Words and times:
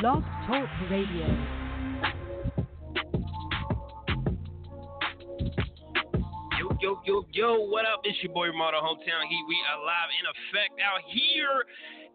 Blog 0.00 0.22
Talk 0.46 0.68
Radio. 0.90 1.26
Yo, 6.60 6.68
yo, 6.80 7.00
yo, 7.04 7.26
yo, 7.32 7.60
what 7.66 7.84
up? 7.84 8.02
It's 8.04 8.22
your 8.22 8.32
boy 8.32 8.46
Ramado 8.46 8.80
Hometown 8.80 9.26
Heat. 9.28 9.44
We 9.48 9.56
are 9.72 9.84
live 9.84 10.10
in 10.20 10.26
effect 10.30 10.80
out 10.80 11.00
here. 11.08 11.64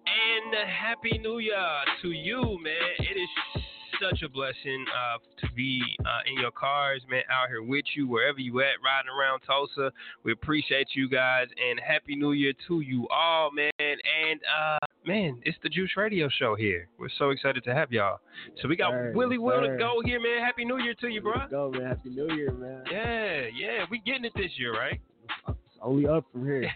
And 0.05 0.69
Happy 0.69 1.17
New 1.17 1.39
Year 1.39 1.57
to 2.03 2.11
you, 2.11 2.57
man. 2.61 2.73
It 2.99 3.17
is 3.17 3.62
such 4.01 4.21
a 4.21 4.29
blessing 4.29 4.85
uh, 4.93 5.17
to 5.45 5.53
be 5.53 5.81
uh, 6.05 6.19
in 6.25 6.39
your 6.39 6.51
cars, 6.51 7.01
man, 7.09 7.23
out 7.31 7.47
here 7.49 7.63
with 7.63 7.85
you, 7.95 8.07
wherever 8.07 8.39
you 8.39 8.59
at, 8.61 8.75
riding 8.83 9.09
around 9.09 9.41
Tulsa. 9.41 9.91
We 10.23 10.31
appreciate 10.31 10.89
you 10.93 11.09
guys, 11.09 11.47
and 11.57 11.79
Happy 11.79 12.15
New 12.15 12.31
Year 12.31 12.53
to 12.67 12.81
you 12.81 13.07
all, 13.09 13.51
man. 13.51 13.71
And, 13.79 14.39
uh, 14.43 14.85
man, 15.05 15.39
it's 15.43 15.57
the 15.63 15.69
Juice 15.69 15.91
Radio 15.97 16.29
Show 16.39 16.55
here. 16.55 16.87
We're 16.97 17.09
so 17.17 17.29
excited 17.29 17.63
to 17.65 17.73
have 17.73 17.91
y'all. 17.91 18.19
So 18.61 18.67
we 18.67 18.75
got 18.75 18.91
Sir, 18.91 19.13
Willie 19.15 19.37
Will 19.37 19.61
to 19.61 19.77
go 19.77 20.01
here, 20.03 20.19
man. 20.19 20.43
Happy 20.43 20.65
New 20.65 20.77
Year 20.77 20.93
to 21.01 21.07
you, 21.07 21.21
bro. 21.21 21.33
Let's 21.37 21.51
go, 21.51 21.71
man. 21.71 21.85
Happy 21.85 22.09
New 22.09 22.33
Year, 22.35 22.51
man. 22.51 22.83
Yeah, 22.91 23.41
yeah, 23.55 23.85
we 23.89 23.99
getting 23.99 24.25
it 24.25 24.33
this 24.35 24.51
year, 24.57 24.73
right? 24.73 24.99
It's 25.47 25.57
only 25.81 26.07
up 26.07 26.25
from 26.31 26.45
here. 26.45 26.69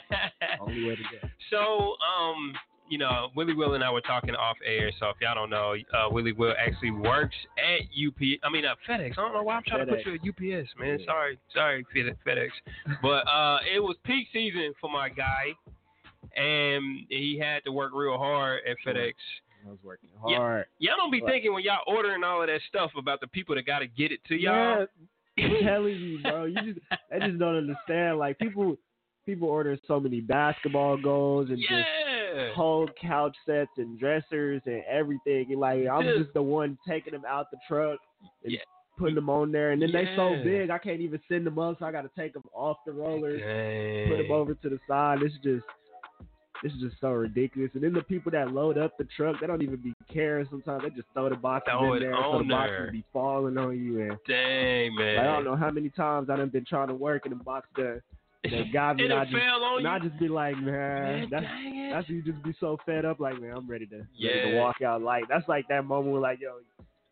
only 0.60 0.84
way 0.84 0.96
to 0.96 1.02
go. 1.02 1.28
so, 1.50 1.96
um, 2.04 2.54
you 2.88 2.98
know, 2.98 3.28
Willie 3.36 3.54
Will 3.54 3.74
and 3.74 3.84
I 3.84 3.90
were 3.90 4.00
talking 4.00 4.34
off 4.34 4.56
air. 4.64 4.90
So 4.98 5.08
if 5.10 5.16
y'all 5.20 5.34
don't 5.34 5.50
know, 5.50 5.74
uh, 5.94 6.08
Willie 6.10 6.32
Will 6.32 6.54
actually 6.58 6.90
works 6.90 7.34
at 7.58 7.82
UP. 7.82 8.20
I 8.42 8.50
mean, 8.50 8.64
uh, 8.64 8.74
FedEx. 8.88 9.12
I 9.12 9.14
don't 9.14 9.32
know 9.34 9.42
why 9.42 9.56
I'm 9.56 9.62
trying 9.66 9.86
to 9.86 9.94
put 9.94 10.04
you 10.06 10.14
at 10.14 10.20
UPS, 10.60 10.68
man. 10.78 10.98
Yeah. 11.00 11.06
Sorry, 11.06 11.38
sorry, 11.54 11.86
FedEx. 11.94 12.48
but 13.02 13.26
uh, 13.28 13.58
it 13.74 13.80
was 13.80 13.96
peak 14.04 14.28
season 14.32 14.72
for 14.80 14.90
my 14.90 15.08
guy, 15.08 15.54
and 16.36 17.06
he 17.08 17.38
had 17.42 17.64
to 17.64 17.72
work 17.72 17.92
real 17.94 18.16
hard 18.18 18.60
at 18.68 18.76
FedEx. 18.86 19.12
I 19.66 19.70
was 19.70 19.78
working 19.82 20.08
Yeah. 20.28 20.36
hard. 20.38 20.66
Y'all 20.78 20.96
don't 20.96 21.10
be 21.10 21.20
Right. 21.20 21.32
thinking 21.32 21.52
when 21.52 21.62
y'all 21.64 21.82
ordering 21.86 22.22
all 22.24 22.40
of 22.42 22.46
that 22.48 22.62
stuff 22.68 22.94
about 22.96 23.20
the 23.20 23.26
people 23.26 23.54
that 23.56 23.66
got 23.66 23.80
to 23.80 23.86
get 23.86 24.12
it 24.12 24.24
to 24.24 24.36
y'all. 24.36 24.86
Yeah, 25.36 25.44
I'm 25.44 25.56
telling 25.64 25.96
you, 25.96 26.18
bro. 26.22 26.44
You 26.44 26.74
just, 26.74 26.86
I 27.12 27.18
just 27.26 27.38
don't 27.38 27.56
understand. 27.56 28.18
Like 28.18 28.38
people, 28.38 28.76
people 29.26 29.48
order 29.48 29.76
so 29.86 29.98
many 30.00 30.20
basketball 30.20 30.96
goals 30.96 31.48
and 31.50 31.58
just 31.58 31.72
Yeah. 32.34 32.52
whole 32.54 32.88
couch 33.00 33.36
sets 33.46 33.70
and 33.78 33.98
dressers 33.98 34.62
and 34.66 34.82
everything. 34.88 35.46
And 35.50 35.60
like 35.60 35.86
I'm 35.86 36.02
Just- 36.02 36.18
just 36.18 36.34
the 36.34 36.42
one 36.42 36.78
taking 36.86 37.12
them 37.12 37.24
out 37.26 37.50
the 37.50 37.58
truck 37.66 37.98
and 38.44 38.52
Yeah. 38.52 38.60
putting 38.98 39.14
them 39.14 39.30
on 39.30 39.52
there. 39.52 39.70
And 39.70 39.80
then 39.80 39.92
they 39.92 40.14
so 40.16 40.34
big, 40.42 40.70
I 40.70 40.78
can't 40.78 41.00
even 41.00 41.20
send 41.28 41.46
them 41.46 41.58
up, 41.58 41.78
so 41.78 41.86
I 41.86 41.92
got 41.92 42.02
to 42.02 42.10
take 42.16 42.32
them 42.32 42.42
off 42.52 42.78
the 42.84 42.92
rollers. 42.92 43.40
Dang. 43.40 44.08
put 44.08 44.16
them 44.22 44.32
over 44.32 44.54
to 44.54 44.68
the 44.68 44.78
side. 44.88 45.22
It's 45.22 45.34
just 45.38 45.64
this 46.60 46.72
is 46.72 46.80
just 46.80 47.00
so 47.00 47.12
ridiculous. 47.12 47.70
And 47.74 47.84
then 47.84 47.92
the 47.92 48.02
people 48.02 48.32
that 48.32 48.52
load 48.52 48.78
up 48.78 48.96
the 48.98 49.04
truck, 49.16 49.40
they 49.40 49.46
don't 49.46 49.62
even 49.62 49.76
be 49.76 49.94
caring. 50.12 50.44
Sometimes 50.50 50.82
they 50.82 50.90
just 50.90 51.06
throw 51.14 51.28
the 51.28 51.36
boxes 51.36 51.70
Throw 51.72 51.94
in 51.94 52.02
there, 52.02 52.12
so 52.20 52.38
the 52.38 52.44
boxes 52.48 52.76
there. 52.78 52.90
be 52.90 53.04
falling 53.12 53.56
on 53.56 53.78
you. 53.78 54.00
And 54.00 54.16
Dang, 54.26 54.92
man. 54.96 55.16
like, 55.18 55.24
I 55.24 55.32
don't 55.34 55.44
know 55.44 55.54
how 55.54 55.70
many 55.70 55.88
times 55.90 56.28
I 56.28 56.34
done 56.36 56.48
been 56.48 56.64
trying 56.64 56.88
to 56.88 56.94
work 56.94 57.26
in 57.26 57.30
the 57.30 57.44
box 57.44 57.68
that 57.76 58.02
that. 58.44 58.52
And 58.52 59.00
and 59.00 59.12
it 59.12 59.24
just 59.30 59.32
fell 59.32 59.64
on 59.64 59.78
and 59.78 59.88
I 59.88 59.96
you. 59.96 60.08
just 60.08 60.18
be 60.20 60.28
like, 60.28 60.56
man, 60.56 60.64
Man, 60.64 61.28
that's 61.30 61.46
that's 61.92 62.08
you 62.08 62.22
just 62.22 62.42
be 62.42 62.54
so 62.60 62.78
fed 62.86 63.04
up. 63.04 63.20
Like, 63.20 63.40
man, 63.40 63.52
I'm 63.56 63.68
ready 63.68 63.86
to 63.86 63.96
ready 63.96 64.08
Yeah. 64.16 64.50
to 64.52 64.56
walk 64.56 64.80
out. 64.82 65.02
Like 65.02 65.24
that's 65.28 65.48
like 65.48 65.66
that 65.68 65.84
moment 65.84 66.12
where 66.12 66.20
like, 66.20 66.40
yo, 66.40 66.58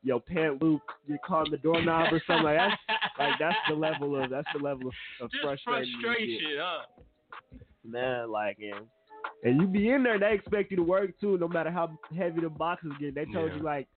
yo, 0.02 0.20
pant 0.20 0.62
loop, 0.62 0.82
you 1.06 1.18
caught 1.26 1.50
the 1.50 1.56
doorknob 1.58 2.12
or 2.12 2.22
something 2.26 2.44
like 2.44 2.56
that. 2.56 2.78
Like 3.18 3.38
that's 3.40 3.56
the 3.68 3.74
level 3.74 4.22
of 4.22 4.28
that's 4.30 4.46
the 4.54 4.62
level 4.62 4.88
of, 4.88 4.94
of 5.22 5.30
frustration. 5.42 5.94
frustration, 6.02 6.58
huh? 6.60 6.82
man, 7.84 8.30
like 8.30 8.58
and 8.60 8.86
and 9.42 9.60
you 9.60 9.66
be 9.66 9.88
in 9.90 10.02
there, 10.02 10.14
and 10.14 10.22
they 10.22 10.32
expect 10.34 10.70
you 10.70 10.76
to 10.76 10.82
work 10.82 11.18
too, 11.20 11.38
no 11.38 11.48
matter 11.48 11.70
how 11.70 11.98
heavy 12.16 12.40
the 12.42 12.48
boxes 12.50 12.92
get. 13.00 13.14
They 13.14 13.24
told 13.26 13.50
Yeah. 13.50 13.56
you 13.56 13.62
like 13.62 13.88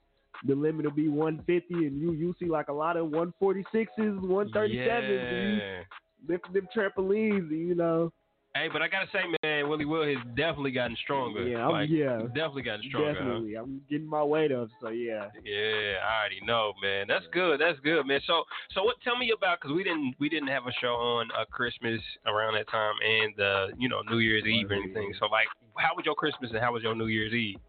the 0.47 0.55
limit 0.55 0.85
will 0.85 0.91
be 0.93 1.09
150, 1.09 1.73
and 1.85 1.99
you 2.01 2.13
you 2.13 2.33
see 2.39 2.45
like 2.45 2.69
a 2.69 2.73
lot 2.73 2.95
of 2.97 3.07
146s, 3.07 4.19
137s, 4.21 5.57
Yeah. 5.57 5.81
Lift 6.27 6.51
them 6.53 6.67
trampolines, 6.75 7.49
you 7.51 7.75
know. 7.75 8.11
Hey, 8.55 8.67
but 8.73 8.81
I 8.81 8.87
gotta 8.87 9.05
say, 9.13 9.19
man, 9.43 9.69
Willie 9.69 9.85
Will 9.85 10.03
has 10.03 10.17
definitely 10.35 10.71
gotten 10.71 10.97
stronger. 11.03 11.43
Yeah, 11.47 11.59
I'm- 11.59 11.71
like, 11.71 11.89
yeah. 11.89 12.23
definitely 12.33 12.63
gotten 12.63 12.83
stronger. 12.89 13.09
huh? 13.09 13.13
Definitely, 13.13 13.55
I'm 13.55 13.81
getting 13.87 14.07
my 14.07 14.23
weight 14.23 14.51
up, 14.51 14.69
so 14.81 14.89
yeah. 14.89 15.27
Yeah, 15.45 15.97
I 16.03 16.19
already 16.19 16.41
know, 16.43 16.73
man. 16.81 17.05
That's 17.07 17.25
good. 17.31 17.61
That's 17.61 17.79
good, 17.81 18.03
man. 18.07 18.19
So, 18.25 18.43
so 18.73 18.83
what? 18.83 18.95
Tell 19.03 19.17
me 19.17 19.31
about 19.37 19.59
because 19.61 19.75
we 19.75 19.83
didn't 19.83 20.15
we 20.19 20.29
didn't 20.29 20.47
have 20.49 20.65
a 20.65 20.71
show 20.81 20.95
on 20.95 21.29
uh, 21.39 21.45
Christmas 21.51 22.01
around 22.25 22.55
that 22.55 22.67
time 22.69 22.95
and 23.05 23.39
uh, 23.39 23.67
you 23.77 23.87
know 23.87 24.01
New 24.09 24.17
Year's 24.17 24.45
Eve 24.45 24.71
or 24.71 24.73
anything. 24.73 25.13
So, 25.19 25.27
like, 25.27 25.47
how 25.77 25.95
was 25.95 26.05
your 26.05 26.15
Christmas 26.15 26.49
and 26.49 26.59
how 26.59 26.73
was 26.73 26.81
your 26.81 26.95
New 26.95 27.07
Year's 27.07 27.33
Eve? 27.33 27.59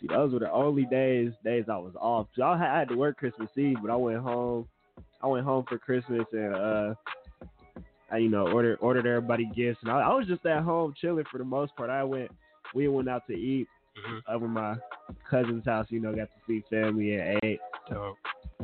See, 0.00 0.08
those 0.08 0.32
were 0.32 0.40
the 0.40 0.50
only 0.50 0.84
days 0.86 1.30
days 1.44 1.66
I 1.70 1.76
was 1.76 1.94
off. 2.00 2.26
So 2.34 2.42
I 2.42 2.58
had 2.58 2.88
to 2.88 2.96
work 2.96 3.18
Christmas 3.18 3.50
Eve, 3.56 3.76
but 3.80 3.90
I 3.90 3.96
went 3.96 4.18
home. 4.18 4.66
I 5.22 5.28
went 5.28 5.44
home 5.44 5.64
for 5.68 5.78
Christmas 5.78 6.26
and 6.32 6.54
uh, 6.54 6.94
I 8.14 8.18
you 8.18 8.28
know 8.28 8.46
ordered 8.48 8.78
ordered 8.80 9.06
everybody 9.06 9.50
gifts, 9.56 9.80
and 9.82 9.90
I, 9.90 10.00
I 10.00 10.14
was 10.14 10.26
just 10.26 10.44
at 10.46 10.62
home 10.62 10.94
chilling 11.00 11.24
for 11.30 11.38
the 11.38 11.44
most 11.44 11.74
part. 11.76 11.90
I 11.90 12.04
went 12.04 12.30
we 12.74 12.88
went 12.88 13.08
out 13.08 13.26
to 13.28 13.34
eat 13.34 13.66
Mhm. 13.96 14.20
over 14.28 14.48
my 14.48 14.74
cousin's 15.30 15.64
house. 15.64 15.86
You 15.88 16.00
know, 16.00 16.12
got 16.14 16.24
to 16.28 16.40
see 16.48 16.64
family 16.68 17.14
and 17.14 17.38
ate 17.44 17.60
So, 17.88 18.16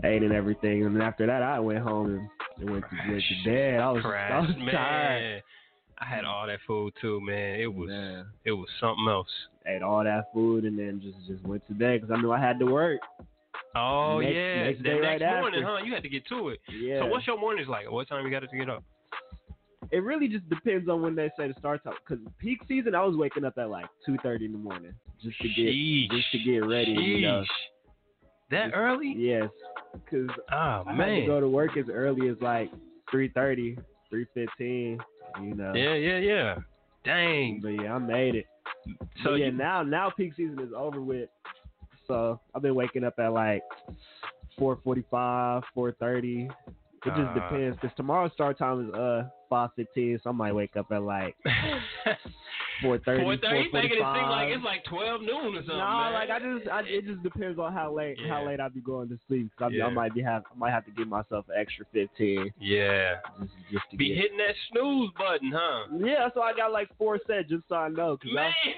ate 0.03 0.23
and 0.25 0.33
everything. 0.33 0.85
And 0.85 0.95
then 0.97 1.03
after 1.03 1.25
that, 1.27 1.41
I 1.43 1.61
went 1.61 1.79
home 1.81 2.07
and, 2.07 2.29
and 2.61 2.71
went 2.71 2.85
to 2.91 2.97
went 3.13 3.23
to 3.23 3.45
bed. 3.51 3.81
I 3.81 3.91
was 3.93 4.05
I 4.05 4.09
crash, 4.09 4.49
was 4.49 4.57
man. 4.59 4.75
tired. 4.75 5.43
I 6.01 6.05
had 6.05 6.25
all 6.25 6.47
that 6.49 6.59
food 6.67 6.95
too, 7.01 7.21
man. 7.21 7.61
It 7.61 7.73
was 7.73 7.89
Man. 7.91 8.27
it 8.45 8.53
was 8.53 8.69
something 8.81 9.07
else. 9.09 9.29
Ate 9.67 9.83
all 9.83 10.03
that 10.03 10.33
food 10.35 10.65
and 10.65 10.77
then 10.79 11.01
just 11.01 11.19
just 11.29 11.45
went 11.47 11.65
to 11.69 11.75
bed 11.75 12.01
because 12.01 12.17
I 12.17 12.21
knew 12.21 12.33
I 12.33 12.41
had 12.41 12.59
to 12.59 12.67
work. 12.67 13.01
Oh 13.77 14.19
Next- 14.21 14.35
yeah, 14.35 14.63
next 14.65 14.83
the 14.83 14.89
next 14.89 15.23
right 15.23 15.41
morning, 15.41 15.63
after. 15.63 15.77
huh? 15.79 15.85
You 15.85 15.95
had 15.95 16.03
to 16.03 16.09
get 16.09 16.27
to 16.27 16.49
it. 16.49 16.59
Yeah. 16.73 17.01
So 17.01 17.07
what's 17.07 17.27
your 17.27 17.39
mornings 17.39 17.69
like? 17.69 17.89
What 17.91 18.09
time 18.09 18.25
you 18.25 18.31
got 18.33 18.41
to 18.41 18.57
get 18.57 18.69
up? 18.69 18.83
It 19.93 19.99
really 20.03 20.29
just 20.29 20.49
depends 20.49 20.89
on 20.89 21.03
when 21.03 21.15
they 21.15 21.31
say 21.37 21.49
the 21.49 21.55
start 21.59 21.83
time. 21.85 21.95
Because 22.07 22.25
peak 22.39 22.61
season, 22.69 22.95
I 22.95 23.05
was 23.05 23.17
waking 23.17 23.45
up 23.45 23.59
at 23.59 23.71
like 23.71 23.87
two 24.07 24.17
thirty 24.23 24.47
in 24.47 24.53
the 24.53 24.59
morning 24.59 24.95
just 25.23 25.39
to 25.41 25.49
get 25.49 25.67
Sheesh. 25.75 26.11
just 26.11 26.31
to 26.33 26.39
get 26.39 26.59
ready. 26.59 26.93
You 26.93 27.21
know. 27.23 27.45
That 28.51 28.73
early? 28.75 29.15
yes, 29.17 29.49
because 29.93 30.29
Oh 30.51 30.83
I 30.87 30.95
had 30.95 31.07
to 31.21 31.27
go 31.27 31.41
to 31.41 31.49
work 31.49 31.77
as 31.77 31.85
early 31.89 32.29
as 32.29 32.37
like 32.41 32.69
3.30, 33.15 33.79
3.15, 34.13 34.99
You 35.41 35.55
know. 35.55 35.73
Yeah, 35.75 35.95
yeah, 35.95 36.19
yeah. 36.19 36.57
Dang. 37.05 37.61
But 37.63 37.69
yeah, 37.69 37.95
I 37.95 37.99
made 37.99 38.35
it. 38.35 38.47
So 39.23 39.31
So 39.31 39.35
yeah, 39.37 39.47
you, 39.47 39.53
now 39.53 39.85
now 39.85 40.11
peak 40.11 40.33
season 40.37 40.59
is 40.61 40.73
over 40.77 41.01
with. 41.01 41.29
So 42.09 42.41
I've 42.55 42.63
been 42.63 42.75
waking 42.75 43.05
up 43.05 43.15
at 43.21 43.33
like 43.33 43.63
4:45, 44.59 45.63
4:30. 45.77 46.47
It 46.47 46.51
just 47.07 47.19
Ah. 47.19 47.35
depends 47.35 47.77
because 47.81 47.97
tomorrow's 47.97 48.33
start 48.33 48.59
time 48.59 48.89
is 48.89 48.95
uh 48.95 49.29
5:15, 49.51 50.23
so 50.23 50.31
I 50.31 50.33
might 50.33 50.53
wake 50.53 50.77
up 50.77 50.91
at 50.93 51.03
like 51.03 51.37
4:30. 51.47 52.17
Four 52.83 52.99
thirty, 52.99 53.21
you 53.21 53.71
making 53.73 53.91
it 53.99 54.15
seem 54.15 54.29
like 54.31 54.49
it's 54.49 54.65
like 54.65 54.85
twelve 54.85 55.21
noon 55.21 55.55
or 55.55 55.61
something. 55.61 55.77
No, 55.77 55.85
man. 55.85 56.13
like 56.15 56.31
I 56.31 56.39
just, 56.39 56.69
I, 56.71 56.81
it 56.87 57.05
just 57.07 57.23
depends 57.23 57.59
on 57.59 57.73
how 57.75 57.93
late, 57.95 58.17
how 58.29 58.47
late 58.47 58.59
I 58.61 58.69
be 58.69 58.81
going 58.81 59.09
to 59.11 59.19
sleep. 59.29 59.51
'Cause 59.59 59.71
I, 59.73 59.77
Yeah. 59.77 59.87
I 59.87 59.91
might 59.91 60.15
be 60.15 60.23
have, 60.23 60.45
I 60.51 60.59
might 60.59 60.71
have 60.71 60.87
to 60.87 60.91
give 60.93 61.07
myself 61.09 61.45
an 61.51 61.57
extra 61.61 61.85
fifteen 61.93 62.51
yeah, 62.59 63.17
just, 63.41 63.53
just 63.71 63.85
to 63.91 63.97
be 63.99 64.09
get. 64.09 64.17
hitting 64.17 64.39
that 64.39 64.55
snooze 64.73 65.11
button, 65.19 65.53
huh? 65.55 65.89
Yeah, 65.99 66.29
so 66.33 66.41
I 66.41 66.55
got 66.55 66.73
like 66.73 66.89
four 66.97 67.19
sets 67.27 67.51
just 67.51 67.65
so 67.69 67.75
I 67.77 67.89
know. 67.89 68.17
'cause 68.17 68.31
I- 68.33 68.35
Man, 68.35 68.53
who 68.65 68.71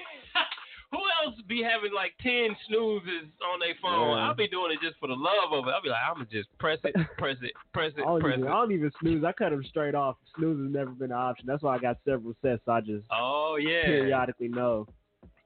else 1.23 1.35
be 1.47 1.61
having 1.63 1.93
like 1.93 2.13
ten 2.21 2.55
snoozes 2.67 3.31
on 3.51 3.59
their 3.59 3.75
phone? 3.81 4.17
Yeah. 4.17 4.25
I'll 4.25 4.35
be 4.35 4.47
doing 4.47 4.71
it 4.71 4.79
just 4.81 4.97
for 4.99 5.07
the 5.07 5.15
love 5.15 5.51
of 5.51 5.67
it. 5.67 5.71
I'll 5.71 5.81
be 5.81 5.89
like, 5.89 6.01
I'm 6.07 6.15
gonna 6.15 6.25
just 6.31 6.49
press 6.59 6.79
it, 6.83 6.93
press 7.17 7.37
it, 7.41 7.51
press 7.73 7.91
it, 7.97 8.03
press 8.21 8.35
even, 8.35 8.45
it. 8.45 8.49
I 8.49 8.53
don't 8.53 8.71
even 8.71 8.91
snooze. 8.99 9.23
I 9.23 9.31
cut 9.31 9.51
them 9.51 9.63
straight 9.69 9.95
off. 9.95 10.17
Snooze 10.37 10.59
has 10.65 10.73
never 10.73 10.91
been 10.91 11.11
an 11.11 11.17
option. 11.17 11.45
That's 11.47 11.63
why 11.63 11.75
I 11.75 11.79
got 11.79 11.97
several 12.05 12.33
sets. 12.41 12.61
So 12.65 12.71
I 12.71 12.81
just 12.81 13.05
Oh 13.11 13.57
yeah, 13.59 13.85
periodically 13.85 14.49
know 14.49 14.87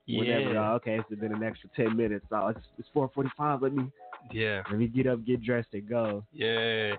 whenever. 0.08 0.54
yeah, 0.54 0.72
Uh, 0.72 0.76
okay, 0.76 0.96
it's 1.10 1.20
been 1.20 1.34
an 1.34 1.44
extra 1.44 1.70
ten 1.76 1.96
minutes. 1.96 2.26
So 2.30 2.48
it's, 2.48 2.60
it's 2.80 2.88
four 2.94 3.10
forty-five. 3.14 3.62
Let 3.62 3.74
me 3.74 3.84
yeah, 4.32 4.62
let 4.70 4.80
me 4.80 4.88
get 4.88 5.08
up, 5.08 5.26
get 5.26 5.44
dressed, 5.44 5.70
and 5.74 5.88
go. 5.88 6.24
yeah. 6.34 6.94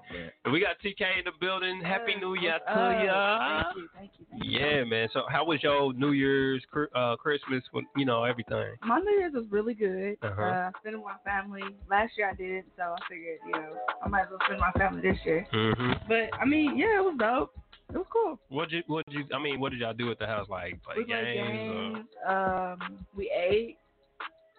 And 0.45 0.53
we 0.53 0.61
got 0.61 0.77
TK 0.85 1.19
in 1.19 1.25
the 1.25 1.33
building. 1.41 1.81
Happy 1.83 2.15
New 2.21 2.35
Year 2.35 2.53
What's 2.53 2.65
to 2.67 2.73
up? 2.73 3.05
ya. 3.05 3.63
Thank 3.65 3.77
you, 3.77 3.89
thank 3.97 4.11
you, 4.19 4.27
thank 4.31 4.45
you. 4.45 4.59
Yeah, 4.59 4.85
man. 4.85 5.09
So 5.13 5.23
how 5.31 5.45
was 5.45 5.63
your 5.63 5.93
New 5.93 6.13
Year's, 6.13 6.65
uh, 6.95 7.17
Christmas, 7.17 7.63
you 7.97 8.05
know, 8.05 8.25
everything? 8.25 8.75
My 8.83 8.99
New 8.99 9.13
Year's 9.13 9.35
was 9.35 9.45
really 9.51 9.75
good. 9.75 10.17
Uh-huh. 10.23 10.43
Uh, 10.43 10.71
spending 10.81 11.03
with 11.03 11.13
my 11.25 11.31
family. 11.31 11.63
Last 11.91 12.13
year 12.17 12.31
I 12.31 12.35
did, 12.35 12.51
it, 12.51 12.65
so 12.77 12.83
I 12.83 12.97
figured, 13.09 13.39
you 13.47 13.53
know, 13.53 13.77
I 14.05 14.09
might 14.09 14.23
as 14.23 14.29
well 14.31 14.39
spend 14.47 14.61
my 14.61 14.73
family 14.73 15.03
this 15.03 15.19
year. 15.25 15.47
Mm-hmm. 15.53 15.93
But 16.09 16.31
I 16.39 16.45
mean, 16.45 16.77
yeah, 16.79 16.99
it 16.99 17.05
was 17.05 17.17
dope. 17.19 17.55
It 17.91 17.97
was 17.97 18.07
cool. 18.13 18.39
What 18.51 18.71
you, 18.71 18.83
what 18.87 19.11
you, 19.11 19.25
I 19.35 19.39
mean, 19.43 19.61
what 19.61 19.71
did 19.73 19.81
y'all 19.81 19.95
do 19.95 20.11
at 20.11 20.19
the 20.19 20.27
house? 20.27 20.47
Like 20.51 20.83
play 20.83 20.95
we 20.99 21.05
played 21.05 21.25
games? 21.25 21.97
games. 21.97 22.07
Um, 22.29 23.05
we 23.17 23.31
ate. 23.35 23.79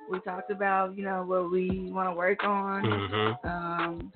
We 0.10 0.20
talked 0.22 0.52
about, 0.52 0.98
you 0.98 1.04
know, 1.04 1.24
what 1.24 1.52
we 1.52 1.90
want 1.92 2.10
to 2.10 2.14
work 2.14 2.44
on. 2.44 2.84
Mm-hmm. 2.84 3.48
Um, 3.48 4.14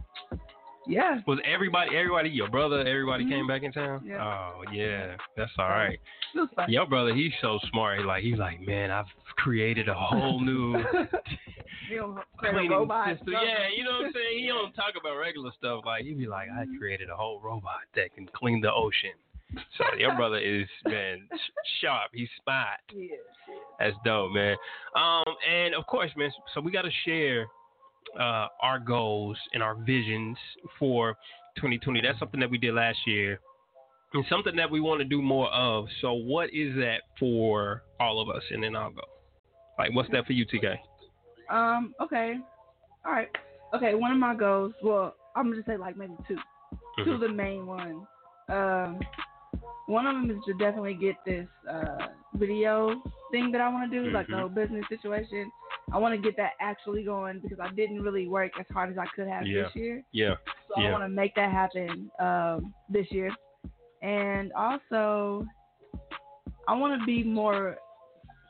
yeah. 0.87 1.21
Was 1.27 1.39
everybody, 1.45 1.95
everybody, 1.95 2.29
your 2.29 2.49
brother, 2.49 2.79
everybody 2.79 3.23
Mhm. 3.25 3.29
came 3.29 3.47
back 3.47 3.63
in 3.63 3.71
town? 3.71 4.01
Yeah. 4.05 4.21
Oh 4.21 4.63
yeah, 4.73 5.15
that's 5.37 5.51
all 5.57 5.69
right. 5.69 5.99
It 6.35 6.39
was 6.39 6.49
fun. 6.55 6.69
Your 6.69 6.85
brother, 6.85 7.13
he's 7.13 7.31
so 7.41 7.57
smart. 7.69 7.99
He 7.99 8.03
like, 8.05 8.21
he's 8.23 8.37
like, 8.37 8.59
man, 8.59 8.91
I've 8.91 9.05
created 9.37 9.87
a 9.87 9.93
whole 9.93 10.41
new. 10.41 10.73
Cleaning 12.39 12.71
robot. 12.71 13.17
system. 13.17 13.33
Yeah, 13.33 13.67
you 13.75 13.83
know 13.83 13.91
what 13.91 14.05
I'm 14.07 14.13
saying? 14.13 14.39
He 14.39 14.47
don't 14.47 14.73
talk 14.73 14.93
about 14.99 15.15
regular 15.17 15.51
stuff. 15.57 15.83
Like 15.85 16.03
he'd 16.05 16.17
be 16.17 16.27
like, 16.27 16.49
I 16.49 16.65
created 16.77 17.09
a 17.09 17.15
whole 17.15 17.39
robot 17.39 17.81
that 17.95 18.13
can 18.15 18.27
clean 18.33 18.61
the 18.61 18.73
ocean. 18.73 19.11
So 19.77 19.83
your 19.97 20.15
brother 20.15 20.37
is 20.37 20.67
man 20.85 21.27
sharp. 21.81 22.11
He's 22.13 22.29
spot. 22.37 22.79
smart. 22.91 23.03
Yeah. 23.09 23.15
That's 23.79 23.95
dope, 24.05 24.31
man. 24.33 24.55
Um, 24.95 25.23
and 25.51 25.73
of 25.75 25.85
course, 25.87 26.11
man. 26.15 26.31
So 26.53 26.61
we 26.61 26.71
got 26.71 26.83
to 26.83 26.91
share 27.05 27.47
uh, 28.19 28.47
our 28.61 28.79
goals 28.79 29.37
and 29.53 29.61
our 29.63 29.75
visions 29.75 30.37
for 30.79 31.13
2020. 31.57 32.01
That's 32.01 32.19
something 32.19 32.39
that 32.39 32.49
we 32.49 32.57
did 32.57 32.73
last 32.73 32.97
year. 33.05 33.39
And 34.13 34.23
something 34.29 34.55
that 34.57 34.69
we 34.69 34.79
want 34.79 34.99
to 34.99 35.05
do 35.05 35.21
more 35.23 35.51
of. 35.51 35.85
So, 36.01 36.13
what 36.13 36.49
is 36.53 36.75
that 36.75 37.01
for 37.19 37.81
all 37.99 38.21
of 38.21 38.29
us? 38.29 38.43
And 38.51 38.61
then 38.63 38.75
I'll 38.75 38.91
go. 38.91 39.01
Like, 39.79 39.93
what's 39.95 40.09
that 40.11 40.27
for 40.27 40.33
you, 40.33 40.45
TK? 40.45 40.75
Um. 41.49 41.95
Okay. 41.99 42.35
All 43.05 43.11
right. 43.11 43.29
Okay. 43.75 43.95
One 43.95 44.11
of 44.11 44.17
my 44.19 44.35
goals. 44.35 44.73
Well, 44.83 45.15
I'm 45.35 45.49
gonna 45.49 45.63
say 45.65 45.77
like 45.77 45.97
maybe 45.97 46.13
2 46.27 46.37
Two 47.03 47.11
of 47.13 47.17
Mhm. 47.17 47.19
the 47.21 47.29
main 47.29 47.65
ones. 47.65 48.03
Um. 48.49 48.99
One 49.87 50.07
of 50.07 50.15
them 50.15 50.31
is 50.31 50.37
to 50.45 50.53
definitely 50.53 50.93
get 50.95 51.15
this 51.25 51.47
uh 51.69 52.07
video 52.35 53.01
thing 53.31 53.51
that 53.51 53.61
I 53.61 53.69
want 53.69 53.91
to 53.91 54.03
do, 54.03 54.09
like 54.11 54.27
the 54.27 54.37
whole 54.37 54.49
business 54.49 54.85
situation. 54.89 55.51
I 55.91 55.97
want 55.97 56.15
to 56.15 56.21
get 56.21 56.37
that 56.37 56.51
actually 56.61 57.03
going 57.03 57.39
because 57.41 57.59
I 57.61 57.69
didn't 57.73 58.01
really 58.01 58.27
work 58.27 58.51
as 58.59 58.65
hard 58.71 58.91
as 58.91 58.97
I 58.97 59.05
could 59.15 59.27
have 59.27 59.45
Yeah. 59.45 59.63
this 59.63 59.75
year. 59.75 60.03
Yeah. 60.11 60.35
So 60.67 60.81
Yeah. 60.81 60.87
I 60.87 60.91
want 60.91 61.03
to 61.03 61.09
make 61.09 61.35
that 61.35 61.51
happen 61.51 62.09
um, 62.19 62.73
this 62.89 63.11
year, 63.11 63.29
and 64.01 64.51
also 64.53 65.45
I 66.67 66.73
want 66.73 66.99
to 66.99 67.05
be 67.05 67.23
more, 67.23 67.75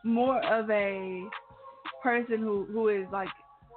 more 0.03 0.39
of 0.45 0.69
a 0.69 1.23
person 2.03 2.37
who 2.39 2.65
who 2.71 2.89
is 2.89 3.07
like 3.11 3.29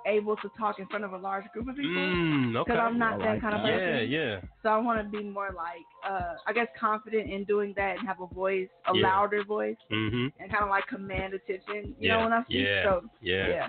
able 0.06 0.36
to 0.36 0.48
talk 0.58 0.78
in 0.78 0.86
front 0.86 1.04
of 1.04 1.12
a 1.12 1.18
large 1.18 1.44
group 1.52 1.68
of 1.68 1.76
people. 1.76 1.90
Mm, 1.90 2.56
okay. 2.56 2.72
Because 2.72 2.82
I'm 2.84 2.98
not 2.98 3.14
I 3.14 3.18
that 3.18 3.32
like 3.34 3.40
kind 3.42 3.54
of 3.54 3.60
person. 3.62 3.88
Yeah, 3.88 4.00
yeah. 4.00 4.40
So 4.62 4.68
I 4.70 4.78
want 4.78 5.02
to 5.02 5.08
be 5.08 5.24
more 5.24 5.50
like, 5.54 5.84
uh, 6.08 6.34
I 6.46 6.52
guess, 6.52 6.68
confident 6.78 7.30
in 7.30 7.44
doing 7.44 7.74
that 7.76 7.98
and 7.98 8.06
have 8.06 8.20
a 8.20 8.26
voice, 8.26 8.68
a 8.86 8.94
Yeah. 8.96 9.02
louder 9.02 9.42
voice, 9.44 9.76
Mhm. 9.90 10.32
and 10.38 10.50
kind 10.50 10.64
of 10.64 10.70
like 10.70 10.86
command 10.86 11.34
attention. 11.34 11.94
You 11.98 12.08
Yeah, 12.08 12.16
know 12.16 12.24
when 12.24 12.32
I 12.32 12.42
speak. 12.44 12.56
yeah, 12.66 12.82
So 12.84 13.10
Yeah. 13.20 13.48
yeah. 13.48 13.68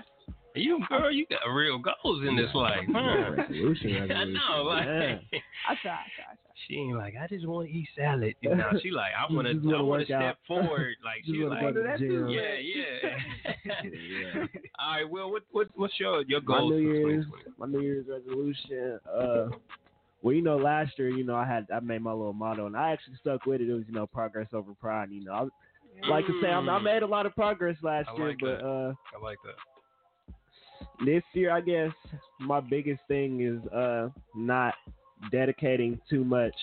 You 0.54 0.84
girl, 0.88 1.10
you 1.10 1.26
got 1.26 1.46
real 1.48 1.78
goals 1.78 2.24
in 2.26 2.34
this 2.34 2.52
life, 2.54 2.84
huh? 2.92 3.30
Resolution, 3.36 4.10
I 4.10 4.24
know, 4.24 4.62
like 4.62 4.86
Yeah. 4.86 5.18
I 5.68 5.74
try, 5.76 5.92
I 5.92 6.08
try, 6.14 6.24
I 6.32 6.36
try. 6.42 6.47
She 6.66 6.74
ain't 6.76 6.96
like 6.96 7.14
I 7.20 7.26
just 7.28 7.46
want 7.46 7.68
to 7.68 7.74
eat 7.74 7.88
salad. 7.96 8.34
You 8.40 8.54
know, 8.56 8.70
she 8.82 8.90
like 8.90 9.12
I 9.18 9.32
want 9.32 9.46
to, 9.46 9.74
I 9.76 9.80
want 9.80 10.00
to 10.00 10.06
step 10.06 10.20
out. 10.20 10.36
forward. 10.46 10.96
Like 11.04 11.18
Just 11.24 11.30
she 11.36 11.42
wanna 11.44 11.54
like, 11.62 11.74
go 11.74 11.82
to 11.82 11.88
the 11.92 11.98
gym. 11.98 12.28
yeah, 12.30 12.54
yeah. 12.58 13.16
Yeah. 13.84 14.46
All 14.78 14.92
right, 14.92 15.08
well, 15.08 15.30
what 15.30 15.42
what 15.50 15.68
what's 15.76 15.98
your 16.00 16.22
your 16.22 16.40
my 16.42 16.60
New 16.60 16.76
for 16.76 16.80
Year's 16.94 17.24
2020? 17.26 17.54
my 17.58 17.66
New 17.66 17.80
Year's 17.80 18.06
resolution. 18.08 19.00
Uh, 19.08 19.48
well, 20.22 20.34
you 20.34 20.42
know, 20.42 20.56
last 20.56 20.98
year, 20.98 21.08
you 21.10 21.24
know, 21.24 21.36
I 21.36 21.46
had 21.46 21.66
I 21.74 21.80
made 21.80 22.02
my 22.02 22.12
little 22.12 22.32
motto, 22.32 22.66
and 22.66 22.76
I 22.76 22.90
actually 22.92 23.16
stuck 23.20 23.46
with 23.46 23.60
it. 23.60 23.68
It 23.68 23.74
was, 23.74 23.84
you 23.86 23.94
know, 23.94 24.06
progress 24.06 24.48
over 24.52 24.72
pride. 24.74 25.10
You 25.10 25.24
know, 25.24 25.32
I 25.32 26.08
like 26.10 26.26
to 26.26 26.40
say 26.42 26.48
I'm, 26.48 26.68
I 26.68 26.78
Mm. 26.78 26.82
made 26.84 27.02
a 27.02 27.06
lot 27.06 27.26
of 27.26 27.34
progress 27.34 27.76
last 27.82 28.08
I 28.08 28.16
year, 28.16 28.28
like 28.28 28.38
but 28.40 28.46
that. 28.60 28.64
uh, 28.66 28.94
I 29.16 29.22
like 29.22 29.38
that. 29.44 29.54
this 31.04 31.22
year, 31.34 31.50
I 31.52 31.60
guess 31.60 31.92
my 32.40 32.60
biggest 32.60 33.00
thing 33.08 33.40
is 33.40 33.64
uh 33.72 34.08
not 34.34 34.74
dedicating 35.30 36.00
too 36.08 36.24
much 36.24 36.54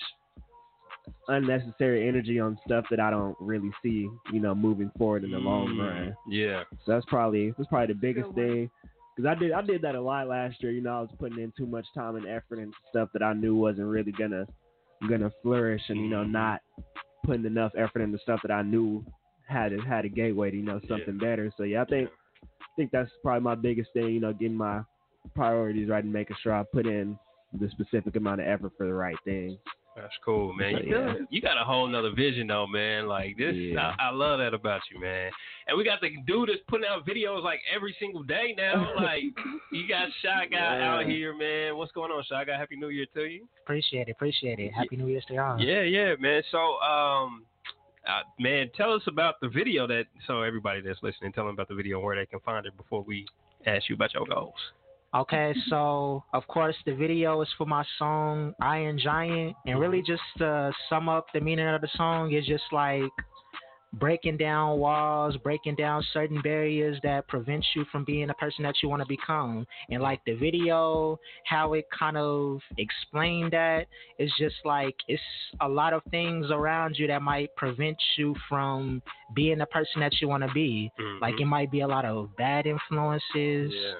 unnecessary 1.28 2.08
energy 2.08 2.38
on 2.38 2.58
stuff 2.64 2.84
that 2.90 3.00
I 3.00 3.10
don't 3.10 3.36
really 3.40 3.70
see, 3.82 4.08
you 4.32 4.40
know, 4.40 4.54
moving 4.54 4.90
forward 4.98 5.24
in 5.24 5.30
the 5.30 5.38
long 5.38 5.68
Mm, 5.68 5.78
run. 5.80 6.16
Yeah. 6.28 6.64
So 6.84 6.92
that's 6.92 7.06
probably 7.06 7.52
that's 7.56 7.68
probably 7.68 7.88
the 7.88 8.00
biggest 8.00 8.32
thing. 8.34 8.70
Cause 9.16 9.26
I 9.26 9.34
did 9.34 9.52
I 9.52 9.62
did 9.62 9.82
that 9.82 9.94
a 9.94 10.00
lot 10.00 10.28
last 10.28 10.62
year. 10.62 10.72
You 10.72 10.82
know, 10.82 10.98
I 10.98 11.00
was 11.00 11.10
putting 11.18 11.38
in 11.38 11.52
too 11.56 11.66
much 11.66 11.86
time 11.94 12.16
and 12.16 12.26
effort 12.26 12.58
into 12.58 12.76
stuff 12.90 13.08
that 13.12 13.22
I 13.22 13.32
knew 13.32 13.54
wasn't 13.56 13.88
really 13.88 14.12
gonna 14.12 14.46
gonna 15.08 15.30
flourish, 15.42 15.82
and 15.88 15.98
you 15.98 16.08
know, 16.08 16.24
Mhm. 16.24 16.32
not 16.32 16.60
putting 17.24 17.44
enough 17.44 17.72
effort 17.76 18.00
into 18.02 18.18
stuff 18.18 18.40
that 18.42 18.50
I 18.50 18.62
knew 18.62 19.04
had 19.46 19.72
a, 19.72 19.80
had 19.80 20.04
a 20.04 20.08
gateway 20.08 20.50
to 20.50 20.56
you 20.56 20.62
know 20.62 20.80
something 20.88 21.18
better. 21.18 21.50
So 21.56 21.62
yeah, 21.62 21.82
I 21.82 21.84
think 21.86 22.10
I 22.42 22.64
think 22.76 22.90
that's 22.90 23.10
probably 23.22 23.40
my 23.42 23.54
biggest 23.54 23.92
thing. 23.94 24.12
You 24.14 24.20
know, 24.20 24.32
getting 24.32 24.56
my 24.56 24.82
priorities 25.34 25.88
right 25.88 26.04
and 26.04 26.12
making 26.12 26.36
sure 26.42 26.52
I 26.54 26.62
put 26.64 26.86
in 26.86 27.18
the 27.58 27.68
specific 27.70 28.16
amount 28.16 28.40
of 28.40 28.46
effort 28.46 28.72
for 28.76 28.86
the 28.86 28.94
right 28.94 29.16
thing. 29.24 29.58
That's 29.96 30.12
cool, 30.22 30.52
man. 30.52 30.74
So, 30.74 30.84
You, 30.86 30.94
yeah. 30.94 31.14
you 31.30 31.40
got 31.40 31.56
a 31.58 31.64
whole 31.64 31.86
nother 31.86 32.10
vision 32.14 32.46
though, 32.48 32.66
man. 32.66 33.08
Like 33.08 33.38
this, 33.38 33.54
Yeah. 33.56 33.94
I, 33.98 34.08
I 34.08 34.10
love 34.10 34.38
that 34.40 34.52
about 34.52 34.82
you, 34.92 35.00
man. 35.00 35.30
And 35.66 35.78
we 35.78 35.84
got 35.84 36.02
the 36.02 36.10
dude 36.26 36.50
that's 36.50 36.60
putting 36.68 36.86
out 36.86 37.06
videos 37.06 37.42
like 37.42 37.60
every 37.74 37.96
single 37.98 38.22
day 38.22 38.54
now. 38.56 38.92
Like 38.96 39.22
you 39.72 39.88
got 39.88 40.08
Shy 40.22 40.46
Guy 40.50 40.56
Yeah. 40.78 40.94
out 40.94 41.06
here, 41.06 41.34
man. 41.34 41.76
What's 41.78 41.92
going 41.92 42.10
on, 42.10 42.22
Shy 42.28 42.44
Guy? 42.44 42.58
Happy 42.58 42.76
New 42.76 42.90
Year 42.90 43.06
to 43.14 43.24
you. 43.24 43.48
Appreciate 43.64 44.08
it, 44.08 44.12
appreciate 44.12 44.58
it. 44.58 44.70
Happy 44.74 44.96
New 44.96 45.06
Year 45.08 45.22
to 45.28 45.34
y'all. 45.34 45.58
Yeah, 45.60 45.80
yeah, 45.80 46.14
man. 46.20 46.42
So, 46.52 46.58
um, 46.80 47.46
uh, 48.06 48.20
man, 48.38 48.70
tell 48.76 48.92
us 48.92 49.02
about 49.06 49.40
the 49.40 49.48
video 49.48 49.86
that. 49.86 50.04
So 50.26 50.42
everybody 50.42 50.82
that's 50.82 51.02
listening, 51.02 51.32
tell 51.32 51.44
them 51.46 51.54
about 51.54 51.68
the 51.68 51.74
video 51.74 51.96
and 51.96 52.04
where 52.04 52.16
they 52.16 52.26
can 52.26 52.40
find 52.40 52.66
it 52.66 52.76
before 52.76 53.02
we 53.02 53.24
ask 53.66 53.88
you 53.88 53.94
about 53.94 54.12
your 54.12 54.26
goals. 54.26 54.52
Okay, 55.14 55.54
so 55.70 56.24
of 56.34 56.46
course 56.46 56.76
the 56.84 56.94
video 56.94 57.40
is 57.40 57.48
for 57.56 57.66
my 57.66 57.84
song 57.98 58.54
Iron 58.60 58.98
Giant, 58.98 59.56
and 59.64 59.80
really 59.80 60.02
just 60.06 60.22
to 60.38 60.72
sum 60.88 61.08
up 61.08 61.26
the 61.32 61.40
meaning 61.40 61.66
of 61.68 61.80
the 61.80 61.88
song 61.96 62.32
is 62.32 62.46
just 62.46 62.64
like 62.72 63.02
breaking 63.94 64.36
down 64.36 64.78
walls, 64.78 65.36
breaking 65.38 65.74
down 65.74 66.04
certain 66.12 66.40
barriers 66.42 66.98
that 67.02 67.26
prevent 67.28 67.64
you 67.74 67.84
from 67.90 68.04
being 68.04 68.26
the 68.26 68.34
person 68.34 68.62
that 68.64 68.74
you 68.82 68.88
want 68.88 69.00
to 69.00 69.08
become. 69.08 69.66
And 69.90 70.02
like 70.02 70.20
the 70.26 70.34
video, 70.34 71.18
how 71.46 71.72
it 71.72 71.86
kind 71.96 72.16
of 72.16 72.60
explained 72.76 73.52
that 73.52 73.86
is 74.18 74.30
just 74.38 74.56
like 74.64 74.94
it's 75.08 75.22
a 75.60 75.68
lot 75.68 75.92
of 75.92 76.02
things 76.10 76.46
around 76.50 76.96
you 76.98 77.06
that 77.06 77.22
might 77.22 77.54
prevent 77.56 77.96
you 78.18 78.34
from 78.48 79.02
being 79.34 79.58
the 79.58 79.66
person 79.66 80.00
that 80.00 80.20
you 80.20 80.28
want 80.28 80.42
to 80.46 80.52
be. 80.52 80.90
Like 81.20 81.34
mm-hmm. 81.34 81.42
it 81.42 81.46
might 81.46 81.70
be 81.70 81.80
a 81.80 81.88
lot 81.88 82.04
of 82.04 82.36
bad 82.36 82.66
influences. 82.66 83.22
yeah. 83.72 83.94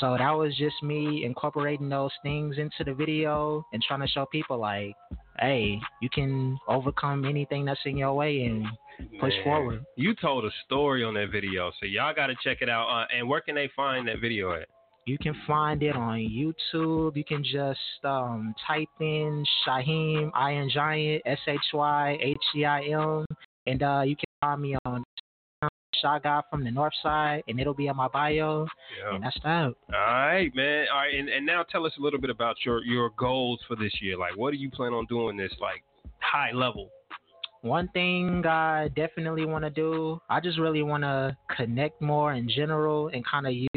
So 0.00 0.16
that 0.16 0.30
was 0.30 0.56
just 0.56 0.82
me 0.82 1.24
incorporating 1.24 1.88
those 1.88 2.10
things 2.22 2.56
into 2.58 2.84
the 2.84 2.94
video 2.94 3.64
and 3.72 3.82
trying 3.82 4.00
to 4.00 4.08
show 4.08 4.26
people 4.26 4.58
like, 4.58 4.94
hey, 5.38 5.78
you 6.00 6.08
can 6.10 6.58
overcome 6.68 7.24
anything 7.24 7.64
that's 7.64 7.80
in 7.84 7.96
your 7.96 8.14
way 8.14 8.42
and 8.42 8.66
push 9.20 9.32
Man, 9.34 9.44
forward. 9.44 9.84
You 9.96 10.14
told 10.14 10.44
a 10.44 10.50
story 10.64 11.04
on 11.04 11.14
that 11.14 11.30
video, 11.30 11.72
so 11.80 11.86
y'all 11.86 12.14
got 12.14 12.28
to 12.28 12.34
check 12.42 12.58
it 12.60 12.68
out. 12.68 12.88
Uh, 12.88 13.06
and 13.16 13.28
where 13.28 13.40
can 13.40 13.54
they 13.54 13.70
find 13.74 14.06
that 14.08 14.20
video 14.20 14.52
at? 14.54 14.68
You 15.04 15.18
can 15.18 15.34
find 15.48 15.82
it 15.82 15.96
on 15.96 16.18
YouTube. 16.18 17.16
You 17.16 17.24
can 17.24 17.42
just 17.42 18.04
um, 18.04 18.54
type 18.66 18.88
in 19.00 19.44
Shyheim 19.66 20.30
Iron 20.32 20.70
Giant 20.72 21.22
S 21.26 21.38
H 21.48 21.58
Y 21.72 22.18
H 22.20 22.36
E 22.56 22.64
I 22.64 22.82
M, 22.82 23.26
and 23.66 23.82
uh, 23.82 24.02
you 24.04 24.14
can 24.14 24.26
find 24.40 24.62
me 24.62 24.76
on 24.84 25.02
Shy 26.02 26.18
Guy 26.22 26.40
from 26.50 26.64
the 26.64 26.70
North 26.70 26.92
Side, 27.02 27.42
and 27.48 27.60
it'll 27.60 27.74
be 27.74 27.88
on 27.88 27.96
my 27.96 28.08
bio. 28.08 28.66
Yeah. 29.02 29.14
And 29.14 29.24
that's 29.24 29.38
that. 29.44 29.74
All 29.74 29.74
right, 29.92 30.50
man. 30.54 30.86
All 30.92 30.98
right, 30.98 31.14
and, 31.14 31.28
and 31.28 31.46
now 31.46 31.62
tell 31.62 31.86
us 31.86 31.92
a 31.98 32.02
little 32.02 32.20
bit 32.20 32.30
about 32.30 32.56
your 32.64 32.84
your 32.84 33.10
goals 33.16 33.60
for 33.68 33.76
this 33.76 33.92
year. 34.00 34.18
Like, 34.18 34.36
what 34.36 34.50
do 34.50 34.56
you 34.56 34.70
plan 34.70 34.92
on 34.92 35.06
doing 35.06 35.36
this 35.36 35.52
like 35.60 35.82
high 36.18 36.52
level? 36.52 36.90
One 37.62 37.86
thing 37.88 38.44
I 38.44 38.88
definitely 38.96 39.46
want 39.46 39.62
to 39.62 39.70
do, 39.70 40.20
I 40.28 40.40
just 40.40 40.58
really 40.58 40.82
want 40.82 41.04
to 41.04 41.36
connect 41.56 42.02
more 42.02 42.32
in 42.32 42.48
general 42.48 43.08
and 43.14 43.24
kind 43.24 43.46
of 43.46 43.52
use 43.52 43.68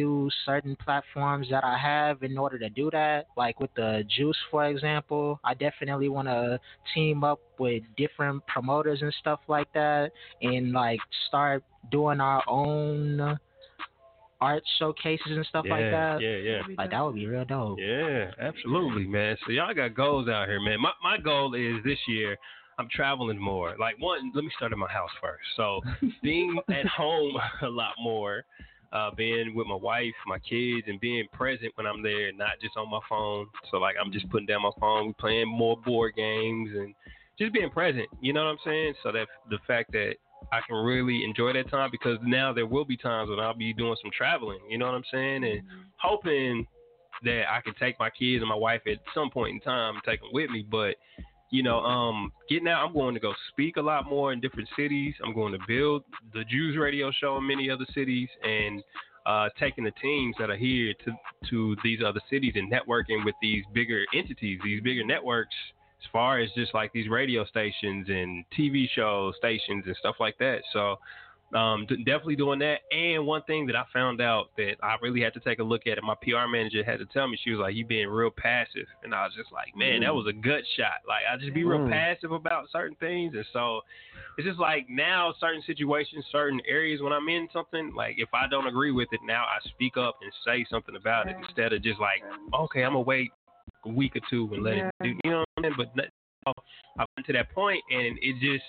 certain 0.46 0.75
platforms 0.84 1.48
that 1.50 1.63
I 1.63 1.77
have 1.77 2.24
in 2.24 2.38
order 2.38 2.58
to 2.60 2.70
do 2.70 2.89
that. 2.91 3.27
Like 3.38 3.60
with 3.60 3.74
the 3.75 4.03
Juice, 4.15 4.38
for 4.51 4.65
example, 4.65 5.39
I 5.44 5.53
definitely 5.53 6.10
want 6.10 6.27
to 6.27 6.60
team 6.94 7.24
up 7.24 7.39
with 7.60 7.84
different 7.98 8.46
promoters 8.48 9.01
and 9.01 9.13
stuff 9.20 9.39
like 9.48 9.72
that 9.74 10.12
and 10.41 10.72
like 10.72 11.00
start 11.27 11.63
doing 11.91 12.20
our 12.20 12.44
own 12.48 13.39
art 14.41 14.63
showcases 14.79 15.27
and 15.27 15.46
stuff 15.46 15.65
yeah, 15.67 15.74
like 15.74 15.91
that. 15.91 16.22
Yeah, 16.22 16.36
yeah. 16.38 16.62
Like 16.77 16.91
that 16.91 17.01
would 17.03 17.15
be 17.15 17.25
real 17.25 17.46
dope. 17.46 17.79
Yeah, 17.79 18.32
absolutely, 18.39 19.05
man. 19.08 19.38
So 19.46 19.51
y'all 19.51 19.74
got 19.74 19.96
goals 19.96 20.27
out 20.27 20.48
here, 20.48 20.60
man. 20.60 20.82
My 20.82 20.91
my 21.03 21.17
goal 21.17 21.53
is 21.55 21.84
this 21.84 22.00
year 22.08 22.38
I'm 22.77 22.89
traveling 22.89 23.39
more. 23.39 23.75
Like 23.79 24.00
one, 24.00 24.32
let 24.34 24.44
me 24.44 24.51
start 24.58 24.72
at 24.72 24.77
my 24.77 24.91
house 24.91 25.10
first. 25.22 25.44
So 25.55 25.82
being 26.22 26.58
at 26.70 26.86
home 26.88 27.36
a 27.62 27.67
lot 27.67 27.94
more, 28.01 28.46
uh, 28.96 29.12
being 29.12 29.54
with 29.54 29.68
my 29.68 29.75
wife, 29.75 30.14
my 30.25 30.40
kids, 30.40 30.88
and 30.88 31.00
being 31.02 31.28
present 31.34 31.74
when 31.75 31.86
I'm 31.86 32.02
there, 32.02 32.32
not 32.32 32.52
just 32.62 32.78
on 32.78 32.90
my 32.90 33.02
phone. 33.10 33.48
So 33.70 33.78
like 33.78 33.96
I'm 34.02 34.12
just 34.12 34.30
putting 34.30 34.48
down 34.48 34.62
my 34.62 34.72
phone, 34.80 35.14
playing 35.20 35.50
more 35.50 35.75
board 35.75 36.14
games, 36.16 36.70
and 36.74 36.96
just 37.38 37.54
being 37.54 37.70
present. 37.70 38.08
You 38.22 38.32
know 38.32 38.46
what 38.46 38.52
I'm 38.52 38.58
saying? 38.64 38.94
So 39.04 39.12
that 39.12 39.28
the 39.50 39.58
fact 39.68 39.92
that 39.92 40.14
I 40.52 40.62
can 40.66 40.78
really 40.78 41.25
enjoy 41.25 41.54
that 41.54 41.70
time 41.70 41.90
because 41.92 42.18
now 42.24 42.54
there 42.54 42.68
will 42.68 42.86
be 42.86 42.96
times 42.96 43.30
when 43.30 43.40
I'll 43.40 43.54
be 43.54 43.74
doing 43.74 43.96
some 44.02 44.12
traveling. 44.16 44.60
You 44.70 44.78
know 44.78 44.86
what 44.86 44.96
I'm 44.96 45.04
saying? 45.12 45.44
And 45.44 45.62
hoping 45.98 46.66
that 47.24 47.52
I 47.52 47.62
can 47.62 47.74
take 47.80 48.00
my 48.00 48.10
kids 48.10 48.42
and 48.42 48.50
my 48.50 48.56
wife 48.56 48.82
at 48.88 49.00
some 49.14 49.30
point 49.30 49.56
in 49.56 49.60
time 49.60 49.96
and 49.96 50.04
take 50.04 50.22
them 50.22 50.30
with 50.32 50.50
me. 50.50 50.66
But 50.70 50.96
you 51.52 51.64
know, 51.64 51.80
um, 51.80 52.32
getting 52.50 52.68
out, 52.68 52.86
I'm 52.86 52.94
going 52.94 53.14
to 53.14 53.20
go 53.20 53.34
speak 53.50 53.78
a 53.78 53.82
lot 53.82 54.10
more 54.10 54.34
in 54.34 54.40
different 54.40 54.70
cities. 54.78 55.14
I'm 55.24 55.34
going 55.34 55.54
to 55.54 55.60
build 55.68 56.04
the 56.34 56.44
Juice 56.46 56.78
radio 56.78 57.12
show 57.12 57.38
in 57.38 57.48
many 57.48 57.70
other 57.70 57.86
cities, 57.94 58.30
and 58.44 58.84
uh, 59.25 59.50
taking 59.60 59.84
the 59.84 59.92
teams 60.02 60.36
that 60.40 60.50
are 60.50 60.58
here 60.58 60.94
to 61.06 61.12
to 61.50 61.75
these 61.84 62.00
other 62.06 62.22
cities 62.30 62.54
and 62.56 62.72
networking 62.72 63.24
with 63.25 63.36
these 63.42 63.64
bigger 63.74 64.04
entities, 64.14 64.60
these 64.64 64.82
bigger 64.82 65.06
networks, 65.06 65.56
as 66.02 66.10
far 66.12 66.40
as 66.40 66.50
just 66.56 66.74
like 66.74 66.92
these 66.94 67.10
radio 67.10 67.46
stations 67.46 68.08
and 68.10 68.46
TV 68.58 68.88
show 68.94 69.34
stations 69.38 69.84
and 69.86 69.96
stuff 69.98 70.16
like 70.20 70.38
that. 70.40 70.60
So 70.74 70.98
um, 71.54 71.86
definitely 71.88 72.36
doing 72.36 72.60
that. 72.60 72.80
And 72.92 73.25
one 73.25 73.44
thing 73.44 73.66
that 73.68 73.75
I 73.75 73.84
found 73.94 74.20
out 74.20 74.50
that 74.58 74.75
I 74.82 74.96
really 75.02 75.22
had 75.22 75.34
to 75.36 75.40
take 75.40 75.60
a 75.60 75.64
look 75.64 75.88
at, 75.88 75.98
and 75.98 76.06
my 76.06 76.16
PR 76.16 76.50
manager 76.50 76.84
had 76.84 77.00
to 77.00 77.06
tell 77.06 77.28
me, 77.28 77.38
she 77.42 77.52
was 77.52 77.60
like, 77.60 77.75
"You 77.75 77.86
being 77.86 78.08
real 78.08 78.32
passive," 78.32 78.88
and 79.04 79.14
I 79.14 79.24
was 79.25 79.34
just 79.36 79.52
like, 79.52 79.75
"Man, 79.75 80.02
mm. 80.02 80.06
that 80.06 80.16
was 80.16 80.28
a 80.28 80.34
gut 80.34 80.64
shot." 80.75 81.06
Like 81.08 81.24
I 81.32 81.38
just 81.38 81.54
be 81.54 81.64
real 81.64 81.80
mm. 81.80 81.92
passive 81.92 82.32
about 82.32 82.70
certain 82.72 82.96
things, 83.00 83.36
and 83.36 83.46
so 83.54 83.82
it's 84.38 84.48
just 84.48 84.60
like 84.60 84.88
now 84.90 85.34
certain 85.40 85.62
situations, 85.66 86.25
certain 86.32 86.60
areas 86.68 87.02
when 87.02 87.14
I'm 87.14 87.30
in 87.30 87.48
something, 87.54 87.94
like 87.96 88.16
if 88.18 88.30
I 88.34 88.48
don't 88.48 88.68
agree 88.68 88.92
with 88.92 89.08
it, 89.12 89.22
now 89.24 89.44
I 89.44 89.60
speak 89.70 89.98
up 89.98 90.18
and 90.22 90.32
say 90.46 90.66
something 90.70 90.96
about 90.96 91.30
it 91.30 91.36
instead 91.40 91.74
of 91.74 91.84
just 91.84 92.00
like, 92.00 92.24
"Okay, 92.54 92.84
I'm 92.84 92.94
gonna 92.94 93.02
wait 93.02 93.32
a 93.86 93.90
week 93.90 94.16
or 94.16 94.22
two 94.30 94.50
and 94.54 94.64
let 94.64 94.78
yeah. 94.78 94.90
it 95.00 95.04
do," 95.04 95.10
you 95.24 95.32
know 95.32 95.40
what 95.40 95.48
I 95.58 95.62
mean? 95.62 95.74
But 95.78 96.10
I've 96.98 97.08
been 97.16 97.25
to 97.25 97.34
that 97.34 97.52
point, 97.54 97.84
and 97.92 98.18
it 98.22 98.36
just 98.42 98.66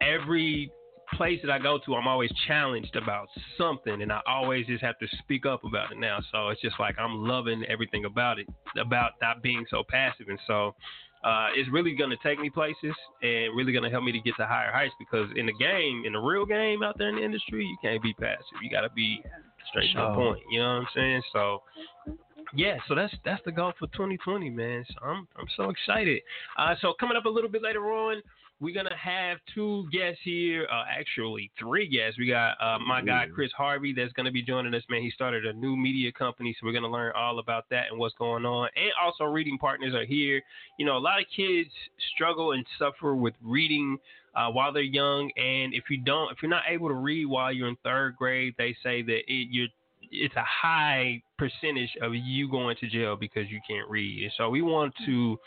every 0.00 0.70
place 1.14 1.40
that 1.44 1.50
I 1.50 1.58
go 1.58 1.78
to, 1.84 1.94
I'm 1.94 2.08
always 2.08 2.30
challenged 2.46 2.96
about 2.96 3.28
something, 3.58 4.02
and 4.02 4.12
I 4.12 4.20
always 4.26 4.66
just 4.66 4.82
have 4.82 4.98
to 4.98 5.06
speak 5.18 5.46
up 5.46 5.64
about 5.64 5.92
it 5.92 5.98
now. 5.98 6.18
So 6.32 6.48
it's 6.48 6.60
just 6.60 6.76
like 6.78 6.96
I'm 6.98 7.26
loving 7.26 7.64
everything 7.68 8.04
about 8.04 8.38
it, 8.38 8.48
about 8.78 9.12
not 9.20 9.42
being 9.42 9.64
so 9.70 9.82
passive, 9.88 10.28
and 10.28 10.38
so 10.46 10.74
uh, 11.24 11.48
it's 11.54 11.68
really 11.70 11.94
going 11.94 12.10
to 12.10 12.16
take 12.22 12.38
me 12.38 12.50
places 12.50 12.94
and 13.22 13.56
really 13.56 13.72
going 13.72 13.84
to 13.84 13.90
help 13.90 14.04
me 14.04 14.12
to 14.12 14.20
get 14.20 14.34
to 14.38 14.46
higher 14.46 14.70
heights. 14.70 14.94
Because 14.98 15.28
in 15.36 15.46
the 15.46 15.54
game, 15.54 16.04
in 16.06 16.12
the 16.12 16.18
real 16.18 16.46
game 16.46 16.82
out 16.82 16.98
there 16.98 17.08
in 17.08 17.16
the 17.16 17.24
industry, 17.24 17.64
you 17.64 17.76
can't 17.82 18.02
be 18.02 18.12
passive. 18.14 18.44
You 18.62 18.70
got 18.70 18.82
to 18.82 18.90
be 18.90 19.20
straight 19.70 19.92
to 19.94 20.00
the 20.00 20.14
point. 20.14 20.40
You 20.50 20.60
know 20.60 20.66
what 20.66 20.80
I'm 20.82 20.86
saying? 20.94 21.22
So 21.32 21.62
yeah, 22.54 22.76
so 22.88 22.94
that's 22.94 23.12
that's 23.24 23.42
the 23.44 23.52
goal 23.52 23.72
for 23.78 23.86
2020, 23.88 24.50
man. 24.50 24.84
So 24.88 25.06
I'm 25.06 25.26
I'm 25.36 25.48
so 25.56 25.70
excited. 25.70 26.22
Uh, 26.56 26.74
so 26.80 26.94
coming 26.98 27.16
up 27.16 27.24
a 27.24 27.28
little 27.28 27.50
bit 27.50 27.62
later 27.62 27.92
on, 27.92 28.22
we're 28.60 28.74
gonna 28.74 28.96
have 28.96 29.38
two 29.54 29.86
guests 29.92 30.20
here, 30.24 30.66
uh, 30.72 30.84
actually 30.88 31.50
three 31.58 31.86
guests. 31.86 32.18
We 32.18 32.26
got 32.28 32.56
uh, 32.60 32.78
my 32.78 33.02
guy 33.02 33.26
Chris 33.32 33.50
Harvey 33.56 33.92
that's 33.92 34.12
gonna 34.14 34.30
be 34.30 34.42
joining 34.42 34.74
us. 34.74 34.82
Man, 34.88 35.02
he 35.02 35.10
started 35.10 35.44
a 35.44 35.52
new 35.52 35.76
media 35.76 36.10
company, 36.10 36.56
so 36.58 36.66
we're 36.66 36.72
gonna 36.72 36.90
learn 36.90 37.12
all 37.14 37.38
about 37.38 37.64
that 37.70 37.86
and 37.90 37.98
what's 37.98 38.14
going 38.14 38.46
on. 38.46 38.68
And 38.74 38.90
also, 39.02 39.24
reading 39.24 39.58
partners 39.58 39.94
are 39.94 40.06
here. 40.06 40.40
You 40.78 40.86
know, 40.86 40.96
a 40.96 40.98
lot 40.98 41.20
of 41.20 41.26
kids 41.34 41.70
struggle 42.14 42.52
and 42.52 42.64
suffer 42.78 43.14
with 43.14 43.34
reading. 43.42 43.98
Uh, 44.34 44.50
while 44.50 44.70
they're 44.70 44.82
young, 44.82 45.30
and 45.38 45.72
if 45.72 45.84
you 45.88 45.96
don't, 45.96 46.30
if 46.30 46.42
you're 46.42 46.50
not 46.50 46.64
able 46.68 46.88
to 46.88 46.94
read 46.94 47.24
while 47.24 47.50
you're 47.50 47.68
in 47.68 47.76
third 47.82 48.14
grade, 48.16 48.54
they 48.58 48.76
say 48.82 49.00
that 49.00 49.20
it, 49.26 49.48
you're 49.50 49.68
it's 50.10 50.36
a 50.36 50.44
high 50.44 51.22
percentage 51.38 51.90
of 52.02 52.14
you 52.14 52.46
going 52.50 52.76
to 52.80 52.88
jail 52.88 53.16
because 53.16 53.50
you 53.50 53.60
can't 53.66 53.88
read. 53.88 54.24
And 54.24 54.32
so 54.36 54.50
we 54.50 54.62
want 54.62 54.94
to 55.06 55.38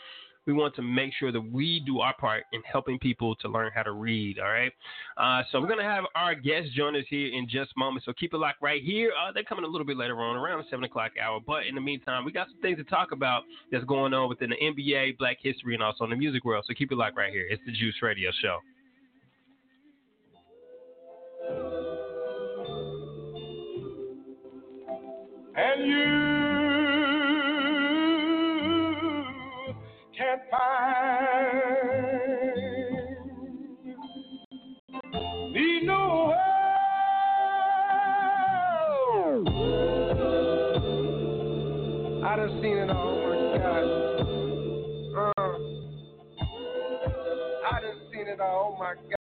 we 0.46 0.52
want 0.52 0.74
to 0.76 0.82
make 0.82 1.12
sure 1.18 1.32
that 1.32 1.40
we 1.40 1.80
do 1.84 2.00
our 2.00 2.14
part 2.16 2.44
in 2.52 2.62
helping 2.70 2.98
people 2.98 3.34
to 3.36 3.48
learn 3.48 3.70
how 3.74 3.82
to 3.82 3.92
read. 3.92 4.38
All 4.38 4.48
right. 4.48 4.72
Uh, 5.16 5.42
so 5.50 5.60
we're 5.60 5.68
gonna 5.68 5.82
have 5.82 6.04
our 6.14 6.34
guests 6.34 6.70
join 6.74 6.96
us 6.96 7.04
here 7.08 7.32
in 7.32 7.48
just 7.48 7.72
a 7.76 7.78
moment. 7.78 8.04
So 8.04 8.12
keep 8.12 8.34
it 8.34 8.38
locked 8.38 8.62
right 8.62 8.82
here. 8.82 9.12
Uh, 9.12 9.32
they're 9.32 9.44
coming 9.44 9.64
a 9.64 9.68
little 9.68 9.86
bit 9.86 9.96
later 9.96 10.20
on, 10.20 10.36
around 10.36 10.58
the 10.58 10.64
seven 10.70 10.84
o'clock 10.84 11.12
hour. 11.22 11.40
But 11.44 11.66
in 11.66 11.74
the 11.74 11.80
meantime, 11.80 12.24
we 12.24 12.32
got 12.32 12.48
some 12.48 12.60
things 12.60 12.78
to 12.78 12.84
talk 12.84 13.12
about 13.12 13.42
that's 13.70 13.84
going 13.84 14.14
on 14.14 14.28
within 14.28 14.50
the 14.50 14.56
NBA, 14.56 15.18
Black 15.18 15.38
history, 15.40 15.74
and 15.74 15.82
also 15.82 16.04
in 16.04 16.10
the 16.10 16.16
music 16.16 16.44
world. 16.44 16.64
So 16.66 16.74
keep 16.74 16.90
it 16.92 16.96
locked 16.96 17.16
right 17.16 17.32
here. 17.32 17.46
It's 17.48 17.62
the 17.66 17.72
Juice 17.72 17.96
Radio 18.02 18.30
Show. 18.40 18.58
And 25.56 25.86
you 25.86 26.39
can't 30.50 30.60
find 30.60 31.12
me. 35.52 35.80
I 42.22 42.36
done 42.36 42.60
seen 42.62 42.76
it 42.76 42.90
all, 42.90 43.16
my 43.26 43.58
God. 43.58 43.84
Uh, 45.16 45.32
I 47.66 47.80
done 47.80 48.00
seen 48.12 48.28
it 48.28 48.40
all, 48.40 48.76
my 48.78 48.94
God. 48.94 49.19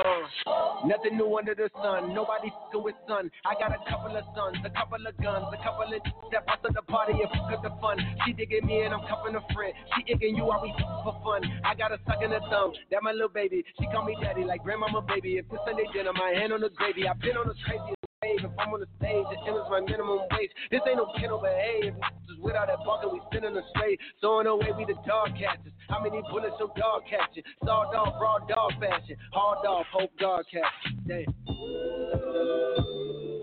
Uh, 0.00 0.86
nothing 0.86 1.18
new 1.18 1.36
under 1.36 1.54
the 1.54 1.68
sun. 1.82 2.14
Nobody 2.14 2.48
fucking 2.48 2.82
with 2.82 2.94
sun. 3.06 3.30
I 3.44 3.52
got 3.54 3.72
a 3.72 3.80
couple 3.90 4.16
of 4.16 4.24
sons, 4.34 4.56
a 4.64 4.70
couple 4.70 5.04
of 5.04 5.16
guns, 5.20 5.44
a 5.52 5.60
couple 5.62 5.92
of 5.92 6.00
step 6.28 6.44
out 6.48 6.60
bust 6.62 6.74
the 6.74 6.82
party 6.82 7.12
and 7.12 7.28
fuck 7.30 7.52
up 7.52 7.62
the 7.62 7.70
fun. 7.80 7.98
She 8.24 8.32
digging 8.32 8.66
me 8.66 8.82
and 8.82 8.94
I'm 8.94 9.00
cuffing 9.00 9.36
a 9.36 9.42
friend. 9.52 9.74
She 9.96 10.14
igging 10.14 10.36
you, 10.36 10.48
are 10.50 10.62
we 10.62 10.72
for 11.04 11.20
fun? 11.24 11.44
I 11.64 11.74
got 11.74 11.92
a 11.92 11.98
suck 12.06 12.22
in 12.22 12.30
the 12.30 12.40
thumb. 12.50 12.72
That 12.90 13.02
my 13.02 13.12
little 13.12 13.28
baby. 13.28 13.64
She 13.78 13.86
call 13.86 14.04
me 14.04 14.16
daddy 14.20 14.44
like 14.44 14.62
grandmama 14.62 15.02
baby. 15.02 15.38
If 15.38 15.48
this 15.50 15.60
Sunday 15.66 15.84
dinner, 15.92 16.12
my 16.14 16.32
hand 16.34 16.52
on 16.52 16.60
the 16.60 16.70
gravy. 16.70 17.08
I've 17.08 17.20
been 17.20 17.36
on 17.36 17.48
the 17.48 17.54
crazy. 17.66 17.94
If 18.22 18.52
I'm 18.58 18.68
on 18.68 18.80
the 18.80 18.88
stage, 19.00 19.24
the 19.32 19.48
M 19.48 19.56
is 19.56 19.64
my 19.72 19.80
minimum 19.80 20.20
wage. 20.28 20.52
This 20.70 20.84
ain't 20.86 20.98
no 21.00 21.08
kiddo 21.16 21.40
behave. 21.40 21.96
Just 22.28 22.36
without 22.44 22.68
that 22.68 22.84
bucket, 22.84 23.08
we 23.10 23.18
spinning 23.32 23.54
the 23.54 23.64
straight. 23.72 23.98
Throwing 24.20 24.46
away, 24.46 24.76
we 24.76 24.84
the 24.84 24.92
dog 25.08 25.32
catchers. 25.40 25.72
How 25.88 26.04
many 26.04 26.20
bullets 26.28 26.52
your 26.60 26.68
dog 26.76 27.08
catching? 27.08 27.42
Saw 27.64 27.88
dog, 27.88 28.20
raw 28.20 28.44
dog 28.44 28.76
fashion. 28.76 29.16
Hard 29.32 29.64
dog, 29.64 29.86
hope 29.88 30.12
dog 30.20 30.44
catching. 30.52 31.00
Damn. 31.08 31.32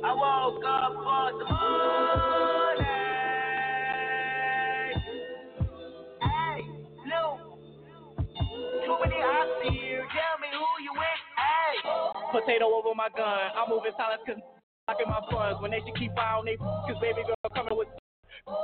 I 0.05 0.13
woke 0.13 0.61
up 0.61 0.93
for 0.93 1.25
the 1.41 1.45
morning. 1.49 2.85
Hey, 6.21 6.61
Blue. 7.01 7.33
Too 8.85 8.97
many 9.01 9.17
eyes 9.25 9.73
here. 9.73 10.05
Tell 10.05 10.37
me 10.37 10.53
who 10.53 10.69
you 10.85 10.93
with. 10.93 11.21
Hey. 11.33 11.81
Potato 12.29 12.69
over 12.77 12.93
my 12.93 13.09
gun. 13.09 13.57
I'm 13.57 13.73
moving 13.73 13.97
silence 13.97 14.21
cause 14.21 14.37
Locking 14.87 15.09
my 15.09 15.21
funds 15.29 15.61
when 15.61 15.71
they 15.71 15.81
should 15.83 15.95
keep 15.99 16.11
eye 16.17 16.39
on 16.39 16.45
they 16.45 16.55
cause 16.55 16.95
baby 17.01 17.23
girl 17.27 17.35
coming 17.53 17.75
with 17.77 17.87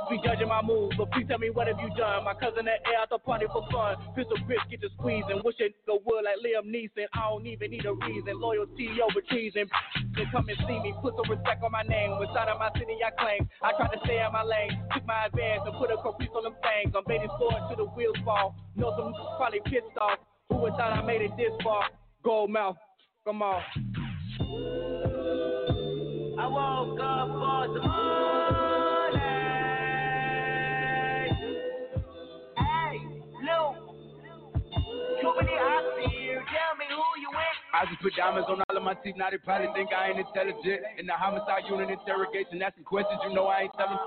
be 0.08 0.16
judging 0.24 0.48
my 0.48 0.62
moves, 0.62 0.96
but 0.96 1.12
please 1.12 1.28
tell 1.28 1.38
me 1.38 1.50
what 1.50 1.68
have 1.68 1.76
you 1.76 1.92
done? 1.96 2.24
My 2.24 2.32
cousin 2.32 2.64
that 2.64 2.80
air 2.88 3.00
out 3.00 3.10
the 3.10 3.18
party 3.18 3.44
for 3.52 3.60
fun. 3.68 3.96
Pistol 4.16 4.36
grip 4.46 4.60
get 4.70 4.80
to 4.80 4.88
squeezing. 4.96 5.44
Wish 5.44 5.60
it 5.60 5.76
go 5.84 6.00
wood 6.04 6.24
like 6.24 6.40
Liam 6.40 6.72
Neeson. 6.72 7.04
I 7.12 7.28
don't 7.28 7.46
even 7.46 7.70
need 7.70 7.84
a 7.84 7.92
reason. 7.92 8.40
Loyalty 8.40 8.88
over 9.04 9.20
treason. 9.28 9.68
Then 10.16 10.26
come 10.32 10.48
and 10.48 10.56
see 10.64 10.80
me. 10.80 10.94
Put 11.02 11.14
some 11.20 11.28
respect 11.28 11.62
on 11.62 11.72
my 11.72 11.82
name. 11.82 12.16
Inside 12.16 12.48
of 12.48 12.58
my 12.58 12.72
city, 12.80 12.96
I 13.04 13.12
claim. 13.12 13.48
I 13.60 13.76
tried 13.76 13.92
to 13.92 14.00
stay 14.04 14.24
in 14.24 14.32
my 14.32 14.44
lane. 14.44 14.72
Took 14.94 15.04
my 15.04 15.26
advance 15.28 15.62
and 15.68 15.76
put 15.76 15.92
a 15.92 16.00
caprice 16.00 16.32
on 16.32 16.44
them 16.44 16.56
things. 16.64 16.96
I'm 16.96 17.04
baiting 17.06 17.32
forward 17.36 17.68
to 17.68 17.76
the 17.76 17.84
wheels 17.92 18.16
fall. 18.24 18.56
Know 18.76 18.96
some 18.96 19.12
probably 19.36 19.60
pissed 19.68 19.92
off. 20.00 20.18
Who 20.48 20.64
would 20.64 20.72
thought 20.80 20.96
I 20.96 21.04
made 21.04 21.20
it 21.20 21.36
this 21.36 21.52
far? 21.62 21.84
Gold 22.24 22.50
mouth. 22.50 22.76
Come 23.24 23.42
on. 23.42 23.60
I 26.36 26.46
woke 26.48 26.98
up 26.98 27.28
for 27.30 27.62
the 27.74 27.82
morning. 27.86 29.20
Hey, 32.58 32.94
Lou. 33.38 33.64
Too 35.22 35.32
many 35.38 35.54
eyes 35.54 36.10
here. 36.10 36.42
Tell 36.42 36.74
me 36.74 36.90
who 36.90 37.06
you 37.22 37.30
with. 37.30 37.58
I 37.70 37.86
just 37.86 38.02
put 38.02 38.16
diamonds 38.16 38.48
on 38.50 38.62
all 38.66 38.76
of 38.76 38.82
my 38.82 38.94
teeth. 38.94 39.14
Now 39.16 39.30
they 39.30 39.38
probably 39.38 39.68
think 39.78 39.90
I 39.94 40.10
ain't 40.10 40.18
intelligent. 40.18 40.82
In 40.98 41.06
the 41.06 41.14
homicide 41.14 41.70
unit 41.70 41.88
interrogation, 41.90 42.60
asking 42.62 42.82
questions 42.82 43.20
you 43.28 43.34
know 43.34 43.46
I 43.46 43.70
ain't 43.70 43.74
telling. 43.78 43.98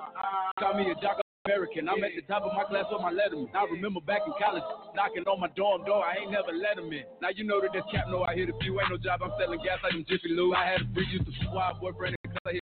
Call 0.60 0.74
me 0.76 0.92
a 0.92 0.96
jock. 1.00 1.24
American. 1.48 1.88
I'm 1.88 2.04
at 2.04 2.12
the 2.12 2.28
top 2.28 2.44
of 2.44 2.52
my 2.52 2.68
class 2.68 2.92
with 2.92 3.00
my 3.00 3.16
letterman. 3.16 3.48
I 3.56 3.64
remember 3.72 4.04
back 4.04 4.28
in 4.28 4.36
college, 4.36 4.68
knocking 4.92 5.24
on 5.32 5.40
my 5.40 5.48
dorm 5.56 5.88
door. 5.88 6.04
I 6.04 6.20
ain't 6.20 6.32
never 6.32 6.52
let 6.52 6.76
him 6.76 6.92
in. 6.92 7.08
Now 7.24 7.32
you 7.32 7.48
know 7.48 7.64
that 7.64 7.72
this 7.72 7.88
cap 7.88 8.12
know 8.12 8.28
I 8.28 8.36
hit 8.36 8.52
a 8.52 8.56
few. 8.60 8.76
Ain't 8.84 8.92
no 8.92 9.00
job. 9.00 9.24
I'm 9.24 9.32
selling 9.40 9.64
gas 9.64 9.80
like 9.80 9.96
them 9.96 10.04
Jiffy 10.12 10.36
Lube. 10.36 10.60
I 10.60 10.76
had 10.76 10.84
a 10.84 10.88
free 10.92 11.08
use 11.08 11.24
of 11.24 11.56
wild 11.56 11.80
boyfriend 11.80 12.17
and 12.28 12.36
cause 12.36 12.44
I 12.46 12.54
hit 12.54 12.62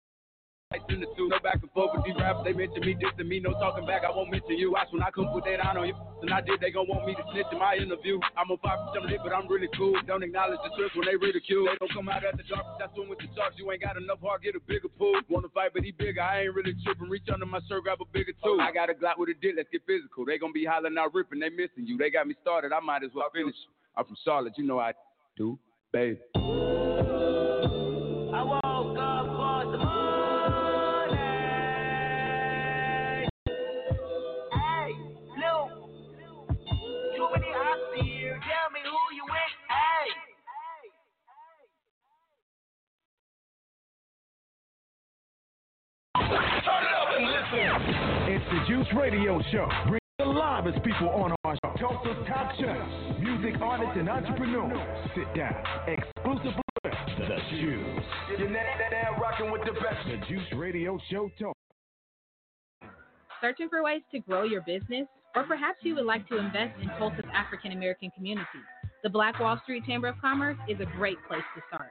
in 0.89 1.01
the 1.01 1.07
two, 1.17 1.29
no 1.29 1.39
back 1.41 1.61
and 1.65 1.73
forth 1.73 1.97
with 1.97 2.05
these 2.05 2.17
rappers. 2.21 2.45
They 2.45 2.53
mention 2.53 2.85
me, 2.85 2.93
dissing 2.93 3.25
me, 3.25 3.41
no 3.41 3.57
talking 3.57 3.89
back. 3.89 4.05
I 4.05 4.13
won't 4.13 4.31
mention 4.31 4.61
you. 4.61 4.73
Watch 4.73 4.93
when 4.93 5.01
I 5.01 5.09
come 5.09 5.33
put 5.33 5.49
that 5.49 5.65
on 5.65 5.81
you. 5.89 5.97
And 6.21 6.29
I 6.29 6.45
did, 6.45 6.61
they 6.61 6.69
gon' 6.69 6.85
want 6.85 7.09
me 7.09 7.17
to 7.17 7.25
snitch 7.33 7.49
in 7.53 7.59
my 7.59 7.77
interview. 7.77 8.21
I'm 8.37 8.51
a 8.53 8.57
five 8.61 8.77
percent 8.85 9.09
lit, 9.09 9.21
but 9.25 9.33
I'm 9.33 9.49
really 9.49 9.69
cool. 9.77 9.97
Don't 10.05 10.23
acknowledge 10.23 10.61
the 10.61 10.69
truth 10.77 10.93
when 10.93 11.09
they 11.09 11.17
ridicule. 11.17 11.73
They 11.73 11.77
don't 11.81 11.93
come 11.93 12.09
out 12.09 12.25
at 12.25 12.37
the 12.37 12.45
dark, 12.45 12.65
that's 12.77 12.93
when 12.97 13.09
with 13.09 13.19
the 13.19 13.29
sharks. 13.33 13.57
You 13.57 13.73
ain't 13.73 13.81
got 13.81 13.97
enough 13.97 14.21
heart, 14.21 14.43
get 14.45 14.57
a 14.57 14.61
bigger 14.61 14.89
pool. 14.93 15.17
Wanna 15.29 15.49
fight, 15.57 15.73
but 15.73 15.85
he 15.85 15.93
bigger. 15.93 16.21
I 16.21 16.43
ain't 16.45 16.55
really 16.55 16.75
tripping. 16.85 17.09
Reach 17.09 17.25
under 17.33 17.47
my 17.49 17.61
shirt, 17.65 17.85
grab 17.85 18.05
a 18.05 18.07
bigger 18.13 18.33
tool. 18.45 18.61
I 18.61 18.71
got 18.73 18.91
a 18.91 18.95
Glock 18.95 19.17
with 19.17 19.31
a 19.33 19.35
dick, 19.41 19.57
let's 19.57 19.73
get 19.73 19.81
physical. 19.89 20.27
They 20.29 20.37
gon' 20.37 20.53
be 20.53 20.69
hollering 20.69 21.01
out, 21.01 21.17
ripping, 21.17 21.41
they 21.41 21.49
missing 21.49 21.89
you. 21.89 21.97
They 21.97 22.13
got 22.13 22.29
me 22.29 22.37
started, 22.45 22.77
I 22.77 22.81
might 22.85 23.01
as 23.01 23.17
well 23.17 23.33
finish. 23.33 23.57
I'm 23.97 24.05
from 24.05 24.21
Charlotte, 24.21 24.53
you 24.59 24.69
know 24.69 24.81
I 24.81 24.93
do, 25.37 25.59
babe. 25.93 26.19
I 26.37 26.41
woke 28.45 28.68
it's 48.29 48.45
the 48.51 48.61
juice 48.69 48.87
radio 48.97 49.41
show. 49.51 49.69
Bring 49.89 50.01
the 50.19 50.25
liveliest 50.25 50.85
people 50.85 51.09
on 51.09 51.35
our 51.45 51.57
show. 51.65 51.73
Tulsa's 51.81 52.27
top 52.29 52.53
chefs, 52.59 53.21
music 53.21 53.61
artists, 53.61 53.95
and 53.97 54.09
entrepreneurs. 54.09 54.79
Sit 55.15 55.35
down 55.35 55.55
exclusively 55.87 56.68
the 57.19 57.37
Juice. 57.51 58.05
You're 58.39 58.49
now 58.49 59.17
rocking 59.21 59.51
with 59.51 59.63
the 59.63 59.73
best. 59.73 60.07
The 60.07 60.25
Juice 60.29 60.47
Radio 60.55 60.99
Show. 61.11 61.29
Talk. 61.41 61.57
Searching 63.41 63.69
for 63.69 63.83
ways 63.83 64.03
to 64.13 64.21
grow 64.21 64.45
your 64.45 64.63
business? 64.63 65.07
Or 65.35 65.43
perhaps 65.43 65.79
you 65.83 65.97
would 65.97 66.05
like 66.05 66.29
to 66.29 66.39
invest 66.39 66.81
in 66.81 66.89
Tulsa's 66.97 67.25
African 67.35 67.73
American 67.73 68.11
community. 68.13 68.47
The 69.03 69.11
Black 69.11 69.41
Wall 69.41 69.59
Street 69.65 69.85
Chamber 69.85 70.09
of 70.09 70.21
Commerce 70.21 70.57
is 70.69 70.79
a 70.81 70.87
great 70.97 71.19
place 71.29 71.43
to 71.57 71.63
start. 71.69 71.91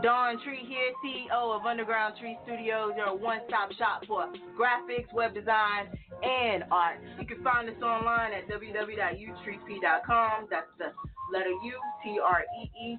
Dawn 0.00 0.40
Tree 0.42 0.64
here, 0.64 0.88
CEO 1.04 1.52
of 1.54 1.66
Underground 1.66 2.16
Tree 2.18 2.38
Studios. 2.44 2.92
They're 2.96 3.12
a 3.12 3.14
one-stop 3.14 3.72
shop 3.76 4.06
for 4.08 4.32
graphics, 4.56 5.12
web 5.12 5.34
design, 5.34 5.92
and 6.24 6.64
art. 6.72 6.96
You 7.20 7.26
can 7.26 7.44
find 7.44 7.68
us 7.68 7.76
online 7.82 8.32
at 8.32 8.48
www.utreep.com. 8.48 10.48
That's 10.48 10.72
the 10.78 10.94
letter 11.30 11.52
U, 11.52 11.78
T-R-E-E-P.com, 12.02 12.98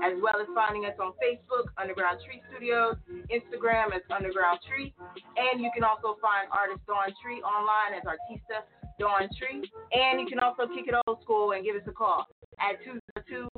as 0.00 0.14
well 0.22 0.40
as 0.40 0.46
finding 0.54 0.86
us 0.86 0.94
on 1.02 1.12
Facebook, 1.18 1.66
Underground 1.76 2.20
Tree 2.24 2.40
Studios, 2.54 2.94
Instagram 3.28 3.92
as 3.92 4.02
Underground 4.14 4.60
Tree, 4.70 4.94
and 5.36 5.60
you 5.60 5.72
can 5.74 5.82
also 5.82 6.14
find 6.22 6.46
artist 6.54 6.86
Dawn 6.86 7.10
Tree 7.18 7.42
online 7.42 7.98
as 7.98 8.04
Artista 8.06 8.62
Dawn 8.98 9.28
Tree, 9.36 9.70
and 9.90 10.20
you 10.20 10.26
can 10.26 10.38
also 10.38 10.66
kick 10.70 10.86
it 10.86 10.94
old 11.06 11.22
school 11.22 11.52
and 11.52 11.64
give 11.64 11.76
us 11.76 11.82
a 11.86 11.92
call 11.92 12.26
at 12.60 12.80
202-910-4409. 13.24 13.48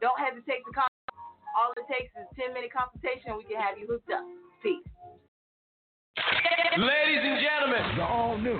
Don't 0.00 0.18
hesitate 0.18 0.62
to 0.66 0.72
call. 0.74 0.88
All 1.58 1.72
it 1.76 1.86
takes 1.90 2.12
is 2.16 2.26
a 2.30 2.34
10-minute 2.40 2.72
consultation. 2.72 3.36
We 3.36 3.44
can 3.44 3.60
have 3.60 3.78
you 3.78 3.86
hooked 3.86 4.10
up. 4.10 4.24
Peace. 4.62 4.84
Ladies 6.78 7.22
and 7.22 7.40
gentlemen, 7.40 7.96
the 7.96 8.04
all 8.04 8.38
new 8.38 8.58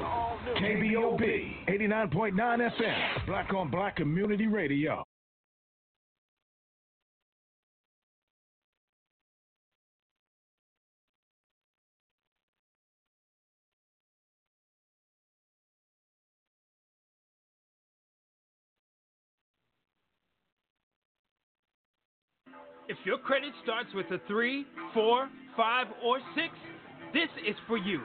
KBOB 0.60 1.68
89.9 1.68 2.34
FM, 2.34 3.26
Black 3.26 3.52
on 3.54 3.70
Black 3.70 3.96
Community 3.96 4.46
Radio. 4.46 5.04
If 22.88 22.98
your 23.04 23.18
credit 23.18 23.52
starts 23.62 23.88
with 23.94 24.06
a 24.10 24.20
3, 24.26 24.66
4, 24.92 25.28
5, 25.56 25.86
or 26.04 26.18
6, 26.34 26.48
this 27.12 27.28
is 27.48 27.54
for 27.68 27.76
you. 27.76 28.00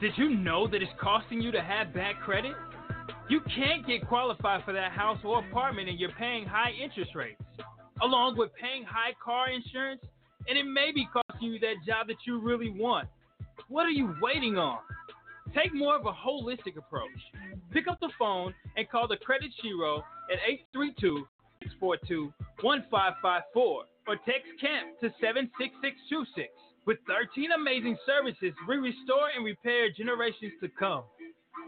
Did 0.00 0.12
you 0.16 0.36
know 0.36 0.68
that 0.68 0.82
it's 0.82 0.92
costing 1.00 1.40
you 1.40 1.50
to 1.50 1.62
have 1.62 1.94
bad 1.94 2.16
credit? 2.22 2.52
You 3.30 3.40
can't 3.56 3.86
get 3.86 4.06
qualified 4.06 4.64
for 4.64 4.74
that 4.74 4.92
house 4.92 5.18
or 5.24 5.38
apartment 5.38 5.88
and 5.88 5.98
you're 5.98 6.12
paying 6.12 6.44
high 6.44 6.72
interest 6.72 7.14
rates, 7.14 7.40
along 8.02 8.36
with 8.36 8.50
paying 8.60 8.84
high 8.84 9.14
car 9.24 9.48
insurance, 9.48 10.02
and 10.46 10.58
it 10.58 10.64
may 10.64 10.90
be 10.94 11.08
costing 11.10 11.52
you 11.52 11.58
that 11.60 11.76
job 11.86 12.08
that 12.08 12.16
you 12.26 12.40
really 12.40 12.70
want. 12.70 13.08
What 13.68 13.86
are 13.86 13.90
you 13.90 14.14
waiting 14.20 14.58
on? 14.58 14.78
Take 15.54 15.74
more 15.74 15.96
of 15.96 16.04
a 16.04 16.12
holistic 16.12 16.76
approach. 16.76 17.10
Pick 17.72 17.88
up 17.88 17.98
the 18.00 18.10
phone 18.18 18.52
and 18.76 18.90
call 18.90 19.08
the 19.08 19.16
Credit 19.16 19.50
Shiro 19.62 19.98
at 20.30 20.38
832 20.46 21.26
642 21.64 22.32
1554 22.60 23.84
or 24.06 24.16
text 24.28 24.52
CAMP 24.60 25.00
to 25.00 25.08
76626. 25.20 26.52
With 26.86 26.98
13 27.08 27.52
amazing 27.52 27.96
services, 28.04 28.52
we 28.68 28.76
restore 28.76 29.32
and 29.34 29.44
repair 29.44 29.88
generations 29.90 30.52
to 30.60 30.68
come. 30.78 31.04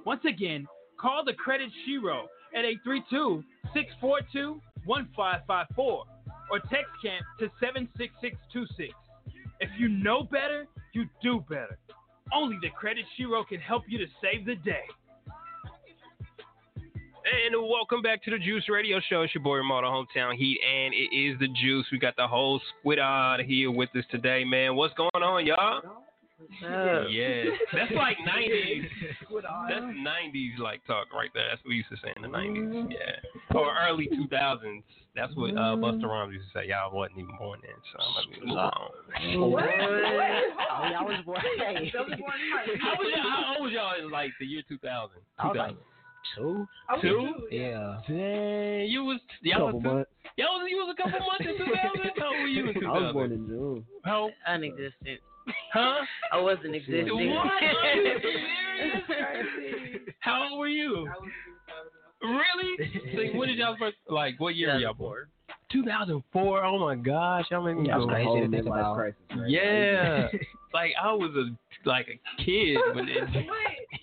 Once 0.04 0.20
again, 0.28 0.66
call 1.00 1.24
the 1.24 1.32
Credit 1.32 1.70
Shiro 1.84 2.28
at 2.54 2.64
832 2.64 3.42
642 3.72 4.60
1554 4.84 6.04
or 6.50 6.58
text 6.68 6.92
CAMP 7.00 7.24
to 7.40 7.48
76626. 7.60 8.92
If 9.60 9.70
you 9.78 9.88
know 9.88 10.24
better, 10.24 10.66
you 10.92 11.08
do 11.22 11.40
better. 11.48 11.78
Only 12.32 12.58
the 12.60 12.70
Credit 12.70 13.04
Shiro 13.16 13.44
can 13.44 13.60
help 13.60 13.84
you 13.88 13.98
to 13.98 14.06
save 14.20 14.44
the 14.44 14.56
day. 14.56 14.84
And 17.26 17.56
welcome 17.68 18.02
back 18.02 18.22
to 18.22 18.30
the 18.30 18.38
Juice 18.38 18.68
Radio 18.68 19.00
Show. 19.10 19.22
It's 19.22 19.34
your 19.34 19.42
boy 19.42 19.60
Model 19.64 19.90
Hometown 19.90 20.36
Heat, 20.36 20.60
and 20.62 20.94
it 20.94 21.10
is 21.12 21.36
the 21.40 21.48
Juice. 21.60 21.84
We 21.90 21.98
got 21.98 22.14
the 22.14 22.28
whole 22.28 22.60
squid 22.78 23.00
squidard 23.00 23.44
here 23.44 23.72
with 23.72 23.88
us 23.96 24.04
today, 24.12 24.44
man. 24.44 24.76
What's 24.76 24.94
going 24.94 25.10
on, 25.12 25.44
y'all? 25.44 25.80
Yeah, 27.10 27.44
that's 27.72 27.90
like 27.96 28.16
'90s. 28.28 28.86
That's 29.42 29.82
'90s 29.82 30.58
like 30.60 30.86
talk 30.86 31.12
right 31.12 31.30
there. 31.34 31.48
That's 31.50 31.60
what 31.64 31.70
we 31.70 31.76
used 31.76 31.88
to 31.88 31.96
say 31.96 32.12
in 32.14 32.22
the 32.22 32.28
'90s. 32.28 32.92
Yeah, 32.92 33.58
or 33.58 33.74
early 33.88 34.08
2000s. 34.08 34.84
That's 35.16 35.34
what 35.34 35.50
uh, 35.50 35.74
Busta 35.74 36.04
Rhymes 36.04 36.32
used 36.32 36.46
to 36.52 36.60
say. 36.60 36.68
Y'all 36.68 36.94
wasn't 36.94 37.18
even 37.18 37.36
born 37.38 37.58
then, 37.60 37.74
so 37.90 38.04
I'm 38.04 38.14
like, 38.14 38.46
move 38.46 38.56
on. 38.56 39.50
What? 39.50 39.64
I 39.64 41.02
was 41.02 41.24
born. 41.24 41.40
How 43.20 43.54
old 43.58 43.64
was 43.64 43.72
y'all 43.72 43.98
in 43.98 44.12
like 44.12 44.30
the 44.38 44.46
year 44.46 44.62
2000? 44.68 45.10
2000. 45.42 45.76
Two? 46.34 46.66
two, 47.00 47.34
Yeah. 47.50 48.00
Dang, 48.08 48.88
you 48.88 49.04
was 49.04 49.20
y'all 49.42 49.66
couple 49.66 49.80
was, 49.80 49.84
months. 49.84 50.10
Y'all 50.36 50.58
was, 50.58 50.68
you 50.68 50.76
was 50.76 50.94
a 50.98 51.02
couple 51.02 51.20
months 51.20 51.44
in 51.46 51.56
2000. 51.58 52.10
How 52.18 52.26
old 52.26 52.40
were 52.40 52.46
you 52.46 52.68
in 52.68 52.74
2000? 52.74 52.88
I 52.88 52.98
was 53.00 53.12
born 53.12 53.32
in 53.32 53.46
June. 53.46 53.84
How? 54.04 54.30
Unexistent. 54.46 55.20
Huh? 55.72 56.04
I 56.32 56.40
wasn't 56.40 56.74
existing. 56.74 57.30
What? 57.34 57.46
How 60.20 60.48
old 60.50 60.58
were 60.58 60.68
you? 60.68 61.08
Really? 62.22 62.90
Like, 63.14 63.34
when 63.34 63.48
did 63.48 63.58
y'all 63.58 63.76
first? 63.78 63.96
Like, 64.08 64.40
what 64.40 64.56
year 64.56 64.72
were 64.74 64.80
y'all 64.80 64.94
born? 64.94 65.26
2004. 65.72 66.64
Oh 66.64 66.78
my 66.78 66.94
gosh, 66.94 67.44
y'all 67.50 67.62
made 67.62 67.76
me 67.76 67.88
yeah, 67.88 67.98
go 67.98 68.06
crazy 68.06 68.62
to 68.62 68.62
crisis, 68.62 69.16
right? 69.36 69.50
Yeah, 69.50 70.28
like 70.72 70.92
I 71.00 71.12
was 71.12 71.30
a 71.36 71.88
like 71.88 72.08
a 72.08 72.42
kid 72.42 72.78
when 72.94 73.08
it. 73.08 73.18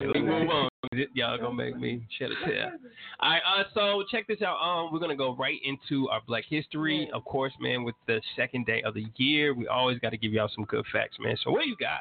Move 0.00 0.48
on. 0.50 0.70
Y'all 1.14 1.38
gonna 1.38 1.54
make 1.54 1.76
me 1.76 2.02
shed 2.18 2.30
a 2.30 2.46
tear. 2.46 2.72
All 3.20 3.30
right, 3.30 3.42
uh, 3.46 3.64
so 3.74 4.02
check 4.10 4.26
this 4.26 4.42
out. 4.42 4.56
Um, 4.56 4.92
we're 4.92 4.98
gonna 4.98 5.14
go 5.14 5.36
right 5.36 5.60
into 5.62 6.08
our 6.08 6.20
Black 6.26 6.44
History, 6.48 7.08
of 7.14 7.24
course, 7.24 7.52
man. 7.60 7.84
With 7.84 7.94
the 8.06 8.20
second 8.34 8.66
day 8.66 8.82
of 8.82 8.94
the 8.94 9.04
year, 9.16 9.54
we 9.54 9.68
always 9.68 9.98
got 9.98 10.10
to 10.10 10.16
give 10.16 10.32
y'all 10.32 10.50
some 10.54 10.64
good 10.64 10.84
facts, 10.92 11.16
man. 11.20 11.36
So 11.44 11.50
what 11.50 11.62
do 11.62 11.68
you 11.68 11.76
got? 11.76 12.00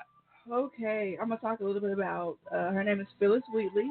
Okay, 0.52 1.18
I'm 1.22 1.28
gonna 1.30 1.42
talk 1.42 1.60
a 1.60 1.64
little 1.64 1.82
bit 1.82 1.92
about. 1.92 2.38
Uh, 2.52 2.72
her 2.72 2.84
name 2.84 3.00
is 3.00 3.08
Phyllis 3.20 3.44
Wheatley. 3.54 3.90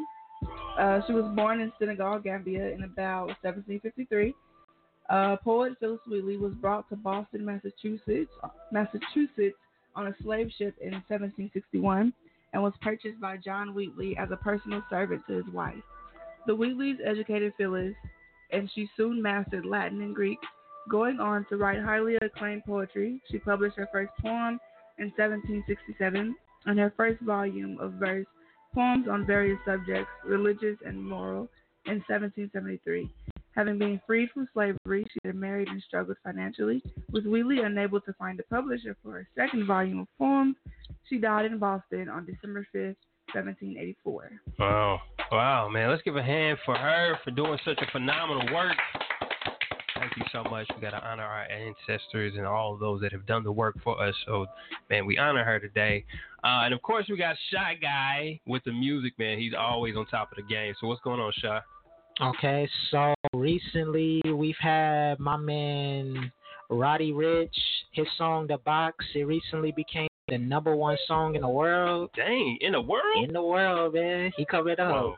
Uh, 0.78 1.00
she 1.06 1.12
was 1.12 1.24
born 1.36 1.60
in 1.60 1.72
Senegal, 1.78 2.18
Gambia, 2.18 2.68
in 2.70 2.84
about 2.84 3.28
1753. 3.42 4.34
Uh, 5.10 5.36
poet 5.36 5.74
Phyllis 5.80 6.00
Wheatley 6.08 6.36
was 6.36 6.52
brought 6.54 6.88
to 6.88 6.96
Boston, 6.96 7.44
Massachusetts, 7.44 8.30
Massachusetts 8.72 9.56
on 9.94 10.08
a 10.08 10.14
slave 10.22 10.50
ship 10.58 10.74
in 10.80 10.92
1761, 10.92 12.12
and 12.52 12.62
was 12.62 12.72
purchased 12.80 13.20
by 13.20 13.36
John 13.36 13.74
Wheatley 13.74 14.16
as 14.16 14.30
a 14.30 14.36
personal 14.36 14.82
servant 14.90 15.22
to 15.28 15.34
his 15.34 15.48
wife. 15.52 15.82
The 16.46 16.56
Wheatleys 16.56 16.98
educated 17.04 17.52
Phyllis, 17.58 17.94
and 18.50 18.70
she 18.74 18.88
soon 18.96 19.20
mastered 19.20 19.66
Latin 19.66 20.00
and 20.00 20.14
Greek. 20.14 20.38
Going 20.88 21.20
on 21.20 21.44
to 21.50 21.56
write 21.56 21.82
highly 21.82 22.16
acclaimed 22.16 22.62
poetry, 22.64 23.20
she 23.30 23.38
published 23.38 23.76
her 23.76 23.88
first 23.92 24.12
poem 24.22 24.58
in 24.98 25.12
1767 25.16 26.34
and 26.66 26.78
her 26.78 26.92
first 26.96 27.20
volume 27.22 27.78
of 27.80 27.92
verse, 27.92 28.26
Poems 28.74 29.08
on 29.08 29.26
Various 29.26 29.58
Subjects, 29.66 30.10
Religious 30.24 30.76
and 30.84 31.02
Moral, 31.02 31.48
in 31.86 32.02
1773. 32.08 33.10
Having 33.58 33.78
been 33.78 34.00
freed 34.06 34.30
from 34.30 34.48
slavery, 34.54 35.04
she 35.12 35.18
had 35.24 35.34
married 35.34 35.66
and 35.66 35.82
struggled 35.82 36.16
financially. 36.22 36.80
With 37.10 37.26
Wheatley 37.26 37.58
unable 37.64 38.00
to 38.02 38.12
find 38.12 38.38
a 38.38 38.44
publisher 38.44 38.96
for 39.02 39.10
her 39.10 39.28
second 39.36 39.66
volume 39.66 39.98
of 39.98 40.06
poems, 40.16 40.54
she 41.10 41.18
died 41.18 41.44
in 41.44 41.58
Boston 41.58 42.08
on 42.08 42.24
December 42.24 42.64
5th, 42.72 42.94
1784. 43.34 44.30
Wow, 44.60 45.00
wow, 45.32 45.68
man. 45.68 45.90
Let's 45.90 46.02
give 46.02 46.14
a 46.14 46.22
hand 46.22 46.58
for 46.64 46.76
her 46.76 47.18
for 47.24 47.32
doing 47.32 47.58
such 47.64 47.80
a 47.82 47.90
phenomenal 47.90 48.54
work. 48.54 48.76
Thank 49.98 50.12
you 50.16 50.22
so 50.30 50.44
much. 50.48 50.68
We 50.76 50.80
got 50.80 50.90
to 50.90 51.04
honor 51.04 51.24
our 51.24 51.48
ancestors 51.50 52.34
and 52.36 52.46
all 52.46 52.74
of 52.74 52.78
those 52.78 53.00
that 53.00 53.10
have 53.10 53.26
done 53.26 53.42
the 53.42 53.50
work 53.50 53.74
for 53.82 54.00
us. 54.00 54.14
So, 54.24 54.46
man, 54.88 55.04
we 55.04 55.18
honor 55.18 55.42
her 55.42 55.58
today. 55.58 56.04
Uh, 56.44 56.62
and 56.62 56.72
of 56.72 56.80
course, 56.82 57.06
we 57.08 57.16
got 57.16 57.34
Shy 57.52 57.76
Guy 57.82 58.38
with 58.46 58.62
the 58.62 58.72
music, 58.72 59.14
man. 59.18 59.40
He's 59.40 59.54
always 59.58 59.96
on 59.96 60.06
top 60.06 60.30
of 60.30 60.36
the 60.36 60.42
game. 60.42 60.74
So, 60.80 60.86
what's 60.86 61.00
going 61.00 61.18
on, 61.18 61.32
Shy? 61.42 61.60
Okay, 62.20 62.68
so 62.90 63.14
recently 63.32 64.20
we've 64.34 64.56
had 64.60 65.20
my 65.20 65.36
man 65.36 66.32
Roddy 66.68 67.12
Ricch, 67.12 67.48
his 67.92 68.06
song 68.16 68.46
"The 68.48 68.58
Box." 68.58 69.04
It 69.14 69.22
recently 69.22 69.70
became 69.72 70.08
the 70.28 70.36
number 70.38 70.74
one 70.74 70.96
song 71.06 71.36
in 71.36 71.42
the 71.42 71.48
world. 71.48 72.10
Dang, 72.16 72.58
in 72.60 72.72
the 72.72 72.80
world? 72.80 73.24
In 73.24 73.32
the 73.32 73.42
world, 73.42 73.94
man. 73.94 74.32
He 74.36 74.44
covered 74.44 74.80
up. 74.80 74.90
Whoa. 74.90 75.16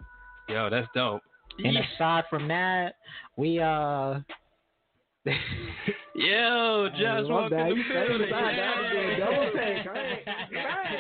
Yo, 0.48 0.68
that's 0.68 0.88
dope. 0.94 1.22
And 1.58 1.76
aside 1.76 2.24
from 2.28 2.48
that, 2.48 2.96
we 3.36 3.58
uh. 3.60 4.20
Yo, 6.14 6.88
Josh, 6.98 7.24
my 7.28 7.34
welcome 7.34 7.50
bad. 7.50 7.68
to 7.68 7.74
the 7.74 7.76
You 7.76 7.84
said 7.88 8.08
building. 8.08 8.28
it. 8.28 8.32
I 8.34 8.52
had 8.52 8.74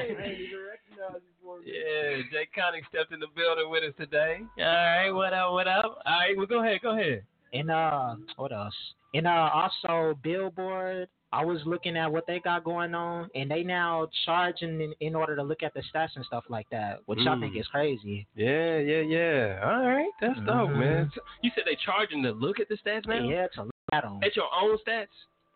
to 0.08 1.29
do 1.58 1.70
a 1.70 1.72
double 1.72 2.16
take. 2.22 2.32
Yeah, 2.32 2.40
Jay 2.40 2.48
Connick 2.56 2.86
stepped 2.88 3.12
in 3.12 3.20
the 3.20 3.26
building 3.34 3.70
with 3.70 3.82
us 3.84 3.94
today. 3.98 4.40
All 4.58 4.64
right, 4.64 5.10
what 5.10 5.32
up, 5.32 5.52
what 5.52 5.68
up? 5.68 5.98
All 6.06 6.18
right, 6.18 6.36
well, 6.36 6.46
go 6.46 6.60
ahead, 6.62 6.80
go 6.82 6.92
ahead. 6.98 7.22
And 7.52 7.70
uh, 7.70 8.14
what 8.36 8.52
else? 8.52 8.74
And 9.14 9.26
uh, 9.26 9.50
also 9.52 10.16
Billboard. 10.22 11.08
I 11.32 11.44
was 11.44 11.60
looking 11.64 11.96
at 11.96 12.10
what 12.10 12.26
they 12.26 12.40
got 12.40 12.64
going 12.64 12.92
on, 12.92 13.28
and 13.36 13.48
they 13.48 13.62
now 13.62 14.08
charging 14.26 14.80
in, 14.80 14.92
in 14.98 15.14
order 15.14 15.36
to 15.36 15.44
look 15.44 15.62
at 15.62 15.72
the 15.74 15.82
stats 15.94 16.16
and 16.16 16.24
stuff 16.24 16.42
like 16.48 16.66
that, 16.72 16.98
which 17.06 17.20
I 17.20 17.38
think 17.38 17.54
Mm. 17.54 17.60
is 17.60 17.66
crazy. 17.68 18.26
Yeah, 18.34 18.78
yeah, 18.78 19.00
yeah. 19.02 19.60
All 19.62 19.86
right, 19.86 20.10
that's 20.20 20.40
dope, 20.40 20.70
Mhm. 20.70 20.78
man. 20.80 21.12
You 21.42 21.52
said 21.54 21.62
they 21.66 21.76
charging 21.76 22.24
to 22.24 22.32
look 22.32 22.58
at 22.58 22.68
the 22.68 22.76
stats 22.84 23.06
now? 23.06 23.22
Yeah, 23.28 23.46
to 23.54 23.62
look 23.62 23.74
at 23.92 24.02
them. 24.02 24.18
At 24.24 24.34
your 24.34 24.48
own 24.52 24.76
stats? 24.78 25.06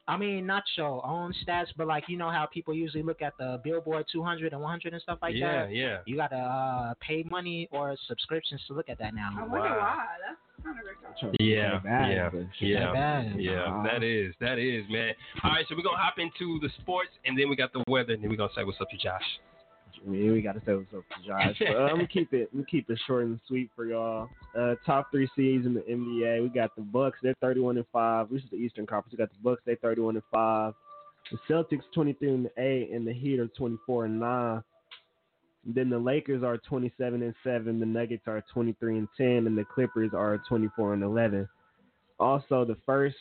I 0.07 0.19
mean, 0.19 0.47
not 0.47 0.65
your 0.77 1.05
own 1.07 1.33
stats, 1.47 1.69
but 1.77 1.87
like 1.87 2.05
you 2.09 2.19
know 2.19 2.31
how 2.31 2.47
people 2.53 2.75
usually 2.75 3.03
look 3.03 3.23
at 3.23 3.33
the 3.39 3.61
Billboard 3.65 4.05
200 4.13 4.53
and 4.53 4.61
100 4.61 4.93
and 4.93 5.03
stuff 5.03 5.19
like 5.23 5.35
yeah, 5.35 5.65
that. 5.65 5.75
yeah. 5.75 5.85
Yeah. 5.85 5.99
You 6.07 6.17
gotta 6.17 6.37
uh, 6.37 6.95
pay 7.01 7.25
money 7.31 7.69
or 7.73 7.97
subscriptions 8.07 8.61
to 8.69 8.75
look 8.75 8.89
at 8.89 8.99
that 8.99 9.15
now. 9.15 9.31
I 9.39 9.43
wonder 9.43 9.69
why. 9.69 10.05
That's 10.27 10.39
kind 10.63 10.79
of 10.79 11.31
retarded. 11.31 11.37
Yeah, 11.41 11.79
bad, 11.83 12.11
yeah, 12.11 12.31
yeah, 12.61 12.93
bad. 12.93 13.41
yeah. 13.41 13.69
Wow. 13.69 13.85
That 13.91 14.03
is, 14.03 14.35
that 14.41 14.59
is, 14.59 14.85
man. 14.91 15.15
All 15.43 15.51
right, 15.51 15.65
so 15.69 15.75
we're 15.77 15.83
gonna 15.83 15.97
hop 15.97 16.19
into 16.19 16.59
the 16.61 16.69
sports, 16.81 17.11
and 17.25 17.39
then 17.39 17.49
we 17.49 17.57
got 17.57 17.73
the 17.73 17.83
weather, 17.89 18.13
and 18.13 18.23
then 18.23 18.31
we're 18.31 18.37
gonna 18.37 18.53
say 18.55 18.65
what's 18.65 18.81
up 18.81 18.91
to 18.91 18.97
Josh. 18.97 19.23
Mean, 20.07 20.33
we 20.33 20.43
got 20.43 20.53
to 20.53 20.61
say 20.67 20.75
what's 20.75 20.93
up 20.95 21.03
to 21.09 21.27
Josh. 21.27 21.57
But, 21.59 21.77
uh, 21.77 21.81
I'm 21.85 21.97
gonna 21.97 22.07
keep 22.07 22.33
it. 22.35 22.51
Keep 22.71 22.91
it 22.91 23.01
short 23.07 23.25
and 23.25 23.41
sweet 23.49 23.71
for 23.75 23.87
y'all. 23.87 24.29
Uh, 24.59 24.75
top 24.85 25.11
three 25.11 25.29
seeds 25.35 25.65
in 25.65 25.75
the 25.75 25.81
NBA. 25.81 26.43
We 26.43 26.49
got 26.49 26.77
the 26.77 26.83
Bucks. 26.83 27.19
They're 27.23 27.35
31 27.41 27.79
and 27.79 27.87
five. 27.93 28.29
This 28.31 28.43
is 28.43 28.51
the 28.51 28.57
Eastern 28.57 28.87
Conference. 28.87 29.13
We 29.13 29.19
got 29.19 29.31
the 29.31 29.43
Bucks. 29.43 29.63
They're 29.65 29.77
31 29.77 30.17
and 30.17 30.25
five. 30.31 30.75
The 31.31 31.39
Celtics 31.49 31.83
23 31.95 32.29
and 32.29 32.51
eight, 32.59 32.91
and 32.91 33.07
the 33.07 33.13
Heat 33.13 33.41
are 33.41 33.49
24 33.49 34.05
and 34.05 34.21
nine. 34.21 34.63
Then 35.67 35.89
the 35.89 35.99
Lakers 35.99 36.43
are 36.43 36.59
27 36.59 37.23
and 37.23 37.35
seven. 37.43 37.81
The 37.81 37.87
Nuggets 37.87 38.25
are 38.27 38.45
23 38.53 38.99
and 38.99 39.09
10, 39.17 39.27
and 39.47 39.57
the 39.57 39.65
Clippers 39.65 40.11
are 40.13 40.43
24 40.47 40.95
and 40.95 41.03
11. 41.03 41.49
Also, 42.21 42.65
the 42.65 42.77
first 42.85 43.17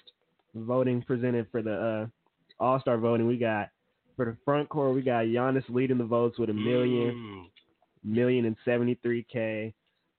voting 0.53 1.01
presented 1.01 1.47
for 1.51 1.61
the 1.61 1.73
uh, 1.73 2.05
All 2.63 2.79
Star 2.81 2.97
voting, 2.97 3.27
we 3.27 3.37
got 3.37 3.69
for 4.15 4.25
the 4.25 4.37
front 4.45 4.69
court, 4.69 4.93
we 4.93 5.01
got 5.01 5.25
Giannis 5.25 5.63
leading 5.69 5.97
the 5.97 6.05
votes 6.05 6.37
with 6.39 6.49
a 6.49 6.53
million, 6.53 7.15
mm. 7.15 7.43
million 8.03 8.45
and 8.45 8.55
seventy 8.65 8.99
three 9.01 9.25
k. 9.31 9.73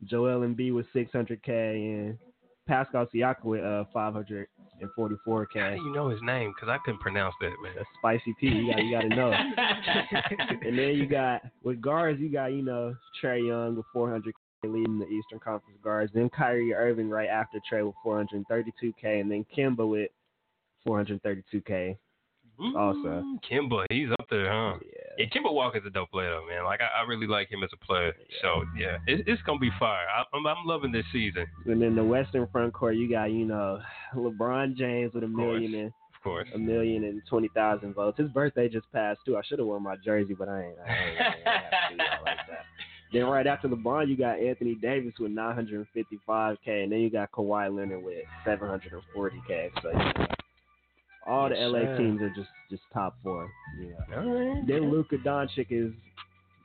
Joel 0.05 0.41
Embiid 0.41 0.75
with 0.75 0.87
six 0.93 1.13
hundred 1.13 1.43
k, 1.43 1.53
and 1.53 2.19
Pascal 2.67 3.07
Siakam 3.15 3.45
with 3.45 3.65
uh, 3.65 3.85
five 3.93 4.13
hundred 4.13 4.49
and 4.81 4.91
forty 4.95 5.17
four 5.25 5.47
k. 5.47 5.61
How 5.61 5.71
do 5.71 5.77
you 5.77 5.93
know 5.93 6.09
his 6.09 6.21
name? 6.23 6.53
Because 6.55 6.69
I 6.69 6.79
couldn't 6.85 7.01
pronounce 7.01 7.35
that 7.41 7.53
man. 7.63 7.73
That's 7.77 7.89
spicy 7.99 8.35
P. 8.41 8.49
You 8.49 8.73
got 8.73 8.83
you 8.83 8.91
got 8.91 9.03
to 9.03 9.09
know. 9.09 9.33
and 10.67 10.79
then 10.79 10.89
you 10.95 11.07
got 11.07 11.43
with 11.63 11.81
guards, 11.81 12.21
you 12.21 12.31
got 12.31 12.47
you 12.47 12.63
know 12.63 12.95
Trae 13.23 13.47
Young 13.47 13.77
with 13.77 13.87
four 13.93 14.11
hundred 14.11 14.35
leading 14.69 14.99
the 14.99 15.07
Eastern 15.07 15.39
Conference 15.39 15.79
guards. 15.83 16.13
Then 16.15 16.31
Kyrie 16.31 16.75
Irving 16.75 17.09
right 17.09 17.29
after 17.29 17.59
Trey 17.69 17.83
with 17.83 17.95
432K, 18.05 19.21
and 19.21 19.31
then 19.31 19.45
Kemba 19.57 19.89
with 19.89 20.11
432K. 20.87 21.97
Also. 22.59 23.09
Mm, 23.09 23.39
Kemba, 23.51 23.87
he's 23.91 24.11
up 24.19 24.27
there, 24.31 24.51
huh? 24.51 24.79
Yeah. 24.85 25.05
Yeah, 25.19 25.27
Kemba 25.27 25.53
Walker's 25.53 25.83
a 25.87 25.91
dope 25.91 26.11
player, 26.11 26.31
though, 26.31 26.47
man. 26.47 26.65
Like 26.65 26.81
I, 26.81 27.03
I 27.03 27.07
really 27.07 27.27
like 27.27 27.51
him 27.51 27.63
as 27.63 27.71
a 27.73 27.85
player. 27.85 28.13
So 28.43 28.65
yeah, 28.77 28.99
it, 29.07 29.25
it's 29.29 29.43
gonna 29.43 29.59
be 29.59 29.71
fire. 29.79 30.07
I, 30.09 30.25
I'm, 30.37 30.47
I'm 30.47 30.67
loving 30.67 30.93
this 30.93 31.05
season, 31.13 31.47
And 31.67 31.81
then 31.81 31.95
the 31.95 32.05
Western 32.05 32.49
front 32.49 32.73
court, 32.75 32.97
you 32.97 33.09
got 33.09 33.27
you 33.27 33.45
know 33.45 33.81
LeBron 34.15 34.77
James 34.77 35.15
with 35.15 35.25
a 35.25 35.29
course. 35.29 35.37
million 35.37 35.75
and 35.75 35.87
of 35.89 36.23
course. 36.23 36.49
a 36.55 36.59
million 36.59 37.05
and 37.05 37.23
twenty 37.29 37.49
thousand 37.55 37.95
votes. 37.95 38.19
His 38.19 38.29
birthday 38.31 38.69
just 38.69 38.91
passed 38.93 39.21
too. 39.25 39.37
I 39.37 39.43
should 39.47 39.59
have 39.59 39.69
worn 39.69 39.83
my 39.83 39.97
jersey, 40.05 40.35
but 40.35 40.49
I 40.49 40.65
ain't. 40.65 40.79
I 40.79 40.93
ain't, 40.93 40.99
I 40.99 41.05
ain't, 41.05 41.21
I 41.21 41.25
ain't 41.25 41.47
have 41.47 41.71
to 41.71 41.91
do 41.91 41.97
that 41.99 42.23
like. 42.25 42.39
Then 43.13 43.27
right 43.27 43.47
after 43.47 43.69
LeBron, 43.69 44.09
you 44.09 44.17
got 44.17 44.41
Anthony 44.41 44.75
Davis 44.75 45.15
with 45.21 45.31
955k, 45.31 46.57
and 46.67 46.91
then 46.91 46.99
you 46.99 47.11
got 47.11 47.31
Kawhi 47.31 47.73
Leonard 47.73 48.03
with 48.03 48.25
740k. 48.45 49.71
So 49.81 49.91
you 49.91 49.99
know, 49.99 50.27
all 51.27 51.49
the 51.49 51.55
LA 51.57 51.81
sir. 51.81 51.99
teams 51.99 52.21
are 52.23 52.31
just 52.31 52.49
just 52.71 52.83
top 52.93 53.17
four. 53.23 53.51
Yeah. 53.81 54.17
All 54.17 54.25
right. 54.31 54.67
Then 54.67 54.91
Luka 54.91 55.17
Doncic 55.19 55.67
is 55.71 55.93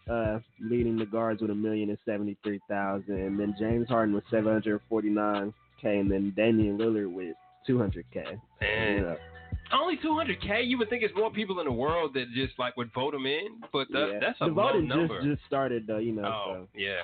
uh, 0.10 0.39
leading 0.62 0.98
the 0.98 1.06
guards 1.06 1.41
with 1.41 1.52
a 1.52 1.56
million 1.56 1.89
and 1.89 1.98
seventy 2.06 2.38
three 2.43 2.60
thousand, 2.69 3.13
and 3.15 3.39
then 3.39 3.56
James 3.60 3.88
Harden 3.88 4.13
with 4.15 4.24
seven 4.32 4.52
hundred 4.54 4.82
forty 4.89 5.10
nine 5.10 5.54
k, 5.82 6.00
and 6.00 6.10
then 6.12 6.34
Damian 6.36 6.78
Lillard 6.78 7.12
with 7.13 7.36
two 7.67 7.78
hundred 7.78 8.06
k. 8.13 8.24
Man. 8.62 9.15
Only 9.72 9.98
200k. 9.98 10.65
You 10.67 10.80
would 10.80 10.89
think 10.89 11.04
it's 11.04 11.15
more 11.15 11.30
people 11.32 11.60
in 11.60 11.65
the 11.67 11.72
world 11.72 12.15
that 12.15 12.26
just 12.34 12.58
like 12.58 12.76
would 12.76 12.91
vote 12.91 13.13
him 13.13 13.28
in, 13.28 13.62
but 13.72 13.88
that, 13.91 14.10
Yeah. 14.13 14.19
that's 14.19 14.41
a 14.41 14.45
the 14.45 14.52
low 14.52 14.63
voting 14.72 14.88
number. 14.88 15.19
just 15.22 15.28
just 15.38 15.45
started 15.45 15.86
though, 15.86 16.00
you 16.00 16.12
know. 16.12 16.24
oh 16.26 16.67
yeah, 16.76 17.02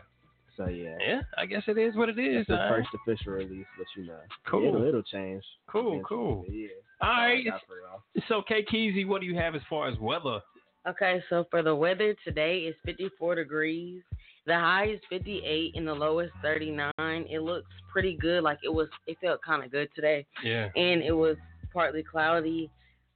So, 0.58 0.64
so 0.66 0.70
yeah. 0.72 0.98
yeah. 1.00 1.22
I 1.38 1.46
guess 1.46 1.62
it 1.68 1.78
is 1.78 1.96
what 1.96 2.10
it 2.10 2.18
is. 2.18 2.40
It's 2.42 2.48
the 2.48 2.56
all 2.60 2.72
right. 2.72 2.84
first 2.84 2.90
official 3.08 3.34
release, 3.34 3.68
but 3.78 3.86
you 3.96 4.08
know, 4.08 4.18
Cool. 4.48 4.68
it'll, 4.68 4.84
it'll 4.88 5.04
change. 5.04 5.44
Cool, 5.68 6.02
cool. 6.08 6.44
Yeah. 6.50 6.70
All 7.02 7.10
right. 7.10 7.44
Got 7.46 7.62
for 7.68 7.76
y'all. 7.80 8.02
So 8.28 8.42
K 8.48 8.66
Keezy, 8.72 9.08
what 9.08 9.22
do 9.22 9.28
you 9.28 9.36
have 9.36 9.56
as 9.56 9.62
far 9.70 9.88
as 9.88 9.98
weather? 10.00 10.40
Okay, 10.88 11.22
so 11.30 11.46
for 11.50 11.64
the 11.64 11.76
weather 11.76 12.16
today 12.24 12.60
is 12.60 12.76
54 12.86 13.36
degrees. 13.36 14.02
The 14.46 14.54
high 14.54 14.90
is 14.90 15.00
58 15.10 15.74
and 15.76 15.88
the 15.88 15.94
low 15.94 16.20
is 16.20 16.30
39. 16.44 16.92
It 17.00 17.42
looks 17.42 17.70
pretty 17.92 18.16
good. 18.16 18.44
Like 18.44 18.60
it 18.64 18.70
was, 18.72 18.88
it 19.08 19.18
felt 19.20 19.42
kind 19.42 19.64
of 19.64 19.72
good 19.72 19.90
today, 19.96 20.26
Yeah. 20.44 20.70
and 20.76 21.02
it 21.02 21.12
was 21.12 21.38
partly 21.74 22.04
cloudy. 22.04 22.70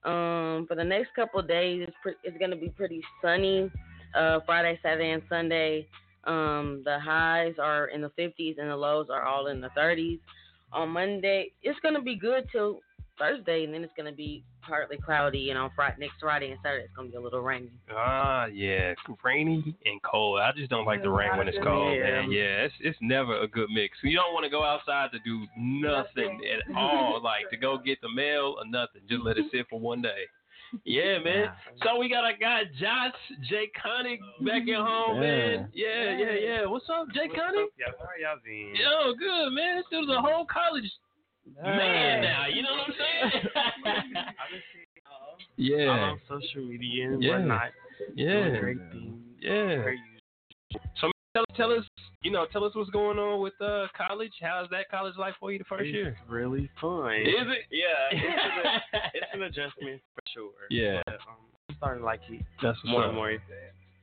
Um, 0.04 0.66
for 0.68 0.76
the 0.76 0.84
next 0.84 1.14
couple 1.16 1.40
of 1.40 1.48
days, 1.48 1.84
it's 1.88 1.96
pre- 2.02 2.16
it's 2.24 2.38
gonna 2.40 2.56
be 2.56 2.70
pretty 2.70 3.04
sunny. 3.22 3.70
Uh, 4.16 4.40
Friday, 4.46 4.80
Saturday, 4.82 5.12
and 5.12 5.22
Sunday. 5.30 5.88
Um, 6.24 6.82
the 6.86 7.00
highs 7.00 7.54
are 7.60 7.88
in 7.88 8.02
the 8.02 8.10
50s 8.18 8.58
and 8.58 8.70
the 8.70 8.76
lows 8.76 9.08
are 9.12 9.24
all 9.24 9.48
in 9.48 9.62
the 9.62 9.70
30s. 9.78 10.20
On 10.74 10.90
Monday, 10.90 11.52
it's 11.62 11.80
gonna 11.82 12.02
be 12.02 12.16
good 12.16 12.46
till 12.52 12.80
Thursday, 13.20 13.66
and 13.66 13.74
then 13.74 13.84
it's 13.84 13.94
gonna 13.96 14.12
be 14.12 14.44
partly 14.62 14.98
cloudy. 14.98 15.50
And 15.50 15.60
on 15.60 15.70
Friday, 15.76 15.98
next 16.00 16.16
Friday 16.20 16.52
and 16.52 16.60
Saturday, 16.64 16.86
it's 16.86 16.94
gonna 16.96 17.10
be 17.10 17.16
a 17.16 17.22
little 17.22 17.42
rainy. 17.42 17.70
Ah, 17.92 18.46
yeah, 18.46 18.94
rainy 19.24 19.76
and 19.86 20.02
cold. 20.02 20.40
I 20.40 20.52
just 20.54 20.70
don't 20.70 20.86
like 20.86 21.04
the 21.04 21.10
rain 21.10 21.38
when 21.38 21.48
it's 21.48 21.58
cold, 21.64 22.00
man. 22.00 22.32
Yeah, 22.32 22.66
it's 22.66 22.74
it's 22.80 22.98
never 23.02 23.42
a 23.42 23.48
good 23.48 23.70
mix. 23.70 23.98
You 24.04 24.16
don't 24.16 24.34
want 24.34 24.46
to 24.46 24.50
go 24.50 24.64
outside 24.64 25.12
to 25.12 25.20
do 25.20 25.46
nothing 25.58 26.42
at 26.50 26.76
all, 26.76 27.22
like 27.24 27.50
to 27.52 27.58
go 27.58 27.78
get 27.78 28.02
the 28.02 28.10
mail 28.10 28.56
or 28.58 28.66
nothing. 28.66 29.02
Just 29.10 29.24
let 29.24 29.38
it 29.38 29.46
sit 29.52 29.68
for 29.70 29.80
one 29.80 30.02
day. 30.02 30.24
Yeah, 30.86 31.20
man. 31.24 31.50
So 31.84 32.00
we 32.00 32.10
got 32.10 32.24
a 32.24 32.38
guy, 32.38 32.64
Josh 32.80 33.14
J. 33.50 33.70
Connick, 33.76 34.20
back 34.46 34.68
at 34.68 34.76
home, 34.76 35.20
man. 35.20 35.70
Yeah, 35.74 36.18
yeah, 36.18 36.34
yeah. 36.34 36.66
What's 36.66 36.86
up, 36.90 37.08
J. 37.14 37.28
Connick? 37.28 37.68
Yeah, 37.78 37.94
how 38.00 38.16
y'all 38.22 38.40
been? 38.44 38.74
Yo, 38.76 39.14
good, 39.14 39.52
man. 39.52 39.78
This 39.78 39.86
dude's 39.92 40.12
a 40.12 40.22
whole 40.22 40.46
college 40.46 40.90
man 41.62 42.22
now. 42.22 42.46
You 42.48 42.62
know 42.64 42.72
what 42.72 42.88
I'm 42.88 42.94
saying? 42.98 43.44
I've 43.56 43.84
been 44.52 44.62
seeing 44.74 45.04
all 45.10 45.38
yeah. 45.58 45.88
on 45.90 46.20
social 46.28 46.64
media 46.66 47.14
and 47.14 47.24
Yeah. 47.24 47.38
whatnot. 47.38 47.72
Yeah. 48.16 48.60
Great 48.60 48.78
things. 48.92 49.20
Yeah. 49.42 49.76
Great 49.84 50.00
So 51.02 51.12
tell, 51.34 51.46
tell 51.56 51.72
us, 51.72 51.86
you 52.24 52.32
know, 52.32 52.46
tell 52.52 52.64
us 52.64 52.76
what's 52.76 52.90
going 52.92 53.18
on 53.20 53.42
with 53.42 53.54
uh, 53.62 53.88
college. 53.98 54.32
How's 54.42 54.70
that 54.70 54.90
college 54.90 55.16
life 55.18 55.34
for 55.40 55.52
you 55.52 55.58
the 55.60 55.66
first 55.66 55.86
it's 55.86 55.94
year? 55.94 56.18
really 56.28 56.70
fun. 56.80 57.14
Is 57.14 57.28
it? 57.48 57.66
Yeah, 57.72 58.12
it's, 58.12 58.82
an, 58.94 59.00
it's 59.14 59.26
an 59.34 59.42
adjustment 59.44 60.02
for 60.16 60.22
sure. 60.34 60.52
Yeah. 60.70 61.02
But, 61.06 61.16
um, 61.16 61.38
I'm 61.70 61.76
starting 61.78 62.02
to 62.02 62.06
like 62.06 62.22
it 62.30 62.44
That's 62.64 62.78
more 62.86 63.04
up. 63.04 63.10
and 63.10 63.16
more. 63.16 63.32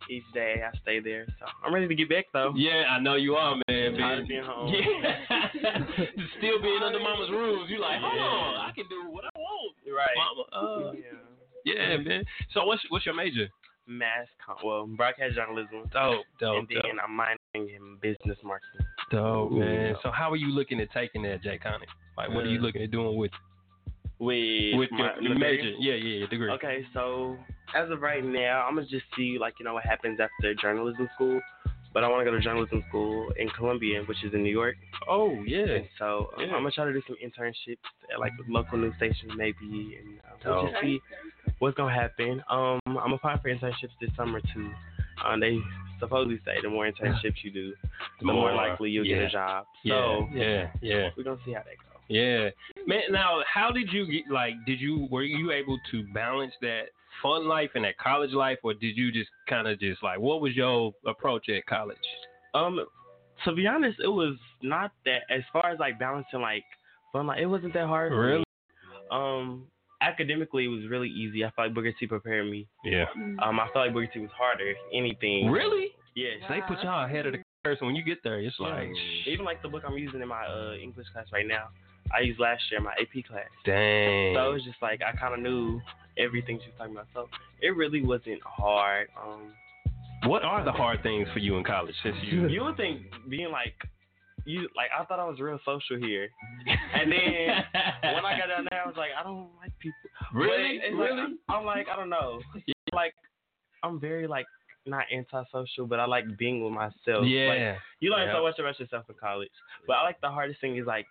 Each 0.09 0.25
day 0.33 0.63
I 0.63 0.77
stay 0.79 1.01
there, 1.01 1.27
so 1.41 1.47
I'm 1.65 1.75
ready 1.75 1.89
to 1.89 1.95
get 1.95 2.09
back 2.09 2.27
though. 2.33 2.53
Yeah, 2.57 2.85
I 2.91 3.01
know 3.01 3.17
you 3.17 3.35
are, 3.35 3.57
man. 3.69 3.95
Of 4.21 4.29
being 4.29 4.43
home. 4.45 4.73
Yeah. 4.83 5.79
Still 6.39 6.61
being 6.63 6.81
under 6.85 6.99
mama's 7.01 7.31
rules. 7.31 7.69
You 7.69 7.81
like, 7.81 8.01
hold 8.01 8.15
Yeah. 8.15 8.23
on, 8.23 8.71
I 8.71 8.73
can 8.75 8.85
do 8.89 9.11
what 9.11 9.25
I 9.25 9.31
want. 9.39 9.75
Right. 9.87 10.17
Mama. 10.17 10.89
Uh, 10.89 10.93
yeah. 11.65 11.75
yeah, 11.91 11.97
man. 11.99 12.25
So 12.55 12.65
what's 12.65 12.83
what's 12.91 13.05
your 13.07 13.15
major? 13.15 13.49
Mass 13.89 14.27
con- 14.45 14.57
well, 14.65 14.87
broadcast 14.87 15.35
journalism. 15.35 15.89
Dope, 15.93 16.25
dope, 16.41 16.59
and 16.59 16.69
then 16.69 16.83
dope. 16.83 17.05
I'm 17.05 17.17
minoring 17.19 17.69
in 17.77 17.97
business 18.03 18.39
marketing. 18.45 18.87
Dope, 19.11 19.53
man. 19.53 19.87
Yeah. 19.91 19.93
So 20.03 20.11
how 20.11 20.31
are 20.33 20.37
you 20.37 20.49
looking 20.49 20.81
at 20.81 20.91
taking 20.93 21.23
that, 21.23 21.43
Jay 21.43 21.59
Connick? 21.65 21.87
Like, 22.17 22.31
what 22.31 22.45
are 22.45 22.49
you 22.51 22.59
Uh, 22.59 22.63
looking 22.63 22.83
at 22.83 22.91
doing 22.91 23.17
with? 23.17 23.31
With 24.19 24.79
With 24.79 24.93
my 24.93 25.13
your 25.21 25.39
major. 25.39 25.73
Yeah, 25.79 25.95
yeah, 25.95 26.19
your 26.19 26.29
degree. 26.29 26.51
Okay, 26.53 26.87
so 26.95 27.37
as 27.75 27.91
of 27.91 28.01
right 28.01 28.25
now, 28.25 28.65
I'm 28.67 28.77
gonna 28.77 28.87
just 28.87 29.05
see 29.17 29.39
like 29.41 29.55
you 29.59 29.65
know 29.65 29.75
what 29.75 29.85
happens 29.85 30.19
after 30.21 30.55
journalism 30.55 31.09
school. 31.15 31.41
But 31.93 32.05
I 32.05 32.09
want 32.09 32.21
to 32.21 32.31
go 32.31 32.37
to 32.37 32.43
journalism 32.43 32.85
school 32.91 33.33
in 33.39 33.49
Columbia, 33.49 34.03
which 34.03 34.23
is 34.23 34.35
in 34.35 34.43
New 34.43 34.53
York. 34.53 34.77
Oh 35.09 35.33
yeah. 35.47 35.65
And 35.65 35.89
so 35.99 36.29
um, 36.37 36.45
I'm 36.45 36.51
gonna 36.51 36.71
try 36.71 36.85
to 36.85 36.93
do 36.93 37.01
some 37.07 37.17
internships 37.25 37.79
at 38.13 38.21
like 38.21 38.33
local 38.49 38.77
news 38.77 38.93
stations 38.99 39.33
maybe, 39.35 39.99
and 39.99 40.19
uh, 40.21 40.37
we'll 40.45 40.71
just 40.71 40.83
see 40.83 41.01
what's 41.59 41.75
gonna 41.77 41.95
happen. 41.95 42.43
Um, 42.51 42.81
I'm 42.87 43.15
applying 43.15 43.39
for 43.41 43.49
internships 43.49 43.97
this 43.99 44.11
summer 44.15 44.41
too. 44.53 44.71
Um, 45.25 45.41
they 45.41 45.57
supposedly 45.99 46.39
say 46.45 46.57
the 46.63 46.69
more 46.69 46.87
internships 46.87 47.43
you 47.43 47.51
do, 47.51 47.73
the 48.21 48.27
more, 48.27 48.35
More, 48.35 48.55
likely 48.55 48.91
you'll 48.91 49.07
get 49.07 49.23
a 49.23 49.31
job. 49.31 49.65
Yeah, 49.83 49.95
So 49.95 50.29
yeah, 50.35 50.71
yeah. 50.83 51.09
we're 51.17 51.25
gonna 51.25 51.39
see 51.47 51.53
how 51.53 51.61
that 51.61 51.79
goes. 51.79 51.86
Yeah, 52.09 52.51
man. 52.87 53.03
Now, 53.11 53.41
how 53.53 53.71
did 53.71 53.93
you 53.93 54.07
get? 54.07 54.31
Like, 54.31 54.55
did 54.67 54.81
you 54.81 55.09
were 55.11 55.23
you 55.23 55.51
able 55.53 55.79
to 55.91 56.05
balance 56.15 56.53
that 56.61 56.85
fun 57.23 57.49
life 57.49 57.71
and 57.75 57.85
that 57.85 57.99
college 57.99 58.33
life, 58.33 58.59
or 58.63 58.75
did 58.75 58.97
you 58.97 59.11
just 59.11 59.31
kind 59.49 59.67
of 59.67 59.81
just 59.81 60.03
like 60.03 60.19
what 60.19 60.41
was 60.41 60.55
your 60.55 60.93
approach 61.07 61.49
at 61.49 61.67
college? 61.67 61.97
Um, 62.55 62.85
to 63.45 63.53
be 63.53 63.67
honest, 63.67 63.99
it 64.03 64.09
was 64.09 64.37
not 64.63 64.93
that 65.05 65.23
as 65.31 65.43
far 65.53 65.71
as 65.71 65.79
like 65.79 65.99
balancing 65.99 66.41
like 66.41 66.65
fun. 67.13 67.27
Like 67.27 67.41
it 67.41 67.47
wasn't 67.47 67.75
that 67.75 67.87
hard. 67.87 68.13
Really? 68.13 68.45
Um, 69.11 69.67
academically, 70.01 70.65
it 70.65 70.69
was 70.69 70.89
really 70.89 71.09
easy. 71.09 71.45
I 71.45 71.51
felt 71.51 71.69
like 71.69 71.75
Booker 71.75 71.93
T 71.99 72.07
prepared 72.07 72.51
me. 72.51 72.67
Yeah. 72.85 73.05
Um, 73.43 73.61
I 73.61 73.67
felt 73.73 73.87
like 73.87 73.93
Booker 73.93 74.11
T 74.13 74.21
was 74.21 74.31
harder. 74.37 74.71
if 74.71 74.77
Anything. 74.93 75.51
Really? 75.51 75.89
Yes. 76.15 76.39
They 76.49 76.61
put 76.67 76.83
y'all 76.83 77.05
ahead 77.05 77.27
of 77.27 77.33
the 77.33 77.39
curve. 77.65 77.77
So 77.79 77.87
when 77.87 77.95
you 77.95 78.03
get 78.03 78.23
there, 78.25 78.41
it's 78.41 78.57
like, 78.59 78.89
Even 79.27 79.45
like 79.45 79.63
the 79.63 79.69
book 79.69 79.83
I'm 79.87 79.99
using 79.99 80.23
in 80.23 80.29
my 80.29 80.47
uh, 80.47 80.75
English 80.75 81.07
class 81.13 81.27
right 81.33 81.47
now, 81.47 81.69
I 82.15 82.21
used 82.21 82.39
last 82.41 82.63
year 82.71 82.79
in 82.79 82.85
my 82.85 82.93
AP 83.01 83.25
class. 83.27 83.47
dang. 83.65 84.35
So 84.35 84.51
it 84.51 84.53
was 84.55 84.65
just 84.65 84.81
like 84.83 85.01
I 85.03 85.13
kind 85.17 85.35
of 85.35 85.41
knew 85.41 85.81
everything 86.19 86.59
she 86.63 86.69
was 86.71 86.75
talking 86.79 86.95
about. 86.95 87.07
So 87.15 87.29
it 87.61 87.77
really 87.77 88.03
wasn't 88.03 88.41
hard. 88.45 89.09
Um, 89.23 89.53
what 90.31 90.43
are 90.45 90.65
the 90.65 90.73
hard 90.73 91.03
things 91.03 91.29
for 91.33 91.39
you 91.41 91.57
in 91.57 91.65
college? 91.65 91.95
Since 92.03 92.17
you, 92.23 92.49
you 92.49 92.65
would 92.65 92.77
think 92.77 93.03
being 93.29 93.51
like 93.51 93.75
you 94.45 94.69
like 94.77 94.91
I 94.99 95.05
thought 95.05 95.19
I 95.19 95.25
was 95.25 95.41
real 95.41 95.59
social 95.65 95.99
here, 95.99 96.29
and 96.95 97.11
then 97.11 97.65
when 98.15 98.25
I 98.25 98.39
got 98.39 98.47
down 98.49 98.67
there, 98.71 98.83
I 98.85 98.87
was 98.87 98.97
like 98.97 99.11
I 99.19 99.23
don't 99.23 99.49
like 99.61 99.73
people. 99.79 99.97
Really? 100.35 100.79
It's 100.83 100.95
like, 100.97 101.11
Really? 101.11 101.35
I'm 101.49 101.65
like 101.65 101.89
I 101.93 101.97
don't 101.97 102.11
know. 102.11 102.41
Like 102.93 103.15
I'm 103.83 104.01
very 104.01 104.27
like 104.27 104.47
not 104.87 105.05
antisocial, 105.13 105.87
but 105.87 105.99
I 105.99 106.07
like 106.07 106.25
being 106.39 106.63
with 106.63 106.73
myself. 106.73 107.27
Yeah. 107.27 107.49
Like, 107.75 107.79
you 108.01 108.11
learn 108.11 108.29
Yeah. 108.29 108.35
so 108.35 108.43
much 108.45 108.57
about 108.61 108.79
yourself 108.79 109.05
in 109.09 109.17
college, 109.21 109.51
but 109.87 109.95
I 109.95 110.03
like 110.05 110.21
the 110.21 110.31
hardest 110.31 110.61
thing 110.61 110.77
is 110.77 110.87
like 110.87 111.07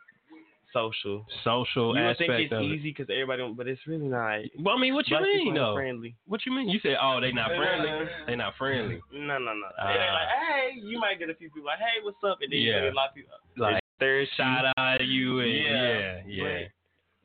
social. 0.75 1.25
social 1.47 1.95
you 1.95 2.03
would 2.03 2.11
aspect 2.11 2.27
think 2.29 2.51
it's 2.51 2.53
of 2.53 2.61
easy 2.67 2.91
because 2.91 3.07
everybody, 3.09 3.39
don't, 3.41 3.55
but 3.55 3.67
it's 3.67 3.79
really 3.88 4.07
not. 4.11 4.43
Well, 4.59 4.75
I 4.75 4.79
mean, 4.79 4.93
what 4.93 5.07
you 5.07 5.15
Black 5.15 5.23
mean 5.23 5.38
people 5.39 5.47
ain't 5.47 5.55
though? 5.55 5.75
Friendly. 5.79 6.15
What 6.27 6.41
you 6.45 6.51
mean? 6.51 6.67
You 6.67 6.79
said, 6.83 6.97
oh, 7.01 7.19
they 7.21 7.31
not 7.31 7.49
No, 7.49 7.55
no, 7.55 7.61
friendly. 7.63 8.05
They 8.27 8.35
not 8.35 8.53
friendly. 8.59 8.99
No, 9.13 9.39
no, 9.39 9.53
no. 9.55 9.69
It 9.71 9.95
ain't 9.95 10.13
like, 10.19 10.31
hey, 10.35 10.69
you 10.83 10.99
might 10.99 11.17
get 11.17 11.29
a 11.31 11.35
few 11.35 11.49
people 11.49 11.65
like, 11.71 11.79
hey, 11.79 12.03
what's 12.03 12.19
up? 12.27 12.39
And 12.43 12.51
then 12.51 12.59
you 12.59 12.71
Yeah. 12.71 12.81
get 12.91 12.93
a 12.93 12.95
lot 12.95 13.09
of 13.09 13.15
people 13.15 13.31
Like 13.57 13.79
third 13.99 14.27
shot 14.35 14.65
eye 14.77 14.97
you 14.99 15.39
and 15.39 15.51
Yeah, 15.51 15.71
yeah, 15.71 16.21
yeah, 16.27 16.43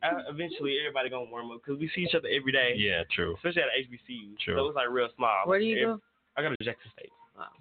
But 0.00 0.06
uh, 0.06 0.22
eventually, 0.30 0.78
everybody 0.80 1.10
gonna 1.10 1.28
warm 1.30 1.50
up 1.50 1.60
because 1.64 1.78
we 1.80 1.90
see 1.94 2.02
each 2.02 2.14
other 2.14 2.28
every 2.32 2.52
day. 2.52 2.72
yeah, 2.76 3.02
true. 3.14 3.34
Especially 3.36 3.62
at 3.62 3.68
HBCU. 3.84 4.38
True. 4.38 4.54
So 4.56 4.66
it's 4.68 4.76
like 4.76 4.88
real 4.88 5.08
small. 5.16 5.42
Where 5.44 5.58
do 5.58 5.64
you 5.66 5.76
Every- 5.82 5.94
go? 5.96 6.00
I 6.36 6.42
go 6.42 6.48
to 6.48 6.64
Jackson 6.64 6.90
State. 6.96 7.10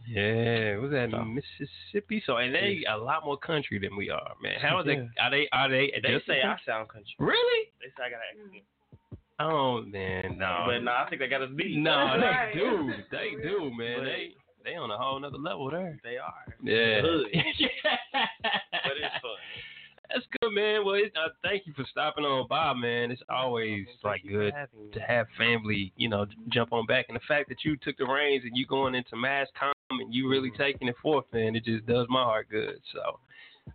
Yeah, 0.08 0.78
was 0.78 0.92
that 0.92 1.10
So. 1.12 1.24
Mississippi? 1.24 2.24
So 2.26 2.38
and 2.38 2.54
they 2.54 2.84
a 2.90 2.98
lot 2.98 3.24
more 3.26 3.38
country 3.38 3.80
than 3.80 3.96
we 3.96 4.10
are, 4.10 4.34
man. 4.42 4.60
How 4.62 4.80
is 4.82 4.88
it? 4.88 5.00
Are 5.20 5.32
they? 5.32 5.48
Are 5.52 5.70
they? 5.70 5.92
They 6.02 6.10
just 6.14 6.26
say 6.28 6.42
I 6.42 6.58
sound 6.66 6.90
country. 6.90 7.14
Really? 7.20 7.70
They 7.82 7.88
say 7.98 8.04
I 8.08 8.10
got 8.10 8.20
an 8.20 8.46
accent. 8.46 8.64
Oh 9.40 9.82
man, 9.84 10.38
no. 10.38 10.64
But 10.68 10.80
no, 10.84 10.92
I 10.92 11.08
think 11.10 11.22
they 11.22 11.28
got 11.30 11.42
us 11.42 11.50
beat. 11.56 11.78
No, 11.78 12.18
they 12.20 12.26
Right. 12.28 12.54
do. 12.54 12.92
They 13.12 13.42
do, 13.42 13.72
man. 13.74 14.00
But- 14.00 14.06
they 14.06 14.34
they 14.66 14.76
on 14.76 14.92
a 14.92 14.98
whole 14.98 15.18
nother 15.20 15.38
level 15.38 15.70
there. 15.72 15.98
They 16.04 16.18
are. 16.18 16.44
Yeah. 16.62 17.02
Hood. 17.02 17.28
but 17.32 18.96
it's 19.00 19.16
fun. 19.22 19.40
That's 20.14 20.26
good, 20.42 20.52
man. 20.52 20.84
Well, 20.86 20.96
it, 20.96 21.12
uh, 21.16 21.30
thank 21.44 21.68
you 21.68 21.74
for 21.74 21.86
stopping 21.92 22.24
on 22.26 22.48
by, 22.48 22.74
man. 22.74 23.12
It's 23.12 23.22
always 23.30 23.86
like 24.04 24.22
good 24.28 24.54
to 24.94 25.00
have 25.02 25.28
family, 25.38 25.94
you 25.98 26.10
know, 26.10 26.26
jump 26.50 26.74
on 26.74 26.86
back. 26.88 27.06
And 27.10 27.16
the 27.16 27.22
fact 27.28 27.50
that 27.50 27.64
you 27.64 27.78
took 27.78 27.98
the 27.98 28.06
reins 28.06 28.44
and 28.46 28.58
you 28.58 28.66
going 28.66 28.96
into 28.96 29.16
mass 29.16 29.48
com 29.60 29.72
and 29.92 30.14
you 30.14 30.28
really 30.30 30.50
Mm-hmm. 30.50 30.62
taking 30.64 30.88
it 30.88 30.96
forth, 31.02 31.26
man, 31.32 31.56
it 31.56 31.64
just 31.64 31.86
does 31.86 32.08
my 32.10 32.24
heart 32.24 32.48
good. 32.50 32.80
So 32.94 33.20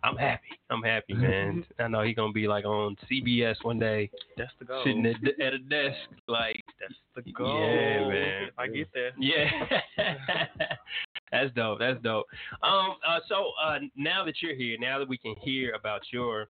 I'm 0.03 0.17
happy. 0.17 0.47
I'm 0.69 0.83
happy, 0.83 1.13
man. 1.15 1.65
I 1.79 1.87
know 1.87 2.01
he's 2.03 2.15
gonna 2.17 2.33
be 2.33 2.47
like 2.47 2.65
on 2.65 2.97
CBS 3.09 3.55
one 3.63 3.79
day, 3.79 4.09
That's 4.37 4.51
the 4.59 4.65
goal. 4.65 4.81
sitting 4.83 5.05
at, 5.05 5.15
at 5.39 5.53
a 5.53 5.59
desk, 5.59 5.97
like 6.27 6.61
That's 6.81 6.93
the 7.15 7.31
goal. 7.31 7.61
Yeah, 7.61 8.07
man. 8.09 8.49
I 8.57 8.67
get 8.67 8.89
there. 8.93 9.11
yeah. 9.17 9.49
That's 11.41 11.53
dope. 11.55 11.79
That's 11.79 12.01
dope. 12.01 12.25
Um. 12.63 12.95
Uh, 13.07 13.19
so 13.27 13.51
uh, 13.61 13.79
now 13.95 14.23
that 14.25 14.35
you're 14.41 14.55
here, 14.55 14.77
now 14.79 14.99
that 14.99 15.07
we 15.07 15.17
can 15.17 15.35
hear 15.41 15.73
about 15.73 16.01
your 16.11 16.47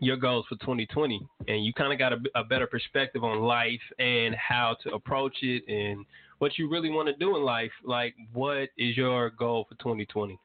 your 0.00 0.16
goals 0.16 0.44
for 0.48 0.56
2020, 0.56 1.26
and 1.48 1.64
you 1.64 1.72
kind 1.72 1.92
of 1.92 1.98
got 1.98 2.12
a, 2.12 2.18
a 2.34 2.44
better 2.44 2.66
perspective 2.66 3.24
on 3.24 3.40
life 3.40 3.80
and 3.98 4.34
how 4.34 4.76
to 4.82 4.90
approach 4.90 5.36
it, 5.42 5.62
and 5.68 6.04
what 6.38 6.58
you 6.58 6.68
really 6.68 6.90
want 6.90 7.08
to 7.08 7.14
do 7.16 7.36
in 7.36 7.42
life. 7.42 7.72
Like, 7.82 8.14
what 8.32 8.68
is 8.76 8.96
your 8.96 9.30
goal 9.30 9.66
for 9.68 9.74
2020? 9.76 10.38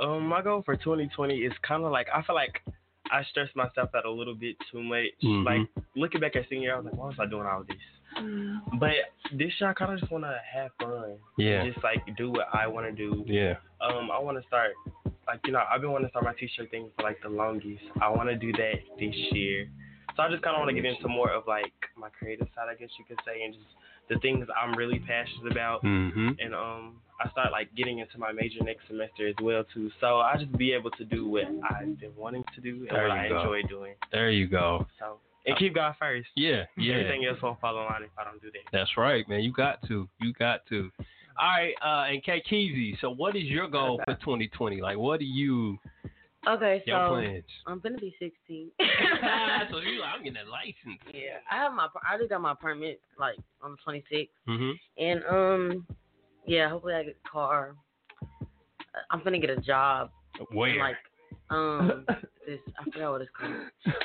Um, 0.00 0.26
my 0.26 0.42
goal 0.42 0.62
for 0.64 0.76
2020 0.76 1.34
is 1.36 1.52
kind 1.66 1.84
of 1.84 1.92
like 1.92 2.08
I 2.14 2.22
feel 2.22 2.34
like 2.34 2.60
I 3.10 3.22
stressed 3.30 3.54
myself 3.54 3.90
out 3.94 4.04
a 4.04 4.10
little 4.10 4.34
bit 4.34 4.56
too 4.70 4.82
much. 4.82 5.04
Mhm. 5.22 5.44
Like 5.44 5.84
looking 5.94 6.20
back 6.20 6.36
at 6.36 6.48
senior, 6.48 6.64
year, 6.64 6.74
I 6.74 6.76
was 6.78 6.86
like, 6.86 6.96
why 6.96 7.06
was 7.06 7.16
I 7.18 7.26
doing 7.26 7.46
all 7.46 7.64
this? 7.64 7.76
But 8.78 8.90
this 9.32 9.52
year, 9.60 9.70
I 9.70 9.74
kind 9.74 9.92
of 9.92 10.00
just 10.00 10.10
want 10.12 10.24
to 10.24 10.36
have 10.52 10.70
fun. 10.80 11.16
Yeah. 11.38 11.64
Just 11.64 11.82
like 11.84 12.02
do 12.16 12.30
what 12.30 12.48
I 12.52 12.66
want 12.66 12.86
to 12.86 12.92
do. 12.92 13.24
Yeah. 13.26 13.54
Um, 13.80 14.10
I 14.10 14.18
want 14.18 14.40
to 14.40 14.46
start, 14.46 14.70
like 15.26 15.40
you 15.46 15.52
know, 15.52 15.62
I've 15.70 15.80
been 15.80 15.90
wanting 15.92 16.08
to 16.08 16.10
start 16.10 16.24
my 16.24 16.34
t-shirt 16.34 16.70
thing 16.70 16.90
for 16.96 17.02
like 17.02 17.18
the 17.22 17.28
longest. 17.28 17.82
I 18.00 18.08
want 18.10 18.28
to 18.28 18.36
do 18.36 18.52
that 18.52 18.74
this 18.98 19.14
year. 19.32 19.68
So 20.16 20.22
I 20.22 20.30
just 20.30 20.42
kind 20.42 20.54
of 20.56 20.60
want 20.60 20.74
to 20.74 20.80
get 20.80 20.84
into 20.84 21.08
more 21.08 21.30
of 21.30 21.44
like 21.48 21.72
my 21.96 22.08
creative 22.08 22.46
side, 22.54 22.68
I 22.70 22.74
guess 22.74 22.90
you 22.98 23.04
could 23.04 23.18
say, 23.26 23.42
and 23.42 23.52
just 23.52 23.66
the 24.08 24.18
things 24.20 24.46
I'm 24.54 24.76
really 24.76 25.00
passionate 25.00 25.50
about. 25.50 25.82
Mm-hmm. 25.82 26.28
And 26.38 26.54
um, 26.54 27.00
I 27.20 27.28
start 27.30 27.50
like 27.50 27.74
getting 27.74 27.98
into 27.98 28.18
my 28.18 28.30
major 28.30 28.62
next 28.62 28.86
semester 28.86 29.26
as 29.28 29.34
well 29.42 29.64
too. 29.74 29.90
So 30.00 30.18
I 30.20 30.36
just 30.38 30.56
be 30.56 30.72
able 30.72 30.90
to 30.92 31.04
do 31.04 31.26
what 31.28 31.44
I've 31.68 31.98
been 31.98 32.14
wanting 32.16 32.44
to 32.54 32.60
do 32.60 32.86
and 32.88 32.90
There 32.90 33.08
what 33.08 33.18
I 33.18 33.28
go. 33.28 33.38
enjoy 33.40 33.62
doing. 33.68 33.94
There 34.12 34.30
you 34.30 34.46
go. 34.46 34.86
So 35.00 35.18
and 35.46 35.56
keep 35.58 35.74
God 35.74 35.94
first. 35.98 36.28
Yeah. 36.36 36.64
Yeah. 36.76 36.94
Everything 36.94 37.24
else 37.26 37.40
won't 37.42 37.60
fall 37.60 37.78
in 37.78 37.84
line 37.86 38.02
if 38.02 38.10
I 38.18 38.24
don't 38.24 38.40
do 38.40 38.50
that. 38.52 38.60
That's 38.72 38.90
right, 38.96 39.28
man. 39.28 39.40
You 39.40 39.52
got 39.52 39.80
to. 39.88 40.08
You 40.20 40.32
got 40.34 40.64
to. 40.70 40.90
All 41.36 41.48
right, 41.48 41.74
uh, 41.84 42.12
and 42.12 42.22
K 42.22 42.40
Keezy, 42.48 42.96
so 43.00 43.10
what 43.10 43.34
is 43.34 43.42
your 43.44 43.66
goal 43.68 44.00
for 44.04 44.14
2020? 44.14 44.80
Like, 44.80 44.96
what 44.96 45.18
do 45.18 45.26
you, 45.26 45.78
Okay, 46.46 46.80
so 46.86 47.08
plans? 47.08 47.42
I'm 47.66 47.80
gonna 47.80 47.96
be 47.98 48.14
16. 48.20 48.70
so 48.78 49.78
you 49.80 50.00
I'm 50.04 50.22
getting 50.22 50.38
a 50.46 50.48
license. 50.48 51.00
yeah, 51.12 51.38
I 51.50 51.56
have 51.56 51.72
my 51.72 51.88
I 52.08 52.16
just 52.18 52.30
got 52.30 52.40
my 52.40 52.54
permit 52.54 53.00
like 53.18 53.34
on 53.62 53.72
the 53.84 53.92
26th, 53.92 54.28
Mm-hmm. 54.48 54.70
and 55.02 55.24
um, 55.28 55.86
yeah, 56.46 56.68
hopefully 56.68 56.94
I 56.94 57.02
get 57.02 57.16
a 57.24 57.28
car. 57.28 57.74
Uh, 58.22 58.44
I'm 59.10 59.24
gonna 59.24 59.40
get 59.40 59.50
a 59.50 59.56
job. 59.60 60.10
Where? 60.52 60.78
Like, 60.78 60.96
um, 61.50 62.04
this 62.46 62.58
I 62.78 62.84
forgot 62.90 63.12
what 63.12 63.20
it's 63.22 63.30
called. 63.38 63.52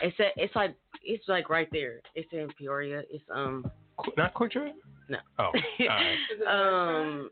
It's 0.01 0.19
a, 0.19 0.29
it's 0.37 0.55
like 0.55 0.75
it's 1.03 1.23
like 1.27 1.49
right 1.49 1.67
there. 1.71 2.01
It's 2.15 2.29
in 2.31 2.49
Peoria. 2.57 3.03
It's 3.11 3.23
um. 3.33 3.69
Not 4.15 4.33
QuikTrip? 4.33 4.71
No. 5.09 5.17
Oh, 5.39 5.43
all 5.45 5.51
right. 5.79 6.15
um, 6.47 7.29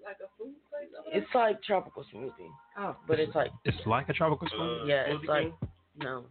it's 1.13 1.27
like 1.33 1.63
tropical 1.63 2.03
smoothie. 2.13 2.49
Oh, 2.77 2.95
but 3.07 3.19
it's 3.21 3.33
like 3.35 3.51
It's 3.63 3.77
like 3.85 4.09
a 4.09 4.13
tropical 4.13 4.47
smoothie. 4.49 4.87
yeah, 4.89 5.03
it's 5.07 5.25
like 5.27 5.53
no. 6.01 6.25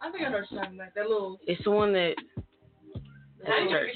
I 0.00 0.10
think 0.12 0.24
I 0.24 0.30
know 0.30 0.38
what 0.38 0.50
you're 0.50 0.60
talking 0.60 0.78
about. 0.78 0.94
That 0.94 1.08
little. 1.08 1.38
It's 1.46 1.62
the 1.64 1.70
one 1.72 1.92
that. 1.94 2.14
Hey, 3.44 3.66
church. 3.68 3.90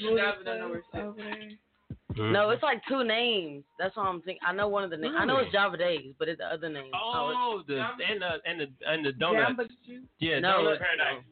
Over 2.11 2.17
there. 2.17 2.25
Mm-hmm. 2.25 2.33
No, 2.33 2.49
it's 2.49 2.63
like 2.63 2.81
two 2.87 3.03
names. 3.03 3.63
That's 3.77 3.95
what 3.95 4.05
I'm 4.07 4.21
thinking. 4.21 4.41
I 4.45 4.53
know 4.53 4.67
one 4.67 4.83
of 4.83 4.89
the 4.89 4.97
names. 4.97 5.15
I 5.17 5.25
know 5.25 5.37
it's 5.37 5.51
Java 5.51 5.77
Days, 5.77 6.13
but 6.17 6.27
it's 6.27 6.39
the 6.39 6.45
other 6.47 6.69
name. 6.69 6.91
Oh, 6.93 7.61
the 7.67 7.75
and 7.79 8.21
the 8.21 8.31
and 8.45 8.59
the 8.61 8.67
and 8.89 9.05
the 9.05 9.11
donut. 9.13 9.47
Jamba 9.55 9.67
Juice? 9.85 10.03
Yeah, 10.19 10.39
no, 10.39 10.49
donut. 10.63 10.75
it's- 10.75 11.23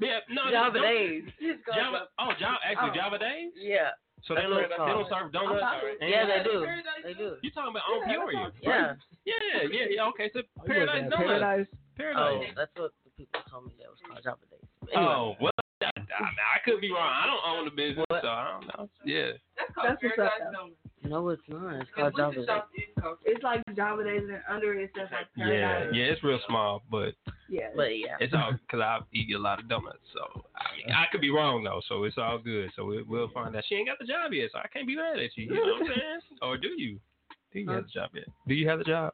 Yeah, 0.00 0.18
no, 0.30 0.50
Java 0.50 0.78
don't- 0.78 0.82
Days. 0.82 1.22
Java. 1.74 2.08
Oh, 2.18 2.30
Java. 2.38 2.58
Actually, 2.66 2.90
Oh. 2.90 2.94
Java 2.94 3.18
Days. 3.18 3.52
Yeah. 3.56 3.90
So 4.26 4.34
they 4.34 4.40
don't 4.42 4.56
they 4.56 4.76
don't 4.76 5.08
serve 5.08 5.32
donuts. 5.32 5.62
and- 6.00 6.10
Yeah, 6.10 6.24
they 6.26 6.42
do. 6.44 6.64
They 7.04 7.14
do. 7.14 7.36
You 7.42 7.50
talking 7.52 7.70
about 7.70 7.84
on 7.92 8.08
Peoria? 8.08 8.52
Yeah. 8.62 8.94
Yeah, 9.24 9.34
yeah, 9.70 9.86
yeah. 9.90 10.08
Okay, 10.08 10.30
so 10.32 10.40
Oh, 10.60 10.64
Paradise 10.66 11.10
Donuts. 11.10 11.68
Paradise. 11.96 12.16
Oh, 12.16 12.40
that's 12.56 12.72
what 12.76 12.92
the 13.04 13.10
people 13.16 13.40
told 13.50 13.66
me 13.66 13.72
that 13.78 13.88
was 13.88 13.98
called 14.04 14.24
Java 14.24 14.44
Days. 14.50 14.68
Anyway. 14.92 15.12
Oh, 15.12 15.34
well, 15.40 15.52
I, 15.84 16.00
I, 16.00 16.22
mean, 16.22 16.46
I 16.54 16.58
could 16.64 16.80
be 16.80 16.90
wrong. 16.90 17.10
I 17.12 17.26
don't 17.26 17.44
own 17.58 17.64
the 17.64 17.70
business, 17.70 18.06
so 18.08 18.28
I 18.28 18.52
don't 18.52 18.66
know. 18.68 18.88
Yeah. 19.04 19.32
That's 19.82 20.02
what's 20.02 20.18
up. 20.18 20.30
though. 20.52 21.08
No, 21.08 21.28
it's 21.28 21.42
not. 21.48 21.74
It's 21.82 21.90
called 21.94 22.14
Java 22.16 22.34
Days. 22.36 22.46
It's 23.24 23.42
like 23.42 23.62
Java 23.76 24.04
Days 24.04 24.22
and 24.24 24.40
under 24.48 24.72
it 24.80 24.90
says 24.96 25.08
like 25.12 25.26
Yeah, 25.36 25.44
Paradise. 25.46 25.94
yeah, 25.94 26.04
it's 26.04 26.24
real 26.24 26.40
small, 26.48 26.82
but 26.90 27.12
Yeah. 27.48 27.68
But 27.76 27.98
yeah. 27.98 28.16
it's 28.20 28.32
all 28.32 28.52
because 28.52 28.80
I 28.80 28.98
eat 29.12 29.34
a 29.34 29.38
lot 29.38 29.58
of 29.58 29.68
donuts. 29.68 29.98
So 30.14 30.44
I, 30.56 30.76
mean, 30.76 30.94
I 30.94 31.04
could 31.12 31.20
be 31.20 31.30
wrong 31.30 31.62
though, 31.64 31.82
so 31.88 32.04
it's 32.04 32.16
all 32.16 32.38
good. 32.38 32.70
So 32.74 32.84
we, 32.86 33.02
we'll 33.02 33.28
find 33.30 33.54
out. 33.54 33.64
She 33.68 33.74
ain't 33.74 33.88
got 33.88 33.98
the 33.98 34.06
job 34.06 34.32
yet, 34.32 34.50
so 34.52 34.58
I 34.60 34.66
can't 34.72 34.86
be 34.86 34.96
mad 34.96 35.18
at 35.18 35.36
you. 35.36 35.44
You 35.44 35.54
know 35.54 35.60
what 35.60 35.82
I'm 35.82 35.86
saying? 35.88 36.20
or 36.42 36.56
do 36.56 36.68
you? 36.76 36.98
Do 37.52 37.60
you 37.60 37.70
have 37.70 37.84
the 37.84 37.90
job 37.90 38.10
yet? 38.14 38.24
Do 38.48 38.54
you 38.54 38.68
have 38.68 38.78
the 38.78 38.84
job? 38.84 39.12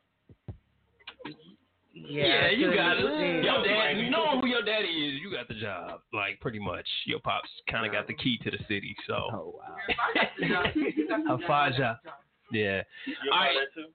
Yeah, 2.08 2.50
you 2.50 2.74
got 2.74 2.96
it. 2.98 3.02
couldn't- 3.02 3.44
Your 3.44 3.62
dad, 3.64 3.98
you 3.98 4.10
know 4.10 4.40
who 4.40 4.46
your 4.46 4.62
daddy 4.62 4.88
is. 4.88 5.20
You 5.20 5.30
got 5.30 5.48
the 5.48 5.54
job, 5.54 6.00
like 6.12 6.40
pretty 6.40 6.58
much. 6.58 6.86
Your 7.06 7.20
pops 7.20 7.48
kind 7.70 7.86
of 7.86 7.92
got 7.92 8.06
the 8.06 8.14
key 8.14 8.38
to 8.44 8.50
the 8.50 8.58
city. 8.68 8.94
So, 9.06 9.14
Oh 9.32 9.54
wow. 9.58 11.34
a 11.34 11.38
five. 11.46 11.72
Yeah. 12.52 12.82
You 13.06 13.14
All 13.32 13.38
know 13.38 13.44
right. 13.44 13.56
that 13.74 13.80
too? 13.80 13.88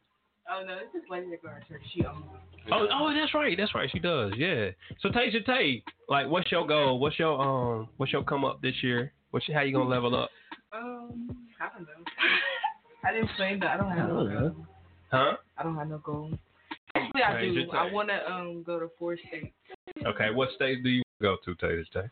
Oh 0.50 0.63
no, 0.65 0.76
this 0.76 1.02
is 1.02 1.10
lady 1.10 1.30
that 1.32 1.41
go 1.41 1.50
to 1.50 1.68
church. 1.68 1.82
She 1.94 2.06
owns 2.06 2.24
Oh, 2.72 2.88
oh, 2.91 3.13
that's 3.13 3.34
right. 3.34 3.56
That's 3.58 3.76
right. 3.76 3.89
She 3.91 4.00
does. 4.00 4.32
Yeah. 4.38 4.70
So, 5.02 5.10
Tasia 5.10 5.46
Tay, 5.46 5.84
like, 6.10 6.28
what's 6.28 6.52
your 6.52 6.65
goal? 6.65 6.98
What's 7.00 7.20
your 7.20 7.39
um? 7.39 7.89
What's 7.98 8.12
your 8.13 8.24
come 8.24 8.44
up 8.46 8.62
this 8.62 8.74
year? 8.82 9.12
What's 9.32 9.48
your, 9.48 9.58
how 9.58 9.63
you 9.63 9.74
gonna 9.74 9.89
level 9.89 10.15
up? 10.15 10.30
Um, 10.74 11.36
I 11.62 11.68
don't 11.78 11.86
know. 11.86 12.04
I 13.08 13.13
didn't 13.13 13.30
say 13.38 13.58
that. 13.60 13.70
I 13.70 13.78
don't 13.78 13.91
have 13.91 14.10
no 14.10 14.18
Oh, 14.20 14.28
goal. 14.50 14.65
Huh? 15.12 15.38
I 15.58 15.63
don't 15.63 15.76
have 15.76 15.89
no 15.89 15.98
goal. 16.00 16.32
Actually, 17.23 17.49
I 17.49 17.54
Raise 17.54 17.65
do. 17.65 17.71
I 17.71 17.91
want 17.91 18.10
to 18.10 18.32
um 18.32 18.63
go 18.63 18.80
to 18.80 18.89
four 18.97 19.17
states. 19.17 19.54
Okay. 20.06 20.32
What 20.32 20.49
state 20.56 20.84
do 20.84 20.89
you 20.89 21.04
go 21.21 21.38
to, 21.45 21.56
Tasia 21.56 21.84
Tay? 21.93 22.10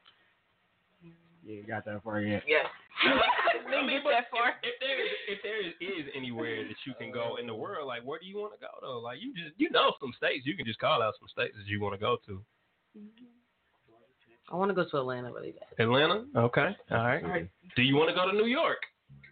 Yeah, 1.45 1.55
you 1.55 1.63
got 1.63 1.83
that 1.85 2.03
far 2.03 2.21
yet. 2.21 2.43
Yes. 2.47 2.65
I 3.03 3.85
mean, 3.85 3.99
but 4.03 4.13
if, 4.13 4.25
if 4.63 4.79
there 4.79 5.03
is 5.03 5.11
if 5.27 5.39
there 5.43 5.59
is, 5.59 5.73
is 5.81 6.11
anywhere 6.15 6.63
that 6.63 6.75
you 6.85 6.93
can 6.97 7.11
go 7.11 7.37
in 7.39 7.47
the 7.47 7.55
world, 7.55 7.87
like 7.87 8.03
where 8.03 8.19
do 8.19 8.25
you 8.25 8.37
want 8.37 8.53
to 8.53 8.59
go 8.59 8.67
though? 8.81 8.99
Like 8.99 9.19
you 9.21 9.33
just 9.33 9.53
you 9.57 9.69
know 9.71 9.93
some 9.99 10.13
states 10.15 10.45
you 10.45 10.55
can 10.55 10.65
just 10.65 10.79
call 10.79 11.01
out 11.01 11.13
some 11.19 11.27
states 11.27 11.55
that 11.57 11.67
you 11.67 11.81
want 11.81 11.95
to 11.95 11.99
go 11.99 12.17
to. 12.27 12.41
I 14.51 14.55
want 14.55 14.69
to 14.69 14.75
go 14.75 14.85
to 14.89 14.97
Atlanta 14.97 15.31
really 15.31 15.51
bad. 15.51 15.83
Atlanta. 15.83 16.25
Okay. 16.35 16.75
All 16.91 16.97
right. 16.97 17.23
Right. 17.23 17.49
Do 17.75 17.81
you 17.81 17.95
want 17.95 18.09
to 18.09 18.15
go 18.15 18.29
to 18.29 18.37
New 18.37 18.45
York? 18.45 18.77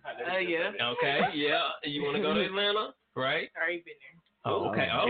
Uh, 0.04 0.38
yeah. 0.40 0.72
Okay. 0.98 1.20
Yeah. 1.36 1.70
You 1.84 2.04
want 2.04 2.16
to 2.16 2.22
go 2.22 2.34
to 2.34 2.42
Atlanta? 2.42 2.94
Right. 3.16 3.50
Already 3.56 3.84
been 3.86 3.96
there. 4.02 4.21
Oh, 4.44 4.70
okay. 4.74 4.88
Oh, 4.90 5.06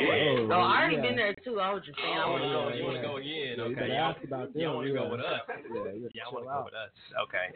Oh, 0.51 0.59
I 0.59 0.81
already 0.83 0.95
yeah. 0.97 1.01
been 1.01 1.15
there 1.15 1.35
too. 1.45 1.59
I 1.59 1.71
was 1.71 1.83
just 1.85 1.97
saying 2.03 2.17
I 2.19 2.27
want 2.27 2.43
to 2.43 2.49
Oh, 2.51 2.67
go. 2.67 2.75
you 2.75 2.83
want 2.83 2.95
to 2.99 3.07
go 3.07 3.15
again? 3.15 3.55
Yeah, 3.55 3.63
Okay. 3.71 3.87
Y'all, 3.87 4.11
ask 4.11 4.23
about 4.25 4.55
y'all 4.55 4.75
want 4.75 4.87
to 4.87 4.93
go 4.93 5.07
with 5.09 5.21
us? 5.21 5.39
Yeah, 5.47 5.91
you 5.95 6.09
Y'all 6.19 6.33
want 6.35 6.45
to 6.45 6.51
go 6.51 6.61
with 6.67 6.75
us? 6.75 6.91
Okay. 7.23 7.47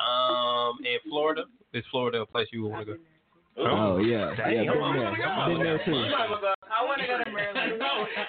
Um, 0.00 0.78
in 0.88 0.96
Florida, 1.10 1.44
is 1.74 1.84
Florida 1.90 2.22
a 2.22 2.26
place 2.26 2.48
you 2.52 2.64
want 2.64 2.86
to 2.86 2.94
go? 2.94 3.00
Oh 3.60 3.98
yeah, 3.98 4.32
Dang, 4.36 4.54
yeah, 4.54 4.70
come 4.70 4.78
been 4.78 5.02
there, 5.02 5.10
been 5.50 5.62
there 5.66 5.78
too, 5.84 5.98
I 5.98 6.84
want 6.86 7.00
to 7.02 7.06
go 7.08 7.18
to 7.24 7.30
Maryland. 7.30 7.82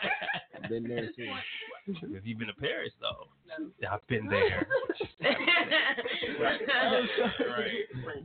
been 0.69 0.83
there 0.89 1.05
too. 1.15 1.29
Have 1.87 2.25
you 2.25 2.35
been 2.35 2.47
to 2.47 2.53
Paris 2.53 2.91
though? 3.01 3.27
I've 3.89 4.05
been 4.07 4.27
there. 4.27 4.67
You 5.19 5.27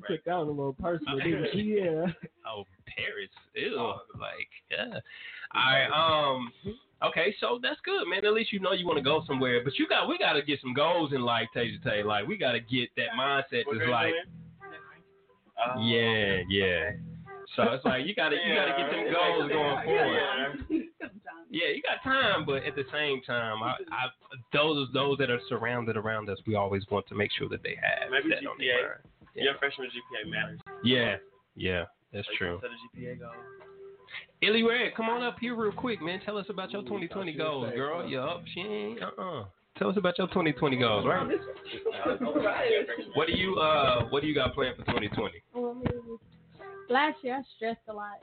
took 0.08 0.24
that 0.24 0.36
one 0.36 0.46
a 0.46 0.50
little 0.50 0.72
personal, 0.74 1.18
didn't 1.18 1.54
you? 1.54 1.74
Yeah. 1.84 2.06
Oh, 2.46 2.64
Paris. 2.86 3.30
Ew. 3.54 3.76
Like, 4.20 4.48
yeah. 4.70 4.98
All 5.54 5.72
right. 5.72 6.36
Um. 6.36 6.52
Okay, 7.02 7.34
so 7.40 7.58
that's 7.60 7.80
good, 7.84 8.06
man. 8.08 8.24
At 8.24 8.32
least 8.32 8.52
you 8.52 8.60
know 8.60 8.72
you 8.72 8.86
want 8.86 8.96
to 8.98 9.02
go 9.02 9.22
somewhere. 9.26 9.62
But 9.62 9.78
you 9.78 9.86
got, 9.88 10.08
we 10.08 10.16
got 10.16 10.34
to 10.34 10.42
get 10.42 10.60
some 10.62 10.72
goals 10.72 11.12
in 11.12 11.20
life, 11.22 11.48
Tasia 11.54 11.82
Tay. 11.82 12.02
Like, 12.02 12.26
we 12.26 12.38
got 12.38 12.52
to 12.52 12.60
get 12.60 12.88
that 12.96 13.08
mindset. 13.18 13.66
What 13.66 13.78
That's 13.78 13.90
like, 13.90 14.12
doing? 14.12 14.24
Oh. 15.58 15.80
yeah, 15.80 16.40
yeah. 16.48 16.90
So 17.56 17.62
it's 17.72 17.84
like 17.84 18.06
you 18.06 18.14
got 18.14 18.30
to, 18.30 18.36
you 18.36 18.54
got 18.54 18.64
to 18.66 18.82
get 18.82 18.90
them 18.90 19.12
goals 19.12 19.50
going 19.50 19.84
forward. 19.84 20.88
Yeah, 21.50 21.68
you 21.74 21.82
got 21.82 22.02
time, 22.02 22.44
but 22.44 22.64
at 22.64 22.74
the 22.74 22.84
same 22.92 23.20
time, 23.22 23.62
I, 23.62 23.74
I 23.92 24.06
those 24.52 24.88
those 24.92 25.18
that 25.18 25.30
are 25.30 25.40
surrounded 25.48 25.96
around 25.96 26.28
us, 26.28 26.38
we 26.46 26.54
always 26.56 26.82
want 26.90 27.06
to 27.08 27.14
make 27.14 27.30
sure 27.38 27.48
that 27.48 27.62
they 27.62 27.76
have 27.80 28.10
Maybe 28.10 28.30
that 28.30 28.46
on 28.48 28.58
their 28.58 28.74
GPA. 28.74 28.82
mind. 28.82 29.34
Your 29.34 29.54
freshman 29.58 29.88
GPA 29.88 30.30
matters. 30.30 30.60
Yeah, 30.84 31.16
yeah, 31.56 31.84
that's 32.12 32.26
Like, 32.28 32.36
true. 32.38 32.60
Set 32.62 32.70
a 32.70 32.98
GPA 33.00 33.18
goal. 33.20 33.30
Illy 34.42 34.62
Red, 34.62 34.94
come 34.96 35.08
on 35.08 35.22
up 35.22 35.36
here 35.40 35.54
real 35.56 35.72
quick, 35.72 36.02
man. 36.02 36.20
Tell 36.24 36.36
us 36.38 36.46
about 36.48 36.70
your 36.72 36.82
2020 36.82 37.32
goals, 37.34 37.72
girl. 37.74 38.06
You 38.08 38.20
up? 38.20 38.42
She 38.52 38.60
ain't. 38.60 39.02
Uh 39.02 39.10
uh 39.20 39.44
Tell 39.78 39.90
us 39.90 39.96
about 39.96 40.16
your 40.18 40.28
2020 40.28 40.76
goals, 40.76 41.04
right? 41.04 41.26
What 43.14 43.26
do 43.26 43.32
you 43.32 43.56
uh 43.56 44.04
What 44.10 44.22
do 44.22 44.28
you 44.28 44.34
got 44.34 44.54
planned 44.54 44.76
for 44.76 44.84
2020? 44.84 45.32
Last 46.88 47.16
year 47.22 47.36
I 47.36 47.42
stressed 47.56 47.80
a 47.88 47.92
lot. 47.92 48.18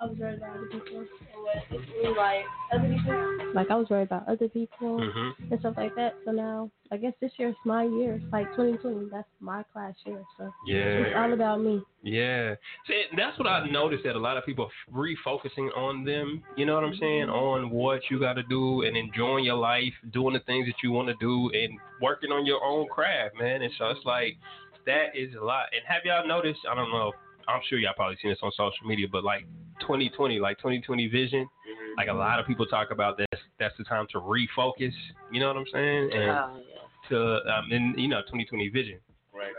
I 0.00 0.06
was 0.06 0.16
worried 0.18 0.38
about 0.38 0.56
other 0.56 0.66
people. 0.68 0.98
And 0.98 1.06
what 1.42 1.56
it 1.70 2.08
was 2.08 2.16
like 2.16 2.44
other 2.72 2.88
people. 2.88 3.52
Like 3.54 3.70
I 3.70 3.74
was 3.76 3.88
worried 3.90 4.04
about 4.04 4.26
other 4.28 4.48
people 4.48 4.98
Mm-hmm. 5.00 5.52
and 5.52 5.60
stuff 5.60 5.74
like 5.76 5.94
that. 5.96 6.14
So 6.24 6.30
now 6.30 6.70
I 6.90 6.96
guess 6.96 7.12
this 7.20 7.32
year's 7.36 7.54
my 7.64 7.84
year. 7.84 8.14
It's 8.14 8.32
like 8.32 8.46
2020. 8.56 9.08
That's 9.12 9.28
my 9.40 9.62
class 9.72 9.94
year. 10.06 10.22
So 10.38 10.50
yeah, 10.66 10.76
it's 11.04 11.16
all 11.16 11.32
about 11.32 11.60
me. 11.60 11.82
yeah. 12.02 12.54
See, 12.86 13.02
that's 13.16 13.38
what 13.38 13.46
I've 13.46 13.70
noticed 13.70 14.04
that 14.04 14.16
a 14.16 14.18
lot 14.18 14.36
of 14.36 14.46
people 14.46 14.66
are 14.66 14.94
refocusing 14.98 15.68
on 15.76 16.04
them. 16.04 16.42
You 16.56 16.64
know 16.66 16.74
what 16.76 16.84
I'm 16.84 16.96
saying? 16.98 17.28
On 17.28 17.70
what 17.70 18.00
you 18.10 18.18
got 18.18 18.34
to 18.34 18.42
do 18.44 18.82
and 18.82 18.96
enjoying 18.96 19.44
your 19.44 19.56
life, 19.56 19.92
doing 20.12 20.32
the 20.34 20.40
things 20.40 20.66
that 20.66 20.76
you 20.82 20.92
want 20.92 21.08
to 21.08 21.14
do, 21.20 21.50
and 21.52 21.78
working 22.00 22.30
on 22.32 22.46
your 22.46 22.64
own 22.64 22.88
craft, 22.88 23.34
man. 23.38 23.62
And 23.62 23.72
so 23.78 23.86
it's 23.88 24.04
like 24.06 24.38
that 24.86 25.14
is 25.14 25.34
a 25.40 25.44
lot. 25.44 25.66
And 25.72 25.82
have 25.86 26.02
y'all 26.04 26.26
noticed? 26.26 26.60
I 26.70 26.74
don't 26.74 26.90
know. 26.90 27.12
I'm 27.48 27.60
sure 27.68 27.78
y'all 27.78 27.94
probably 27.96 28.16
seen 28.22 28.30
this 28.30 28.38
on 28.42 28.52
social 28.52 28.86
media, 28.86 29.06
but 29.10 29.24
like 29.24 29.44
2020, 29.80 30.38
like 30.38 30.58
2020 30.58 31.08
vision, 31.08 31.48
like 31.96 32.08
a 32.08 32.12
lot 32.12 32.38
of 32.38 32.46
people 32.46 32.66
talk 32.66 32.90
about 32.90 33.16
this. 33.16 33.26
That's 33.58 33.76
the 33.78 33.84
time 33.84 34.06
to 34.12 34.20
refocus. 34.20 34.92
You 35.32 35.40
know 35.40 35.48
what 35.48 35.56
I'm 35.56 35.66
saying? 35.72 36.10
And 36.12 36.30
Oh, 36.30 36.56
yeah. 36.56 37.08
to 37.08 37.34
um, 37.52 37.72
and 37.72 37.98
you 37.98 38.08
know 38.08 38.20
2020 38.22 38.68
vision. 38.68 38.98
Right. 39.32 39.52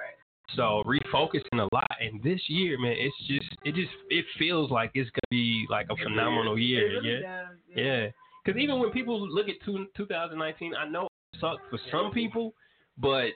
So 0.55 0.83
refocusing 0.85 1.59
a 1.59 1.67
lot, 1.73 1.87
and 2.01 2.21
this 2.23 2.41
year, 2.47 2.77
man, 2.79 2.95
it's 2.97 3.15
just 3.27 3.49
it 3.63 3.73
just 3.75 3.91
it 4.09 4.25
feels 4.37 4.69
like 4.71 4.91
it's 4.95 5.09
gonna 5.09 5.31
be 5.31 5.65
like 5.69 5.87
a 5.89 5.95
phenomenal 5.95 6.57
year. 6.59 7.01
Yeah, 7.01 7.45
yeah. 7.75 8.07
Because 8.43 8.59
even 8.59 8.79
when 8.79 8.89
people 8.91 9.27
look 9.29 9.47
at 9.49 9.55
two, 9.63 9.85
2019, 9.95 10.73
I 10.75 10.87
know 10.89 11.05
it 11.33 11.39
sucked 11.39 11.69
for 11.69 11.79
some 11.91 12.11
people, 12.11 12.53
but 12.97 13.27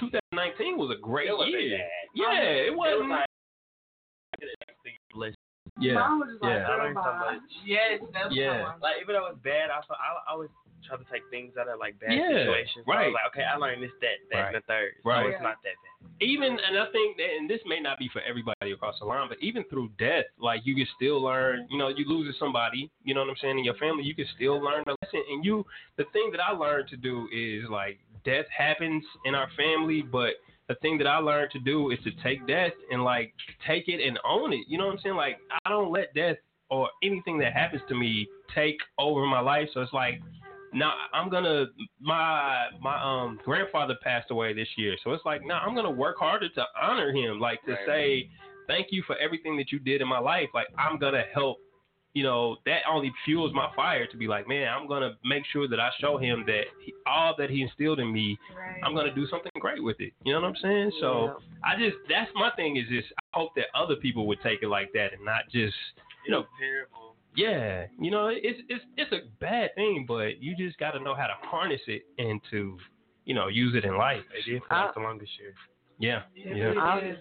2019 0.00 0.78
was 0.78 0.96
a 0.96 1.00
great 1.00 1.28
It 1.28 1.36
wasn't 1.36 1.60
year. 1.60 1.78
bad. 1.78 2.08
Yeah, 2.14 2.40
it 2.42 2.74
wasn't. 2.74 3.10
like- 3.10 3.26
Yeah, 5.80 5.94
Mine 5.94 6.18
was 6.20 6.28
just 6.36 6.44
yeah. 6.44 6.68
I 6.68 6.76
learned 6.84 6.98
so 7.00 7.12
much. 7.16 7.40
Yes, 7.64 8.00
that's 8.12 8.34
Yeah. 8.34 8.76
Like 8.82 9.00
even 9.00 9.14
though 9.16 9.26
it's 9.32 9.40
bad, 9.42 9.70
I, 9.72 9.80
feel- 9.88 9.96
I 9.96 10.28
I 10.28 10.32
always 10.32 10.50
try 10.84 10.96
to 10.98 11.06
take 11.10 11.22
things 11.30 11.54
out 11.56 11.68
of 11.68 11.78
like 11.78 11.98
bad 11.98 12.12
Yeah, 12.12 12.44
situations. 12.44 12.84
So 12.84 12.92
I 12.92 12.96
right. 12.96 13.06
was 13.08 13.16
like, 13.16 13.28
okay, 13.32 13.46
I 13.46 13.56
learned 13.56 13.82
this, 13.82 13.94
that, 14.02 14.18
that, 14.30 14.36
Right. 14.36 14.46
and 14.52 14.56
the 14.60 14.66
third. 14.68 14.92
Right. 15.04 15.22
So 15.22 15.24
Right. 15.24 15.32
it's 15.32 15.42
not 15.42 15.56
that 15.64 15.76
bad. 15.80 16.10
even 16.20 16.58
and 16.58 16.76
I 16.76 16.86
think 16.92 17.16
that 17.16 17.30
and 17.38 17.48
this 17.48 17.60
may 17.64 17.80
not 17.80 17.98
be 17.98 18.08
for 18.12 18.20
everybody 18.20 18.72
across 18.72 18.98
the 18.98 19.06
line, 19.06 19.28
but 19.28 19.38
even 19.40 19.64
through 19.70 19.90
death, 19.98 20.26
like 20.38 20.60
you 20.66 20.74
can 20.74 20.86
still 20.96 21.22
learn. 21.22 21.66
You 21.70 21.78
know, 21.78 21.88
you 21.88 22.04
lose 22.04 22.36
somebody, 22.38 22.90
you 23.02 23.14
know 23.14 23.20
what 23.22 23.30
I'm 23.30 23.36
saying, 23.40 23.58
in 23.58 23.64
your 23.64 23.78
family, 23.80 24.04
you 24.04 24.14
can 24.14 24.26
still 24.36 24.60
learn 24.60 24.84
a 24.86 24.92
lesson. 25.00 25.22
And 25.30 25.44
you, 25.44 25.64
the 25.96 26.04
thing 26.12 26.28
that 26.32 26.40
I 26.42 26.52
learned 26.52 26.88
to 26.88 26.96
do 26.98 27.28
is 27.32 27.64
like 27.70 27.98
death 28.24 28.46
happens 28.56 29.04
in 29.24 29.34
our 29.34 29.48
family, 29.56 30.02
but 30.02 30.34
the 30.68 30.74
thing 30.76 30.98
that 30.98 31.06
I 31.06 31.18
learned 31.18 31.50
to 31.52 31.58
do 31.58 31.90
is 31.90 31.98
to 32.04 32.10
take 32.22 32.46
death 32.46 32.72
and 32.90 33.04
like 33.04 33.32
take 33.66 33.88
it 33.88 34.06
and 34.06 34.18
own 34.28 34.52
it. 34.52 34.64
You 34.68 34.78
know 34.78 34.86
what 34.86 34.92
I'm 34.94 35.00
saying? 35.02 35.16
Like 35.16 35.38
I 35.64 35.70
don't 35.70 35.92
let 35.92 36.14
death 36.14 36.36
or 36.70 36.88
anything 37.02 37.38
that 37.38 37.52
happens 37.52 37.82
to 37.88 37.94
me 37.94 38.26
take 38.54 38.76
over 38.98 39.26
my 39.26 39.40
life. 39.40 39.68
So 39.74 39.80
it's 39.80 39.92
like 39.92 40.20
now 40.72 40.92
I'm 41.12 41.28
gonna 41.30 41.66
my 42.00 42.66
my 42.80 43.00
um 43.02 43.40
grandfather 43.44 43.96
passed 44.02 44.30
away 44.30 44.52
this 44.54 44.68
year, 44.76 44.96
so 45.04 45.12
it's 45.12 45.24
like 45.24 45.44
now 45.44 45.60
I'm 45.60 45.74
gonna 45.74 45.90
work 45.90 46.16
harder 46.18 46.48
to 46.48 46.64
honor 46.80 47.12
him, 47.12 47.40
like 47.40 47.62
to 47.64 47.72
Right. 47.72 47.86
say 47.86 48.30
thank 48.66 48.88
you 48.90 49.02
for 49.06 49.16
everything 49.16 49.56
that 49.58 49.72
you 49.72 49.78
did 49.78 50.00
in 50.00 50.08
my 50.08 50.18
life. 50.20 50.48
Like 50.54 50.68
I'm 50.78 50.98
gonna 50.98 51.24
help. 51.34 51.58
You 52.14 52.22
know 52.24 52.56
that 52.66 52.80
only 52.90 53.10
fuels 53.24 53.52
my 53.54 53.70
fire 53.74 54.06
to 54.06 54.16
be 54.16 54.26
like, 54.28 54.46
man, 54.46 54.68
I'm 54.68 54.86
gonna 54.86 55.12
make 55.24 55.44
sure 55.52 55.66
that 55.68 55.80
I 55.80 55.90
show 55.98 56.18
him 56.18 56.44
that 56.46 56.64
he, 56.84 56.92
all 57.06 57.34
that 57.38 57.48
he 57.48 57.62
instilled 57.62 58.00
in 58.00 58.12
me, 58.12 58.38
I'm 58.82 58.94
gonna 58.94 59.14
do 59.14 59.26
something 59.28 59.52
great 59.60 59.82
with 59.82 59.98
it. 60.00 60.12
You 60.24 60.34
know 60.34 60.40
what 60.42 60.48
I'm 60.48 60.56
saying? 60.60 60.92
So 61.00 61.36
I 61.64 61.76
just 61.76 61.96
that's 62.08 62.30
my 62.34 62.50
thing 62.56 62.76
is 62.76 62.84
just 62.88 63.08
I 63.18 63.38
hope 63.38 63.54
that 63.56 63.66
other 63.74 63.96
people 63.96 64.26
would 64.26 64.42
take 64.42 64.62
it 64.62 64.68
like 64.68 64.92
that 64.92 65.14
and 65.14 65.24
not 65.24 65.44
just 65.50 65.74
you 66.26 66.32
know 66.32 66.44
terrible. 66.60 67.16
yeah, 67.34 67.86
you 67.98 68.10
know, 68.10 68.28
it's 68.28 68.60
it's 68.68 68.84
it's 68.98 69.12
a 69.12 69.20
bad 69.40 69.74
thing, 69.74 70.04
but 70.06 70.42
you 70.42 70.54
just 70.54 70.78
got 70.78 70.90
to 70.90 71.00
know 71.00 71.14
how 71.14 71.26
to 71.26 71.34
harness 71.48 71.80
it 71.86 72.02
and 72.18 72.40
to, 72.50 72.76
you 73.24 73.34
know, 73.34 73.48
use 73.48 73.74
it 73.74 73.84
in 73.86 73.96
life. 73.96 74.20
They 74.34 74.52
did 74.52 74.62
for 74.68 74.74
like 74.74 74.94
the 74.94 75.00
longest 75.00 75.32
year. 75.40 75.54
Yeah, 75.98 76.22
yeah. 76.36 76.72
I, 76.78 77.14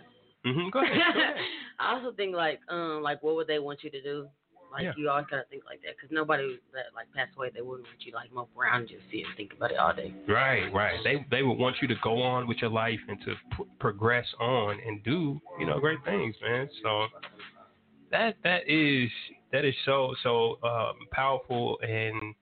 hmm 0.44 0.70
Go 0.70 0.82
ahead. 0.82 0.98
Go 1.14 1.20
ahead. 1.22 1.36
I 1.80 1.94
also 1.94 2.12
think 2.14 2.36
like 2.36 2.60
um 2.70 3.02
like 3.02 3.24
what 3.24 3.36
would 3.36 3.48
they 3.48 3.60
want 3.60 3.84
you 3.84 3.90
to 3.92 4.02
do? 4.02 4.28
Like 4.72 4.84
Yeah. 4.84 4.94
you 4.98 5.10
always 5.10 5.26
gotta 5.30 5.44
think 5.50 5.66
like 5.66 5.82
that 5.82 5.96
because 5.98 6.12
nobody 6.12 6.60
that 6.74 6.86
like 6.96 7.12
passed 7.14 7.36
away 7.36 7.52
they 7.54 7.62
wouldn't 7.62 7.88
want 7.88 8.06
you 8.06 8.14
like 8.14 8.32
mope 8.32 8.50
around 8.58 8.82
and 8.82 8.90
just 8.90 9.04
sit 9.12 9.26
and 9.26 9.36
think 9.36 9.54
about 9.54 9.72
it 9.72 9.78
all 9.78 9.94
day. 9.94 10.14
Right, 10.28 10.72
right. 10.74 11.00
They 11.04 11.26
they 11.30 11.44
would 11.44 11.58
want 11.58 11.78
you 11.82 11.88
to 11.90 11.96
go 12.02 12.22
on 12.22 12.48
with 12.48 12.58
your 12.58 12.70
life 12.70 13.00
and 13.08 13.20
to 13.22 13.36
p- 13.58 13.70
progress 13.80 14.26
on 14.40 14.80
and 14.86 15.04
do, 15.04 15.40
you 15.60 15.66
know, 15.66 15.80
great 15.80 16.04
things, 16.06 16.36
man. 16.42 16.70
So 16.82 17.08
that 18.12 18.36
that 18.44 18.62
is 18.68 19.10
that 19.52 19.66
is 19.66 19.76
so 19.86 20.16
so 20.24 20.58
um, 20.64 20.96
powerful 21.12 21.78
and 21.82 22.34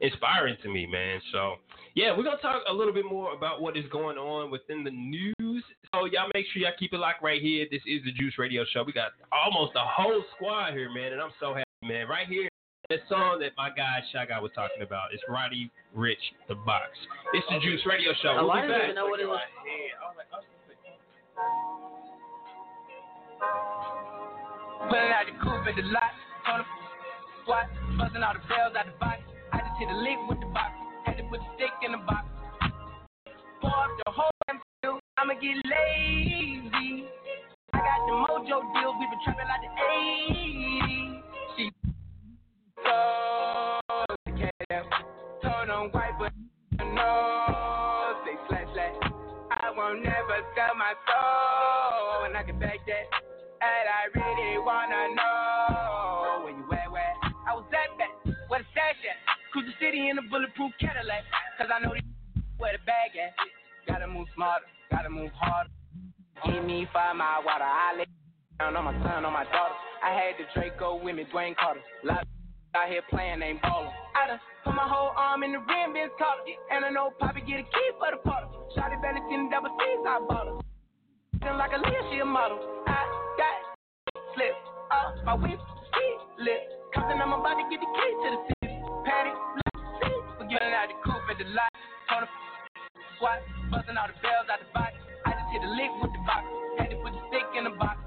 inspiring 0.00 0.56
to 0.62 0.68
me, 0.68 0.86
man. 0.86 1.20
So 1.32 1.56
yeah, 1.94 2.16
we're 2.16 2.24
gonna 2.24 2.38
talk 2.38 2.62
a 2.68 2.72
little 2.72 2.92
bit 2.92 3.04
more 3.04 3.34
about 3.34 3.60
what 3.60 3.76
is 3.76 3.84
going 3.90 4.16
on 4.16 4.50
within 4.50 4.84
the 4.84 4.90
news. 4.90 5.64
So 5.92 6.04
y'all 6.06 6.30
make 6.34 6.46
sure 6.52 6.62
y'all 6.62 6.72
keep 6.78 6.92
it 6.92 6.98
locked 6.98 7.22
right 7.22 7.42
here. 7.42 7.66
This 7.70 7.82
is 7.86 8.02
the 8.04 8.12
Juice 8.12 8.34
Radio 8.38 8.64
Show. 8.72 8.84
We 8.84 8.92
got 8.92 9.12
almost 9.32 9.72
a 9.76 9.84
whole 9.84 10.22
squad 10.36 10.72
here, 10.72 10.90
man, 10.92 11.12
and 11.12 11.20
I'm 11.20 11.32
so 11.40 11.54
happy, 11.54 11.64
man. 11.82 12.06
Right 12.06 12.28
here, 12.28 12.48
that 12.88 13.00
song 13.08 13.40
that 13.40 13.52
my 13.56 13.70
guy 13.70 14.00
Shy 14.12 14.26
Guy 14.26 14.38
was 14.40 14.52
talking 14.54 14.82
about. 14.82 15.12
It's 15.12 15.22
Roddy 15.28 15.70
Ricch, 15.96 16.22
the 16.48 16.54
box. 16.54 16.90
It's 17.34 17.46
the 17.50 17.58
Juice 17.58 17.82
Radio 17.86 18.12
Show. 18.22 18.34
We'll 18.34 18.50
I 18.50 18.62
didn't 18.62 18.82
even 18.82 18.94
know 18.94 19.06
what 19.06 19.20
it 19.20 19.26
was. 19.26 19.40
Pulling 24.90 25.12
out 25.12 25.26
the 25.26 25.32
coupe 25.42 25.66
at 25.66 25.76
the 25.76 25.82
lot, 25.90 26.12
on 26.50 26.58
the 26.60 26.66
squat, 27.42 27.66
buzzing 27.98 28.22
all 28.22 28.34
the 28.34 28.42
bells 28.48 28.74
out 28.78 28.86
the 28.86 28.96
box. 28.98 29.22
I 29.52 29.58
just 29.58 29.76
hit 29.78 29.88
a 29.88 29.96
lick 29.96 30.18
with 30.28 30.40
the 30.40 30.46
box, 30.54 30.72
put 31.30 31.38
the 31.38 31.46
stick 31.54 31.70
in 31.86 31.92
the 31.92 31.98
box. 31.98 32.26
Pour 33.60 33.70
up 33.70 33.90
the 34.04 34.10
whole 34.10 34.30
damn 34.46 34.98
I'ma 35.16 35.34
get 35.34 35.54
lazy. 35.62 37.06
I 37.72 37.78
got 37.78 38.00
the 38.06 38.14
mojo 38.18 38.58
deals, 38.74 38.96
we 38.98 39.06
been 39.06 39.20
trapping 39.22 39.46
like 39.46 39.62
the 39.62 39.70
80s. 40.34 41.22
She 41.56 41.70
turn 45.42 45.70
on 45.70 45.90
white, 45.90 46.18
but 46.18 46.32
no, 46.78 48.16
say 48.24 48.36
slash 48.48 48.66
slash. 48.74 49.12
I 49.52 49.70
won't 49.76 50.02
never 50.02 50.42
sell 50.56 50.74
my 50.74 50.94
soul, 51.06 52.24
and 52.26 52.36
I 52.36 52.42
can 52.42 52.58
back 52.58 52.78
that. 52.86 53.06
And 53.62 53.86
I 53.86 54.19
city 59.80 60.08
in 60.08 60.18
a 60.18 60.22
bulletproof 60.28 60.72
Cadillac, 60.78 61.24
cause 61.58 61.68
I 61.72 61.80
know 61.80 61.96
the 61.96 62.04
where 62.58 62.76
the 62.76 62.82
bag 62.84 63.16
at. 63.16 63.32
Gotta 63.88 64.06
move 64.06 64.28
smarter, 64.36 64.68
gotta 64.92 65.08
move 65.08 65.32
harder. 65.34 65.70
Give 66.44 66.64
me 66.64 66.86
five 66.92 67.16
mile 67.16 67.42
water, 67.42 67.64
I 67.64 67.96
lay 67.98 68.06
down 68.60 68.76
on 68.76 68.84
my 68.84 68.92
son, 69.02 69.24
on 69.24 69.32
my 69.32 69.44
daughter. 69.44 69.76
I 70.04 70.12
had 70.12 70.36
the 70.36 70.44
Draco 70.54 71.02
with 71.02 71.16
me, 71.16 71.24
Dwayne 71.32 71.56
Carter. 71.56 71.80
Lot 72.04 72.28
out 72.74 72.88
here 72.88 73.02
playing, 73.10 73.42
ain't 73.42 73.60
ballin'. 73.62 73.90
I 74.14 74.28
done 74.28 74.40
put 74.64 74.74
my 74.74 74.86
whole 74.86 75.12
arm 75.16 75.42
in 75.42 75.52
the 75.52 75.58
rim, 75.58 75.92
been 75.92 76.08
caught 76.18 76.38
And 76.70 76.84
I 76.84 76.90
know 76.90 77.10
Poppy 77.18 77.40
get 77.40 77.60
a 77.60 77.66
key 77.66 77.88
for 77.98 78.12
the 78.12 78.20
Potter. 78.22 78.46
Shotty 78.76 79.00
belly 79.02 79.18
in 79.34 79.50
double 79.50 79.74
C's, 79.74 80.04
I 80.06 80.20
bought 80.28 80.46
her. 80.46 80.60
Feeling 81.42 81.58
like 81.58 81.72
a 81.72 81.80
a 81.80 82.24
model. 82.24 82.60
I 82.86 83.00
got 83.40 83.56
slip 84.34 84.54
up 84.92 85.24
my 85.24 85.34
whip, 85.34 85.58
ski 85.58 86.06
lip. 86.44 86.62
Compton, 86.94 87.20
I'm 87.20 87.32
about 87.32 87.56
to 87.58 87.64
get 87.70 87.80
the 87.80 87.90
key 87.90 88.12
to 88.22 88.28
the 88.30 88.40
city. 88.46 88.76
Patty, 89.04 89.32
forgetting 90.50 90.74
out 90.74 90.88
the 90.90 90.98
coupe 91.06 91.30
at 91.30 91.38
the 91.38 91.46
lot. 91.54 91.70
On 92.10 92.26
the 92.26 92.28
squat, 93.14 93.38
buzzing 93.70 93.94
all 93.94 94.10
the 94.10 94.18
bells 94.18 94.50
out 94.50 94.58
the 94.58 94.66
box. 94.74 94.98
I 95.22 95.30
just 95.38 95.46
hit 95.54 95.62
a 95.62 95.70
lick 95.70 95.94
with 96.02 96.10
the 96.10 96.22
box. 96.26 96.42
Had 96.74 96.90
to 96.90 96.96
put 96.98 97.14
the 97.14 97.22
stick 97.30 97.46
in 97.54 97.70
the 97.70 97.74
box. 97.78 98.02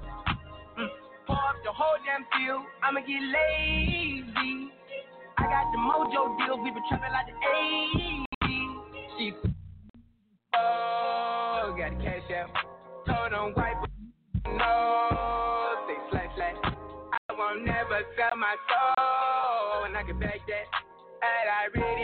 Mm. 0.76 0.92
Pour 1.24 1.40
up 1.40 1.56
the 1.64 1.72
whole 1.72 1.96
damn 2.04 2.28
field. 2.36 2.68
I'ma 2.84 3.00
get 3.00 3.24
lazy. 3.24 4.68
I 5.40 5.44
got 5.48 5.72
the 5.72 5.80
mojo 5.80 6.36
deals. 6.36 6.60
We 6.60 6.68
been 6.68 6.84
trapping 6.84 7.16
like 7.16 7.32
the 7.32 7.36
80s. 7.40 8.28
She 9.16 9.32
oh, 10.52 11.72
got 11.72 11.96
the 11.96 12.04
cash 12.04 12.28
out. 12.36 12.52
Told 13.08 13.32
on 13.32 13.52
white, 13.56 13.80
no, 14.52 15.80
say 15.88 15.96
slash 16.12 16.28
slash. 16.36 16.56
I 17.28 17.32
won't 17.32 17.64
never 17.64 18.04
sell 18.16 18.36
my 18.36 18.56
soul, 18.68 19.84
and 19.88 19.96
I 19.96 20.02
can 20.04 20.18
back 20.18 20.40
that. 20.44 20.66
And 21.24 21.48
I 21.48 21.72
really 21.72 22.03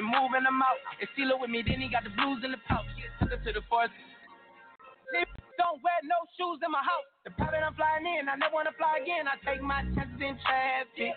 been 0.00 0.08
moving 0.08 0.48
them 0.48 0.64
out. 0.64 0.80
And 0.96 1.08
Steeler 1.12 1.36
with 1.36 1.52
me, 1.52 1.60
then 1.60 1.84
he 1.84 1.92
got 1.92 2.08
the 2.08 2.12
blues 2.16 2.40
in 2.40 2.56
the 2.56 2.60
pouch. 2.64 2.88
Took 3.20 3.36
her 3.36 3.36
to 3.36 3.52
the 3.52 3.64
forest. 3.68 3.92
Don't 5.60 5.76
wear 5.84 6.00
no 6.08 6.16
shoes 6.40 6.56
in 6.64 6.72
my 6.72 6.80
house. 6.80 7.04
The 7.28 7.36
private 7.36 7.60
I'm 7.60 7.76
flying 7.76 8.08
in, 8.08 8.32
I 8.32 8.40
never 8.40 8.56
wanna 8.56 8.72
fly 8.80 8.96
again. 8.96 9.28
I 9.28 9.36
take 9.44 9.60
my 9.60 9.84
chances 9.92 10.16
in 10.16 10.40
traffic. 10.40 11.12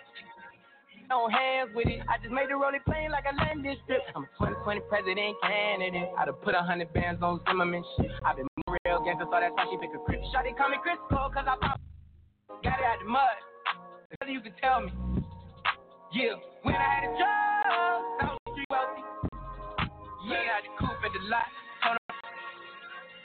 No 1.08 1.32
hands 1.32 1.72
with 1.72 1.88
it. 1.88 2.04
I 2.12 2.20
just 2.20 2.28
made 2.28 2.52
the 2.52 2.56
rolling 2.60 2.84
plane 2.84 3.08
like 3.08 3.24
a 3.24 3.32
landing 3.32 3.72
strip. 3.84 4.04
I'm 4.12 4.28
a 4.28 4.52
2020 4.60 4.84
president 4.92 5.32
candidate. 5.40 6.12
I'd 6.12 6.28
have 6.28 6.40
put 6.44 6.52
a 6.52 6.60
hundred 6.60 6.92
bands 6.92 7.24
on 7.24 7.40
Zimmerman 7.48 7.84
shit. 7.96 8.12
I've 8.20 8.36
been 8.36 8.48
real 8.68 9.00
gangster, 9.00 9.24
so 9.24 9.36
that's 9.40 9.56
why 9.56 9.64
she 9.64 9.80
pick 9.80 9.96
a 9.96 10.00
grip. 10.04 10.20
Shotty 10.28 10.52
call 10.52 10.68
me 10.68 10.76
Chris 10.84 11.00
Cole, 11.08 11.32
cause 11.32 11.48
I 11.48 11.56
pop. 11.56 11.80
Got 12.60 12.80
it 12.80 12.84
out 12.84 13.00
the 13.00 13.08
mud. 13.08 13.36
Nothing 14.20 14.34
you 14.36 14.44
can 14.44 14.52
tell 14.60 14.84
me. 14.84 14.92
Yeah, 16.12 16.36
when 16.62 16.76
I 16.76 16.84
had 16.84 17.04
a 17.08 17.12
job, 17.16 18.43
Street 18.54 18.70
wealthy. 18.70 19.02
Yeah, 20.30 20.54
out 20.54 20.62
the 20.62 20.70
coupe 20.78 21.02
at 21.02 21.10
the 21.10 21.22
lot. 21.26 21.50
Turn 21.82 21.98
on, 21.98 22.14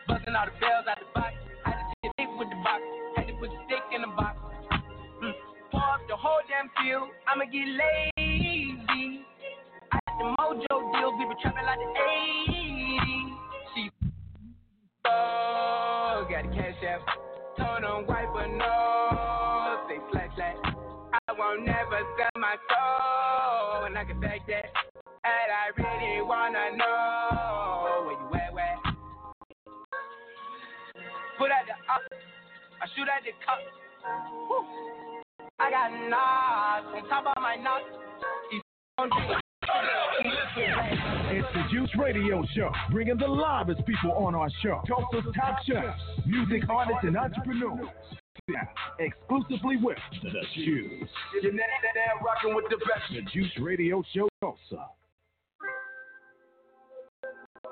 buzzing 0.10 0.34
all 0.34 0.46
the 0.50 0.58
bells 0.58 0.90
out 0.90 0.98
the 0.98 1.06
box. 1.14 1.38
I 1.66 1.78
just 1.78 1.94
hit 2.02 2.26
it 2.26 2.30
with 2.34 2.50
the 2.50 2.58
box. 2.66 2.82
Had 3.14 3.30
to 3.30 3.34
put 3.38 3.54
the 3.54 3.60
stick 3.70 3.86
in 3.94 4.02
the 4.02 4.10
box. 4.18 4.42
Mm. 5.22 5.38
Pour 5.70 5.86
up 5.86 6.02
the 6.10 6.18
whole 6.18 6.42
damn 6.50 6.66
field. 6.82 7.14
I'ma 7.30 7.46
get 7.46 7.62
lazy. 7.62 9.22
I 9.94 10.02
got 10.02 10.18
the 10.18 10.26
mojo 10.34 10.74
deals. 10.98 11.14
We 11.22 11.30
been 11.30 11.38
trapping 11.46 11.62
like 11.62 11.78
the 11.78 11.90
80s. 11.94 13.30
She 13.78 13.82
oh, 15.06 16.26
got 16.26 16.42
the 16.42 16.52
cash 16.58 16.82
out. 16.90 17.06
Turn 17.54 17.86
on 17.86 18.10
white, 18.10 18.34
but 18.34 18.50
no, 18.50 19.86
say 19.86 20.02
slash 20.10 20.34
slash. 20.34 20.58
I 21.14 21.38
won't 21.38 21.70
never 21.70 22.02
sell 22.18 22.34
my 22.34 22.58
soul, 22.66 23.86
and 23.86 23.94
I 23.96 24.06
can 24.06 24.20
back 24.20 24.42
that. 24.48 24.89
And 25.30 25.52
I 25.54 25.70
really 25.78 26.22
wanna 26.24 26.76
know 26.76 28.04
where 28.06 28.18
you 28.18 28.34
at, 28.34 28.54
where. 28.54 28.78
Put 31.38 31.52
at 31.52 31.66
the 31.68 31.78
up, 31.86 32.02
I 32.82 32.88
shoot 32.96 33.08
at 33.08 33.22
the 33.24 33.34
cup. 33.46 33.62
Whew. 34.48 34.66
I 35.60 35.70
got 35.70 35.92
knots 36.10 36.88
on 36.96 37.10
top 37.10 37.26
of 37.36 37.44
my 37.44 37.56
knots. 37.58 37.86
These 38.52 38.62
don't 38.98 39.12
do 39.12 39.34
it. 39.34 39.40
It's 41.32 41.48
the 41.54 41.64
Juice 41.72 41.92
Radio 42.00 42.44
Show, 42.56 42.72
bringing 42.92 43.18
the 43.18 43.28
livest 43.28 43.86
people 43.86 44.12
on 44.14 44.34
our 44.34 44.50
show. 44.64 44.82
Tulsa's 44.88 45.32
top 45.36 45.60
chefs, 45.64 46.02
music 46.26 46.68
artists, 46.68 47.04
and 47.04 47.16
entrepreneurs. 47.16 47.88
Exclusively 48.98 49.78
with 49.78 50.00
the 50.24 50.32
Juice. 50.56 51.10
You're 51.44 51.54
now 51.54 51.62
rocking 52.26 52.56
with 52.56 52.66
the 52.72 52.78
best. 52.78 53.14
The 53.14 53.22
Juice 53.32 53.52
Radio 53.60 54.02
Show, 54.12 54.28
Tulsa. 54.42 54.88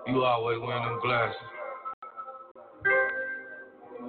You 0.07 0.23
always 0.23 0.57
wearing 0.59 0.83
them 0.83 0.99
glasses. 1.01 1.35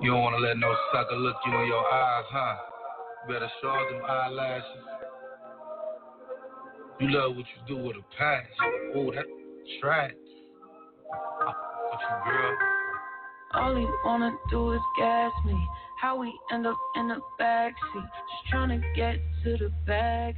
You 0.01 0.13
don't 0.13 0.23
want 0.23 0.37
to 0.37 0.41
let 0.41 0.57
no 0.57 0.73
sucker 0.93 1.17
look 1.17 1.37
you 1.45 1.53
in 1.59 1.67
your 1.67 1.85
eyes, 1.93 2.25
huh? 2.31 2.57
Better 3.27 3.51
show 3.61 3.75
them 3.91 4.03
eyelashes. 4.07 4.65
You 7.01 7.11
love 7.11 7.35
what 7.35 7.47
you 7.47 7.77
do 7.77 7.83
with 7.83 7.97
a 7.97 8.05
passion. 8.17 8.49
Oh, 8.95 9.11
that 9.13 9.25
trash. 9.81 10.13
What 11.09 12.01
you, 12.01 12.33
girl? 12.33 12.57
All 13.55 13.77
he 13.77 13.87
wanna 14.05 14.37
do 14.51 14.73
is 14.75 14.81
gas 14.99 15.33
me. 15.45 15.59
How 16.01 16.17
we 16.17 16.33
end 16.53 16.67
up 16.67 16.77
in 16.95 17.09
the 17.09 17.21
backseat. 17.41 17.75
Just 17.95 18.55
tryna 18.55 18.81
get 18.95 19.17
to 19.43 19.57
the 19.57 19.73
bag. 19.85 20.37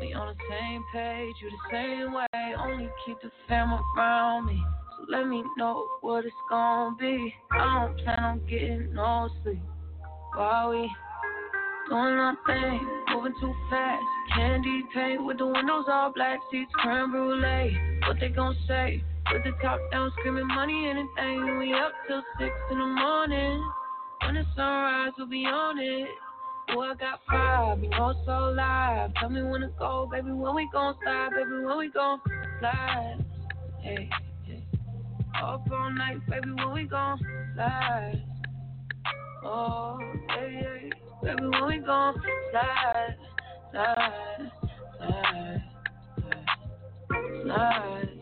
We 0.00 0.14
on 0.14 0.34
the 0.34 0.42
same 0.48 0.82
page, 0.92 1.34
you 1.42 1.50
the 1.50 1.70
same 1.70 2.12
way. 2.14 2.54
Only 2.58 2.88
keep 3.04 3.20
the 3.20 3.30
fam 3.46 3.78
around 3.96 4.46
me. 4.46 4.64
Let 5.08 5.26
me 5.26 5.42
know 5.56 5.86
what 6.00 6.24
it's 6.24 6.34
gonna 6.48 6.96
be. 6.96 7.34
I 7.50 7.86
don't 7.86 7.98
plan 7.98 8.18
on 8.18 8.40
getting 8.48 8.94
no 8.94 9.28
sleep. 9.42 9.62
While 10.34 10.70
we 10.70 10.90
doing 11.88 12.00
our 12.00 12.36
thing, 12.46 12.80
moving 13.12 13.34
too 13.40 13.54
fast. 13.68 14.02
Candy 14.34 14.84
paint 14.94 15.24
with 15.24 15.38
the 15.38 15.46
windows 15.46 15.86
all 15.88 16.12
black, 16.14 16.38
seats 16.50 16.70
creme 16.74 17.10
brulee. 17.10 17.76
What 18.06 18.18
they 18.20 18.28
gon' 18.28 18.56
say? 18.68 19.02
With 19.32 19.44
the 19.44 19.52
top 19.62 19.78
down, 19.90 20.12
screaming 20.18 20.46
money, 20.46 20.88
anything. 20.88 21.58
We 21.58 21.74
up 21.74 21.92
till 22.06 22.22
six 22.38 22.52
in 22.70 22.78
the 22.78 22.86
morning. 22.86 23.70
When 24.24 24.34
the 24.34 24.44
sunrise, 24.56 25.12
we'll 25.18 25.26
be 25.26 25.44
on 25.44 25.78
it. 25.78 26.08
Oh, 26.70 26.80
I 26.80 26.94
got 26.94 27.20
five, 27.28 27.82
you 27.82 27.90
know 27.90 28.14
so 28.24 28.54
live. 28.56 29.12
Tell 29.20 29.28
me 29.28 29.42
when 29.42 29.62
to 29.62 29.70
go, 29.78 30.08
baby. 30.10 30.30
When 30.30 30.54
we 30.54 30.68
gon' 30.72 30.94
slide, 31.02 31.30
baby. 31.34 31.64
When 31.64 31.76
we 31.76 31.90
gon' 31.90 32.20
slide. 32.60 33.24
Hey. 33.82 34.08
Up 35.40 35.66
all 35.72 35.90
night, 35.90 36.18
baby. 36.28 36.50
When 36.52 36.72
we 36.72 36.84
gon' 36.84 37.18
slide. 37.54 38.24
Oh, 39.44 39.98
hey. 40.30 40.90
Baby, 41.22 41.42
when 41.42 41.66
we 41.66 41.78
gon' 41.78 42.14
slide, 42.50 43.16
slide, 43.70 44.50
slide, 44.98 45.62
slide, 47.08 47.42
slide. 47.44 48.21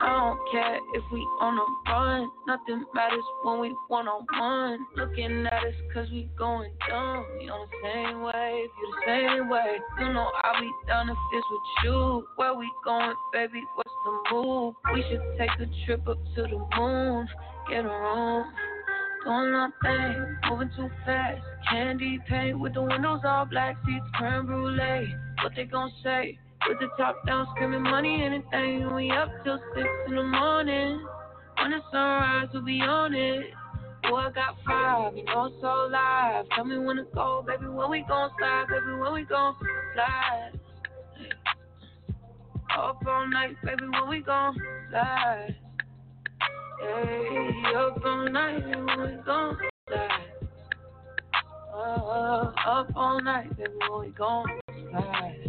I 0.00 0.06
don't 0.06 0.38
care 0.52 0.76
if 0.94 1.02
we 1.12 1.20
on 1.40 1.58
a 1.58 1.90
run. 1.90 2.30
Nothing 2.46 2.84
matters 2.94 3.24
when 3.42 3.60
we 3.60 3.74
one 3.88 4.06
on 4.06 4.26
one. 4.38 4.86
Looking 4.96 5.44
at 5.46 5.52
us 5.52 5.74
cause 5.92 6.08
we 6.10 6.30
going 6.38 6.70
dumb. 6.88 7.26
We 7.38 7.48
on 7.48 7.66
the 7.66 7.76
same 7.82 8.22
wave, 8.22 8.70
you 8.70 8.94
the 8.94 9.02
same 9.06 9.48
way. 9.48 9.78
You 9.98 10.12
know 10.12 10.30
I'll 10.44 10.60
be 10.60 10.70
down 10.86 11.10
if 11.10 11.16
this 11.32 11.42
with 11.50 11.84
you. 11.84 12.26
Where 12.36 12.54
we 12.54 12.70
going, 12.84 13.14
baby? 13.32 13.62
What's 13.74 13.90
the 14.04 14.34
move? 14.34 14.74
We 14.94 15.02
should 15.10 15.22
take 15.36 15.50
a 15.58 15.66
trip 15.84 16.06
up 16.06 16.18
to 16.36 16.42
the 16.42 16.58
moon. 16.78 17.28
Get 17.68 17.84
a 17.84 17.88
room. 17.88 18.44
Doing 19.24 19.52
our 19.52 19.72
thing, 19.82 20.36
moving 20.48 20.70
too 20.76 20.88
fast. 21.04 21.42
Candy 21.68 22.20
paint 22.28 22.58
with 22.58 22.74
the 22.74 22.82
windows 22.82 23.20
all 23.24 23.46
black, 23.46 23.76
seats 23.84 24.04
creme 24.14 24.46
brulee. 24.46 25.12
What 25.42 25.52
they 25.56 25.64
gon' 25.64 25.92
say? 26.04 26.38
With 26.66 26.78
the 26.80 26.88
top 26.96 27.24
down, 27.26 27.46
screaming 27.54 27.82
money, 27.82 28.22
anything. 28.22 28.92
We 28.94 29.10
up 29.10 29.30
till 29.44 29.58
six 29.74 29.88
in 30.08 30.16
the 30.16 30.22
morning. 30.22 31.06
When 31.60 31.70
the 31.70 31.80
sunrise, 31.92 32.48
we'll 32.52 32.64
be 32.64 32.80
on 32.80 33.14
it. 33.14 33.46
Boy, 34.08 34.16
I 34.16 34.30
got 34.32 34.56
five, 34.66 35.16
you 35.16 35.24
know 35.24 35.50
so 35.60 35.88
live. 35.90 36.46
Tell 36.54 36.64
me 36.64 36.78
when 36.78 36.96
to 36.96 37.04
go, 37.14 37.44
baby, 37.46 37.66
when 37.66 37.90
we 37.90 38.04
gon' 38.08 38.30
slide, 38.38 38.66
baby, 38.68 38.98
when 38.98 39.12
we 39.12 39.24
gon' 39.24 39.54
slide. 39.94 40.52
Up 42.78 42.98
all 43.06 43.28
night, 43.28 43.56
baby, 43.64 43.84
when 43.90 44.08
we 44.08 44.20
gon' 44.20 44.56
slide. 44.90 45.56
Hey, 46.80 47.62
up 47.76 48.00
all 48.04 48.30
night, 48.30 48.64
baby, 48.64 48.80
when 48.80 49.00
we 49.00 49.22
gon' 49.24 49.58
slide. 49.88 50.10
Uh, 51.74 52.52
up 52.66 52.90
all 52.96 53.20
night, 53.22 53.56
baby, 53.56 53.70
when 53.90 54.00
we 54.00 54.08
gon' 54.10 54.46
slide. 54.90 55.47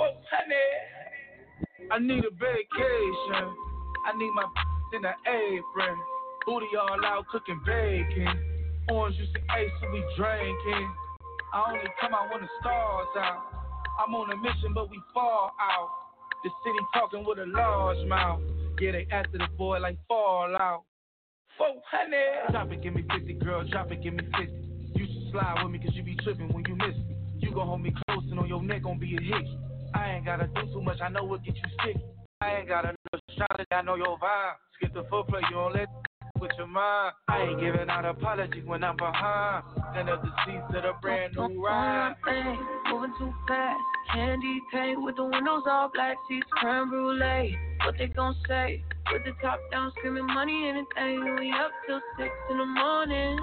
Oh, 0.00 0.10
honey, 0.30 1.88
I 1.90 1.98
need 1.98 2.24
a 2.24 2.30
vacation. 2.30 3.44
I 4.06 4.16
need 4.18 4.30
my 4.34 4.44
in 4.96 5.04
an 5.04 5.14
apron. 5.26 5.98
Booty 6.46 6.66
all 6.80 7.04
out 7.04 7.26
cooking 7.28 7.60
bacon. 7.64 8.28
Orange 8.90 9.16
juice 9.16 9.28
and 9.34 9.44
ace, 9.56 9.70
so 9.80 9.90
we 9.92 10.04
drinking. 10.16 10.90
I 11.54 11.64
only 11.68 11.80
come 12.00 12.12
out 12.12 12.30
when 12.32 12.42
the 12.42 12.48
stars 12.60 13.08
out. 13.16 13.44
I'm 14.04 14.14
on 14.14 14.30
a 14.32 14.36
mission, 14.36 14.74
but 14.74 14.90
we 14.90 15.00
fall 15.14 15.52
out. 15.60 15.90
The 16.42 16.50
city 16.64 16.78
talking 16.92 17.24
with 17.24 17.38
a 17.38 17.46
large 17.46 18.06
mouth. 18.08 18.40
Yeah, 18.80 18.92
they 18.92 19.06
after 19.12 19.38
the 19.38 19.46
boy 19.56 19.78
like 19.78 19.96
Fallout. 20.08 20.82
Four 21.56 21.80
hundred. 21.88 22.50
Drop 22.50 22.72
it, 22.72 22.82
give 22.82 22.94
me 22.94 23.04
50, 23.16 23.32
girl. 23.34 23.64
Drop 23.68 23.92
it, 23.92 24.02
give 24.02 24.14
me 24.14 24.24
50. 24.36 24.52
You 24.98 25.06
should 25.06 25.30
slide 25.30 25.62
with 25.62 25.72
me, 25.72 25.78
cause 25.78 25.94
you 25.94 26.02
be 26.02 26.16
tripping 26.16 26.52
when 26.52 26.64
you 26.66 26.74
miss 26.74 26.96
me. 27.08 27.14
You 27.38 27.52
gon' 27.52 27.68
hold 27.68 27.82
me 27.82 27.94
close 28.08 28.24
and 28.30 28.40
on 28.40 28.48
your 28.48 28.62
neck 28.62 28.82
gon' 28.82 28.98
be 28.98 29.16
a 29.16 29.20
hickey. 29.20 29.56
I 29.94 30.10
ain't 30.10 30.24
gotta 30.24 30.48
do 30.48 30.62
too 30.72 30.82
much, 30.82 31.00
I 31.00 31.08
know 31.08 31.24
what 31.24 31.44
get 31.44 31.56
you 31.56 31.62
sick. 31.84 32.02
I 32.40 32.56
ain't 32.56 32.68
gotta 32.68 32.88
know 32.88 33.20
shot 33.36 33.60
it, 33.60 33.66
I 33.70 33.82
know 33.82 33.94
your 33.94 34.18
vibe. 34.18 34.54
Skip 34.76 34.92
the 34.94 35.02
footplay, 35.04 35.40
you 35.48 35.56
don't 35.56 35.72
let 35.72 35.88
with 36.40 36.50
your 36.58 36.66
mind. 36.66 37.14
I 37.28 37.42
ain't 37.42 37.60
giving 37.60 37.88
out 37.88 38.04
apologies 38.04 38.64
when 38.66 38.82
I'm 38.84 38.96
behind. 38.96 39.64
Stand 39.92 40.10
up 40.10 40.22
the 40.22 40.30
seats 40.44 40.64
of 40.74 40.82
the 40.82 40.92
brand 41.00 41.34
new 41.36 41.64
ride. 41.64 42.14
Thing, 42.24 42.58
moving 42.90 43.14
too 43.18 43.32
fast. 43.48 43.80
Candy 44.12 44.60
paint 44.72 45.02
with 45.02 45.16
the 45.16 45.24
windows 45.24 45.62
all 45.66 45.90
black, 45.94 46.16
seats 46.28 46.46
creme 46.52 46.90
brulee. 46.90 47.56
What 47.84 47.94
they 47.98 48.06
gon' 48.06 48.36
say? 48.48 48.82
With 49.12 49.24
the 49.24 49.32
top 49.42 49.58
down, 49.70 49.92
screaming 49.98 50.26
money, 50.26 50.68
anything. 50.68 51.36
We 51.38 51.52
up 51.52 51.70
till 51.86 52.00
six 52.18 52.30
in 52.50 52.58
the 52.58 52.66
morning. 52.66 53.38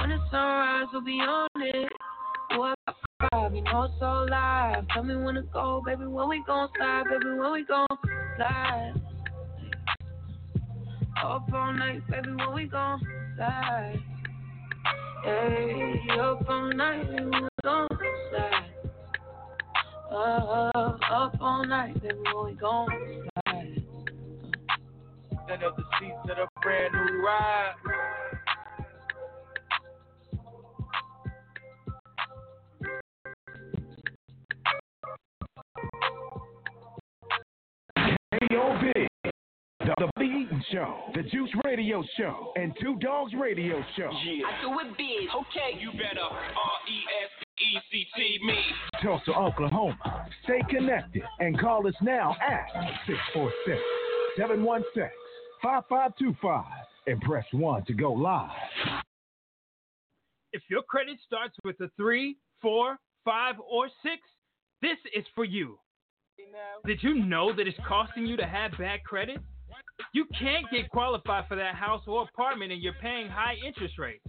When 0.00 0.10
the 0.10 0.18
sunrise, 0.30 0.86
we'll 0.92 1.02
be 1.02 1.20
on 1.20 1.48
it. 1.56 1.92
Boy, 2.56 2.74
five, 3.30 3.54
you 3.54 3.62
know 3.62 3.84
it's 3.84 3.94
so 4.00 4.26
live. 4.28 4.84
Tell 4.92 5.04
me 5.04 5.14
when 5.16 5.36
to 5.36 5.42
go, 5.42 5.82
baby, 5.86 6.06
when 6.06 6.28
we 6.28 6.42
gon' 6.44 6.68
slide, 6.76 7.04
baby, 7.04 7.38
when 7.38 7.52
we 7.52 7.64
gon' 7.64 7.86
slide. 8.36 8.94
Up 11.22 11.48
all 11.52 11.72
night, 11.72 12.02
baby, 12.10 12.30
when 12.30 12.52
we 12.52 12.64
gon' 12.64 13.00
slide. 13.36 14.02
Hey, 15.22 15.94
up 16.18 16.44
all 16.48 16.72
night, 16.72 17.08
baby, 17.10 17.24
when 17.24 17.42
we 17.42 17.48
gon' 17.62 17.88
slide. 18.30 18.70
Uh, 20.10 20.70
up 21.12 21.36
all 21.40 21.64
night, 21.64 22.02
baby, 22.02 22.18
when 22.34 22.46
we 22.46 22.54
gon' 22.54 22.88
slide. 23.46 23.84
Stand 25.44 25.62
up 25.62 25.76
the 25.76 25.84
seats 26.00 26.16
of 26.24 26.36
the 26.36 26.48
brand 26.62 26.94
new 26.94 27.24
ride. 27.24 27.74
Show, 40.72 41.00
the 41.14 41.22
Juice 41.22 41.50
Radio 41.64 42.02
Show, 42.16 42.52
and 42.56 42.72
Two 42.80 42.96
Dogs 42.96 43.32
Radio 43.34 43.82
Show. 43.96 44.10
Yeah. 44.24 44.46
I 44.46 44.62
do 44.62 44.88
it 44.88 44.96
big. 44.96 45.28
Okay. 45.34 45.80
You 45.80 45.90
better 45.92 46.22
R 46.22 46.78
E 46.88 46.98
S 47.24 47.46
E 47.58 47.78
C 47.90 48.06
T 48.16 48.38
me. 48.44 48.58
Tulsa, 49.02 49.32
Oklahoma. 49.32 50.26
Stay 50.44 50.60
connected 50.68 51.22
and 51.40 51.58
call 51.58 51.86
us 51.86 51.94
now 52.02 52.36
at 52.40 52.66
646 53.06 53.80
716 54.36 55.10
5525 55.62 56.64
and 57.06 57.20
press 57.22 57.44
1 57.52 57.84
to 57.86 57.94
go 57.94 58.12
live. 58.12 58.50
If 60.52 60.62
your 60.68 60.82
credit 60.82 61.18
starts 61.26 61.56
with 61.64 61.80
a 61.80 61.90
three, 61.96 62.36
four, 62.62 62.98
five, 63.24 63.56
or 63.68 63.88
six, 64.02 64.22
this 64.82 64.98
is 65.14 65.24
for 65.34 65.44
you. 65.44 65.78
Did 66.86 67.02
you 67.02 67.14
know 67.14 67.54
that 67.54 67.66
it's 67.66 67.78
costing 67.86 68.26
you 68.26 68.36
to 68.36 68.46
have 68.46 68.72
bad 68.78 69.04
credit? 69.04 69.38
You 70.12 70.26
can't 70.38 70.66
get 70.72 70.90
qualified 70.90 71.46
for 71.48 71.56
that 71.56 71.74
house 71.74 72.02
or 72.06 72.22
apartment 72.22 72.72
and 72.72 72.82
you're 72.82 72.94
paying 72.94 73.28
high 73.28 73.54
interest 73.64 73.98
rates, 73.98 74.24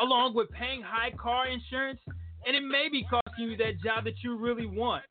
along 0.00 0.34
with 0.34 0.50
paying 0.50 0.82
high 0.82 1.10
car 1.12 1.48
insurance, 1.48 2.00
and 2.46 2.54
it 2.54 2.62
may 2.62 2.88
be 2.90 3.04
costing 3.04 3.50
you 3.50 3.56
that 3.56 3.80
job 3.82 4.04
that 4.04 4.22
you 4.22 4.36
really 4.36 4.66
want. 4.66 5.02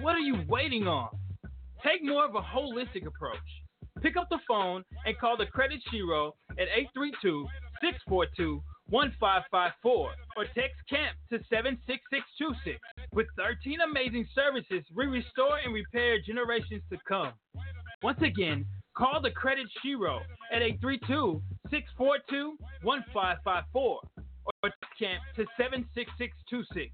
What 0.00 0.14
are 0.14 0.20
you 0.20 0.36
waiting 0.48 0.86
on? 0.86 1.08
Take 1.84 2.04
more 2.04 2.24
of 2.24 2.34
a 2.34 2.40
holistic 2.40 3.06
approach. 3.06 3.38
Pick 4.02 4.16
up 4.16 4.28
the 4.30 4.38
phone 4.46 4.84
and 5.06 5.18
call 5.18 5.36
the 5.36 5.46
Credit 5.46 5.80
Shiro 5.90 6.34
at 6.52 6.68
832 6.74 7.46
642 7.80 8.62
1554 8.90 10.10
or 10.36 10.44
text 10.54 10.80
CAMP 10.88 11.16
to 11.30 11.38
76626. 11.50 12.78
With 13.12 13.26
13 13.36 13.80
amazing 13.80 14.26
services, 14.34 14.84
we 14.94 15.06
restore 15.06 15.58
and 15.58 15.74
repair 15.74 16.18
generations 16.24 16.82
to 16.90 16.98
come. 17.06 17.32
Once 18.02 18.22
again, 18.22 18.64
call 18.98 19.20
the 19.22 19.30
Credit 19.30 19.66
Shiro 19.82 20.20
at 20.52 20.60
832 20.60 21.40
642 21.70 22.56
1554 22.82 24.00
or 24.64 24.70
CAMP 24.98 25.22
to 25.36 25.46
76626. 25.56 26.90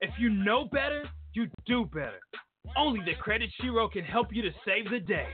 If 0.00 0.10
you 0.18 0.30
know 0.30 0.66
better, 0.70 1.04
you 1.34 1.48
do 1.66 1.86
better. 1.86 2.20
Only 2.76 3.00
the 3.04 3.14
Credit 3.14 3.50
Shiro 3.60 3.88
can 3.88 4.04
help 4.04 4.28
you 4.30 4.42
to 4.42 4.50
save 4.64 4.88
the 4.90 5.00
day. 5.00 5.26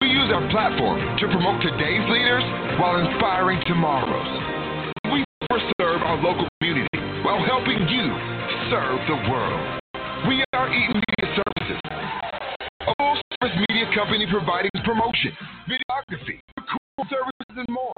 We 0.00 0.08
use 0.08 0.30
our 0.30 0.46
platform 0.50 1.00
to 1.18 1.26
promote 1.28 1.62
today's 1.62 2.04
leaders 2.10 2.44
while 2.78 2.98
inspiring 2.98 3.62
tomorrow's. 3.66 4.55
We 5.42 5.60
serve 5.78 6.00
our 6.00 6.16
local 6.16 6.48
community 6.60 6.88
while 7.22 7.44
helping 7.44 7.76
you 7.88 8.04
serve 8.72 8.98
the 9.06 9.30
world. 9.30 9.80
We 10.26 10.42
are 10.54 10.72
Eaton 10.72 10.96
Media 10.96 11.36
Services, 11.36 11.80
a 11.84 12.94
full 12.96 13.20
service 13.20 13.56
media 13.68 13.84
company 13.94 14.26
providing 14.30 14.70
promotion, 14.82 15.36
videography, 15.68 16.40
cool 16.56 17.06
services, 17.10 17.52
and 17.54 17.68
more. 17.68 17.92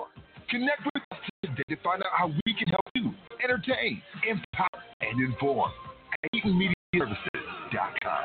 Connect 0.50 0.82
with 0.82 1.02
us 1.12 1.18
today 1.44 1.62
to 1.68 1.76
find 1.76 2.02
out 2.02 2.10
how 2.18 2.26
we 2.26 2.54
can 2.54 2.66
help 2.66 2.82
you 2.96 3.14
entertain, 3.42 4.02
empower, 4.28 4.82
and 5.00 5.20
inform 5.20 5.70
at 6.12 6.30
EatonMediaServices.com. 6.34 8.24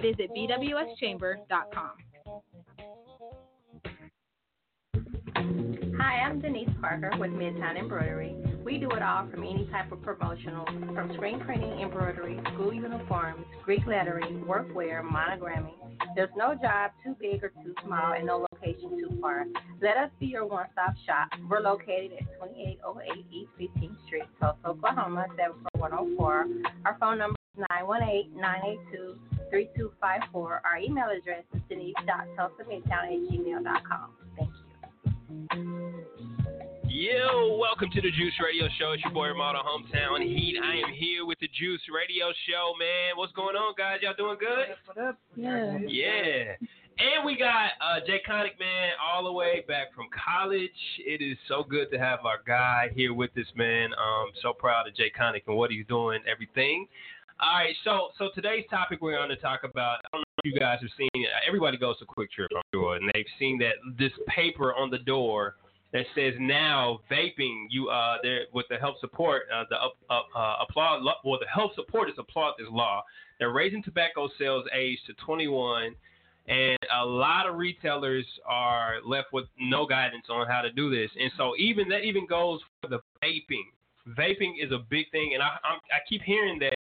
visit 0.00 0.30
bwschamber.com. 0.34 1.90
Hi, 5.98 6.20
I'm 6.20 6.40
Denise 6.40 6.68
Parker 6.80 7.12
with 7.18 7.30
Midtown 7.30 7.78
Embroidery. 7.78 8.34
We 8.64 8.78
do 8.78 8.90
it 8.90 9.02
all 9.02 9.28
from 9.30 9.42
any 9.42 9.68
type 9.70 9.92
of 9.92 10.02
promotional, 10.02 10.64
from 10.94 11.12
screen 11.14 11.40
printing, 11.40 11.80
embroidery, 11.80 12.40
school 12.54 12.72
uniforms, 12.72 13.44
Greek 13.64 13.86
lettering, 13.86 14.44
workwear, 14.46 15.02
monogramming. 15.02 15.74
There's 16.14 16.30
no 16.36 16.54
job 16.54 16.92
too 17.04 17.16
big 17.20 17.44
or 17.44 17.48
too 17.62 17.74
small 17.84 18.14
and 18.14 18.26
no 18.26 18.46
location 18.52 18.90
too 18.98 19.18
far. 19.20 19.44
Let 19.82 19.96
us 19.96 20.10
be 20.18 20.26
your 20.26 20.46
one-stop 20.46 20.94
shop. 21.06 21.28
We're 21.48 21.60
located 21.60 22.12
at 22.12 22.26
2808 22.40 23.26
East 23.30 23.50
15th 23.60 24.06
Street, 24.06 24.24
Tulsa, 24.40 24.58
Oklahoma, 24.66 25.26
74104. 25.36 26.46
Our 26.86 26.96
phone 26.98 27.18
number 27.18 27.34
is 27.34 27.39
918-982-3254. 27.58 30.34
Our 30.34 30.78
email 30.78 31.06
address 31.06 31.44
is 31.54 31.60
denise.tulsamidtown 31.68 32.88
at 32.88 33.30
gmail.com. 33.30 34.10
Thank 34.36 34.50
you. 34.50 34.56
Yo, 36.88 37.56
welcome 37.56 37.88
to 37.94 38.00
the 38.00 38.10
Juice 38.10 38.34
Radio 38.44 38.66
Show. 38.78 38.92
It's 38.92 39.02
your 39.04 39.12
boy 39.12 39.28
Ramada 39.28 39.60
Hometown 39.64 40.22
Heat. 40.22 40.56
I 40.62 40.74
am 40.74 40.92
here 40.92 41.24
with 41.24 41.38
the 41.38 41.48
Juice 41.48 41.80
Radio 41.92 42.26
Show, 42.48 42.74
man. 42.78 43.16
What's 43.16 43.32
going 43.32 43.56
on, 43.56 43.74
guys? 43.78 43.98
Y'all 44.02 44.14
doing 44.18 44.36
good? 44.38 44.76
What 44.86 44.98
up? 44.98 45.18
Yeah. 45.36 45.78
Yeah. 45.86 46.56
And 47.00 47.24
we 47.24 47.38
got 47.38 47.70
uh, 47.80 48.00
Jay 48.06 48.20
Connick, 48.28 48.58
man, 48.60 48.92
all 49.02 49.24
the 49.24 49.32
way 49.32 49.64
back 49.66 49.94
from 49.94 50.08
college. 50.12 50.68
It 50.98 51.22
is 51.22 51.38
so 51.48 51.62
good 51.62 51.90
to 51.92 51.98
have 51.98 52.26
our 52.26 52.42
guy 52.46 52.90
here 52.94 53.14
with 53.14 53.30
us, 53.38 53.46
man. 53.56 53.94
Um, 53.94 54.26
so 54.42 54.52
proud 54.52 54.86
of 54.86 54.94
Jay 54.94 55.10
Connick 55.18 55.44
and 55.46 55.56
what 55.56 55.70
he's 55.70 55.86
doing, 55.86 56.20
everything. 56.30 56.86
All 57.42 57.54
right, 57.54 57.74
so 57.84 58.08
so 58.18 58.28
today's 58.34 58.66
topic 58.68 59.00
we're 59.00 59.16
going 59.16 59.30
to 59.30 59.36
talk 59.36 59.60
about. 59.64 59.96
I 60.04 60.08
don't 60.12 60.20
know 60.20 60.44
if 60.44 60.52
you 60.52 60.60
guys 60.60 60.76
have 60.82 60.90
seen. 60.98 61.08
It. 61.14 61.30
Everybody 61.48 61.78
goes 61.78 61.98
to 62.00 62.04
QuikTrip, 62.04 62.48
I'm 62.54 62.62
sure, 62.74 62.96
and 62.96 63.10
they've 63.14 63.24
seen 63.38 63.58
that 63.60 63.76
this 63.98 64.12
paper 64.28 64.74
on 64.74 64.90
the 64.90 64.98
door 64.98 65.56
that 65.94 66.04
says 66.14 66.34
now 66.38 67.00
vaping. 67.10 67.64
You 67.70 67.88
uh, 67.88 68.16
there 68.22 68.40
with 68.52 68.66
the 68.68 68.76
help 68.76 69.00
support 69.00 69.44
uh, 69.54 69.64
the 69.70 69.76
up, 69.76 69.96
up, 70.10 70.26
uh, 70.36 70.56
applaud. 70.68 71.02
Well, 71.24 71.38
the 71.40 71.46
help 71.46 71.74
supporters 71.74 72.12
applaud 72.18 72.56
this 72.58 72.68
law. 72.70 73.04
They're 73.38 73.52
raising 73.52 73.82
tobacco 73.82 74.28
sales 74.38 74.66
age 74.76 74.98
to 75.06 75.14
21 75.24 75.94
and 76.46 76.78
a 77.00 77.06
lot 77.06 77.48
of 77.48 77.56
retailers 77.56 78.26
are 78.44 78.96
left 79.06 79.28
with 79.32 79.46
no 79.58 79.86
guidance 79.86 80.24
on 80.28 80.46
how 80.46 80.60
to 80.60 80.70
do 80.70 80.90
this. 80.90 81.10
And 81.18 81.30
so 81.38 81.54
even 81.58 81.88
that 81.88 82.00
even 82.00 82.26
goes 82.26 82.60
for 82.82 82.88
the 82.88 83.00
vaping. 83.24 83.64
Vaping 84.18 84.62
is 84.62 84.72
a 84.72 84.78
big 84.90 85.10
thing, 85.10 85.32
and 85.32 85.42
I 85.42 85.56
I'm, 85.64 85.78
I 85.90 86.00
keep 86.06 86.20
hearing 86.22 86.58
that 86.58 86.74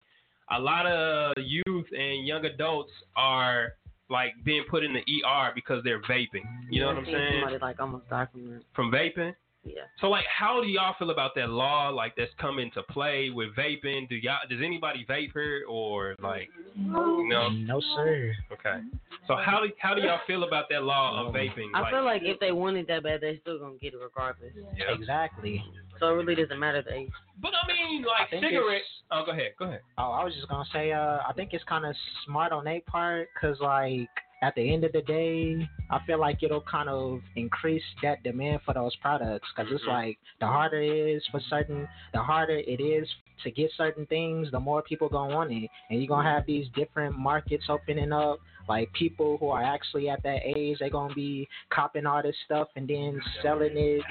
a 0.52 0.60
lot 0.60 0.86
of 0.86 1.34
youth 1.38 1.86
and 1.98 2.26
young 2.26 2.46
adults 2.46 2.92
are 3.16 3.74
like 4.10 4.34
being 4.44 4.64
put 4.70 4.84
in 4.84 4.94
the 4.94 5.00
ER 5.00 5.52
because 5.54 5.84
they're 5.84 6.02
vaping. 6.04 6.46
You 6.70 6.82
know 6.82 6.88
what 6.88 6.98
I'm 6.98 7.06
saying? 7.06 7.42
Somebody 7.42 7.58
like 7.62 7.80
almost 7.80 8.10
died 8.10 8.28
from 8.32 8.50
that. 8.52 8.62
From 8.74 8.92
vaping. 8.92 9.36
Yeah. 9.64 9.82
So 10.00 10.08
like, 10.08 10.26
how 10.26 10.62
do 10.62 10.68
y'all 10.68 10.96
feel 10.98 11.12
about 11.12 11.36
that 11.36 11.50
law 11.50 11.90
like 11.90 12.16
that's 12.16 12.32
come 12.40 12.60
into 12.60 12.82
play 12.84 13.30
with 13.30 13.50
vaping? 13.56 14.08
Do 14.08 14.16
y'all 14.16 14.38
does 14.50 14.60
anybody 14.64 15.06
vape 15.10 15.32
here 15.34 15.66
or 15.68 16.16
like 16.22 16.50
no? 16.78 17.50
No 17.50 17.82
sir. 17.96 18.34
Okay. 18.52 18.82
So 19.28 19.36
how 19.36 19.62
do 19.62 19.72
how 19.80 19.94
do 19.94 20.02
y'all 20.02 20.22
feel 20.26 20.44
about 20.44 20.66
that 20.70 20.84
law 20.84 21.26
of 21.26 21.34
vaping? 21.34 21.70
I 21.76 21.90
feel 21.92 22.06
like 22.06 22.22
if 22.24 22.40
they 22.40 22.52
wanted 22.52 22.88
that 22.88 23.04
bad, 23.04 23.22
they're 23.22 23.38
still 23.42 23.60
gonna 23.60 23.78
get 23.82 23.94
it 23.94 24.00
regardless. 24.02 24.54
Yeah. 24.78 24.94
Exactly. 24.94 25.64
So 26.00 26.08
it 26.08 26.14
really 26.14 26.36
doesn't 26.36 26.60
matter 26.60 26.82
the 26.82 26.94
age. 26.94 27.12
But 27.42 27.52
I 27.62 27.68
mean, 27.68 28.04
like 28.04 28.34
I 28.34 28.42
cigarettes. 28.42 28.86
Oh, 29.12 29.24
go 29.26 29.32
ahead. 29.32 29.52
Go 29.60 29.66
ahead. 29.66 29.82
Oh, 29.98 30.12
I 30.12 30.24
was 30.24 30.34
just 30.34 30.48
gonna 30.48 30.64
say, 30.72 30.94
uh, 30.94 31.20
I 31.28 31.34
think 31.36 31.54
it's 31.54 31.64
kind 31.66 31.86
of 31.86 31.96
smart 32.26 32.54
on 32.54 32.64
their 32.64 32.82
part, 32.82 33.28
cause 33.40 33.58
like 33.60 34.10
at 34.42 34.56
the 34.56 34.74
end 34.74 34.84
of 34.86 34.92
the 34.94 35.02
day, 35.02 35.68
I 35.90 36.00
feel 36.06 36.20
like 36.20 36.42
it'll 36.44 36.62
kind 36.62 36.88
of 36.90 37.20
increase 37.36 37.84
that 38.04 38.24
demand 38.24 38.62
for 38.66 38.74
those 38.74 38.96
products, 38.98 39.48
cause 39.56 39.68
it's 39.70 39.84
Mhm. 39.84 39.88
like 39.88 40.20
the 40.40 40.48
harder 40.48 40.80
it 40.82 40.90
is 40.92 41.26
for 41.28 41.40
certain, 41.42 41.88
the 42.14 42.20
harder 42.20 42.58
it 42.58 42.80
is 42.80 43.14
to 43.44 43.52
get 43.52 43.72
certain 43.74 44.06
things, 44.06 44.50
the 44.52 44.60
more 44.60 44.82
people 44.82 45.10
gonna 45.10 45.34
want 45.36 45.52
it, 45.52 45.70
and 45.90 46.00
you're 46.00 46.08
gonna 46.08 46.30
have 46.30 46.46
these 46.46 46.68
different 46.70 47.18
markets 47.18 47.70
opening 47.70 48.12
up. 48.14 48.40
Like 48.68 48.92
people 48.94 49.38
who 49.40 49.50
are 49.50 49.64
actually 49.64 50.10
at 50.10 50.22
that 50.24 50.42
age, 50.46 50.78
they're 50.80 50.90
gonna 50.90 51.14
be 51.14 51.48
copping 51.70 52.06
all 52.06 52.22
this 52.22 52.38
stuff 52.46 52.68
and 52.76 52.88
then 52.88 53.22
selling 53.42 53.76
it 53.76 54.04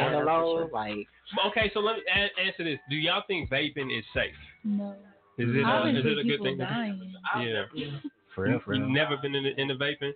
on 0.00 0.12
the 0.12 0.24
low. 0.24 0.68
Like 0.72 1.08
Okay, 1.46 1.68
so 1.74 1.80
let 1.80 1.96
me 1.96 2.02
a- 2.08 2.40
answer 2.40 2.62
this. 2.64 2.78
Do 2.88 2.96
y'all 2.96 3.22
think 3.22 3.50
vaping 3.50 3.90
is 3.96 4.04
safe? 4.14 4.36
No. 4.62 4.94
Is 5.36 5.48
it 5.54 5.64
I 5.64 5.78
uh, 5.80 5.86
is 5.86 5.96
it 6.06 6.12
a 6.12 6.14
good 6.22 6.24
people 6.24 6.46
thing? 6.46 6.58
to. 6.58 7.66
Yeah. 7.74 7.90
For 8.34 8.42
real, 8.44 8.60
for 8.64 8.74
You 8.74 8.82
real. 8.82 8.90
never 8.92 9.16
been 9.16 9.34
in 9.34 9.44
the, 9.44 9.60
in 9.60 9.68
the 9.68 9.74
vaping? 9.74 10.12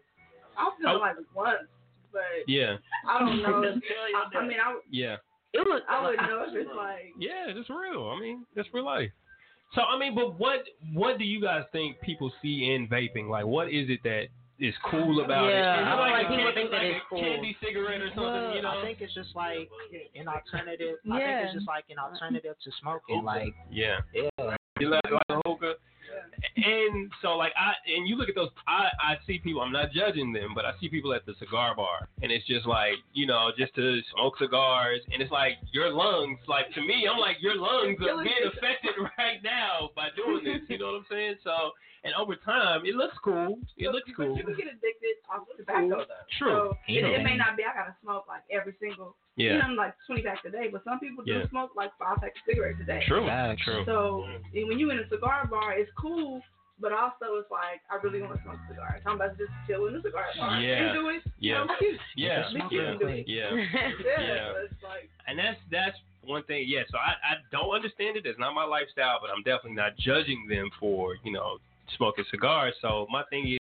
I 0.57 0.71
feel 0.81 0.91
Oh. 0.91 0.99
like 0.99 1.17
once, 1.35 1.59
but 2.13 2.23
Yeah. 2.47 2.77
I 3.09 3.19
don't 3.21 3.43
know. 3.43 3.63
I, 3.63 4.39
I 4.39 4.47
mean, 4.47 4.59
I, 4.61 4.79
Yeah. 4.91 5.17
It 5.55 5.61
was. 5.67 5.81
I 5.89 6.03
wouldn't 6.05 6.29
know 6.29 6.45
if 6.47 6.55
it's 6.55 6.71
like. 6.77 7.15
Yeah, 7.19 7.53
that's 7.57 7.71
real. 7.71 8.09
I 8.15 8.21
mean, 8.21 8.45
that's 8.55 8.69
real 8.75 8.85
life. 8.85 9.11
So 9.75 9.83
I 9.83 9.99
mean, 9.99 10.15
but 10.15 10.39
what 10.39 10.61
what 10.95 11.19
do 11.19 11.25
you 11.25 11.41
guys 11.43 11.65
think 11.73 12.01
people 12.01 12.31
see 12.43 12.73
in 12.75 12.87
vaping? 12.89 13.29
Like, 13.31 13.47
what 13.47 13.69
is 13.69 13.89
it 13.91 14.01
that 14.05 14.29
is 14.59 14.75
cool 14.91 15.23
about 15.25 15.47
it? 15.47 15.53
Yeah, 15.53 15.81
it 15.81 15.85
I 15.85 15.93
feel 15.93 16.01
like 16.01 16.27
a 16.27 16.29
people 16.29 16.37
candy- 16.37 16.55
think 16.55 16.71
that 16.71 16.77
like 16.83 16.97
it's 16.97 17.05
cool. 17.09 17.21
Candy 17.21 17.57
cigarette 17.65 18.01
or 18.01 18.09
something, 18.09 18.25
Well, 18.25 18.55
you 18.57 18.63
know? 18.63 18.79
I 18.79 18.83
think 18.83 19.01
it's 19.01 19.15
just 19.15 19.35
like 19.37 19.69
an 20.17 20.27
alternative. 20.29 20.97
Yeah. 21.05 21.15
I 21.15 21.19
think 21.19 21.45
it's 21.47 21.55
just 21.55 21.67
like 21.69 21.85
an 21.91 21.99
alternative 21.99 22.57
to 22.65 22.71
smoking. 22.81 23.23
Like, 23.25 23.55
yeah. 23.71 23.99
yeah. 24.15 24.57
You 24.81 24.89
like, 24.91 25.01
like 25.11 25.23
a 25.31 25.41
hookah? 25.47 25.75
And 26.57 27.11
so, 27.23 27.37
like, 27.37 27.53
I 27.57 27.73
and 27.87 28.09
you 28.09 28.17
look 28.17 28.29
at 28.29 28.35
those. 28.35 28.51
I 28.67 28.89
I 29.01 29.17
see 29.27 29.39
people. 29.39 29.61
I'm 29.61 29.73
not 29.73 29.93
judging 29.93 30.33
them, 30.33 30.53
but 30.55 30.65
I 30.65 30.73
see 30.81 30.89
people 30.89 31.13
at 31.13 31.27
the 31.27 31.35
cigar 31.39 31.75
bar, 31.75 32.09
and 32.23 32.31
it's 32.31 32.47
just 32.47 32.67
like 32.67 32.95
you 33.13 33.27
know, 33.27 33.51
just 33.59 33.75
to 33.75 34.01
smoke 34.15 34.39
cigars, 34.39 35.01
and 35.13 35.21
it's 35.21 35.33
like 35.33 35.55
your 35.73 35.91
lungs. 35.93 36.39
Like 36.47 36.73
to 36.75 36.81
me, 36.81 37.09
I'm 37.11 37.19
like 37.19 37.37
your 37.41 37.57
lungs 37.57 37.99
are 38.01 38.23
being 38.23 38.47
affected 38.47 38.95
right 39.19 39.43
now 39.43 39.91
by 39.97 40.09
doing 40.17 40.45
this. 40.45 40.63
You 40.69 40.79
know 40.79 40.87
what 40.87 40.95
I'm 40.97 41.07
saying? 41.11 41.35
So, 41.43 41.73
and 42.05 42.15
over 42.15 42.37
time, 42.37 42.83
it 42.87 42.95
looks 42.95 43.17
cool. 43.25 43.59
It 43.77 43.91
looks 43.91 44.09
cool. 44.17 44.35
But 44.37 44.39
you 44.39 44.45
can 44.45 44.55
get 44.57 44.67
addicted 44.69 45.17
off 45.33 45.47
tobacco 45.57 46.05
though. 46.07 46.25
True. 46.39 46.53
So 46.53 46.77
it, 46.89 47.01
True. 47.01 47.15
it 47.15 47.23
may 47.23 47.37
not 47.37 47.57
be 47.57 47.65
I 47.65 47.75
gotta 47.75 47.95
smoke 48.03 48.25
like 48.29 48.43
every 48.51 48.75
single. 48.81 49.17
Yeah. 49.37 49.53
You 49.55 49.59
know, 49.75 49.75
like 49.75 49.95
20 50.07 50.23
packs 50.23 50.41
a 50.47 50.51
day, 50.51 50.69
but 50.71 50.83
some 50.85 50.99
people 51.01 51.25
do 51.25 51.33
Yeah. 51.33 51.49
smoke 51.51 51.71
like 51.77 51.91
five 51.99 52.19
packs 52.19 52.35
of 52.39 52.43
cigarettes 52.47 52.79
a 52.83 52.85
day. 52.87 53.03
True. 53.07 53.27
True. 53.65 53.83
So 53.87 54.25
and 54.55 54.69
when 54.69 54.79
you're 54.79 54.91
in 54.93 54.99
a 55.01 55.09
cigar 55.09 55.47
bar, 55.47 55.75
it's 55.79 55.91
cool. 55.99 56.41
But 56.81 56.93
also, 56.93 57.35
it's 57.43 57.51
like 57.51 57.83
I 57.91 57.97
really 58.03 58.23
want 58.23 58.37
to 58.37 58.43
smoke 58.45 58.59
cigars. 58.71 59.03
I'm 59.05 59.17
about 59.17 59.37
to 59.37 59.47
just 59.47 59.51
chill 59.67 59.87
in 59.89 59.95
the 59.95 60.03
cigar 60.03 60.27
bar. 60.39 60.61
Yeah. 60.61 60.95
You 60.95 61.01
do 61.03 61.09
it. 61.09 61.23
Yeah. 61.41 61.63
You 61.63 61.67
know, 61.67 61.75
you- 61.81 61.99
Yeah. 62.15 62.49
you 62.51 62.59
Yeah. 62.71 62.91
can 62.91 62.99
do 62.99 63.07
it. 63.09 63.27
Yeah. 63.29 63.51
Yeah. 63.51 63.91
Yeah. 64.07 64.53
so 64.55 64.59
it's 64.71 64.83
like 64.83 65.11
And 65.27 65.37
that's 65.39 65.59
that's 65.73 65.99
one 66.23 66.45
thing. 66.45 66.65
Yeah. 66.69 66.83
So 66.91 66.99
I 66.99 67.15
I 67.23 67.35
don't 67.51 67.75
understand 67.75 68.17
it. 68.17 68.27
It's 68.27 68.39
not 68.39 68.55
my 68.55 68.63
lifestyle, 68.65 69.19
but 69.21 69.31
I'm 69.31 69.43
definitely 69.43 69.75
not 69.75 69.97
judging 69.99 70.47
them 70.49 70.71
for 70.79 71.17
you 71.25 71.33
know 71.33 71.59
smoking 71.97 72.25
cigars. 72.31 72.75
So 72.83 73.07
my 73.11 73.23
thing 73.31 73.53
is 73.53 73.59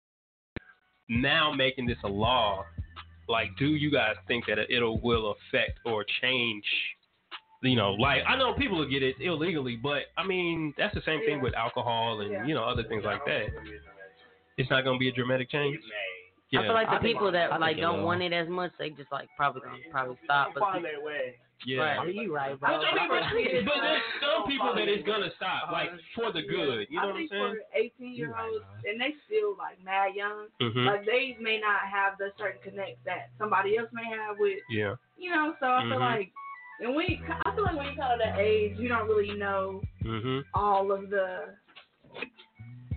now 1.08 1.52
making 1.52 1.86
this 1.86 1.98
a 2.04 2.08
law. 2.08 2.64
Like, 3.28 3.48
do 3.58 3.66
you 3.66 3.90
guys 3.90 4.14
think 4.28 4.44
that 4.46 4.58
it'll 4.70 5.00
will 5.00 5.34
affect 5.34 5.80
or 5.84 6.04
change? 6.22 6.64
You 7.62 7.74
know, 7.74 7.92
like 7.94 8.22
I 8.28 8.36
know 8.36 8.54
people 8.54 8.78
will 8.78 8.88
get 8.88 9.02
it 9.02 9.16
illegally, 9.20 9.76
but 9.76 10.02
I 10.16 10.24
mean 10.26 10.72
that's 10.78 10.94
the 10.94 11.02
same 11.04 11.20
thing 11.26 11.40
with 11.40 11.54
alcohol 11.54 12.20
and 12.20 12.48
you 12.48 12.54
know 12.54 12.62
other 12.64 12.84
things 12.84 13.02
like 13.04 13.24
that. 13.24 13.46
It's 14.58 14.70
not 14.70 14.84
going 14.84 14.96
to 14.96 15.00
be 15.00 15.08
a 15.08 15.12
dramatic 15.12 15.50
change. 15.50 15.78
I 16.56 16.62
feel 16.62 16.72
like 16.74 16.86
the 16.86 16.92
I 16.92 17.00
think- 17.02 17.14
people 17.16 17.32
that 17.32 17.52
I 17.52 17.56
like 17.58 17.78
don't 17.78 17.98
will. 17.98 18.04
want 18.06 18.22
it 18.22 18.32
as 18.32 18.48
much, 18.48 18.70
they 18.78 18.90
just 18.90 19.10
like 19.10 19.28
probably 19.36 19.62
gonna 19.62 19.78
probably 19.90 20.16
stop. 20.24 20.50
But 20.54 20.60
Find 20.60 20.84
their 20.84 21.02
way. 21.04 21.34
Yeah. 21.64 21.80
Right. 21.80 21.98
I 21.98 22.04
mean, 22.06 22.16
you 22.16 22.34
right, 22.34 22.58
bro. 22.60 22.68
But 22.78 22.84
I 23.00 23.08
for 23.08 23.36
kids, 23.36 23.64
But 23.64 23.80
there's 23.80 24.02
some 24.20 24.46
people 24.46 24.74
that 24.74 24.88
it's 24.88 25.06
gonna 25.06 25.30
stop, 25.36 25.72
like 25.72 25.88
for 26.14 26.30
the 26.32 26.42
good. 26.42 26.86
You 26.90 27.00
know 27.00 27.02
I 27.02 27.06
what 27.06 27.10
I'm 27.12 27.16
think 27.16 27.30
saying? 27.30 27.56
for 27.98 28.04
18 28.04 28.14
year 28.14 28.34
olds, 28.38 28.64
and 28.84 29.00
they 29.00 29.14
still 29.26 29.56
like 29.56 29.82
mad 29.82 30.14
young, 30.14 30.48
Mhm. 30.60 30.84
like 30.86 31.06
they 31.06 31.36
may 31.40 31.58
not 31.58 31.80
have 31.90 32.18
the 32.18 32.30
certain 32.38 32.60
connect 32.62 33.02
that 33.04 33.30
somebody 33.38 33.78
else 33.78 33.88
may 33.92 34.04
have 34.04 34.38
with, 34.38 34.58
Yeah. 34.68 34.96
you 35.16 35.30
know. 35.30 35.56
So 35.58 35.66
I 35.66 35.82
feel 35.82 35.96
Mhm. 35.96 36.00
like, 36.00 36.32
and 36.80 36.94
when 36.94 37.06
you, 37.08 37.24
I 37.44 37.54
feel 37.54 37.64
like 37.64 37.76
when 37.76 37.86
you 37.86 37.96
come 37.96 38.10
to 38.12 38.18
that 38.24 38.38
age, 38.38 38.76
you 38.78 38.88
don't 38.88 39.08
really 39.08 39.32
know 39.34 39.82
Mhm. 40.04 40.44
all 40.52 40.92
of 40.92 41.08
the 41.10 41.56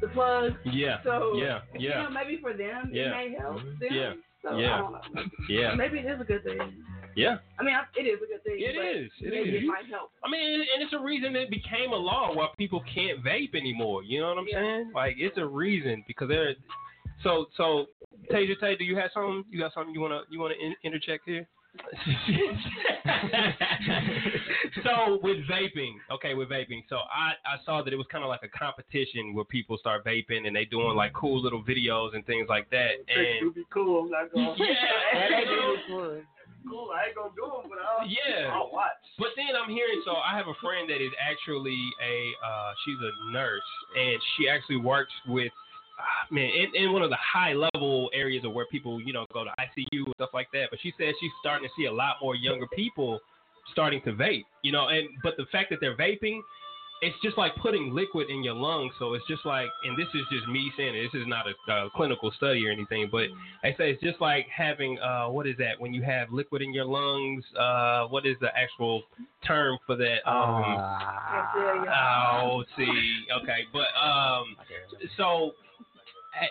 the 0.01 0.07
plugs. 0.10 0.55
Yeah. 0.66 1.01
So 1.03 1.34
yeah. 1.36 1.62
You 1.74 1.89
Yeah. 1.89 2.03
know, 2.03 2.10
maybe 2.10 2.38
for 2.38 2.53
them 2.53 2.89
Yeah. 2.91 3.07
it 3.07 3.12
may 3.12 3.34
help 3.36 3.62
them. 3.64 3.78
Yeah. 3.91 4.14
So 4.41 4.57
Yeah. 4.57 4.76
I 4.76 4.78
don't 4.78 4.91
know. 5.16 5.24
Yeah. 5.49 5.76
Maybe 5.76 5.99
it 5.99 6.05
is 6.05 6.22
a 6.22 6.24
good 6.24 6.43
thing. 6.43 6.84
Yeah. 7.20 7.38
I 7.59 7.63
mean, 7.63 7.76
I- 7.76 7.86
it 7.99 8.03
is 8.03 8.20
a 8.24 8.26
good 8.28 8.43
thing. 8.43 8.55
It 8.59 8.76
but 8.76 8.86
is. 8.86 9.11
It 9.20 9.30
maybe 9.34 9.57
is. 9.57 9.63
it 9.63 9.67
might 9.67 9.86
help. 9.91 10.11
I 10.24 10.30
mean, 10.30 10.61
and 10.61 10.82
it's 10.82 10.93
a 10.93 10.99
reason 10.99 11.36
it 11.36 11.49
became 11.49 11.91
a 11.91 11.95
law 11.97 12.34
why 12.34 12.47
people 12.57 12.82
can't 12.93 13.22
vape 13.24 13.55
anymore. 13.55 14.03
You 14.03 14.22
know 14.22 14.30
what 14.30 14.38
I'm 14.38 14.47
saying? 14.51 14.91
Like 14.95 15.15
it's 15.20 15.38
a 15.38 15.45
reason 15.45 16.03
because 16.07 16.30
they're 16.30 16.55
so 17.24 17.47
so. 17.57 17.88
Tasia 18.32 18.59
Tay, 18.59 18.76
do 18.76 18.84
you 18.84 18.95
have 18.95 19.11
something? 19.13 19.43
You 19.49 19.59
got 19.59 19.74
something 19.74 19.93
you 19.93 19.99
wanna 20.01 20.22
you 20.30 20.39
wanna 20.39 20.55
in, 20.61 20.76
interject 20.84 21.26
here? 21.26 21.47
so 24.84 25.20
with 25.24 25.38
vaping, 25.47 25.93
okay, 26.11 26.34
with 26.34 26.49
vaping. 26.49 26.84
So 26.89 26.97
I 26.97 27.34
I 27.45 27.57
saw 27.65 27.82
that 27.84 27.93
it 27.93 27.95
was 27.95 28.07
kind 28.11 28.24
of 28.24 28.30
like 28.30 28.43
a 28.43 28.49
competition 28.49 29.34
where 29.34 29.45
people 29.45 29.78
start 29.78 30.03
vaping 30.05 30.47
and 30.47 30.55
they 30.55 30.65
doing 30.65 30.95
like 30.95 31.13
cool 31.13 31.41
little 31.41 31.63
videos 31.63 32.15
and 32.15 32.26
things 32.26 32.47
like 32.49 32.70
that. 32.72 32.91
It 33.07 33.38
And 33.39 33.45
would 33.45 33.55
be 33.55 33.65
cool. 33.74 34.03
I'm 34.03 34.09
not 34.11 34.32
going. 34.34 34.55
yeah, 34.57 34.74
Yeah, 35.13 35.28
they 35.30 35.39
you 35.39 35.45
know, 35.45 35.51
do 35.51 35.78
this 35.78 35.95
would. 35.95 36.26
Cool. 36.68 36.91
I 36.91 37.07
ain't 37.07 37.16
gonna 37.16 37.36
do 37.36 37.45
them, 37.45 37.70
but 37.70 37.80
I'll, 37.80 38.07
Yeah. 38.07 38.51
I'll 38.51 38.72
watch. 38.72 38.97
But 39.18 39.30
then 39.36 39.55
I'm 39.55 39.70
hearing, 39.70 40.01
so 40.05 40.16
I 40.16 40.36
have 40.38 40.47
a 40.47 40.57
friend 40.62 40.89
that 40.89 41.03
is 41.03 41.12
actually 41.20 41.80
a, 42.01 42.34
uh, 42.45 42.74
she's 42.86 42.97
a 42.99 43.32
nurse, 43.32 43.70
and 43.95 44.20
she 44.36 44.49
actually 44.49 44.78
works 44.78 45.14
with, 45.28 45.51
ah, 45.99 46.28
man, 46.32 46.49
in, 46.49 46.76
in 46.76 46.93
one 46.93 47.01
of 47.01 47.10
the 47.10 47.22
high 47.22 47.53
level 47.53 48.10
areas 48.14 48.45
of 48.45 48.53
where 48.53 48.66
people, 48.68 49.01
you 49.01 49.14
know, 49.14 49.26
go 49.34 49.43
to 49.43 49.51
ICU 49.60 50.05
and 50.05 50.16
stuff 50.16 50.32
like 50.34 50.47
that. 50.53 50.68
But 50.70 50.80
she 50.82 50.93
said 50.97 51.14
she's 51.20 51.32
starting 51.39 51.68
to 51.68 51.74
see 51.78 51.86
a 51.86 51.93
lot 51.93 52.18
more 52.22 52.36
younger 52.36 52.68
people 52.76 53.20
starting 53.72 54.01
to 54.01 54.12
vape, 54.14 54.45
you 54.64 54.72
know, 54.72 54.88
and 54.88 55.07
but 55.24 55.38
the 55.38 55.45
fact 55.51 55.70
that 55.70 55.80
they're 55.80 55.97
vaping, 55.97 56.39
it's 57.01 57.15
just 57.23 57.37
like 57.37 57.55
putting 57.55 57.93
liquid 57.93 58.29
in 58.29 58.43
your 58.43 58.55
lungs. 58.55 58.93
So 58.99 59.13
it's 59.13 59.25
just 59.27 59.45
like, 59.45 59.67
and 59.83 59.97
this 59.97 60.07
is 60.13 60.21
just 60.31 60.47
me 60.47 60.71
saying 60.75 60.95
it. 60.95 61.09
This 61.11 61.21
is 61.21 61.27
not 61.27 61.45
a, 61.47 61.71
uh 61.71 61.89
clinical 61.95 62.31
study 62.35 62.65
or 62.67 62.71
anything, 62.71 63.07
but 63.11 63.27
I 63.63 63.71
say 63.77 63.91
it's 63.91 64.01
just 64.01 64.19
like 64.19 64.47
having, 64.55 64.99
uh, 64.99 65.27
what 65.27 65.47
is 65.47 65.55
that? 65.59 65.79
When 65.79 65.93
you 65.93 66.01
have 66.03 66.31
liquid 66.31 66.61
in 66.61 66.73
your 66.73 66.85
lungs, 66.85 67.43
uh, 67.57 68.05
what 68.07 68.25
is 68.25 68.35
the 68.41 68.49
actual 68.55 69.03
term 69.45 69.77
for 69.85 69.95
that? 69.95 70.29
Um, 70.29 70.75
oh, 71.89 72.63
see, 72.77 73.25
okay, 73.41 73.61
but 73.71 73.87
um, 74.01 74.55
so 75.17 75.51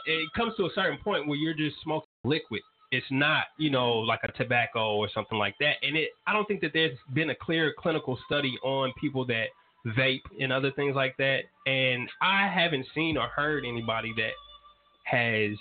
it 0.07 0.33
comes 0.35 0.55
to 0.57 0.65
a 0.65 0.71
certain 0.75 0.99
point 1.03 1.27
where 1.29 1.37
you're 1.37 1.55
just 1.55 1.77
smoking 1.83 2.09
liquid. 2.25 2.63
It's 2.91 3.07
not, 3.11 3.47
you 3.59 3.71
know, 3.71 3.99
like 3.99 4.21
a 4.25 4.33
tobacco 4.33 4.97
or 4.97 5.11
something 5.15 5.37
like 5.37 5.55
that. 5.61 5.75
And 5.83 5.95
it, 5.95 6.11
I 6.27 6.33
don't 6.33 6.47
think 6.49 6.63
that 6.63 6.71
there's 6.73 6.97
been 7.13 7.29
a 7.31 7.35
clear 7.35 7.75
clinical 7.79 8.19
study 8.25 8.59
on 8.63 8.95
people 8.99 9.27
that 9.27 9.49
vape 9.97 10.23
and 10.41 10.53
other 10.53 10.71
things 10.73 10.95
like 10.97 11.17
that. 11.19 11.41
And 11.67 12.09
I 12.21 12.49
haven't 12.49 12.87
seen 12.95 13.17
or 13.17 13.29
heard 13.29 13.65
anybody 13.65 14.13
that 14.17 14.33
has 15.05 15.57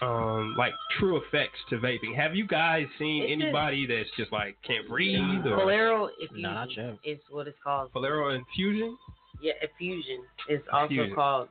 um 0.00 0.54
like 0.56 0.72
true 0.98 1.16
effects 1.16 1.58
to 1.70 1.76
vaping. 1.78 2.14
Have 2.16 2.34
you 2.36 2.46
guys 2.46 2.86
seen 2.98 3.24
It's 3.24 3.32
just- 3.32 3.42
anybody 3.42 3.86
that's 3.86 4.08
just 4.16 4.30
like 4.32 4.56
can't 4.62 4.86
breathe 4.88 5.44
or 5.46 5.60
Pleural 5.62 6.10
Nah, 6.32 6.62
effusion 6.64 6.98
is 7.04 7.18
what 7.30 7.48
it's 7.48 7.58
called. 7.62 7.92
Pleural 7.92 8.34
infusion? 8.34 8.96
Yeah, 9.40 9.54
effusion 9.62 10.22
is 10.48 10.60
also 10.72 10.86
Effusion. 10.86 11.14
called 11.14 11.48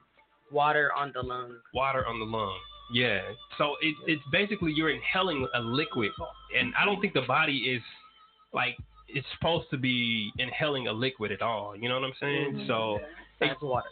water 0.52 0.92
on 0.94 1.12
the 1.14 1.22
lungs. 1.22 1.56
water 1.74 2.06
on 2.06 2.20
the 2.20 2.26
lung. 2.26 2.58
Yeah. 2.94 3.22
So 3.58 3.76
it, 3.82 3.96
it's 4.06 4.22
basically 4.32 4.72
you're 4.74 4.92
inhaling 4.92 5.46
a 5.54 5.60
liquid, 5.60 6.12
and 6.58 6.74
I 6.80 6.86
don't 6.86 7.02
think 7.02 7.14
the 7.14 7.22
body 7.28 7.58
is 7.76 7.82
like 8.54 8.78
it's 9.10 9.28
supposed 9.38 9.70
to 9.72 9.78
be 9.78 10.32
inhaling 10.38 10.88
a 10.88 10.92
liquid 10.94 11.32
at 11.32 11.42
all. 11.42 11.76
You 11.76 11.88
know 11.90 11.96
what 12.00 12.04
I'm 12.06 12.14
saying? 12.20 12.54
Mhm. 12.54 12.68
So 12.68 13.00
That's 13.40 13.62
water. 13.62 13.90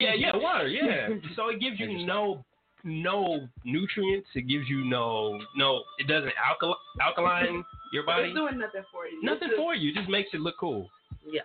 yeah, 0.00 0.14
yeah, 0.14 0.36
water, 0.36 0.68
yeah. 0.68 1.08
So 1.36 1.48
it 1.48 1.60
gives 1.60 1.78
you 1.78 2.04
no 2.06 2.44
no 2.84 3.48
nutrients. 3.64 4.28
It 4.34 4.46
gives 4.48 4.68
you 4.68 4.84
no 4.84 5.40
no. 5.56 5.82
It 5.98 6.06
doesn't 6.06 6.32
alkali- 6.36 6.78
alkaline 7.00 7.64
your 7.92 8.04
body. 8.04 8.28
It's 8.28 8.34
doing 8.36 8.58
nothing 8.58 8.82
for 8.92 9.06
you. 9.06 9.22
Nothing 9.22 9.48
It's 9.50 9.56
for 9.56 9.74
you. 9.74 9.90
It 9.90 9.94
just 9.96 10.08
makes 10.08 10.30
it 10.34 10.40
look 10.40 10.56
cool. 10.58 10.88
Yeah. 11.28 11.42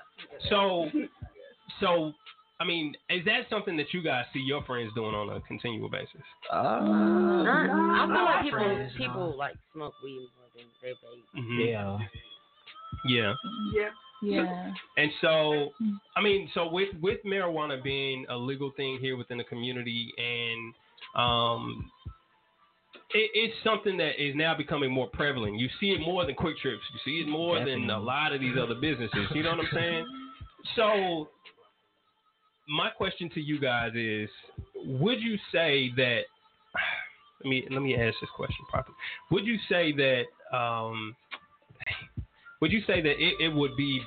So, 0.50 0.90
so 1.80 2.14
I 2.60 2.64
mean, 2.64 2.94
is 3.10 3.26
that 3.26 3.50
something 3.50 3.76
that 3.78 3.92
you 3.92 4.04
guys 4.04 4.26
see 4.34 4.40
your 4.40 4.64
friends 4.66 4.92
doing 4.94 5.16
on 5.16 5.30
a 5.36 5.42
continual 5.42 5.90
basis? 5.90 6.22
Not- 6.52 6.84
I 6.84 8.06
feel 8.08 8.24
like 8.26 8.44
people 8.44 8.60
friends, 8.60 8.92
people 8.98 9.36
like 9.38 9.56
smoke 9.74 9.94
weed 10.04 10.28
more 10.38 10.50
than 10.56 10.66
they 10.82 10.92
vape. 10.92 11.44
Mhm. 11.44 11.68
Yeah. 11.68 11.98
Yeah. 13.06 13.34
Yeah. 13.74 13.90
Yeah. 14.22 14.72
And 14.98 15.12
so, 15.20 15.72
I 16.16 16.22
mean, 16.22 16.50
so 16.54 16.70
with 16.70 16.90
with 17.02 17.18
marijuana 17.26 17.82
being 17.82 18.26
a 18.30 18.38
legal 18.38 18.72
thing 18.78 19.00
here 19.02 19.18
within 19.18 19.38
the 19.40 19.44
community, 19.44 20.14
and 20.18 20.74
um, 21.16 21.92
it, 23.14 23.32
it's 23.34 23.56
something 23.64 23.98
that 23.98 24.24
is 24.24 24.36
now 24.36 24.56
becoming 24.56 24.92
more 24.92 25.08
prevalent. 25.08 25.58
You 25.58 25.70
see 25.80 25.92
it 25.92 26.02
more 26.02 26.26
than 26.26 26.36
QuikTrips. 26.36 26.56
You 26.66 27.00
see 27.04 27.22
it 27.22 27.28
more 27.28 27.64
than 27.66 27.90
a 27.90 28.00
lot 28.00 28.32
of 28.32 28.42
these 28.42 28.56
other 28.62 28.76
businesses. 28.76 29.28
You 29.34 29.44
know 29.44 29.52
what 29.52 29.60
I'm 29.60 29.70
saying? 29.74 30.06
So, 30.76 31.30
my 32.70 32.92
question 32.92 33.28
to 33.34 33.42
you 33.42 33.60
guys 33.60 33.94
is: 33.96 34.30
Would 34.76 35.20
you 35.20 35.36
say 35.52 35.90
that? 35.98 36.22
Let 37.44 37.50
me 37.50 37.66
let 37.72 37.82
me 37.82 37.96
ask 37.96 38.16
this 38.22 38.30
question 38.36 38.64
properly. 38.70 38.96
Would 39.32 39.48
you 39.48 39.58
say 39.68 39.92
that? 39.94 40.56
Um, 40.56 41.16
would 42.62 42.72
you 42.72 42.82
say 42.88 43.02
that 43.02 43.22
it, 43.22 43.36
it 43.40 43.54
would 43.54 43.76
be 43.76 44.02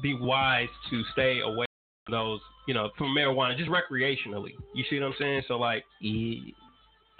be 0.00 0.14
wise 0.14 0.68
to 0.90 1.02
stay 1.12 1.40
away 1.40 1.66
from 2.06 2.12
those, 2.12 2.40
you 2.68 2.74
know, 2.74 2.90
from 2.96 3.08
marijuana 3.08 3.56
just 3.56 3.70
recreationally? 3.70 4.52
You 4.74 4.84
see 4.88 5.00
what 5.00 5.06
I'm 5.06 5.14
saying? 5.18 5.42
So 5.48 5.58
like, 5.58 5.84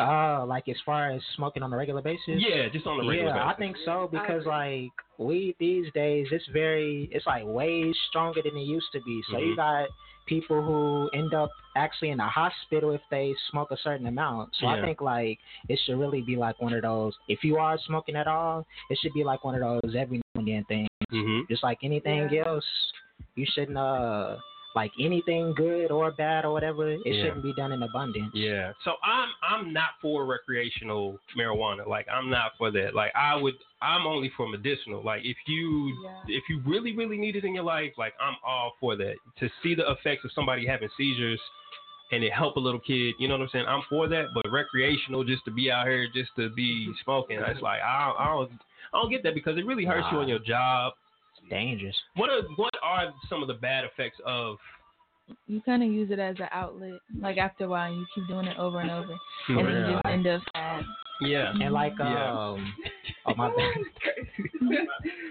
Uh, 0.00 0.46
like 0.46 0.68
as 0.68 0.76
far 0.86 1.10
as 1.10 1.20
smoking 1.34 1.62
on 1.64 1.72
a 1.72 1.76
regular 1.76 2.02
basis? 2.02 2.20
Yeah, 2.28 2.68
just 2.68 2.86
on 2.86 3.00
a 3.00 3.08
regular 3.08 3.34
yeah, 3.34 3.46
I 3.48 3.54
think 3.54 3.76
so 3.84 4.08
because 4.12 4.46
like 4.46 4.90
weed 5.18 5.56
these 5.58 5.92
days, 5.92 6.28
it's 6.30 6.46
very, 6.52 7.08
it's 7.10 7.26
like 7.26 7.42
way 7.44 7.92
stronger 8.08 8.40
than 8.42 8.56
it 8.56 8.62
used 8.62 8.86
to 8.92 9.00
be. 9.00 9.20
So 9.30 9.38
you 9.38 9.54
Mhm. 9.54 9.56
got 9.56 9.88
people 10.28 10.62
who 10.62 11.08
end 11.18 11.34
up 11.34 11.50
actually 11.76 12.10
in 12.10 12.18
the 12.18 12.24
hospital 12.24 12.92
if 12.92 13.00
they 13.10 13.34
smoke 13.50 13.70
a 13.70 13.76
certain 13.82 14.06
amount. 14.06 14.50
So 14.60 14.66
I 14.66 14.80
think 14.80 15.00
like 15.00 15.38
it 15.68 15.78
should 15.84 15.98
really 15.98 16.22
be 16.22 16.36
like 16.36 16.60
one 16.60 16.72
of 16.72 16.82
those. 16.82 17.14
If 17.28 17.42
you 17.42 17.56
are 17.56 17.78
smoking 17.86 18.16
at 18.16 18.26
all, 18.26 18.66
it 18.90 18.98
should 19.00 19.14
be 19.14 19.24
like 19.24 19.44
one 19.44 19.54
of 19.54 19.60
those 19.60 19.94
every 19.96 20.18
now 20.18 20.40
and 20.40 20.48
then 20.48 20.64
things. 20.68 20.88
Mm-hmm. 21.12 21.50
Just 21.50 21.62
like 21.62 21.78
anything 21.82 22.28
else, 22.44 22.64
you 23.34 23.46
shouldn't 23.54 23.78
uh 23.78 24.36
like 24.78 24.92
anything 25.00 25.52
good 25.54 25.90
or 25.90 26.10
bad 26.12 26.44
or 26.44 26.52
whatever. 26.52 26.88
It 26.88 27.00
Yeah. 27.04 27.22
shouldn't 27.22 27.42
be 27.42 27.52
done 27.54 27.72
in 27.72 27.82
abundance. 27.82 28.32
Yeah. 28.32 28.72
So 28.84 28.90
I'm 29.02 29.28
I'm 29.42 29.72
not 29.72 29.90
for 30.00 30.24
recreational 30.24 31.18
marijuana. 31.36 31.84
Like 31.86 32.06
I'm 32.08 32.30
not 32.30 32.52
for 32.58 32.70
that. 32.70 32.94
Like 32.94 33.12
I 33.16 33.34
would 33.34 33.54
I'm 33.82 34.06
only 34.06 34.30
for 34.36 34.48
medicinal. 34.48 35.02
Like 35.02 35.22
if 35.24 35.36
you 35.46 35.66
if 36.28 36.44
you 36.48 36.60
really 36.64 36.92
really 36.96 37.18
need 37.18 37.34
it 37.34 37.44
in 37.44 37.54
your 37.54 37.64
life, 37.64 37.92
like 37.98 38.14
I'm 38.20 38.36
all 38.46 38.74
for 38.80 38.94
that. 38.96 39.16
To 39.40 39.48
see 39.62 39.74
the 39.74 39.90
effects 39.90 40.24
of 40.24 40.30
somebody 40.32 40.64
having 40.66 40.88
seizures 40.96 41.40
and 42.12 42.22
it 42.24 42.32
help 42.32 42.56
a 42.56 42.60
little 42.60 42.80
kid, 42.80 43.14
you 43.18 43.26
know 43.28 43.34
what 43.36 43.42
I'm 43.42 43.50
saying? 43.52 43.66
I'm 43.66 43.82
for 43.88 44.08
that, 44.08 44.26
but 44.34 44.44
recreational 44.50 45.24
just 45.24 45.44
to 45.46 45.50
be 45.50 45.70
out 45.70 45.86
here 45.88 46.06
just 46.14 46.30
to 46.36 46.48
be 46.50 46.90
smoking, 47.04 47.38
it's 47.40 47.60
like 47.60 47.80
I 47.82 48.06
don't, 48.06 48.20
I 48.20 48.26
don't 48.34 48.50
I 48.94 49.00
don't 49.02 49.10
get 49.10 49.22
that 49.24 49.34
because 49.34 49.58
it 49.58 49.66
really 49.66 49.84
hurts 49.84 50.06
you 50.12 50.18
on 50.18 50.28
your 50.28 50.38
job. 50.38 50.92
Dangerous. 51.50 51.96
What 52.16 52.30
are 52.30 52.42
what 52.56 52.74
are 52.82 53.12
some 53.28 53.42
of 53.42 53.48
the 53.48 53.54
bad 53.54 53.84
effects 53.84 54.18
of 54.26 54.56
You 55.46 55.60
kind 55.62 55.82
of 55.82 55.90
use 55.90 56.10
it 56.10 56.18
as 56.18 56.36
an 56.38 56.48
outlet. 56.52 57.00
Like 57.20 57.38
after 57.38 57.64
a 57.64 57.68
while, 57.68 57.92
you 57.92 58.06
keep 58.14 58.26
doing 58.28 58.46
it 58.46 58.58
over 58.58 58.80
and 58.80 58.90
over, 58.90 59.14
and 59.48 59.58
then 59.66 59.74
you 59.86 59.92
just 59.92 60.06
end 60.06 60.26
up 60.26 60.42
sad. 60.54 60.84
yeah 61.22 61.52
And 61.60 61.72
like 61.72 61.94
Yeah. 61.98 62.32
um 62.32 62.74
oh 63.26 63.34
my 63.34 63.48
bad. 63.48 64.68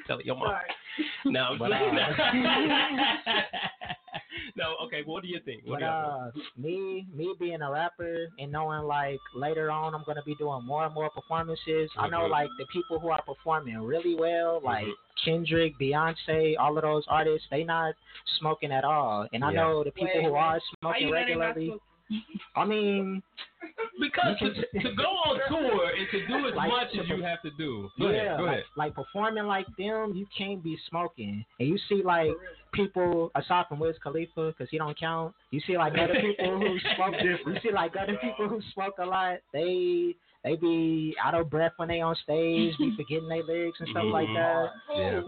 Tell 0.08 0.22
your 0.22 0.36
mom. 0.36 0.54
No, 1.26 1.56
But, 1.60 1.72
uh, 1.74 1.78
no. 4.58 4.76
Okay, 4.86 5.04
what 5.06 5.24
do 5.24 5.30
you 5.30 5.40
think? 5.46 5.64
What 5.66 5.80
But 5.80 5.80
do 5.80 5.86
you 5.86 5.92
uh, 5.92 6.32
me, 6.58 7.08
me 7.14 7.36
being 7.40 7.62
a 7.62 7.72
rapper 7.72 8.28
and 8.40 8.52
knowing 8.52 8.84
like 8.84 9.20
later 9.36 9.70
on 9.72 9.94
I'm 9.96 10.04
gonna 10.06 10.24
be 10.26 10.36
doing 10.36 10.66
more 10.66 10.86
and 10.86 10.94
more 10.94 11.10
performances. 11.10 11.90
I 11.98 12.10
know 12.10 12.22
Mhm. 12.22 12.32
like 12.32 12.50
the 12.58 12.66
people 12.68 13.00
who 13.00 13.10
are 13.10 13.22
performing 13.22 13.78
really 13.80 14.16
well, 14.16 14.60
like 14.64 14.86
Mhm. 14.86 14.94
Kendrick, 15.24 15.78
Beyonce, 15.80 16.56
all 16.60 16.78
of 16.78 16.84
those 16.84 17.06
artists, 17.08 17.48
they 17.50 17.64
not 17.64 17.96
smoking 18.40 18.72
at 18.72 18.84
all. 18.84 19.28
And 19.34 19.44
I 19.44 19.52
know 19.52 19.84
the 19.84 19.92
people 19.92 20.08
Wait, 20.14 20.24
who 20.26 20.32
wait. 20.32 20.40
are 20.40 20.60
smoking 20.80 21.08
you 21.08 21.14
not 21.14 21.20
regularly. 21.20 21.80
I 22.56 22.66
mean, 22.66 23.22
because 24.00 24.38
to, 24.40 24.50
to 24.82 24.96
go 24.96 25.04
on 25.04 25.40
tour 25.50 25.92
and 25.98 26.08
to 26.12 26.28
do 26.28 26.48
as 26.48 26.56
Like, 26.56 26.70
much 26.70 26.92
to 26.94 27.00
as 27.02 27.10
you 27.10 27.22
have 27.22 27.42
to 27.42 27.52
do. 27.58 27.90
Go 28.00 28.10
yeah, 28.10 28.18
ahead. 28.22 28.38
Go 28.38 28.44
like, 28.44 28.52
ahead. 28.54 28.64
like 28.78 28.96
performing 28.96 29.44
like 29.46 29.66
them, 29.78 30.14
you 30.16 30.26
can't 30.38 30.64
be 30.64 30.78
smoking. 30.90 31.44
And 31.60 31.68
you 31.70 31.78
see 31.90 32.02
like 32.04 32.30
people 32.74 33.32
aside 33.36 33.66
from 33.68 33.80
Wiz 33.80 33.96
Khalifa, 34.02 34.48
because 34.58 34.70
he 34.72 34.78
don't 34.78 34.98
count. 34.98 35.34
You 35.52 35.60
see 35.68 35.78
like 35.78 35.94
other 35.94 36.16
people 36.22 36.60
who 36.60 36.78
smoke. 36.96 37.16
You 37.22 37.56
see 37.62 37.72
like 37.74 37.94
other 38.02 38.18
people 38.22 38.48
who 38.48 38.62
smoke 38.74 38.96
a 39.00 39.06
lot. 39.06 39.40
They 39.54 40.16
they 40.44 40.56
be 40.56 41.16
out 41.24 41.34
of 41.36 41.50
breath 41.50 41.74
when 41.78 41.90
they 41.90 42.00
on 42.02 42.16
stage, 42.24 42.78
be 42.78 42.94
forgetting 42.96 43.28
their 43.28 43.44
lyrics 43.44 43.80
and 43.80 43.90
stuff 43.90 44.06
like 44.06 44.28
Mhm. 44.28 44.36
that. 44.36 44.70
Yeah. 44.96 45.22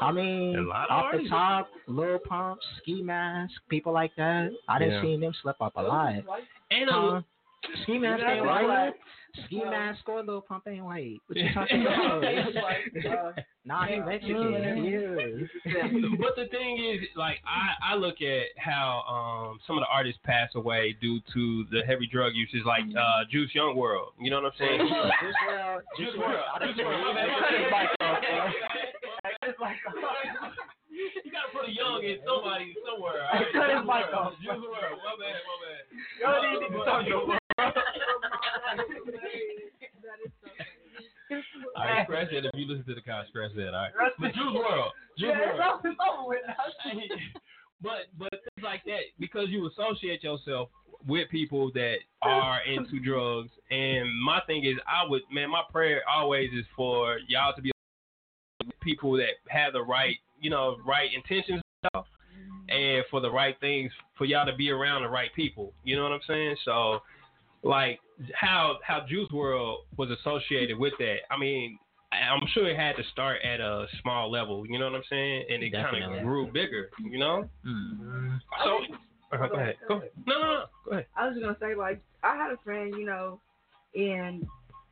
I 0.00 0.12
mean, 0.12 0.56
A 0.56 0.62
lot 0.62 0.90
of 0.90 1.04
off 1.04 1.12
the 1.12 1.28
top, 1.28 1.68
Lil 1.86 2.18
Pump, 2.28 2.60
Ski 2.78 3.02
Mask, 3.02 3.52
people 3.68 3.92
like 3.92 4.14
that. 4.16 4.50
I 4.68 4.78
done 4.78 4.90
Yeah. 4.90 5.02
seen 5.02 5.20
them 5.20 5.32
slip 5.42 5.60
up 5.60 5.72
a 5.76 5.82
lot. 5.82 6.14
And 6.70 6.88
a- 6.90 7.24
Ski 7.82 7.98
Mask 7.98 8.22
ain't 8.26 8.44
white. 8.46 8.66
right. 8.66 8.94
Ski 9.44 9.62
Mask 9.64 10.08
or 10.08 10.22
Lil 10.24 10.40
Pump 10.40 10.66
ain't 10.66 10.84
white. 10.84 11.20
What 11.26 11.36
you 11.38 11.52
talking 11.54 11.82
about? 11.82 12.22
nah, 13.64 13.84
he 13.86 14.00
Mexican. 14.00 14.82
He 14.82 14.88
is. 14.88 15.48
but 16.18 16.34
the 16.36 16.46
thing 16.50 16.78
is, 16.82 17.06
like, 17.14 17.38
I, 17.46 17.92
I 17.92 17.96
look 17.96 18.22
at 18.22 18.46
how 18.56 19.02
um 19.52 19.60
some 19.66 19.76
of 19.76 19.82
the 19.82 19.86
artists 19.88 20.20
pass 20.24 20.48
away 20.56 20.96
due 21.00 21.20
to 21.34 21.64
the 21.70 21.82
heavy 21.86 22.06
drug 22.10 22.34
usage, 22.34 22.64
like 22.64 22.84
uh 22.98 23.24
Juice 23.30 23.54
Young 23.54 23.76
World. 23.76 24.14
You 24.18 24.30
know 24.30 24.40
what 24.42 24.52
I'm 24.52 24.58
saying? 24.58 24.80
Juice 25.20 25.34
WRLD, 25.48 25.80
Juice 25.98 26.14
Juice 26.14 26.86
WRLD. 26.86 28.52
WRLD. 29.24 29.32
I 29.32 29.46
Juice 29.46 29.56
done 29.58 29.68
WRLD. 29.68 30.00
My 30.00 30.12
bad. 30.12 30.32
cut 30.40 30.40
his 30.40 30.40
mic 30.40 30.42
off. 30.42 30.54
You 30.90 31.30
gotta 31.32 31.50
put 31.52 31.68
a 31.68 31.72
young 31.72 32.02
in 32.04 32.18
somebody 32.26 32.74
somewhere. 32.84 33.26
Hey, 33.32 33.44
cut 33.52 33.70
his 33.70 33.84
mic 33.84 34.08
off. 34.14 34.32
Juice 34.42 34.52
WRLD. 34.52 34.96
My 35.00 35.14
bad. 35.20 35.40
My 35.44 35.56
bad. 35.60 35.82
Y'all 36.20 36.40
need 36.44 36.60
to 36.60 36.84
talk 36.84 37.02
more. 37.08 37.38
All 41.76 41.84
right, 41.86 42.04
scratch 42.04 42.28
that 42.32 42.44
if 42.44 42.50
you 42.54 42.66
listen 42.66 42.84
to 42.86 42.94
the 42.94 43.00
car, 43.00 43.24
scratch 43.28 43.52
that. 43.56 43.74
All 43.74 43.88
right. 43.88 43.92
But 44.18 44.32
peace. 44.34 44.42
WRLD. 44.42 44.90
Juice 45.18 45.28
Yeah, 45.30 45.38
it's 45.38 45.60
WRLD. 45.60 45.84
it's 45.84 46.00
over 46.00 46.28
with 46.28 46.40
but 47.82 48.08
but 48.18 48.30
things 48.30 48.64
like 48.64 48.84
that 48.84 49.00
because 49.18 49.48
you 49.48 49.68
associate 49.68 50.22
yourself 50.24 50.68
with 51.06 51.28
people 51.30 51.70
that 51.72 51.96
are 52.22 52.60
into 52.66 53.00
drugs. 53.00 53.50
And 53.70 54.08
my 54.22 54.40
thing 54.46 54.64
is, 54.64 54.76
I 54.86 55.08
would 55.08 55.22
man, 55.32 55.50
my 55.50 55.62
prayer 55.70 56.02
always 56.10 56.50
is 56.52 56.66
for 56.76 57.18
y'all 57.28 57.54
to 57.54 57.62
be 57.62 57.70
people 58.90 59.12
that 59.12 59.34
have 59.48 59.72
the 59.72 59.82
right, 59.82 60.16
you 60.40 60.50
know, 60.50 60.76
right 60.86 61.08
intentions, 61.14 61.62
and 62.68 63.04
for 63.10 63.20
the 63.20 63.30
right 63.30 63.56
things, 63.60 63.92
for 64.16 64.24
y'all 64.24 64.46
to 64.46 64.54
be 64.56 64.70
around 64.70 65.02
the 65.02 65.08
right 65.08 65.32
people. 65.34 65.72
You 65.84 65.96
know 65.96 66.02
what 66.04 66.12
I'm 66.12 66.20
saying? 66.26 66.56
So, 66.64 67.00
like 67.62 68.00
how 68.34 68.78
how 68.82 69.06
Juice 69.08 69.28
WRLD 69.30 69.76
was 69.96 70.10
associated 70.10 70.78
with 70.78 70.94
that. 70.98 71.16
I 71.30 71.38
mean. 71.38 71.78
I'm 72.12 72.40
sure 72.54 72.68
it 72.68 72.76
had 72.76 72.96
to 72.96 73.04
start 73.12 73.38
at 73.44 73.60
a 73.60 73.86
small 74.02 74.32
level, 74.32 74.66
you 74.66 74.80
know 74.80 74.86
what 74.86 74.96
I'm 74.96 75.02
saying, 75.08 75.44
and 75.48 75.62
it 75.62 75.70
kind 75.70 76.02
of 76.02 76.22
grew 76.24 76.50
bigger, 76.50 76.90
you 76.98 77.20
know. 77.20 77.48
So, 78.64 78.80
uh, 79.32 79.46
go 79.46 79.54
ahead, 79.54 79.76
go 79.86 79.98
ahead. 79.98 80.10
No, 80.26 80.34
no, 80.40 80.46
no, 80.46 80.64
go 80.84 80.90
ahead. 80.90 81.06
I 81.16 81.26
was 81.26 81.36
just 81.36 81.44
gonna 81.44 81.56
say 81.60 81.76
like 81.76 82.02
I 82.24 82.34
had 82.34 82.50
a 82.50 82.56
friend, 82.64 82.92
you 82.98 83.06
know, 83.06 83.40
and 83.94 84.44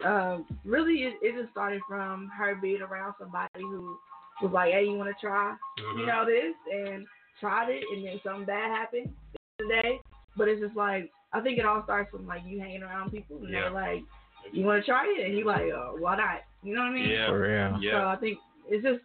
um, 0.04 0.46
really 0.64 1.02
it, 1.04 1.14
it 1.22 1.40
just 1.40 1.50
started 1.52 1.80
from 1.88 2.30
her 2.36 2.54
being 2.54 2.82
around 2.82 3.14
somebody 3.18 3.60
who 3.60 3.96
was 4.42 4.52
like, 4.52 4.72
hey, 4.72 4.84
you 4.84 4.92
want 4.96 5.08
to 5.08 5.26
try, 5.26 5.54
Mm-hmm. 5.78 5.98
you 6.00 6.06
know, 6.06 6.24
this, 6.26 6.54
and 6.72 7.06
tried 7.40 7.70
it, 7.70 7.82
and 7.94 8.04
then 8.06 8.20
something 8.24 8.44
bad 8.46 8.70
happened 8.70 9.10
today. 9.58 10.00
But 10.36 10.48
it's 10.48 10.60
just 10.60 10.76
like 10.76 11.10
I 11.32 11.40
think 11.40 11.58
it 11.58 11.64
all 11.66 11.82
starts 11.84 12.10
from 12.10 12.26
like 12.26 12.42
you 12.46 12.60
hanging 12.60 12.82
around 12.82 13.10
people, 13.10 13.36
and 13.38 13.50
Yeah. 13.52 13.62
they're 13.62 13.70
like, 13.70 14.02
you 14.52 14.64
want 14.64 14.82
to 14.84 14.90
try 14.90 15.04
it, 15.18 15.26
and 15.26 15.36
you 15.36 15.44
like, 15.44 15.70
uh, 15.72 15.92
why 15.98 16.16
not? 16.16 16.40
You 16.62 16.74
know 16.74 16.80
what 16.82 16.90
I 16.90 16.94
mean? 16.94 17.10
Yeah, 17.10 17.28
For 17.28 17.40
real. 17.40 17.74
So 17.74 17.80
yeah. 17.86 18.06
I 18.06 18.16
think 18.16 18.38
it's 18.68 18.82
just 18.84 19.00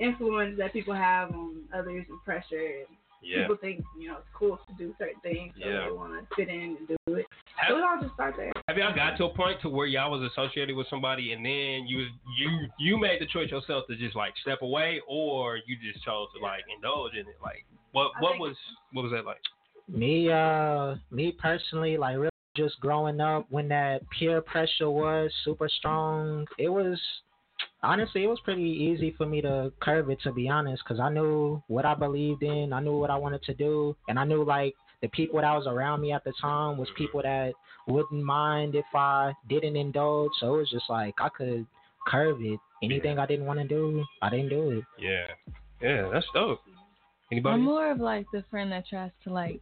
influence 0.00 0.56
that 0.58 0.72
people 0.72 0.94
have 0.94 1.30
on 1.32 1.62
others 1.74 2.04
and 2.08 2.22
pressure. 2.24 2.56
And 2.88 2.96
Yeah. 3.24 3.42
People 3.42 3.56
think 3.56 3.84
you 3.98 4.08
know 4.08 4.18
it's 4.18 4.28
cool 4.34 4.58
to 4.68 4.74
do 4.76 4.94
certain 4.98 5.20
things, 5.22 5.54
so 5.60 5.68
Yeah. 5.68 5.86
they 5.86 5.92
want 5.92 6.12
to 6.28 6.36
fit 6.36 6.48
in 6.48 6.76
and 6.78 6.88
do 6.88 6.96
it. 7.14 7.26
so 7.68 7.78
it 7.78 7.82
all 7.84 7.98
just 8.00 8.14
starts 8.14 8.36
there. 8.36 8.52
Have 8.68 8.76
y'all 8.76 8.94
got 8.94 9.16
to 9.16 9.24
a 9.24 9.34
point 9.34 9.60
to 9.62 9.68
where 9.68 9.86
y'all 9.86 10.10
was 10.10 10.30
associated 10.30 10.76
with 10.76 10.86
somebody, 10.88 11.32
and 11.32 11.44
then 11.44 11.86
you 11.86 11.98
was 11.98 12.08
you 12.38 12.68
you 12.78 12.98
made 12.98 13.20
the 13.20 13.26
choice 13.26 13.50
yourself 13.50 13.86
to 13.88 13.96
just 13.96 14.14
like 14.14 14.34
step 14.42 14.62
away, 14.62 15.00
or 15.08 15.56
you 15.66 15.76
just 15.80 16.04
chose 16.04 16.28
to 16.36 16.42
like 16.42 16.64
indulge 16.74 17.14
in 17.14 17.20
it? 17.20 17.36
Like, 17.42 17.64
what 17.92 18.12
I 18.16 18.20
what 18.20 18.38
was 18.38 18.56
what 18.92 19.02
was 19.02 19.12
that 19.12 19.24
like? 19.24 19.40
Me, 19.88 20.30
uh, 20.30 20.96
me 21.10 21.32
personally, 21.32 21.96
like 21.96 22.16
really 22.16 22.30
just 22.56 22.78
growing 22.80 23.20
up 23.20 23.46
when 23.50 23.68
that 23.68 24.00
peer 24.10 24.40
pressure 24.40 24.90
was 24.90 25.30
super 25.44 25.68
strong, 25.68 26.46
it 26.58 26.68
was 26.68 26.98
honestly 27.82 28.24
it 28.24 28.28
was 28.28 28.40
pretty 28.44 28.62
easy 28.62 29.14
for 29.16 29.26
me 29.26 29.40
to 29.42 29.72
curb 29.80 30.10
it 30.10 30.18
to 30.22 30.32
be 30.32 30.48
honest, 30.48 30.82
because 30.84 31.00
I 31.00 31.10
knew 31.10 31.62
what 31.68 31.84
I 31.84 31.94
believed 31.94 32.42
in, 32.42 32.72
I 32.72 32.80
knew 32.80 32.98
what 32.98 33.10
I 33.10 33.16
wanted 33.16 33.42
to 33.44 33.54
do, 33.54 33.96
and 34.08 34.18
I 34.18 34.24
knew 34.24 34.44
like 34.44 34.74
the 35.02 35.08
people 35.08 35.40
that 35.40 35.54
was 35.54 35.66
around 35.66 36.00
me 36.00 36.12
at 36.12 36.24
the 36.24 36.32
time 36.40 36.78
was 36.78 36.88
people 36.96 37.22
that 37.22 37.52
wouldn't 37.86 38.24
mind 38.24 38.74
if 38.74 38.86
I 38.94 39.32
didn't 39.48 39.76
indulge, 39.76 40.32
so 40.40 40.54
it 40.54 40.58
was 40.58 40.70
just 40.70 40.88
like 40.88 41.14
I 41.18 41.28
could 41.28 41.66
curb 42.06 42.38
it. 42.40 42.58
Anything 42.82 43.18
I 43.18 43.26
didn't 43.26 43.46
want 43.46 43.60
to 43.60 43.68
do, 43.68 44.04
I 44.20 44.30
didn't 44.30 44.50
do 44.50 44.70
it. 44.70 44.84
Yeah, 44.98 45.26
yeah, 45.80 46.10
that's 46.12 46.26
dope. 46.34 46.60
Anybody? 47.32 47.54
I'm 47.54 47.62
more 47.62 47.90
of 47.90 47.98
like 47.98 48.26
the 48.32 48.44
friend 48.50 48.70
that 48.72 48.86
tries 48.86 49.10
to 49.24 49.32
like, 49.32 49.60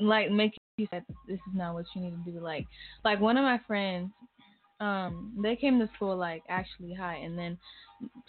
like 0.00 0.30
make 0.30 0.54
you 0.76 0.88
say 0.90 1.02
this 1.28 1.36
is 1.36 1.54
not 1.54 1.74
what 1.74 1.84
you 1.94 2.02
need 2.02 2.24
to 2.24 2.32
do. 2.32 2.40
Like, 2.40 2.66
like 3.04 3.20
one 3.20 3.36
of 3.36 3.44
my 3.44 3.60
friends, 3.66 4.10
um, 4.84 5.32
they 5.42 5.56
came 5.56 5.78
to 5.78 5.88
school 5.96 6.16
like 6.16 6.42
actually 6.48 6.92
high, 6.94 7.16
and 7.16 7.38
then 7.38 7.58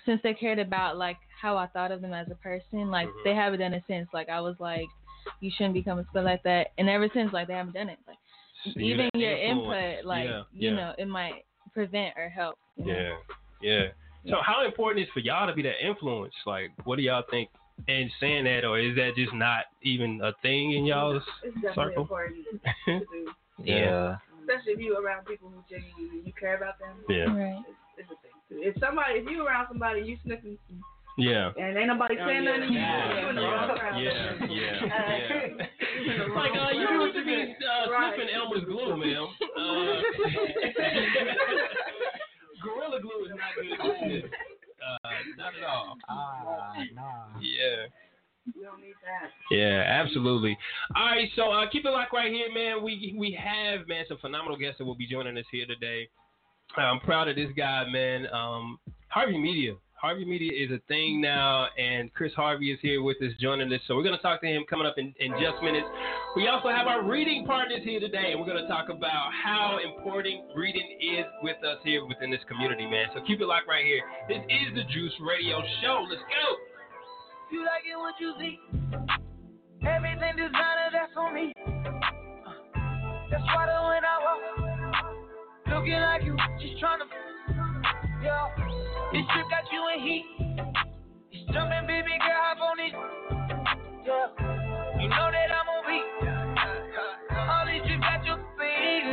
since 0.05 0.21
they 0.23 0.33
cared 0.33 0.59
about 0.59 0.97
like 0.97 1.17
how 1.41 1.57
I 1.57 1.67
thought 1.67 1.91
of 1.91 2.01
them 2.01 2.13
as 2.13 2.27
a 2.31 2.35
person, 2.35 2.89
like 2.91 3.07
Mm-hmm. 3.07 3.23
they 3.23 3.35
haven't 3.35 3.59
done 3.59 3.73
it 3.73 3.83
since. 3.87 4.07
Like 4.13 4.29
I 4.29 4.39
was 4.39 4.55
like, 4.59 4.87
you 5.41 5.51
shouldn't 5.55 5.73
be 5.73 5.83
coming 5.83 6.03
to 6.05 6.09
school 6.09 6.23
like 6.23 6.43
that, 6.43 6.67
and 6.77 6.89
ever 6.89 7.09
since 7.13 7.33
like 7.33 7.47
they 7.47 7.53
haven't 7.53 7.73
done 7.73 7.89
it. 7.89 7.99
Like 8.07 8.17
So 8.63 8.79
you're 8.79 8.95
even 8.95 9.09
your 9.15 9.37
influence. 9.37 9.83
input, 9.95 10.05
like 10.05 10.25
Yeah, 10.29 10.43
you 10.53 10.69
yeah. 10.69 10.75
know, 10.75 10.93
it 10.97 11.07
might 11.07 11.45
prevent 11.73 12.13
or 12.17 12.29
help. 12.29 12.57
You 12.77 12.85
know? 12.85 12.93
Yeah, 12.93 13.11
yeah. 13.61 13.85
So 14.29 14.37
how 14.43 14.65
important 14.65 15.05
is 15.05 15.11
for 15.13 15.19
y'all 15.19 15.45
to 15.47 15.53
be 15.53 15.61
that 15.63 15.85
influence? 15.85 16.33
Like, 16.45 16.71
what 16.85 16.95
do 16.95 17.03
y'all 17.03 17.23
think? 17.29 17.49
And 17.87 18.09
saying 18.21 18.45
that, 18.45 18.63
or 18.63 18.79
is 18.79 18.95
that 18.95 19.11
just 19.17 19.33
not 19.33 19.65
even 19.83 20.21
a 20.23 20.31
thing 20.41 20.71
in 20.71 20.85
y'all's 20.85 21.21
It's 21.43 21.53
definitely 21.55 21.75
circle? 21.75 22.03
important 22.03 22.45
to 22.87 22.99
do, 23.11 23.31
Yeah. 23.63 24.15
Especially 24.45 24.73
if 24.73 24.79
you 24.79 24.93
around 24.97 25.25
people 25.25 25.49
who 25.49 25.63
genuinely 25.69 26.21
you 26.25 26.33
care 26.39 26.55
about 26.57 26.77
them. 26.79 26.95
Yeah. 27.09 27.33
Right. 27.33 27.63
It's, 27.97 28.05
it's 28.05 28.11
a 28.13 28.15
thing 28.21 28.37
too. 28.49 28.61
If 28.61 28.77
somebody, 28.79 29.19
if 29.19 29.25
you 29.29 29.45
around 29.45 29.67
somebody, 29.69 30.01
you 30.01 30.17
sniffing, 30.23 30.57
Yeah. 31.17 31.51
and 31.57 31.77
ain't 31.77 31.87
nobody 31.87 32.15
Oh, 32.21 32.25
saying 32.27 32.43
yeah. 32.43 32.51
nothing, 32.51 32.69
to 32.69 32.73
you, 32.73 32.79
Yeah, 32.79 33.21
you 33.21 33.27
in 33.29 33.35
the 33.35 33.41
yeah, 33.41 33.49
wrong 33.65 33.77
crowd. 33.77 33.97
yeah, 34.01 34.33
yeah, 34.45 34.85
yeah. 34.85 35.65
You 36.05 36.35
Like, 36.35 36.51
uh, 36.53 36.69
you 36.75 36.85
crowd. 36.85 37.05
need 37.07 37.13
to 37.19 37.23
be 37.25 37.55
uh, 37.65 37.89
Right. 37.89 38.13
sniffing 38.15 38.35
Elmer's 38.35 38.65
glue, 38.65 38.93
ma'am. 38.99 39.27
Uh, 39.57 40.01
Gorilla 42.63 42.99
glue 43.01 43.25
is 43.25 43.31
not 43.31 43.53
good. 43.55 44.29
Uh, 44.85 44.97
not 45.37 45.53
at 45.55 45.63
all. 45.63 45.97
Ah, 46.09 46.73
nah. 46.93 47.39
Yeah. 47.41 47.87
Yeah, 49.51 49.83
absolutely. 49.87 50.57
All 50.95 51.05
right, 51.05 51.29
so 51.35 51.51
uh, 51.51 51.69
keep 51.69 51.85
it 51.85 51.89
locked 51.89 52.13
right 52.13 52.31
here, 52.31 52.53
man. 52.53 52.83
We 52.83 53.15
we 53.17 53.37
have 53.41 53.87
man 53.87 54.05
some 54.07 54.17
phenomenal 54.19 54.57
guests 54.57 54.77
that 54.77 54.85
will 54.85 54.95
be 54.95 55.07
joining 55.07 55.37
us 55.37 55.45
here 55.51 55.65
today. 55.65 56.09
I'm 56.77 56.99
proud 56.99 57.27
of 57.27 57.35
this 57.35 57.49
guy, 57.55 57.85
man. 57.89 58.27
Um, 58.33 58.79
Harvey 59.07 59.37
Media. 59.37 59.75
Harvey 59.95 60.25
Media 60.25 60.51
is 60.51 60.69
a 60.71 60.79
thing 60.87 61.21
now, 61.21 61.67
and 61.79 62.13
Chris 62.13 62.33
Harvey 62.35 62.71
is 62.71 62.77
here 62.81 63.01
with 63.01 63.17
us, 63.23 63.31
joining 63.39 63.71
us. 63.73 63.79
So 63.87 63.95
we're 63.95 64.03
gonna 64.03 64.19
talk 64.19 64.41
to 64.41 64.47
him 64.47 64.63
coming 64.69 64.85
up 64.85 64.95
in, 64.97 65.15
in 65.19 65.31
just 65.41 65.63
minutes. 65.63 65.87
We 66.35 66.47
also 66.47 66.69
have 66.69 66.85
our 66.85 67.01
reading 67.01 67.45
partners 67.45 67.81
here 67.83 67.99
today, 67.99 68.31
and 68.31 68.39
we're 68.39 68.45
gonna 68.45 68.67
talk 68.67 68.89
about 68.89 69.31
how 69.33 69.79
important 69.81 70.43
reading 70.53 70.99
is 71.01 71.25
with 71.41 71.57
us 71.63 71.79
here 71.83 72.05
within 72.05 72.29
this 72.29 72.43
community, 72.47 72.85
man. 72.85 73.07
So 73.15 73.21
keep 73.25 73.41
it 73.41 73.47
locked 73.47 73.67
right 73.67 73.85
here. 73.85 74.01
This 74.27 74.43
is 74.45 74.75
the 74.75 74.83
Juice 74.93 75.13
Radio 75.21 75.63
Show. 75.81 76.05
Let's 76.09 76.21
go. 76.21 76.74
You 77.55 77.63
like 77.63 77.87
it 77.87 77.95
what 77.95 78.19
you 78.19 78.33
see. 78.37 78.59
Everything 79.87 80.35
designer, 80.35 80.91
that's 80.91 81.15
on 81.15 81.33
me. 81.33 81.53
That's 83.31 83.47
why 83.47 83.63
the 83.63 83.79
when 83.79 84.03
I 84.03 84.15
walk, 84.19 84.43
looking 85.71 85.95
like 85.95 86.23
you, 86.23 86.35
just 86.59 86.79
trying 86.81 86.99
to. 86.99 87.05
Yeah, 88.21 88.51
this 89.13 89.23
trip 89.31 89.47
got 89.47 89.63
you 89.71 89.87
in 89.87 90.03
heat. 90.03 90.25
It's 91.31 91.47
jumping, 91.53 91.87
baby 91.87 92.19
girl, 92.19 92.43
hop 92.43 92.59
on 92.59 92.75
it. 92.75 92.91
Yeah, 94.03 94.35
you 94.99 95.07
know 95.07 95.31
that 95.31 95.47
I'm 95.55 95.71
on 95.71 95.87
beat. 95.87 96.27
All 97.39 97.63
these 97.71 97.87
trips 97.87 98.03
got 98.03 98.25
you. 98.27 98.35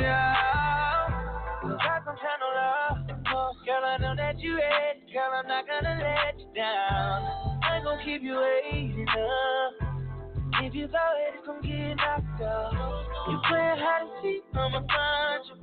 Yeah, 0.03 0.34
got 1.62 2.03
some 2.05 2.18
channel 2.18 2.51
love. 2.59 3.22
Oh, 3.36 3.53
Girl, 3.64 3.84
I 3.86 3.99
know 3.99 4.16
that 4.16 4.40
you 4.40 4.57
ready. 4.57 5.12
Girl, 5.12 5.30
I'm 5.32 5.47
not 5.47 5.64
gonna 5.64 5.95
let 6.03 6.40
you 6.40 6.53
down. 6.57 7.51
Gonna 7.85 8.05
keep 8.05 8.22
you 8.22 8.39
waiting 8.39 9.07
up. 9.09 9.89
If 10.62 10.74
you 10.74 10.87
throw 10.87 11.12
it, 11.18 11.35
it's 11.35 11.47
gonna 11.47 11.62
get 11.62 11.97
knocked 11.97 12.43
out. 12.43 12.72
You 13.28 13.39
playing 13.49 13.78
hide 13.78 14.03
and 14.03 14.11
seek, 14.22 14.45
I'ma 14.55 14.80
find 14.87 15.43
you. 15.49 15.57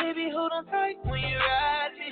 Baby, 0.00 0.30
hold 0.32 0.52
on 0.54 0.66
tight 0.66 0.96
when 1.02 1.20
you 1.20 1.36
ride 1.36 1.92
me. 1.98 2.06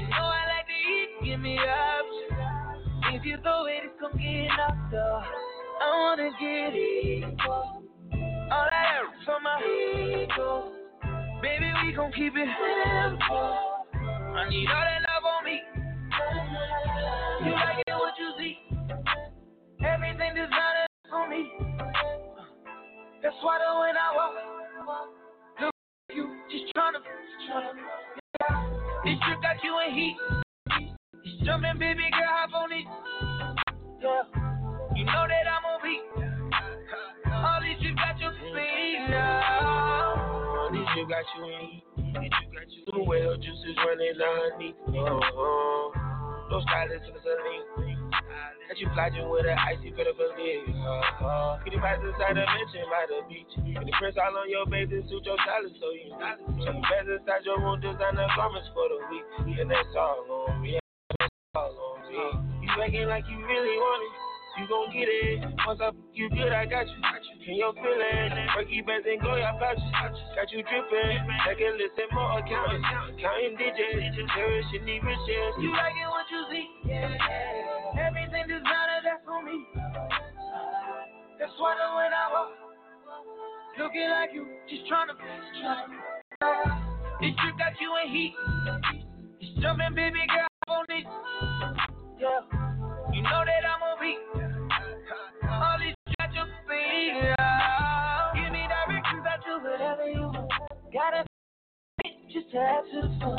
You 0.00 0.06
know 0.08 0.16
I 0.16 0.44
like 0.52 0.66
to 0.66 0.72
eat, 0.72 1.08
give 1.24 1.40
me 1.40 1.58
options. 1.58 3.14
If 3.14 3.24
you 3.24 3.38
throw 3.42 3.64
it, 3.66 3.84
it's 3.84 4.00
gonna 4.00 4.18
get 4.18 4.48
knocked 4.56 4.94
out. 4.94 5.24
I 5.80 5.88
wanna 6.00 6.30
get 6.38 6.74
equal. 6.76 7.84
All 8.52 8.66
that 8.68 9.00
earth 9.00 9.16
for 9.24 9.40
my 9.40 9.56
ego. 9.64 10.72
Baby, 11.40 11.72
we 11.86 11.92
gon' 11.92 12.12
keep 12.12 12.34
it 12.36 12.48
simple. 12.48 13.56
I 13.94 14.48
need 14.50 14.68
all 14.68 14.84
that 14.84 15.00
love 15.08 15.24
on 15.24 15.44
me. 15.44 15.62
You 17.44 17.52
like 17.52 17.78
it 17.86 17.87
you 18.18 18.32
see. 18.38 18.58
Everything 19.84 20.34
designer 20.34 20.86
on 21.14 21.30
me. 21.30 21.50
That's 23.22 23.34
why 23.42 23.58
the 23.58 23.70
when 23.78 23.96
I 23.96 24.14
walk, 24.14 24.34
look 25.60 25.74
at 26.10 26.16
you 26.16 26.26
just 26.50 26.74
tryna, 26.74 26.98
tryna. 27.50 27.82
Yeah. 28.40 28.68
This 29.04 29.18
trip 29.24 29.42
got 29.42 29.62
you 29.62 29.78
in 29.86 29.94
heat. 29.94 30.16
It's 31.24 31.44
jumping, 31.44 31.78
baby 31.78 32.10
girl, 32.10 32.26
hop 32.26 32.54
on 32.54 32.72
it. 32.72 32.86
Yeah. 34.02 34.22
You 34.96 35.04
know 35.04 35.26
that 35.28 35.46
I'm 35.46 35.64
on 35.66 35.80
beat. 35.82 36.02
All 37.32 37.60
these 37.62 37.78
trips 37.82 37.98
got 37.98 38.20
you 38.20 38.30
feet 38.54 39.10
now. 39.10 40.68
This 40.72 40.86
trip 40.94 41.08
got 41.08 41.24
you 41.36 41.44
in 41.44 41.60
heat. 41.70 41.84
This 41.96 42.34
the 42.92 43.02
well 43.02 43.36
juices 43.36 43.76
running 43.86 44.14
underneath. 44.18 44.74
Uh-huh. 44.88 46.48
Those 46.50 46.62
stylists 46.62 47.06
for 47.06 47.12
the 47.12 47.20
saline. 47.20 47.97
Got 48.68 48.76
you 48.76 48.88
flying 48.92 49.28
with 49.32 49.48
an 49.48 49.56
icy 49.56 49.88
of 49.96 50.20
a 50.20 50.28
big. 50.36 50.60
Uh, 50.76 51.24
uh. 51.24 51.56
Kitty 51.64 51.80
vibes 51.80 52.04
inside 52.04 52.36
the 52.36 52.44
mansion 52.44 52.84
by 52.92 53.08
the 53.08 53.24
beach. 53.24 53.52
And 53.56 53.80
the 53.80 53.92
prints 53.96 54.20
all 54.20 54.36
on 54.36 54.48
your 54.52 54.68
baby 54.68 55.00
suit 55.08 55.24
your 55.24 55.40
style 55.40 55.64
so 55.80 55.88
you. 55.96 56.12
So 56.60 56.76
you 56.76 56.82
best 56.84 57.08
inside 57.08 57.48
your 57.48 57.56
room, 57.64 57.80
designer 57.80 58.28
garments 58.36 58.68
for 58.76 58.84
the 58.92 59.00
week. 59.08 59.24
And 59.56 59.70
that's 59.72 59.88
all 59.96 60.20
on 60.52 60.60
me. 60.60 60.76
That's 61.16 61.32
all 61.56 61.72
on 61.72 62.04
me. 62.12 62.68
You 62.68 62.76
acting 62.76 63.08
like 63.08 63.24
you 63.24 63.40
really 63.40 63.76
want 63.80 64.04
it. 64.04 64.28
You 64.58 64.66
gon' 64.66 64.90
get 64.90 65.06
it. 65.06 65.38
Once 65.64 65.78
I 65.80 65.94
you 66.12 66.28
good, 66.28 66.50
I 66.50 66.66
got 66.66 66.84
you. 66.84 66.98
Can 67.46 67.54
your 67.54 67.72
feeling? 67.72 68.34
Breaky 68.52 68.84
bands 68.84 69.06
and 69.06 69.22
go 69.22 69.38
your 69.38 69.54
pouches. 69.56 69.86
Got 70.34 70.50
you 70.50 70.66
dripping. 70.66 71.14
Take 71.46 71.62
a 71.62 71.70
listen 71.78 72.10
more 72.10 72.42
accounting. 72.42 72.82
Counting 73.22 73.54
digits. 73.54 74.18
Cherish 74.34 74.66
and 74.74 74.84
need 74.84 75.00
riches. 75.06 75.54
You 75.62 75.70
like 75.72 75.94
it 75.94 76.10
what 76.10 76.26
you 76.28 76.42
see? 76.50 76.66
Yeah. 76.90 78.17
On 79.28 79.44
me. 79.44 79.66
That's 81.38 81.52
why 81.58 81.76
when 81.76 82.12
I 82.16 82.32
walk, 82.32 82.48
looking 83.78 84.08
like 84.08 84.30
you, 84.32 84.46
just 84.70 84.88
trying 84.88 85.08
to. 85.08 85.14
This 87.20 87.36
trip 87.36 87.58
got 87.58 87.76
you 87.78 87.92
in 88.04 88.08
heat. 88.10 88.32
Just 89.40 89.60
jumping, 89.60 89.94
baby 89.94 90.20
girl, 90.32 90.48
on 90.68 90.84
it. 90.88 91.04
Yeah. 92.18 92.40
You 93.12 93.22
know 93.22 93.44
that 93.44 93.68
I'm 93.68 93.82
on 93.84 94.00
beat. 94.00 94.16
All 95.44 95.76
these 95.78 95.94
got 96.18 96.32
feet. 96.64 97.12
Yeah. 97.20 98.32
Give 98.32 98.50
me 98.50 98.64
directions, 98.64 99.26
I 99.28 99.36
do 99.44 99.60
whatever 99.62 100.08
you 100.08 100.22
want. 100.22 100.50
Gotta 100.90 101.26
just 102.32 102.50
to 102.52 102.58
to 102.92 103.00
the 103.02 103.12
fun. 103.20 103.36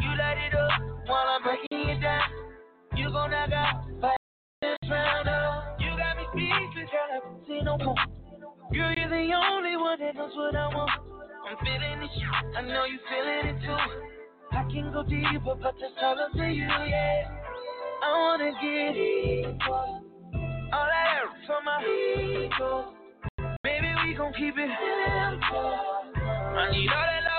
You 0.00 0.10
light 0.18 0.38
it 0.50 0.54
up 0.58 0.70
while 1.06 1.38
I'm 1.38 1.42
breaking 1.44 1.88
it 1.88 2.00
down. 2.00 2.22
You 2.96 3.10
gon' 3.10 3.30
knock 3.30 3.52
out 3.52 4.23
no 7.64 7.78
more. 7.78 7.94
Girl, 8.72 8.92
you're 8.96 9.08
the 9.08 9.32
only 9.34 9.76
one 9.76 9.98
that 10.00 10.14
knows 10.14 10.32
what 10.34 10.54
I 10.54 10.68
want. 10.68 10.90
I'm 11.48 11.56
feeling 11.64 12.02
it, 12.02 12.10
I 12.56 12.62
know 12.62 12.84
you 12.84 12.98
feeling 13.08 13.56
it 13.56 13.60
too. 13.64 13.76
I 14.52 14.62
can 14.70 14.92
go 14.92 15.02
deeper, 15.02 15.54
but 15.60 15.74
that's 15.80 16.02
all 16.02 16.18
up 16.18 16.32
to 16.32 16.44
you, 16.48 16.64
yeah. 16.64 17.28
I 18.02 18.10
wanna 18.12 18.52
get 18.60 18.96
it. 18.96 19.46
All 20.72 20.86
that 20.86 21.06
air 21.16 21.28
my. 21.64 21.76
Baby, 23.62 23.94
we 24.06 24.14
gon' 24.14 24.32
keep 24.34 24.56
it. 24.58 24.70
I 24.70 24.70
need 26.70 26.88
all 26.88 27.06
that 27.06 27.24
love 27.24 27.33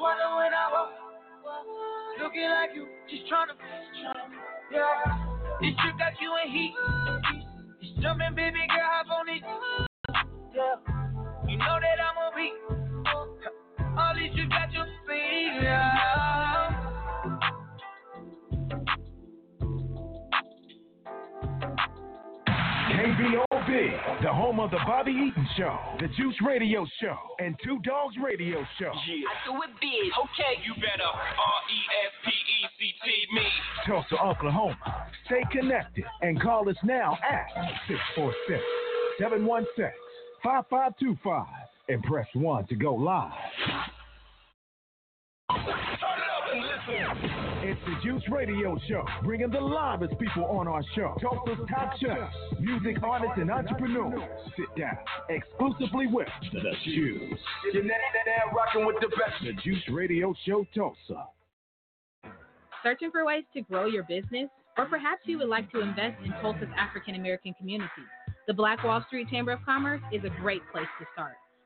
When 0.00 0.16
I 0.16 0.72
walk, 0.72 0.90
looking 2.22 2.48
like 2.48 2.70
you, 2.74 2.86
just 3.10 3.30
tryna, 3.30 3.52
yeah. 4.72 5.04
This 5.60 5.74
trip 5.82 5.98
got 5.98 6.18
you 6.18 6.32
in 6.42 6.50
heat. 6.50 6.72
Just 7.82 8.00
jumping, 8.00 8.34
baby 8.34 8.66
girl, 8.66 8.80
hop 8.80 9.10
on 9.10 9.28
it. 9.28 9.42
Yeah. 10.56 10.76
You 11.46 11.58
know 11.58 11.78
that 11.80 12.00
I'm 12.00 12.16
a 12.16 12.30
beat. 12.34 12.56
All 13.98 14.14
these 14.14 14.32
you 14.34 14.48
got 14.48 14.72
your 14.72 14.86
feet. 15.06 15.62
Yeah. 15.62 16.70
KBOB, 22.88 23.49
the 24.22 24.32
home 24.32 24.60
of 24.60 24.70
the 24.70 24.78
Bobby 24.86 25.12
Eaton 25.12 25.48
Show, 25.56 25.78
the 25.98 26.08
Juice 26.08 26.36
Radio 26.46 26.86
Show, 27.00 27.16
and 27.38 27.56
Two 27.64 27.78
Dogs 27.82 28.16
Radio 28.22 28.58
Show. 28.78 28.92
Yeah. 29.06 29.24
I 29.24 29.48
do 29.48 29.56
it 29.62 29.70
big. 29.80 30.12
Okay. 30.12 30.60
You 30.64 30.74
better 30.74 31.08
R 31.08 31.60
E 31.72 31.78
S 32.04 32.12
P 32.24 32.30
E 32.30 32.68
C 32.78 32.92
T 33.02 33.34
me. 33.34 33.46
Tulsa, 33.86 34.22
Oklahoma. 34.22 34.76
Stay 35.26 35.42
connected 35.50 36.04
and 36.20 36.40
call 36.40 36.68
us 36.68 36.76
now 36.84 37.16
at 37.28 37.46
646 37.88 38.62
716 39.18 39.90
5525 40.42 41.46
and 41.88 42.02
press 42.02 42.26
1 42.34 42.66
to 42.66 42.74
go 42.76 42.94
live. 42.94 43.32
It's 47.70 47.78
the 47.86 47.94
Juice 48.02 48.24
Radio 48.28 48.76
Show, 48.88 49.04
bringing 49.22 49.48
the 49.48 49.60
livest 49.60 50.18
people 50.18 50.44
on 50.46 50.66
our 50.66 50.82
show. 50.96 51.14
Tulsa's 51.20 51.64
top 51.68 51.92
chefs, 52.00 52.34
music 52.58 53.00
artists, 53.00 53.36
and 53.36 53.48
entrepreneurs. 53.48 54.28
Sit 54.56 54.66
down 54.76 54.98
exclusively 55.28 56.08
with 56.08 56.26
the 56.52 56.58
Juice. 56.84 57.38
You're 57.72 57.84
now 57.84 57.92
rocking 58.56 58.86
with 58.86 58.96
the 59.00 59.06
best. 59.06 59.44
The 59.44 59.52
Juice 59.62 59.84
Radio 59.88 60.34
Show, 60.44 60.66
Tulsa. 60.74 61.28
Searching 62.82 63.12
for 63.12 63.24
ways 63.24 63.44
to 63.54 63.60
grow 63.60 63.86
your 63.86 64.02
business? 64.02 64.48
Or 64.76 64.86
perhaps 64.86 65.20
you 65.26 65.38
would 65.38 65.48
like 65.48 65.70
to 65.70 65.80
invest 65.80 66.16
in 66.24 66.32
Tulsa's 66.42 66.66
African 66.76 67.14
American 67.14 67.54
community. 67.54 68.02
The 68.48 68.54
Black 68.54 68.82
Wall 68.82 69.04
Street 69.06 69.28
Chamber 69.30 69.52
of 69.52 69.60
Commerce 69.64 70.00
is 70.10 70.24
a 70.24 70.40
great 70.40 70.62
place 70.72 70.90
to 70.98 71.06
start. 71.12 71.36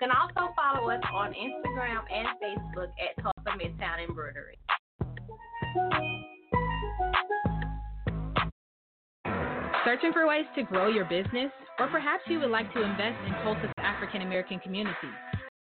You 0.00 0.06
can 0.06 0.16
also 0.16 0.54
follow 0.54 0.90
us 0.90 1.02
on 1.12 1.34
Instagram 1.34 2.02
and 2.14 2.28
Facebook 2.38 2.86
at 3.02 3.20
Tulsa 3.20 3.58
Midtown 3.58 4.06
Embroidery. 4.08 4.56
Searching 9.84 10.12
for 10.12 10.28
ways 10.28 10.44
to 10.54 10.62
grow 10.62 10.88
your 10.88 11.04
business? 11.06 11.50
Or 11.80 11.88
perhaps 11.88 12.22
you 12.28 12.38
would 12.38 12.50
like 12.50 12.72
to 12.74 12.82
invest 12.82 13.18
in 13.26 13.32
Tulsa's 13.42 13.72
African 13.78 14.22
American 14.22 14.60
community. 14.60 14.94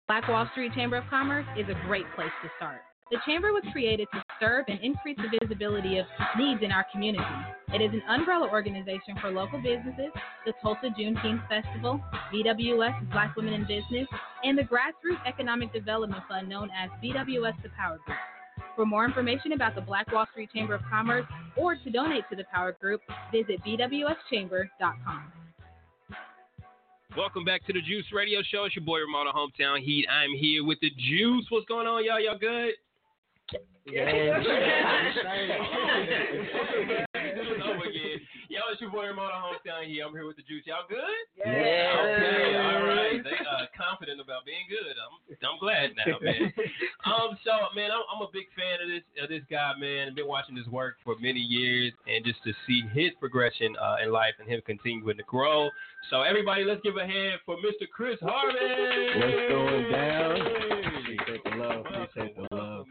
Black 0.07 0.27
Wall 0.27 0.49
Street 0.53 0.73
Chamber 0.73 0.97
of 0.97 1.03
Commerce 1.11 1.45
is 1.55 1.67
a 1.69 1.86
great 1.86 2.05
place 2.15 2.34
to 2.41 2.49
start. 2.57 2.81
The 3.12 3.18
Chamber 3.26 3.54
was 3.54 3.64
created 3.72 4.08
to 4.14 4.24
serve 4.39 4.66
and 4.68 4.80
increase 4.82 5.18
the 5.18 5.38
visibility 5.39 5.99
of 5.99 6.06
needs 6.38 6.62
in 6.64 6.72
our 6.72 6.86
community. 6.91 7.24
It 7.74 7.82
is 7.82 7.91
an 7.91 8.01
umbrella 8.10 8.49
organization 8.49 9.16
for 9.22 9.30
local 9.30 9.62
businesses, 9.62 10.12
the 10.45 10.54
Tulsa 10.62 10.89
Juneteenth 10.97 11.47
Festival, 11.47 12.01
BWS 12.34 13.12
Black 13.12 13.36
Women 13.36 13.54
in 13.54 13.62
Business, 13.62 14.08
and 14.43 14.58
the 14.58 14.64
Grassroots 14.64 15.26
Economic 15.28 15.72
Development 15.74 16.24
Fund 16.28 16.49
known 16.49 16.70
as 16.72 16.89
BWS 17.04 17.62
The 17.62 17.70
Power 17.78 17.99
Group. 18.06 18.18
For 18.76 18.86
more 18.86 19.06
information 19.06 19.51
about 19.51 19.76
the 19.76 19.82
Black 19.82 20.12
Wall 20.12 20.26
Street 20.32 20.49
Chamber 20.51 20.76
of 20.76 20.82
Commerce 20.89 21.26
or 21.56 21.76
to 21.76 21.89
donate 21.91 22.24
to 22.30 22.36
the 22.36 22.45
Power 22.45 22.72
Group, 22.72 23.01
visit 23.32 23.62
bwschamber.com. 23.64 25.32
Welcome 27.16 27.45
back 27.45 27.64
to 27.68 27.74
the 27.74 27.82
Juice 27.82 28.06
Radio 28.12 28.41
Show. 28.51 28.64
It's 28.64 28.76
your 28.76 28.84
boy 28.84 28.97
Ramona 28.99 29.32
Hometown 29.32 29.80
Heat. 29.84 30.08
I'm 30.10 30.36
here 30.36 30.66
with 30.66 30.80
the 30.80 30.89
Juice. 30.97 31.45
What's 31.49 31.68
going 31.68 31.86
on, 31.86 32.04
y'all? 32.04 32.20
Y'all 32.20 32.39
good? 32.39 32.74
Yeah. 33.86 34.39
over 37.64 37.84
again. 37.84 38.20
Yo, 38.50 38.60
it's 38.72 38.80
your 38.80 38.91
boy 38.91 39.08
Ramona 39.08 39.34
Hometown 39.34 39.86
here. 39.88 40.06
I'm 40.06 40.14
here 40.14 40.26
with 40.26 40.38
the 40.38 40.44
Juice. 40.44 40.64
Y'all 40.66 40.88
good? 40.88 41.04
Yeah. 41.36 41.44
Okay. 41.44 42.56
All 42.56 42.88
right. 42.88 43.20
They 43.24 43.36
uh, 43.44 43.66
confident 43.76 44.22
about 44.22 44.46
being 44.46 44.64
good. 44.70 44.96
I'm 44.96 45.36
I'm 45.44 45.60
glad 45.60 45.91
now, 45.98 46.20
man. 46.22 46.54
um. 47.06 47.38
So, 47.44 47.52
man, 47.76 47.91
I'm, 47.91 48.04
I'm 48.14 48.22
a 48.22 48.32
big 48.32 48.46
fan 48.56 48.80
of 48.80 48.88
this 48.88 49.04
of 49.22 49.30
this 49.30 49.44
guy, 49.50 49.74
man. 49.78 50.08
I've 50.10 50.16
been 50.16 50.28
watching 50.28 50.56
his 50.56 50.68
work 50.68 50.96
for 51.04 51.16
many 51.20 51.41
years, 51.41 51.91
and 52.08 52.24
just 52.24 52.39
to 52.46 52.54
see 52.66 52.84
his 52.94 53.12
progression 53.20 53.76
uh, 53.82 53.98
in 54.04 54.12
life 54.12 54.36
and 54.39 54.48
him 54.48 54.62
continuing 54.66 55.18
to 55.18 55.24
grow. 55.24 55.70
So, 56.10 56.22
everybody, 56.22 56.64
let's 56.64 56.82
give 56.84 56.96
a 56.98 57.06
hand 57.06 57.41
for 57.46 57.58
Mr. 57.58 57.89
Chris 57.91 58.20
Harvey. 58.22 59.20
What's 59.20 59.50
going 59.50 59.91
down? 59.91 60.39
Appreciate 60.39 61.44
the 61.44 61.56
love. 61.58 61.86
Appreciate 61.86 62.36
the 62.38 62.48
love. 62.56 62.86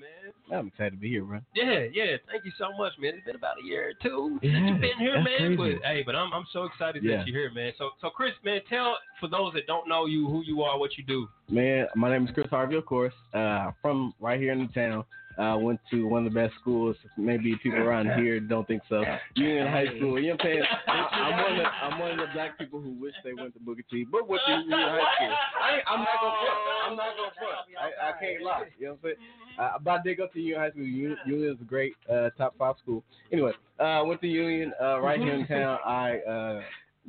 I'm 0.53 0.69
excited 0.69 0.91
to 0.93 0.97
be 0.97 1.09
here, 1.09 1.25
bro. 1.25 1.41
Yeah, 1.55 1.87
yeah. 1.93 2.17
Thank 2.31 2.45
you 2.45 2.53
so 2.59 2.67
much, 2.77 2.93
man. 3.01 3.15
It's 3.17 3.25
been 3.25 3.37
about 3.37 3.57
a 3.63 3.67
year 3.67 3.91
or 3.91 3.93
two 4.03 4.39
Yeah, 4.43 4.53
since 4.53 4.69
you've 4.71 4.81
been 4.81 4.99
here, 4.99 5.15
man. 5.23 5.57
crazy. 5.57 5.57
But 5.81 5.87
hey, 5.89 6.03
but 6.05 6.15
I'm 6.15 6.33
I'm 6.33 6.45
so 6.53 6.65
excited 6.65 7.03
Yeah. 7.03 7.19
that 7.19 7.27
you're 7.27 7.39
here, 7.41 7.51
man. 7.53 7.73
So 7.79 7.91
so 8.01 8.11
Chris, 8.11 8.33
man, 8.45 8.61
tell 8.69 8.97
for 9.21 9.29
those 9.29 9.53
that 9.55 9.67
don't 9.67 9.89
know 9.89 10.07
you 10.07 10.27
who 10.29 10.43
you 10.43 10.63
are, 10.63 10.79
what 10.79 10.97
you 10.99 11.05
do. 11.05 11.27
Man, 11.49 11.87
my 11.97 12.11
name 12.11 12.27
is 12.27 12.35
Chris 12.35 12.49
Harvey, 12.51 12.77
of 12.77 12.87
course. 12.87 13.15
Uh, 13.33 13.71
from 13.81 14.15
right 14.21 14.39
here 14.41 14.53
in 14.53 14.67
the 14.67 14.73
town. 14.73 15.05
Uh, 15.39 15.57
went 15.57 15.80
to 15.91 16.07
one 16.07 16.26
of 16.26 16.33
the 16.33 16.39
best 16.39 16.55
schools. 16.61 16.97
Maybe 17.16 17.57
people 17.62 17.78
around 17.78 18.11
here 18.20 18.39
don't 18.39 18.66
think 18.66 18.83
so. 18.89 19.03
Union 19.35 19.66
High 19.66 19.87
School. 19.97 20.20
You 20.20 20.28
know 20.28 20.35
what 20.35 20.45
I'm 20.45 20.53
saying? 20.53 20.62
I, 20.89 20.93
I'm 20.93 21.39
one 21.39 21.53
of 21.53 21.57
the, 21.59 21.64
I'm 21.64 21.99
one 21.99 22.11
of 22.12 22.16
the 22.18 22.26
black 22.35 22.59
people 22.59 22.80
who 22.80 22.91
wish 22.93 23.14
they 23.24 23.33
went 23.33 23.55
to 23.55 23.61
Booker 23.61 23.83
T, 23.91 24.07
but 24.11 24.28
went 24.28 24.43
to 24.47 24.53
Union 24.53 24.70
High 24.70 25.16
School. 25.16 25.37
I 25.62 25.74
ain't, 25.76 25.85
I'm 25.89 26.01
not 26.01 26.09
gonna 26.20 26.35
front. 26.37 26.59
I'm 26.87 26.97
not 26.97 27.16
gonna 27.16 27.33
front. 27.39 27.59
I, 27.80 28.09
I 28.09 28.12
can't 28.20 28.43
lie. 28.43 28.64
You 28.78 28.87
know 28.87 28.99
what 29.01 29.11
I'm 29.11 29.16
saying? 29.16 29.16
Uh, 29.59 29.78
but 29.83 29.91
I 29.91 30.03
did 30.03 30.16
go 30.18 30.26
to 30.26 30.39
Union 30.39 30.61
High 30.61 30.70
School. 30.70 30.83
Union, 30.83 31.18
Union 31.26 31.53
is 31.55 31.61
a 31.61 31.64
great 31.64 31.95
uh, 32.11 32.30
top 32.37 32.55
five 32.59 32.76
school. 32.83 33.03
Anyway, 33.33 33.53
uh, 33.80 34.03
went 34.05 34.20
to 34.20 34.26
Union 34.26 34.72
uh, 34.80 35.01
right 35.01 35.20
here 35.20 35.35
in 35.35 35.47
town. 35.47 35.78
I 35.85 36.18
uh, 36.18 36.61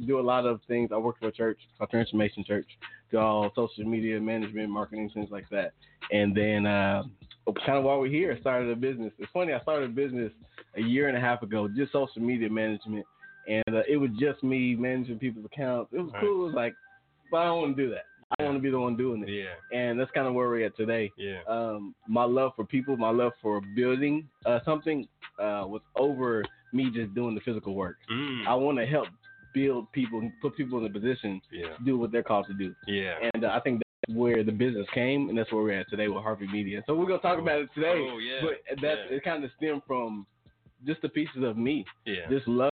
do 0.08 0.20
a 0.20 0.22
lot 0.22 0.46
of 0.46 0.60
things. 0.68 0.92
I 0.94 0.98
work 0.98 1.20
for 1.20 1.28
a 1.28 1.32
church 1.32 1.60
called 1.78 1.90
Transformation 1.90 2.44
Church. 2.46 2.68
All 3.16 3.52
social 3.56 3.84
media 3.86 4.20
management, 4.20 4.70
marketing, 4.70 5.10
things 5.14 5.30
like 5.32 5.50
that. 5.50 5.74
And 6.12 6.36
then 6.36 6.66
uh, 6.66 7.04
kind 7.66 7.78
of 7.78 7.84
while 7.84 8.00
we're 8.00 8.10
here, 8.10 8.34
I 8.36 8.40
started 8.40 8.70
a 8.70 8.76
business. 8.76 9.12
It's 9.20 9.32
funny. 9.34 9.54
I 9.54 9.60
started 9.62 9.90
a 9.90 9.94
business 9.94 10.32
a 10.76 10.82
year 10.82 11.08
and 11.08 11.18
a 11.18 11.22
half 11.22 11.42
ago, 11.44 11.68
just 11.68 11.92
social 11.92 12.22
media 12.22 12.50
management, 12.50 13.06
and 13.48 13.76
uh, 13.76 13.84
it 13.88 13.98
was 13.98 14.10
just 14.20 14.44
me 14.44 14.76
managing 14.76 15.20
people's 15.20 15.46
accounts. 15.46 15.92
It 15.94 16.00
was 16.00 16.12
Right. 16.14 16.22
cool. 16.22 16.44
It 16.44 16.46
was 16.48 16.56
like, 16.56 16.74
but 17.32 17.38
I 17.38 17.46
don't 17.46 17.62
want 17.62 17.78
to 17.78 17.84
do 17.84 17.90
that. 17.92 18.04
I 18.40 18.44
want 18.44 18.58
to 18.58 18.62
be 18.62 18.72
the 18.72 18.80
one 18.80 18.98
doing 18.98 19.24
it. 19.28 19.30
Yeah. 19.30 19.78
And 19.80 20.00
that's 20.00 20.10
kind 20.12 20.28
of 20.28 20.34
where 20.34 20.48
we're 20.50 20.66
at 20.66 20.76
today. 20.76 21.12
Yeah. 21.18 21.42
Um, 21.48 21.94
my 22.08 22.24
love 22.24 22.54
for 22.56 22.66
people, 22.66 22.98
my 22.98 23.12
love 23.12 23.34
for 23.42 23.62
building 23.76 24.28
uh, 24.48 24.60
something 24.66 25.08
uh, 25.38 25.66
was 25.68 25.82
over 25.96 26.44
me 26.72 26.90
just 26.92 27.14
doing 27.14 27.36
the 27.36 27.42
physical 27.42 27.76
work. 27.76 27.98
Mm. 28.12 28.48
I 28.48 28.56
want 28.56 28.80
to 28.80 28.86
help 28.88 29.08
build 29.54 29.92
people, 29.92 30.30
put 30.42 30.56
people 30.58 30.80
in 30.80 30.86
a 30.86 30.90
position 30.90 31.42
Yeah. 31.52 31.76
to 31.78 31.84
do 31.84 31.98
what 31.98 32.12
they're 32.12 32.24
called 32.24 32.48
to 32.48 32.54
do. 32.54 32.74
Yeah. 32.88 33.16
And 33.34 33.46
uh, 33.46 33.50
I 33.50 33.60
think 33.60 33.82
that's 34.08 34.18
where 34.18 34.44
the 34.44 34.52
business 34.52 34.88
came, 34.94 35.30
and 35.30 35.38
that's 35.38 35.52
where 35.52 35.64
we're 35.64 35.80
at 35.80 35.90
today 35.90 36.08
with 36.08 36.24
Harvey 36.24 36.48
Media. 36.48 36.84
So 36.88 36.96
we're 36.96 37.06
gonna 37.08 37.20
talk 37.22 37.40
about 37.40 37.60
it 37.62 37.70
today. 37.74 38.08
Oh, 38.12 38.18
yeah. 38.18 38.42
But 38.42 38.82
that 38.82 38.98
Yeah. 39.10 39.18
it 39.18 39.24
kind 39.24 39.44
of 39.44 39.52
stemmed 39.58 39.84
from 39.88 40.26
just 40.86 41.02
the 41.02 41.10
pieces 41.10 41.44
of 41.44 41.58
me. 41.58 41.86
Yeah. 42.06 42.28
Just 42.30 42.48
loving 42.48 42.70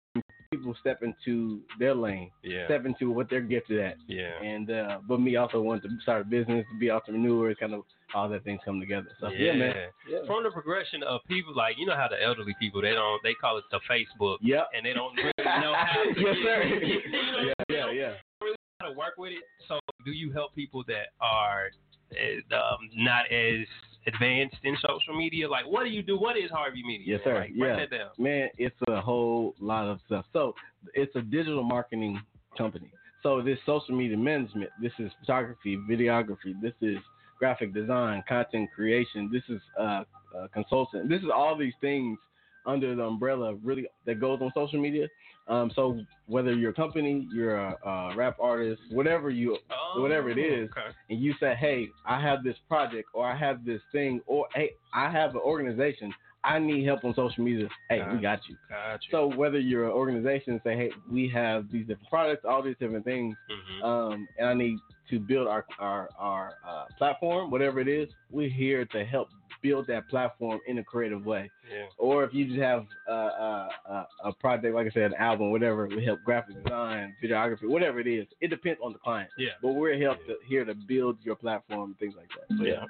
people 0.52 0.74
step 0.80 1.00
into 1.02 1.60
their 1.78 1.94
lane. 1.94 2.30
Yeah. 2.42 2.66
Step 2.66 2.84
into 2.84 3.12
what 3.12 3.30
they're 3.30 3.40
gifted 3.40 3.78
at. 3.78 3.96
Yeah. 4.08 4.42
And 4.42 4.68
uh, 4.68 4.98
but 5.06 5.20
me 5.20 5.36
also 5.36 5.60
wanted 5.60 5.82
to 5.82 5.90
start 6.02 6.22
a 6.22 6.24
business, 6.24 6.66
to 6.72 6.78
be 6.78 6.90
entrepreneurs, 6.90 7.56
kind 7.60 7.72
of 7.72 7.82
all 8.14 8.28
that 8.28 8.42
things 8.42 8.60
come 8.64 8.80
together. 8.80 9.06
So 9.20 9.28
yeah, 9.28 9.52
man. 9.52 9.74
Yeah. 10.10 10.18
From 10.26 10.42
the 10.42 10.50
progression 10.50 11.04
of 11.04 11.20
people, 11.28 11.54
like 11.54 11.76
you 11.78 11.86
know 11.86 11.94
how 11.94 12.08
the 12.08 12.20
elderly 12.20 12.56
people 12.58 12.82
they 12.82 12.90
don't 12.90 13.22
they 13.22 13.34
call 13.34 13.58
it 13.58 13.64
the 13.70 13.78
Facebook. 13.88 14.38
Yep. 14.42 14.68
And 14.76 14.84
they 14.84 14.92
don't 14.92 15.14
really 15.16 15.32
know 15.38 15.74
how 15.76 16.02
to 16.02 16.20
yes, 16.20 16.36
sir. 16.42 16.62
you 16.82 17.32
know, 17.32 17.38
yeah, 17.46 17.52
yeah, 17.68 17.92
yeah. 17.92 18.12
really 18.42 18.56
how 18.80 18.88
to 18.88 18.94
work 18.94 19.14
with 19.18 19.32
it. 19.32 19.44
So 19.68 19.78
do 20.04 20.10
you 20.10 20.32
help 20.32 20.52
people 20.56 20.82
that 20.88 21.14
are 21.20 21.70
uh, 22.10 22.56
um, 22.56 22.90
not 22.96 23.30
as 23.30 23.66
advanced 24.12 24.56
in 24.64 24.76
social 24.80 25.16
media? 25.16 25.48
Like 25.48 25.66
what 25.66 25.84
do 25.84 25.90
you 25.90 26.02
do? 26.02 26.18
What 26.18 26.36
is 26.36 26.50
Harvey 26.50 26.82
Media? 26.82 27.16
Yes, 27.16 27.20
sir. 27.24 27.40
Like, 27.40 27.50
yeah, 27.54 27.76
that 27.76 27.90
down. 27.90 28.08
man, 28.18 28.48
it's 28.58 28.76
a 28.88 29.00
whole 29.00 29.54
lot 29.60 29.86
of 29.88 29.98
stuff. 30.06 30.24
So 30.32 30.54
it's 30.94 31.14
a 31.16 31.22
digital 31.22 31.62
marketing 31.62 32.20
company. 32.56 32.90
So 33.22 33.42
this 33.42 33.58
social 33.66 33.96
media 33.96 34.16
management, 34.16 34.70
this 34.80 34.92
is 34.98 35.10
photography, 35.20 35.78
videography, 35.88 36.58
this 36.62 36.72
is 36.80 36.96
graphic 37.38 37.74
design, 37.74 38.22
content 38.28 38.70
creation, 38.74 39.30
this 39.32 39.42
is 39.48 39.60
uh, 39.78 40.04
uh, 40.36 40.46
consultant. 40.52 41.08
This 41.08 41.20
is 41.20 41.28
all 41.34 41.56
these 41.56 41.74
things 41.80 42.18
under 42.66 42.94
the 42.94 43.02
umbrella 43.02 43.54
really 43.62 43.86
that 44.06 44.20
goes 44.20 44.40
on 44.42 44.50
social 44.54 44.80
media. 44.80 45.06
Um, 45.50 45.70
so 45.74 46.00
whether 46.26 46.54
you're 46.54 46.70
a 46.70 46.74
company, 46.74 47.26
you're 47.34 47.56
a, 47.56 47.76
a 47.84 48.14
rap 48.16 48.36
artist, 48.40 48.80
whatever 48.90 49.30
you, 49.30 49.58
whatever 49.96 50.30
it 50.30 50.38
is, 50.38 50.70
Oh, 50.76 50.80
okay. 50.80 50.96
and 51.10 51.20
you 51.20 51.34
say, 51.40 51.54
"Hey, 51.58 51.88
I 52.06 52.20
have 52.22 52.44
this 52.44 52.56
project, 52.68 53.08
or 53.12 53.26
I 53.26 53.36
have 53.36 53.64
this 53.64 53.80
thing, 53.90 54.20
or 54.26 54.46
hey, 54.54 54.70
I 54.94 55.10
have 55.10 55.30
an 55.34 55.40
organization. 55.44 56.14
I 56.42 56.58
need 56.58 56.86
help 56.86 57.04
on 57.04 57.14
social 57.14 57.44
media. 57.44 57.68
Hey, 57.90 58.00
we 58.14 58.18
got 58.20 58.40
you." 58.48 58.56
Got 58.68 59.00
you. 59.04 59.08
So 59.10 59.26
whether 59.36 59.58
you're 59.58 59.86
an 59.86 59.90
organization 59.92 60.52
and 60.52 60.60
say, 60.62 60.76
"Hey, 60.76 60.92
we 61.10 61.28
have 61.34 61.70
these 61.72 61.86
different 61.86 62.08
products, 62.08 62.44
all 62.48 62.62
these 62.62 62.76
different 62.78 63.04
things, 63.04 63.36
Mm-hmm. 63.50 63.84
um, 63.84 64.28
and 64.38 64.48
I 64.48 64.54
need 64.54 64.78
to 65.10 65.18
build 65.18 65.48
our 65.48 65.66
our 65.80 66.08
our 66.16 66.52
uh, 66.66 66.84
platform, 66.96 67.50
whatever 67.50 67.80
it 67.80 67.88
is, 67.88 68.08
we're 68.30 68.48
here 68.48 68.84
to 68.84 69.04
help 69.04 69.28
build 69.62 69.86
that 69.88 70.08
platform 70.08 70.60
in 70.66 70.78
a 70.78 70.84
creative 70.84 71.24
way." 71.24 71.50
Yeah. 71.72 71.86
Or 71.98 72.24
if 72.24 72.34
you 72.34 72.46
just 72.46 72.60
have 72.60 72.86
uh, 73.08 73.12
uh, 73.12 73.68
uh, 73.88 74.04
a 74.24 74.32
project, 74.32 74.74
like 74.74 74.86
I 74.86 74.90
said, 74.90 75.12
an 75.12 75.14
album, 75.14 75.50
whatever, 75.50 75.86
we 75.86 76.04
help 76.04 76.20
graphic 76.24 76.62
design, 76.62 77.14
videography, 77.22 77.68
whatever 77.68 78.00
it 78.00 78.06
is. 78.06 78.26
It 78.40 78.48
depends 78.48 78.80
on 78.82 78.92
the 78.92 78.98
client. 78.98 79.30
Yeah. 79.38 79.50
But 79.62 79.72
we're 79.72 79.98
help 80.00 80.18
to, 80.26 80.36
here 80.46 80.64
to 80.64 80.74
build 80.74 81.18
your 81.22 81.36
platform, 81.36 81.96
things 81.98 82.14
like 82.16 82.28
that. 82.28 82.56
So, 82.56 82.64
yeah. 82.64 82.84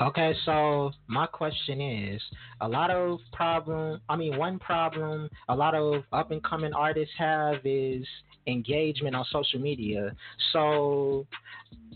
Okay, 0.00 0.34
so 0.46 0.90
my 1.06 1.26
question 1.26 1.80
is 1.80 2.22
a 2.62 2.68
lot 2.68 2.90
of 2.90 3.18
problem 3.34 4.00
I 4.08 4.16
mean 4.16 4.38
one 4.38 4.58
problem 4.58 5.28
a 5.50 5.54
lot 5.54 5.74
of 5.74 6.04
up 6.14 6.30
and 6.30 6.42
coming 6.42 6.72
artists 6.72 7.12
have 7.18 7.56
is 7.66 8.06
engagement 8.46 9.14
on 9.14 9.24
social 9.30 9.60
media. 9.60 10.14
So 10.52 11.26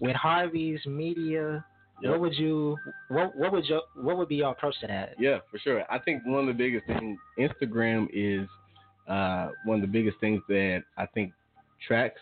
with 0.00 0.14
Harvey's 0.14 0.84
media, 0.86 1.64
Yep. 2.02 2.10
what 2.10 2.20
would 2.20 2.34
you 2.34 2.76
what 3.08 3.36
what 3.36 3.52
would 3.52 3.64
your 3.64 3.82
what 3.94 4.18
would 4.18 4.28
be 4.28 4.36
your 4.36 4.50
approach 4.50 4.78
to 4.80 4.86
that? 4.86 5.14
Yeah, 5.18 5.38
for 5.50 5.58
sure. 5.58 5.84
I 5.90 5.98
think 5.98 6.24
one 6.26 6.40
of 6.40 6.46
the 6.46 6.52
biggest 6.52 6.86
things, 6.86 7.18
Instagram 7.38 8.08
is 8.12 8.48
uh, 9.08 9.50
one 9.64 9.76
of 9.76 9.80
the 9.80 9.88
biggest 9.88 10.18
things 10.20 10.42
that 10.48 10.82
I 10.98 11.06
think 11.06 11.32
tracks 11.86 12.20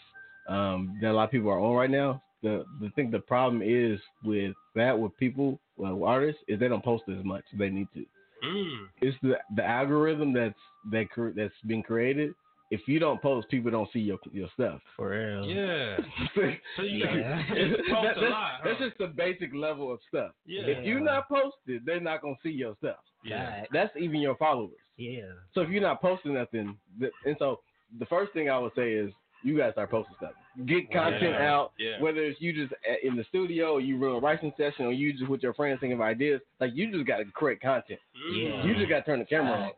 um, 0.49 0.99
that 1.01 1.11
a 1.11 1.13
lot 1.13 1.25
of 1.25 1.31
people 1.31 1.51
are 1.51 1.61
on 1.61 1.75
right 1.75 1.91
now. 1.91 2.23
The 2.43 2.65
the 2.81 2.91
thing, 2.91 3.11
the 3.11 3.19
problem 3.19 3.63
is 3.63 3.99
with 4.23 4.55
that 4.75 4.99
with 4.99 5.17
people, 5.17 5.59
well, 5.77 6.05
artists, 6.05 6.43
is 6.47 6.61
they 6.61 6.69
don't 6.69 6.85
post 6.85 7.05
as 7.09 7.25
much 7.25 7.45
as 7.53 7.59
they 7.59 7.71
need 7.71 7.89
to. 7.95 8.05
Mm. 8.47 8.87
It's 9.01 9.17
the 9.23 9.39
the 9.57 9.65
algorithm 9.65 10.33
that's 10.33 10.55
that 10.93 11.11
cre- 11.11 11.31
that's 11.35 11.55
been 11.67 11.83
created. 11.83 12.35
If 12.75 12.89
you 12.89 12.99
don't 12.99 13.21
post, 13.23 13.49
people 13.49 13.71
don't 13.71 13.91
see 13.93 14.01
your 14.01 14.19
your 14.33 14.49
stuff. 14.55 14.81
For 14.97 15.11
real. 15.11 15.45
Yeah. 15.47 15.97
so 16.77 16.83
you 16.83 17.05
Yeah. 17.05 17.43
post 17.49 17.59
That- 17.89 18.17
a 18.17 18.21
that's, 18.21 18.31
lot. 18.31 18.51
that's 18.65 18.79
huh? 18.79 18.85
just 18.87 18.99
the 18.99 19.07
basic 19.09 19.55
level 19.55 19.93
of 19.93 20.01
stuff. 20.09 20.33
Yeah. 20.47 20.63
If 20.67 20.85
you're 20.85 21.01
not 21.01 21.29
posted, 21.29 21.85
they're 21.87 22.01
not 22.01 22.23
gonna 22.23 22.35
see 22.43 22.51
your 22.51 22.75
stuff. 22.79 22.97
Yeah. 23.25 23.65
That's 23.73 23.95
even 23.99 24.21
your 24.21 24.37
followers. 24.37 24.77
Yeah. 24.97 25.23
So 25.55 25.61
if 25.63 25.71
you're 25.71 25.83
not 25.83 26.01
posting 26.01 26.35
nothing, 26.35 26.77
th- 27.01 27.13
and 27.27 27.37
so 27.39 27.61
the 27.99 28.07
first 28.07 28.33
thing 28.33 28.49
I 28.51 28.59
would 28.59 28.73
say 28.77 28.93
is 28.93 29.11
you 29.43 29.57
gotta 29.57 29.73
start 29.73 29.91
posting 29.91 30.15
stuff. 30.17 30.33
Get 30.67 30.91
content 30.93 31.35
Yeah. 31.39 31.53
out. 31.53 31.73
Yeah. 31.79 32.01
Whether 32.01 32.21
it's 32.25 32.41
you 32.41 32.53
just 32.53 32.73
a- 32.89 33.07
in 33.07 33.15
the 33.17 33.25
studio, 33.25 33.73
or 33.75 33.81
you 33.81 33.99
run 33.99 34.17
a 34.17 34.19
writing 34.21 34.53
session, 34.57 34.87
or 34.87 34.93
you 34.93 35.13
just 35.13 35.29
with 35.29 35.43
your 35.43 35.53
friends 35.55 35.81
thinking 35.81 35.99
of 35.99 36.03
ideas. 36.03 36.41
Like 36.61 36.71
you 36.75 36.91
just 36.93 37.07
gotta 37.07 37.25
create 37.27 37.61
content. 37.61 38.01
Mm. 38.31 38.43
Yeah. 38.43 38.65
You 38.65 38.75
just 38.75 38.89
gotta 38.89 39.05
turn 39.05 39.19
the 39.19 39.25
camera 39.27 39.53
on. 39.53 39.71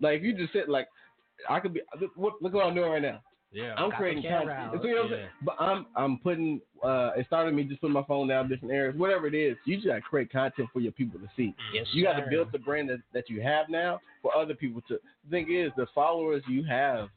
Like 0.00 0.18
if 0.18 0.22
you 0.24 0.36
just 0.36 0.52
sit 0.52 0.68
like, 0.68 0.88
I 1.48 1.60
could 1.60 1.74
be. 1.74 1.80
Look, 2.00 2.10
what- 2.16 2.40
look 2.42 2.52
what 2.52 2.66
I'm 2.66 2.74
doing 2.74 2.90
right 2.90 3.02
now. 3.02 3.20
Yeah. 3.52 3.74
I'm 3.76 3.92
creating 3.92 4.24
content. 4.24 4.50
out. 4.50 4.74
You 4.74 4.80
see 4.82 4.88
what 4.94 5.04
I'm 5.04 5.10
saying? 5.10 5.28
But 5.42 5.56
I'm 5.60 5.86
I'm 5.94 6.18
putting. 6.18 6.60
Uh, 6.82 7.12
it 7.16 7.26
started 7.26 7.54
me 7.54 7.62
just 7.62 7.80
putting 7.80 7.94
my 7.94 8.02
phone 8.02 8.26
down 8.26 8.48
different 8.48 8.74
areas, 8.74 8.96
whatever 8.96 9.28
it 9.28 9.34
is. 9.34 9.56
You 9.64 9.76
just 9.76 9.86
gotta 9.86 10.00
create 10.00 10.32
content 10.32 10.68
for 10.72 10.80
your 10.80 10.90
people 10.92 11.20
to 11.20 11.28
see. 11.36 11.54
Yes, 11.72 11.86
You 11.92 12.02
got 12.02 12.14
to 12.14 12.24
sir. 12.24 12.30
build 12.30 12.48
the 12.52 12.58
brand 12.58 12.90
that, 12.90 12.98
that 13.12 13.30
you 13.30 13.40
have 13.42 13.68
now 13.68 14.00
for 14.22 14.34
other 14.36 14.54
people 14.54 14.80
to. 14.88 14.98
The 15.24 15.30
thing 15.30 15.52
is, 15.54 15.70
the 15.76 15.86
followers 15.94 16.42
you 16.48 16.64
have, 16.64 17.10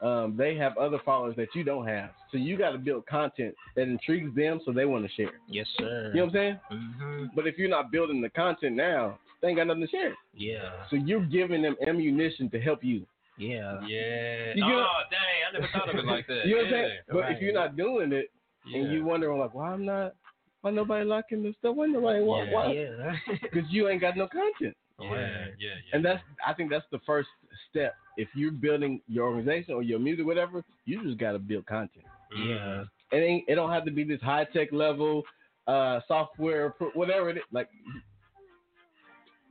um, 0.00 0.34
they 0.34 0.56
have 0.56 0.78
other 0.78 0.98
followers 1.04 1.36
that 1.36 1.48
you 1.54 1.62
don't 1.62 1.86
have. 1.86 2.10
So 2.30 2.38
you 2.38 2.56
got 2.56 2.70
to 2.70 2.78
build 2.78 3.06
content 3.06 3.54
that 3.76 3.82
intrigues 3.82 4.34
them, 4.34 4.60
so 4.64 4.72
they 4.72 4.86
want 4.86 5.04
to 5.06 5.12
share. 5.12 5.32
Yes, 5.46 5.66
sir. 5.78 6.10
You 6.14 6.20
know 6.20 6.26
what 6.26 6.28
I'm 6.30 6.34
saying? 6.34 6.60
Mm-hmm. 6.72 7.24
But 7.36 7.46
if 7.46 7.58
you're 7.58 7.68
not 7.68 7.92
building 7.92 8.22
the 8.22 8.30
content 8.30 8.76
now, 8.76 9.18
they 9.42 9.48
ain't 9.48 9.58
got 9.58 9.66
nothing 9.66 9.82
to 9.82 9.88
share. 9.90 10.14
Yeah. 10.34 10.70
So 10.88 10.96
you're 10.96 11.26
giving 11.26 11.60
them 11.60 11.76
ammunition 11.86 12.48
to 12.50 12.60
help 12.60 12.82
you. 12.82 13.04
Yeah. 13.42 13.80
Yeah. 13.86 14.52
You 14.54 14.62
get 14.64 14.72
oh 14.72 15.02
dang! 15.10 15.38
I 15.48 15.52
never 15.52 15.68
thought 15.72 15.88
of 15.88 15.96
it 15.96 16.04
like 16.04 16.26
that. 16.28 16.42
You 16.46 16.56
know 16.56 16.62
what 16.62 16.66
I'm 16.66 16.72
yeah. 16.72 16.86
saying? 16.88 16.98
But 17.10 17.30
if 17.32 17.42
you're 17.42 17.52
not 17.52 17.76
doing 17.76 18.12
it, 18.12 18.30
and 18.72 18.84
Yeah. 18.86 18.92
you 18.92 19.04
wondering 19.04 19.38
like, 19.40 19.54
why 19.54 19.72
I'm 19.72 19.84
not, 19.84 20.14
why 20.60 20.70
nobody 20.70 21.04
liking 21.04 21.42
this 21.42 21.54
stuff? 21.58 21.74
Why 21.76 21.86
nobody 21.86 22.22
want? 22.22 22.48
Yeah. 22.48 22.54
Why? 22.54 22.72
Yeah. 22.72 23.36
Because 23.42 23.68
you 23.70 23.88
ain't 23.88 24.00
got 24.00 24.16
no 24.16 24.28
content. 24.28 24.76
Yeah, 25.00 25.10
yeah, 25.10 25.46
yeah. 25.58 25.70
And 25.94 26.04
that's 26.04 26.22
I 26.46 26.52
think 26.54 26.70
that's 26.70 26.84
the 26.92 27.00
first 27.04 27.28
step. 27.70 27.94
If 28.16 28.28
you're 28.34 28.52
building 28.52 29.00
your 29.08 29.26
organization 29.26 29.74
or 29.74 29.82
your 29.82 29.98
music, 29.98 30.24
whatever, 30.26 30.62
you 30.84 31.02
just 31.02 31.18
gotta 31.18 31.38
build 31.40 31.66
content. 31.66 32.04
Yeah. 32.46 32.84
It 33.10 33.16
ain't 33.16 33.48
it 33.48 33.56
don't 33.56 33.70
have 33.70 33.84
to 33.86 33.90
be 33.90 34.04
this 34.04 34.20
high 34.20 34.44
tech 34.44 34.70
level 34.70 35.22
uh 35.66 36.00
software 36.06 36.70
pro- 36.70 36.90
whatever 36.90 37.30
it 37.30 37.38
is. 37.38 37.42
Like 37.52 37.68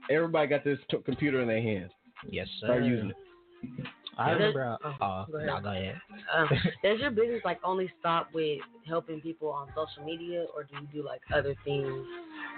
everybody 0.10 0.48
got 0.48 0.64
this 0.64 0.80
t- 0.90 0.98
computer 1.06 1.42
in 1.42 1.48
their 1.48 1.62
hands. 1.62 1.92
Yes, 2.30 2.48
sir. 2.60 2.68
Start 2.68 2.84
using 2.86 3.10
it. 3.10 3.16
I 4.18 4.32
remember. 4.32 4.78
Oh, 4.84 4.96
Oh, 5.02 5.26
go 5.32 5.38
ahead. 5.38 5.48
no, 5.48 5.62
go 5.62 5.70
ahead. 5.72 6.02
Um, 6.36 6.50
does 6.84 7.00
your 7.00 7.12
business 7.12 7.42
like 7.44 7.60
only 7.64 7.92
stop 8.00 8.30
with 8.34 8.60
helping 8.88 9.22
people 9.22 9.50
on 9.50 9.68
social 9.76 10.06
media, 10.06 10.46
or 10.56 10.64
do 10.64 10.76
you 10.76 10.88
do 11.02 11.06
like 11.06 11.22
other 11.34 11.56
things 11.64 12.06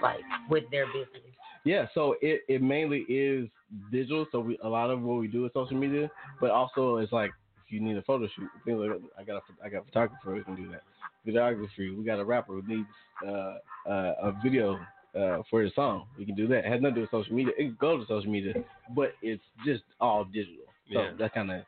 like 0.02 0.20
with 0.48 0.64
their 0.70 0.86
business? 0.86 1.22
Yeah, 1.64 1.86
so 1.94 2.16
it, 2.20 2.42
it 2.48 2.60
mainly 2.62 3.00
is 3.08 3.48
digital. 3.90 4.26
So 4.32 4.40
we 4.40 4.58
a 4.62 4.68
lot 4.68 4.90
of 4.90 5.00
what 5.00 5.18
we 5.18 5.28
do 5.28 5.46
is 5.46 5.52
social 5.54 5.76
media, 5.76 6.10
but 6.40 6.50
also 6.50 6.96
it's 6.98 7.12
like 7.12 7.30
if 7.66 7.72
you 7.72 7.80
need 7.80 7.96
a 7.96 8.02
photo 8.02 8.28
shoot, 8.36 8.48
things 8.64 8.78
like 8.78 8.90
that, 8.90 9.00
I 9.18 9.24
got 9.24 9.36
a, 9.36 9.64
I 9.64 9.68
got 9.70 9.82
a 9.82 9.84
photographer 9.84 10.34
who 10.34 10.44
can 10.44 10.56
do 10.56 10.68
that. 10.70 10.82
Videography, 11.26 11.96
we 11.96 12.04
got 12.04 12.18
a 12.18 12.24
rapper 12.24 12.52
who 12.60 12.62
needs 12.66 12.88
uh, 13.26 13.56
uh, 13.88 14.14
a 14.22 14.34
video 14.42 14.78
uh, 15.18 15.38
for 15.48 15.62
his 15.62 15.74
song. 15.74 16.04
We 16.18 16.26
can 16.26 16.34
do 16.34 16.46
that. 16.48 16.58
It 16.58 16.64
has 16.66 16.82
nothing 16.82 16.96
to 16.96 17.00
do 17.00 17.00
with 17.02 17.10
social 17.10 17.34
media. 17.34 17.54
It 17.56 17.62
can 17.62 17.76
go 17.80 17.96
to 17.96 18.04
social 18.06 18.30
media, 18.30 18.52
but 18.94 19.12
it's 19.22 19.42
just 19.64 19.82
all 20.00 20.24
digital. 20.24 20.63
So 20.92 21.00
Yeah. 21.02 21.10
that 21.18 21.34
kind 21.34 21.50
of 21.50 21.60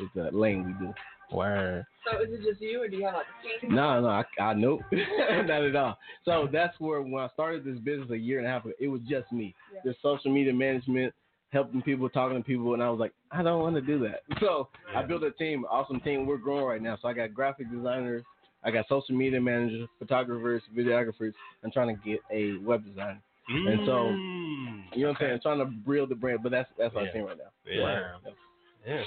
is 0.00 0.08
the 0.14 0.30
lane 0.30 0.66
we 0.66 0.86
do. 0.86 0.94
Word. 1.32 1.86
So 2.04 2.20
is 2.20 2.28
it 2.30 2.42
just 2.42 2.60
you, 2.60 2.82
or 2.82 2.88
do 2.88 2.96
you 2.96 3.04
have 3.06 3.14
like 3.14 3.26
a 3.56 3.60
team? 3.66 3.74
No, 3.74 4.00
no, 4.02 4.08
I, 4.08 4.24
I 4.38 4.52
nope, 4.54 4.82
not 4.92 5.62
at 5.62 5.74
all. 5.76 5.96
So 6.26 6.46
that's 6.52 6.78
where 6.78 7.00
when 7.00 7.22
I 7.24 7.28
started 7.32 7.64
this 7.64 7.78
business 7.78 8.10
a 8.10 8.16
year 8.16 8.38
and 8.38 8.46
a 8.46 8.50
half 8.50 8.64
ago, 8.66 8.74
it 8.78 8.88
was 8.88 9.00
just 9.08 9.32
me. 9.32 9.54
Yeah. 9.72 9.80
The 9.84 9.94
social 10.02 10.30
media 10.30 10.52
management, 10.52 11.14
helping 11.50 11.80
people, 11.80 12.08
talking 12.10 12.36
to 12.36 12.44
people, 12.44 12.74
and 12.74 12.82
I 12.82 12.90
was 12.90 13.00
like, 13.00 13.12
I 13.30 13.42
don't 13.42 13.62
want 13.62 13.76
to 13.76 13.80
do 13.80 13.98
that. 14.00 14.22
So 14.40 14.68
I 14.94 15.02
built 15.02 15.22
a 15.22 15.30
team, 15.32 15.64
awesome 15.70 16.00
team. 16.00 16.26
We're 16.26 16.36
growing 16.36 16.64
right 16.66 16.82
now. 16.82 16.98
So 17.00 17.08
I 17.08 17.14
got 17.14 17.32
graphic 17.32 17.70
designers, 17.70 18.24
I 18.62 18.70
got 18.70 18.86
social 18.88 19.14
media 19.14 19.40
managers, 19.40 19.88
photographers, 19.98 20.62
videographers. 20.76 21.32
I'm 21.64 21.70
trying 21.70 21.96
to 21.96 22.02
get 22.04 22.20
a 22.30 22.58
web 22.58 22.84
designer. 22.84 23.22
And 23.48 23.80
so, 23.86 23.92
Mm. 24.14 24.51
You 24.92 25.02
know 25.02 25.08
what 25.10 25.22
I'm 25.22 25.28
saying? 25.28 25.40
Trying 25.42 25.58
to 25.58 25.64
build 25.66 26.08
the 26.10 26.14
brand, 26.14 26.40
but 26.42 26.52
that's 26.52 26.68
that's 26.78 26.94
our 26.96 27.04
Yeah. 27.04 27.12
team 27.12 27.24
right 27.24 27.36
now. 27.38 27.44
Yeah. 27.70 28.08
Yeah. 28.86 29.02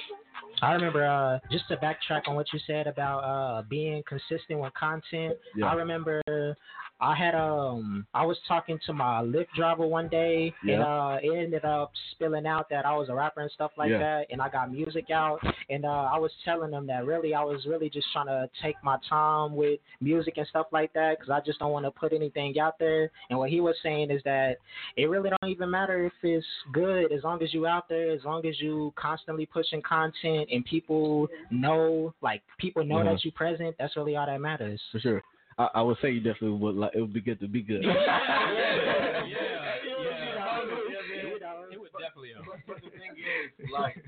I 0.62 0.74
remember 0.74 1.06
uh, 1.06 1.40
just 1.52 1.68
to 1.68 1.78
backtrack 1.78 2.28
on 2.28 2.36
what 2.36 2.48
you 2.54 2.60
said 2.66 2.88
about 2.88 3.20
uh, 3.20 3.62
being 3.70 4.04
consistent 4.08 4.60
with 4.60 4.74
content. 4.74 5.36
Yeah. 5.56 5.66
I 5.66 5.74
remember 5.74 6.22
I 7.02 7.14
had 7.14 7.36
um 7.36 8.08
I 8.14 8.26
was 8.26 8.38
talking 8.48 8.80
to 8.86 8.94
my 8.94 9.22
Lyft 9.22 9.48
driver 9.56 9.86
one 9.86 10.08
day 10.08 10.54
and 10.64 10.82
uh 10.82 11.18
it 11.22 11.36
ended 11.38 11.66
up 11.66 11.92
spilling 12.12 12.48
out 12.48 12.70
that 12.70 12.86
I 12.86 12.96
was 12.96 13.10
a 13.10 13.14
rapper 13.14 13.42
and 13.42 13.52
stuff 13.52 13.72
like 13.78 13.92
Yeah. 13.92 14.00
that 14.00 14.28
and 14.30 14.42
I 14.42 14.48
got 14.48 14.72
music 14.72 15.10
out 15.12 15.40
and 15.70 15.84
uh 15.86 16.10
I 16.14 16.18
was 16.18 16.32
telling 16.46 16.72
him 16.72 16.88
that 16.88 17.06
really 17.06 17.34
I 17.34 17.44
was 17.44 17.66
really 17.66 17.90
just 17.90 18.08
trying 18.14 18.28
to 18.28 18.50
take 18.62 18.76
my 18.82 18.98
time 19.10 19.56
with 19.56 19.80
music 20.00 20.38
and 20.38 20.48
stuff 20.48 20.68
like 20.72 20.94
that 20.94 21.20
cuz 21.20 21.30
I 21.30 21.42
just 21.42 21.60
don't 21.60 21.72
want 21.74 21.86
to 21.86 21.92
put 21.92 22.14
anything 22.14 22.58
out 22.60 22.80
there 22.80 23.12
and 23.30 23.38
what 23.38 23.50
he 23.50 23.60
was 23.60 23.76
saying 23.84 24.10
is 24.10 24.24
that 24.24 24.58
it 24.96 25.10
really 25.10 25.30
don't 25.30 25.50
even 25.52 25.70
matter 25.70 26.06
if 26.06 26.14
it's 26.24 26.48
good 26.72 27.12
as 27.12 27.24
long 27.26 27.44
as 27.44 27.54
you 27.54 27.68
out 27.68 27.90
there 27.90 28.12
as 28.12 28.24
long 28.24 28.46
as 28.46 28.60
you 28.62 28.94
constantly 28.96 29.46
pushing 29.46 29.82
content 29.82 30.48
and 30.50 30.64
people 30.64 31.28
know 31.52 32.14
like 32.22 32.42
people 32.58 32.86
know 32.86 32.98
Mhm. 33.00 33.06
that 33.06 33.26
you 33.26 33.32
present 33.34 33.76
that's 33.78 33.98
really 33.98 34.16
all 34.16 34.26
that 34.26 34.40
matters 34.40 34.82
For 34.94 35.00
sure. 35.00 35.24
I, 35.58 35.70
I 35.76 35.82
would 35.82 35.98
say 36.02 36.12
you 36.12 36.20
definitely 36.20 36.58
would 36.58 36.76
like. 36.76 36.92
It 36.96 37.02
would 37.02 37.14
be 37.14 37.22
good 37.22 37.40
to 37.40 37.48
be 37.48 37.62
good. 37.62 37.86
It 41.72 41.80
would 41.80 41.92
definitely 42.00 42.32
help. 42.34 42.46
But 42.68 42.78
the 42.78 42.90
thing 42.92 43.16
is, 43.16 43.70
like, 43.72 44.04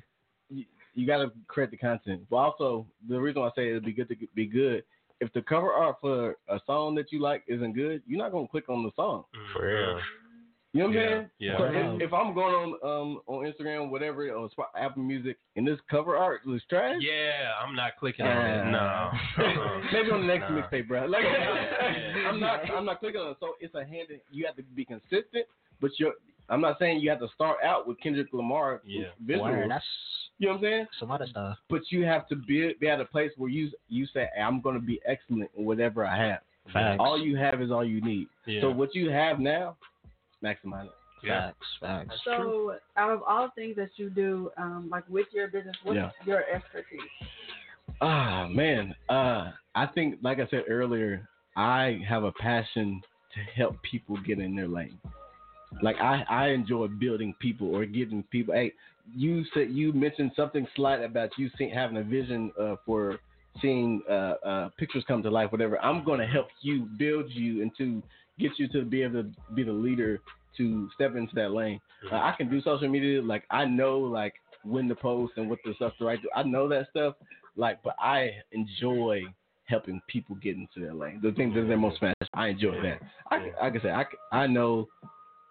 you, 0.49 0.65
you 0.93 1.07
got 1.07 1.17
to 1.17 1.31
create 1.47 1.71
the 1.71 1.77
content. 1.77 2.21
But 2.29 2.37
also, 2.37 2.85
the 3.09 3.19
reason 3.19 3.41
why 3.41 3.47
I 3.47 3.51
say 3.55 3.69
it'd 3.69 3.85
be 3.85 3.93
good 3.93 4.09
to 4.09 4.15
be 4.35 4.45
good, 4.45 4.83
if 5.19 5.31
the 5.33 5.41
cover 5.41 5.71
art 5.71 5.97
for 5.99 6.35
a 6.47 6.59
song 6.65 6.95
that 6.95 7.11
you 7.11 7.21
like 7.21 7.43
isn't 7.47 7.73
good, 7.73 8.01
you're 8.07 8.19
not 8.19 8.31
gonna 8.31 8.47
click 8.47 8.69
on 8.69 8.83
the 8.83 8.91
song. 8.95 9.23
For 9.53 9.67
real. 9.67 9.99
You 10.77 10.83
know 10.83 10.89
what 10.89 10.97
I'm 10.97 11.07
saying? 11.09 11.29
yeah. 11.39 11.57
So 11.57 11.63
if, 11.65 12.01
if 12.07 12.13
I'm 12.13 12.33
going 12.35 12.53
on 12.55 12.69
um 12.83 13.21
on 13.25 13.51
Instagram, 13.51 13.89
whatever, 13.89 14.29
or 14.31 14.49
Sp- 14.53 14.73
Apple 14.77 15.01
Music, 15.03 15.37
and 15.55 15.67
this 15.67 15.79
cover 15.89 16.15
art 16.17 16.45
looks 16.45 16.63
trash, 16.69 16.97
Yeah, 17.01 17.51
I'm 17.63 17.75
not 17.75 17.93
clicking 17.99 18.25
on 18.25 18.45
it. 18.45 18.71
No. 18.71 18.77
Uh-uh. 19.37 19.81
Maybe 19.91 20.11
on 20.11 20.21
the 20.21 20.27
next 20.27 20.49
Nah. 20.49 20.61
mixtape, 20.61 20.87
bro. 20.87 21.05
Like, 21.05 21.23
Yeah. 21.23 22.27
I'm 22.29 22.39
not, 22.39 22.69
I'm 22.71 22.85
not 22.85 22.99
clicking 22.99 23.19
on 23.21 23.31
it. 23.31 23.37
So 23.39 23.53
it's 23.59 23.73
a 23.75 23.79
hand. 23.85 24.07
that 24.09 24.19
You 24.31 24.45
have 24.45 24.55
to 24.57 24.63
be 24.63 24.85
consistent, 24.85 25.45
but 25.81 25.91
you're. 25.97 26.13
I'm 26.49 26.61
not 26.61 26.79
saying 26.79 27.01
you 27.01 27.09
have 27.09 27.19
to 27.19 27.27
start 27.35 27.57
out 27.63 27.87
with 27.87 27.99
Kendrick 27.99 28.27
Lamar. 28.31 28.81
Yeah. 28.85 29.07
visuals. 29.25 29.41
Word, 29.41 29.69
that's 29.71 29.83
you 30.39 30.47
know 30.47 30.53
what 30.53 30.57
I'm 30.59 30.63
saying? 30.63 30.85
some 30.99 31.09
other 31.11 31.25
stuff 31.27 31.57
But 31.69 31.81
you 31.89 32.05
have 32.05 32.27
to 32.29 32.35
be 32.35 32.73
be 32.79 32.87
at 32.87 33.01
a 33.01 33.05
place 33.05 33.31
where 33.37 33.49
you 33.49 33.69
you 33.89 34.05
say 34.13 34.27
I'm 34.39 34.61
going 34.61 34.75
to 34.79 34.85
be 34.85 34.99
excellent 35.05 35.49
in 35.57 35.65
whatever 35.65 36.05
I 36.05 36.15
have. 36.27 36.39
Facts. 36.71 36.97
All 36.99 37.17
you 37.19 37.35
have 37.37 37.61
is 37.61 37.71
all 37.71 37.83
you 37.83 38.01
need. 38.01 38.27
Yeah. 38.45 38.61
So 38.61 38.69
what 38.69 38.93
you 38.93 39.09
have 39.09 39.39
now, 39.39 39.75
maximize 40.47 40.85
it. 40.85 40.91
Yeah. 41.23 41.47
facts 41.47 41.67
facts 41.81 42.15
So, 42.23 42.75
out 42.95 43.11
of 43.11 43.23
all 43.23 43.49
things 43.55 43.75
that 43.77 43.89
you 43.95 44.09
do, 44.09 44.51
um, 44.57 44.87
like 44.91 45.03
with 45.09 45.27
your 45.33 45.47
business, 45.47 45.75
what's 45.83 45.97
Yeah. 45.97 46.11
your 46.25 46.43
expertise? 46.49 46.99
Ah 48.01 48.47
man, 48.49 48.93
uh, 49.09 49.51
I 49.73 49.87
think 49.87 50.19
like 50.21 50.39
I 50.39 50.47
said 50.47 50.65
earlier, 50.69 51.27
I 51.55 51.99
have 52.07 52.23
a 52.23 52.31
passion 52.33 53.01
to 53.33 53.39
help 53.55 53.81
people 53.81 54.17
get 54.17 54.39
in 54.39 54.55
their 54.55 54.67
lane. 54.67 54.99
Like 55.81 55.97
I, 55.97 56.23
I 56.29 56.47
enjoy 56.49 56.87
building 56.87 57.33
people 57.39 57.75
or 57.75 57.85
giving 57.85 58.23
people. 58.23 58.53
Hey, 58.53 58.73
you 59.15 59.43
said 59.53 59.71
you 59.71 59.93
mentioned 59.93 60.31
something 60.35 60.67
slight 60.75 61.01
about 61.03 61.29
you 61.37 61.49
seeing, 61.57 61.71
having 61.71 61.97
a 61.97 62.03
vision 62.03 62.51
uh, 62.59 62.75
for 62.85 63.19
seeing 63.61 64.01
uh, 64.09 64.35
uh, 64.45 64.69
pictures 64.77 65.03
come 65.07 65.23
to 65.23 65.29
life. 65.29 65.51
Whatever. 65.51 65.79
I'm 65.84 66.03
going 66.03 66.19
to 66.19 66.27
help 66.27 66.47
you 66.61 66.88
build 66.97 67.25
you 67.29 67.61
and 67.61 67.71
to 67.77 68.01
get 68.39 68.51
you 68.57 68.67
to 68.69 68.84
be 68.84 69.03
able 69.03 69.23
to 69.23 69.31
be 69.53 69.63
the 69.63 69.71
leader 69.71 70.19
to 70.57 70.89
step 70.95 71.15
into 71.15 71.35
that 71.35 71.51
lane. 71.51 71.79
Uh, 72.11 72.15
I 72.15 72.34
can 72.38 72.49
do 72.49 72.61
social 72.61 72.89
media. 72.89 73.21
Like 73.21 73.43
I 73.49 73.65
know 73.65 73.99
like 73.99 74.35
when 74.63 74.88
to 74.89 74.95
post 74.95 75.34
and 75.38 75.49
what 75.49 75.59
the 75.65 75.73
stuff 75.75 75.93
to 75.99 76.05
write. 76.05 76.19
I 76.35 76.43
know 76.43 76.67
that 76.69 76.89
stuff. 76.89 77.15
Like, 77.55 77.81
but 77.84 77.95
I 77.99 78.31
enjoy 78.51 79.23
helping 79.65 80.01
people 80.07 80.35
get 80.35 80.55
into 80.55 80.79
their 80.79 80.93
lane. 80.93 81.19
The 81.21 81.31
things 81.31 81.55
that 81.55 81.65
they're 81.67 81.77
most 81.77 81.99
passionate. 81.99 82.29
I 82.34 82.47
enjoy 82.49 82.81
that. 82.84 83.01
I, 83.31 83.51
like 83.61 83.75
I 83.77 83.81
said, 83.81 83.91
I, 83.91 84.05
I 84.31 84.47
know 84.47 84.88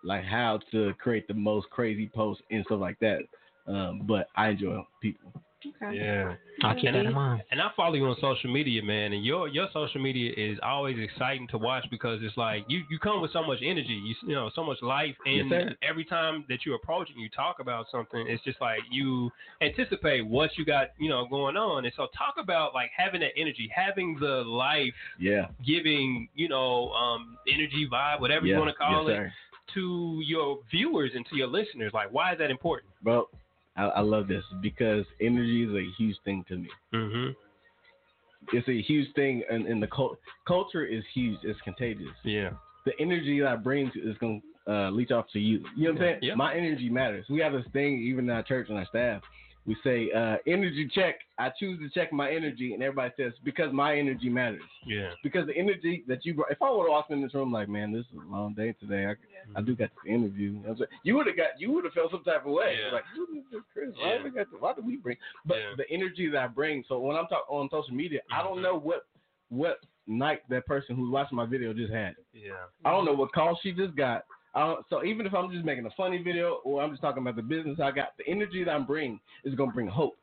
like 0.05 0.25
how 0.25 0.61
to 0.71 0.95
create 0.95 1.27
the 1.29 1.35
most 1.35 1.69
crazy 1.71 2.11
posts 2.15 2.43
and 2.51 2.65
stuff 2.67 2.81
like 2.81 2.99
that. 3.01 3.21
Um, 3.67 4.03
but 4.07 4.29
I 4.37 4.51
enjoy 4.51 4.81
people. 5.03 5.33
Okay. 5.65 5.97
Yeah. 5.97 6.35
I'll 6.63 6.75
keep 6.75 6.93
that 6.93 7.07
in 7.07 7.13
mind. 7.13 7.43
And 7.51 7.61
I 7.61 7.71
follow 7.77 7.95
you 7.95 8.05
on 8.07 8.17
social 8.21 8.51
media, 8.53 8.83
man. 8.83 9.13
And 9.13 9.25
your 9.25 9.49
your 9.49 9.69
social 9.73 10.01
media 10.01 10.33
is 10.37 10.59
always 10.63 10.97
exciting 10.99 11.47
to 11.49 11.59
watch 11.59 11.85
because 11.91 12.21
it's 12.23 12.37
like 12.37 12.65
you, 12.69 12.83
you 12.91 12.99
come 12.99 13.21
with 13.21 13.33
so 13.33 13.43
much 13.43 13.59
energy, 13.63 13.93
you 13.93 14.15
you 14.23 14.35
know, 14.35 14.51
so 14.55 14.63
much 14.65 14.81
life, 14.83 15.15
and 15.25 15.51
Yes, 15.51 15.73
every 15.83 16.05
time 16.05 16.45
that 16.49 16.65
you 16.65 16.75
approach 16.75 17.09
and 17.11 17.21
you 17.21 17.29
talk 17.29 17.57
about 17.61 17.87
something, 17.91 18.25
it's 18.29 18.43
just 18.45 18.61
like 18.61 18.81
you 18.91 19.31
anticipate 19.61 20.27
what 20.27 20.51
you 20.57 20.65
got, 20.65 20.89
you 20.99 21.09
know, 21.09 21.27
going 21.29 21.57
on. 21.57 21.85
And 21.85 21.93
so 21.97 22.07
talk 22.17 22.35
about 22.39 22.75
like 22.75 22.91
having 22.97 23.21
that 23.21 23.33
energy, 23.37 23.71
having 23.75 24.17
the 24.21 24.43
life 24.45 24.95
Yeah. 25.19 25.49
giving, 25.67 26.29
you 26.35 26.49
know, 26.49 26.91
um, 26.93 27.37
energy 27.53 27.87
vibe, 27.91 28.21
whatever 28.21 28.47
you 28.47 28.57
want 28.57 28.71
to 28.71 28.77
call 28.77 29.09
Yes, 29.09 29.17
it, 29.19 29.21
sir. 29.21 29.33
to 29.75 30.21
your 30.25 30.59
viewers 30.71 31.13
and 31.15 31.27
to 31.27 31.37
your 31.37 31.49
listeners. 31.49 31.93
Like, 31.93 32.13
why 32.13 32.33
is 32.33 32.39
that 32.39 32.51
important? 32.51 32.93
Bro, 33.03 33.29
I, 33.77 33.85
I 33.85 34.01
love 34.01 34.29
this 34.29 34.45
because 34.63 35.05
energy 35.21 35.65
is 35.65 35.71
a 35.71 35.85
huge 35.99 36.17
thing 36.25 36.45
to 36.49 36.57
me. 36.57 36.69
Mm-hmm. 36.95 38.57
It's 38.57 38.69
a 38.69 38.81
huge 38.81 39.13
thing, 39.15 39.43
and, 39.51 39.67
and 39.67 39.83
the 39.83 39.89
cult, 39.89 40.19
culture 40.47 40.85
is 40.85 41.03
huge. 41.15 41.39
It's 41.43 41.61
contagious. 41.63 42.15
Yeah. 42.25 42.51
The 42.85 42.93
energy 43.01 43.41
that 43.41 43.49
I 43.49 43.57
bring 43.57 43.91
to, 43.93 43.99
is 43.99 44.17
going 44.19 44.41
to 44.67 44.73
uh, 44.73 44.91
leach 44.91 45.11
off 45.11 45.27
to 45.33 45.41
you. 45.41 45.65
You 45.77 45.89
know 45.89 45.95
what 45.95 46.03
I'm 46.03 46.07
saying? 46.07 46.19
Yeah. 46.23 46.35
My 46.37 46.55
energy 46.55 46.89
matters. 46.89 47.27
We 47.29 47.41
have 47.41 47.53
this 47.53 47.65
thing, 47.73 48.01
even 48.03 48.27
in 48.27 48.31
our 48.31 48.43
church 48.43 48.69
and 48.69 48.79
our 48.79 48.87
staff. 48.87 49.23
We 49.67 49.77
say, 49.83 50.11
uh, 50.13 50.37
energy 50.47 50.89
check. 50.95 51.17
I 51.39 51.51
choose 51.59 51.81
to 51.81 51.89
check 51.91 52.13
my 52.13 52.31
energy, 52.31 52.73
and 52.73 52.83
everybody 52.83 53.13
says, 53.17 53.33
because 53.43 53.73
my 53.73 53.97
energy 53.97 54.29
matters. 54.29 54.63
Yeah. 54.87 55.11
Because 55.25 55.47
the 55.49 55.57
energy 55.57 56.05
that 56.07 56.25
you 56.25 56.35
brought, 56.35 56.53
if 56.53 56.63
I 56.63 56.71
would 56.71 56.85
have 56.85 56.91
walked 56.91 57.11
in 57.11 57.21
this 57.21 57.35
room 57.35 57.51
like, 57.53 57.69
man, 57.69 57.93
this 57.93 58.05
is 58.13 58.19
a 58.25 58.33
long 58.33 58.55
day 58.55 58.75
today. 58.79 59.07
I, 59.07 59.59
I 59.59 59.63
do 59.63 59.75
got 59.75 59.91
this 59.91 60.13
interview. 60.15 60.51
You, 60.51 60.61
know 60.61 60.71
I'm 60.71 60.77
saying? 60.77 60.89
you 61.03 61.17
would 61.17 61.27
have 61.27 61.37
got, 61.37 61.49
you 61.59 61.73
would 61.73 61.85
have 61.85 61.95
felt 61.95 62.13
some 62.13 62.23
type 62.23 62.47
of 62.47 62.53
way. 62.53 62.77
Yeah. 62.81 62.93
Like, 62.93 63.05
who 63.15 63.25
is 63.39 63.45
this 63.51 63.61
Chris? 63.73 63.91
Why, 64.01 64.15
Yeah. 64.15 64.23
we 64.23 64.59
why 64.61 64.73
do 64.75 64.83
we 64.83 64.97
bring? 64.99 65.17
But 65.45 65.57
Yeah. 65.57 65.75
the 65.77 65.91
energy 65.91 66.29
that 66.31 66.39
I 66.39 66.47
bring. 66.47 66.85
So 66.89 67.01
when 67.01 67.17
I'm 67.17 67.27
talking 67.27 67.45
on 67.51 67.69
social 67.71 67.95
media, 67.95 68.21
I 68.31 68.43
don't 68.45 68.63
know 68.63 68.79
what 68.79 69.07
what 69.49 69.79
night 70.09 70.41
that 70.49 70.67
person 70.67 70.95
who's 70.97 71.11
watching 71.13 71.37
my 71.37 71.47
video 71.47 71.73
just 71.73 71.93
had. 71.93 72.15
Yeah. 72.33 72.53
I 72.85 72.91
don't 72.93 73.05
know 73.05 73.15
what 73.15 73.33
call 73.33 73.59
she 73.63 73.73
just 73.73 73.97
got. 73.97 74.25
I 74.57 74.61
don't, 74.67 74.87
so 74.89 75.05
even 75.05 75.27
if 75.27 75.35
I'm 75.35 75.53
just 75.53 75.65
making 75.65 75.85
a 75.87 75.91
funny 75.97 76.23
video 76.23 76.61
or 76.65 76.83
I'm 76.83 76.91
just 76.91 77.03
talking 77.03 77.23
about 77.23 77.37
the 77.37 77.43
business 77.43 77.79
I 77.81 77.91
got, 77.91 78.17
the 78.17 78.27
energy 78.27 78.65
that 78.65 78.71
I'm 78.71 78.87
bringing 78.87 79.21
is 79.45 79.55
gonna 79.55 79.71
bring 79.71 79.87
hope. 79.87 80.17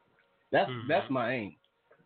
That's 0.51 0.69
that's 0.88 1.10
my 1.10 1.31
aim. 1.31 1.55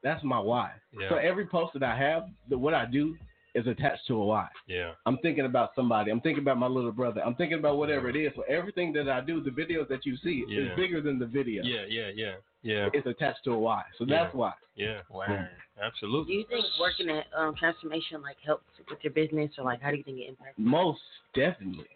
That's 0.04 0.24
my 0.24 0.40
why. 0.40 0.72
Yeah. 0.92 1.10
So 1.10 1.16
every 1.16 1.48
post 1.48 1.74
that 1.74 1.84
I 1.84 1.98
have, 1.98 2.24
the, 2.50 2.58
what 2.58 2.74
I 2.74 2.86
do 2.86 3.16
is 3.56 3.66
attached 3.66 4.06
to 4.08 4.16
a 4.16 4.26
why. 4.26 4.48
Yeah. 4.68 4.92
I'm 5.06 5.18
thinking 5.20 5.46
about 5.46 5.72
somebody. 5.76 6.12
I'm 6.12 6.22
thinking 6.22 6.44
about 6.44 6.58
my 6.60 6.68
little 6.68 6.92
brother. 6.92 7.22
I'm 7.26 7.34
thinking 7.36 7.58
about 7.58 7.78
whatever 7.78 8.08
it 8.10 8.16
is. 8.16 8.32
So 8.36 8.44
everything 8.44 8.94
that 8.94 9.10
I 9.10 9.22
do, 9.22 9.42
the 9.42 9.50
videos 9.50 9.88
that 9.90 10.06
you 10.06 10.16
see, 10.18 10.46
Yeah. 10.48 10.64
is 10.64 10.76
bigger 10.76 11.02
than 11.02 11.18
the 11.18 11.26
video. 11.26 11.64
Yeah, 11.64 11.86
yeah, 11.90 12.10
yeah, 12.14 12.36
yeah. 12.62 12.90
It's 12.94 13.08
attached 13.08 13.44
to 13.46 13.52
a 13.54 13.58
why. 13.58 13.84
So 13.98 14.06
that's 14.06 14.34
Yeah. 14.34 14.40
why. 14.40 14.54
Yeah. 14.76 15.02
Word. 15.10 15.50
Absolutely. 15.82 16.34
Do 16.34 16.40
you 16.40 16.46
think 16.50 16.66
working 16.80 17.10
at 17.10 17.26
um, 17.36 17.56
transformation 17.56 18.22
like 18.22 18.38
helps 18.46 18.66
with 18.90 19.00
your 19.02 19.14
business, 19.14 19.52
or 19.58 19.64
like 19.64 19.82
how 19.82 19.90
do 19.92 19.98
you 19.98 20.04
think 20.04 20.20
it 20.20 20.28
impacts? 20.30 20.54
Most 20.58 21.02
definitely. 21.34 21.88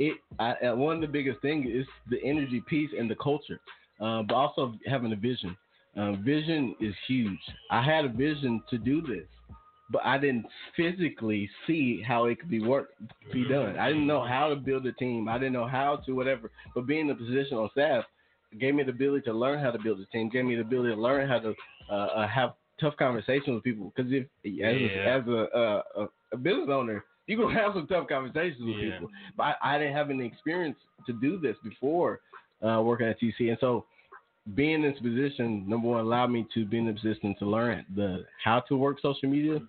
It 0.00 0.16
I, 0.38 0.50
uh, 0.66 0.74
one 0.74 0.96
of 0.96 1.02
the 1.02 1.06
biggest 1.18 1.40
things 1.42 1.66
is 1.70 1.86
the 2.08 2.18
energy 2.24 2.60
piece 2.66 2.90
and 2.98 3.08
the 3.08 3.16
culture, 3.16 3.60
uh, 4.00 4.22
but 4.22 4.34
also 4.34 4.62
having 4.86 5.12
a 5.12 5.16
vision. 5.16 5.54
Uh, 5.96 6.12
vision 6.32 6.74
is 6.80 6.94
huge. 7.06 7.38
I 7.70 7.82
had 7.82 8.04
a 8.06 8.08
vision 8.08 8.62
to 8.70 8.78
do 8.78 9.02
this, 9.02 9.28
but 9.92 10.00
I 10.04 10.16
didn't 10.18 10.46
physically 10.76 11.50
see 11.66 12.00
how 12.00 12.24
it 12.26 12.40
could 12.40 12.48
be 12.50 12.62
work 12.62 12.88
be 13.32 13.44
done. 13.48 13.76
I 13.78 13.88
didn't 13.88 14.06
know 14.06 14.24
how 14.24 14.48
to 14.48 14.56
build 14.56 14.86
a 14.86 14.92
team. 14.92 15.28
I 15.28 15.36
didn't 15.36 15.52
know 15.52 15.66
how 15.66 15.96
to 16.06 16.12
whatever. 16.12 16.50
But 16.74 16.86
being 16.86 17.06
in 17.08 17.10
a 17.10 17.14
position 17.14 17.58
on 17.58 17.68
staff 17.72 18.04
gave 18.58 18.74
me 18.74 18.82
the 18.84 18.90
ability 18.90 19.24
to 19.26 19.32
learn 19.34 19.58
how 19.62 19.70
to 19.70 19.78
build 19.78 20.00
a 20.00 20.06
team. 20.06 20.30
Gave 20.30 20.46
me 20.46 20.54
the 20.54 20.62
ability 20.62 20.94
to 20.94 21.00
learn 21.00 21.28
how 21.28 21.40
to 21.40 21.54
uh, 21.90 21.94
uh, 21.94 22.28
have 22.28 22.54
tough 22.80 22.96
conversations 22.96 23.54
with 23.56 23.64
people. 23.64 23.92
Because 23.94 24.10
if 24.12 24.24
as 24.24 24.80
Yeah. 24.80 24.88
a, 24.88 25.18
as 25.18 25.28
a, 25.28 25.40
uh, 25.62 25.82
a 25.96 26.08
a 26.32 26.36
business 26.36 26.68
owner, 26.70 27.04
you 27.30 27.36
gonna 27.38 27.54
have 27.54 27.72
some 27.74 27.86
tough 27.86 28.08
conversations 28.08 28.60
with 28.60 28.76
Yeah. 28.76 28.92
people. 28.92 29.10
But 29.36 29.56
I, 29.62 29.76
I 29.76 29.78
didn't 29.78 29.94
have 29.94 30.10
any 30.10 30.26
experience 30.26 30.76
to 31.06 31.12
do 31.14 31.38
this 31.38 31.56
before 31.62 32.20
uh, 32.62 32.82
working 32.82 33.06
at 33.06 33.20
TC, 33.20 33.48
and 33.48 33.58
so 33.60 33.84
being 34.54 34.82
in 34.82 34.90
this 34.90 34.98
position, 35.00 35.68
number 35.68 35.88
one, 35.88 36.00
allowed 36.00 36.28
me 36.28 36.46
to 36.54 36.64
be 36.64 36.78
in 36.78 36.86
the 36.86 36.92
position 36.92 37.34
to 37.38 37.46
learn 37.46 37.84
the 37.94 38.24
how 38.42 38.60
to 38.60 38.76
work 38.76 39.00
social 39.00 39.28
media. 39.28 39.60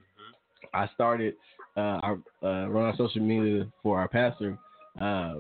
I 0.74 0.88
started 0.96 1.36
uh, 1.78 2.00
I 2.04 2.16
uh, 2.44 2.68
run 2.68 2.86
our 2.86 2.96
social 2.98 3.22
media 3.22 3.68
for 3.84 4.00
our 4.00 4.08
pastor 4.08 4.58
uh, 5.00 5.36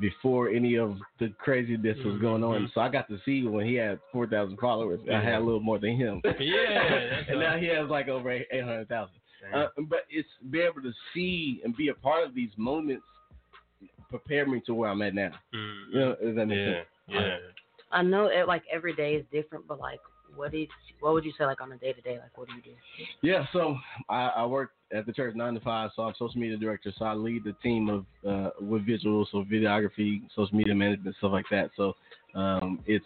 before 0.00 0.48
any 0.50 0.76
of 0.76 0.96
the 1.18 1.32
craziness 1.38 1.96
was 2.04 2.20
going 2.20 2.44
on. 2.44 2.70
So 2.74 2.80
I 2.80 2.88
got 2.88 3.08
to 3.08 3.18
see 3.24 3.44
when 3.46 3.66
he 3.66 3.74
had 3.74 3.98
four 4.12 4.26
thousand 4.26 4.58
followers. 4.58 5.00
I 5.12 5.20
had 5.20 5.36
a 5.36 5.40
little 5.40 5.60
more 5.60 5.78
than 5.78 5.96
him. 5.96 6.22
Yeah, 6.40 7.20
and 7.28 7.40
now 7.40 7.56
he 7.56 7.66
has 7.66 7.88
like 7.88 8.08
over 8.08 8.30
eight 8.30 8.46
hundred 8.52 8.88
thousand. 8.88 9.16
Uh, 9.52 9.66
but 9.88 10.00
it's 10.10 10.28
be 10.50 10.60
able 10.60 10.82
to 10.82 10.92
see 11.12 11.60
and 11.64 11.76
be 11.76 11.88
a 11.88 11.94
part 11.94 12.26
of 12.26 12.34
these 12.34 12.50
moments 12.56 13.04
prepare 14.08 14.46
me 14.46 14.62
to 14.66 14.74
where 14.74 14.90
I'm 14.90 15.02
at 15.02 15.14
now. 15.14 15.32
You 15.52 15.98
know, 16.00 16.16
that 16.36 16.48
Yeah, 16.48 16.64
sense? 16.64 16.86
yeah. 17.08 17.36
I 17.90 18.02
know 18.02 18.26
it, 18.26 18.46
like 18.48 18.62
every 18.72 18.94
day 18.94 19.14
is 19.14 19.24
different, 19.32 19.66
but 19.66 19.78
like, 19.78 20.00
what 20.36 20.52
did 20.52 20.68
what 21.00 21.12
would 21.12 21.24
you 21.24 21.32
say 21.38 21.44
like 21.44 21.60
on 21.60 21.72
a 21.72 21.76
day 21.76 21.92
to 21.92 22.00
day? 22.00 22.18
Like, 22.18 22.36
what 22.36 22.48
do 22.48 22.54
you 22.54 22.62
do? 22.62 22.70
Yeah, 23.22 23.44
so 23.52 23.76
I, 24.08 24.28
I 24.36 24.46
work 24.46 24.70
at 24.92 25.06
the 25.06 25.12
church 25.12 25.34
nine 25.34 25.54
to 25.54 25.60
five, 25.60 25.90
so 25.94 26.02
I'm 26.02 26.14
social 26.18 26.40
media 26.40 26.56
director. 26.56 26.92
So 26.98 27.04
I 27.04 27.14
lead 27.14 27.44
the 27.44 27.54
team 27.62 27.88
of 27.88 28.04
uh, 28.26 28.50
with 28.60 28.86
visuals, 28.86 29.26
so 29.32 29.44
videography, 29.44 30.22
social 30.34 30.56
media 30.56 30.74
management, 30.74 31.16
stuff 31.18 31.32
like 31.32 31.46
that. 31.50 31.70
So 31.76 31.94
um, 32.34 32.80
it's 32.86 33.04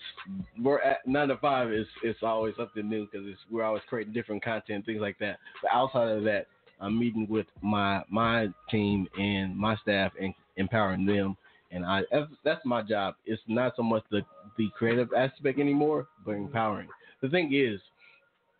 we're 0.60 0.80
at 0.80 1.06
nine 1.06 1.28
to 1.28 1.36
five. 1.38 1.70
It's 1.70 1.88
it's 2.02 2.20
always 2.22 2.54
something 2.56 2.88
new 2.88 3.06
because 3.10 3.26
it's 3.26 3.40
we're 3.50 3.64
always 3.64 3.82
creating 3.88 4.12
different 4.12 4.44
content, 4.44 4.86
things 4.86 5.00
like 5.00 5.18
that. 5.18 5.38
But 5.62 5.70
outside 5.72 6.08
of 6.08 6.24
that, 6.24 6.46
I'm 6.80 6.98
meeting 6.98 7.26
with 7.28 7.46
my 7.62 8.02
my 8.10 8.48
team 8.70 9.08
and 9.18 9.56
my 9.56 9.76
staff 9.76 10.12
and 10.20 10.34
empowering 10.56 11.06
them. 11.06 11.36
And 11.70 11.84
I 11.84 12.02
that's, 12.10 12.30
that's 12.44 12.64
my 12.64 12.82
job. 12.82 13.14
It's 13.26 13.42
not 13.46 13.74
so 13.76 13.82
much 13.82 14.04
the 14.10 14.22
the 14.56 14.68
creative 14.76 15.08
aspect 15.16 15.58
anymore, 15.58 16.06
but 16.24 16.32
empowering. 16.32 16.88
The 17.22 17.28
thing 17.28 17.52
is, 17.54 17.80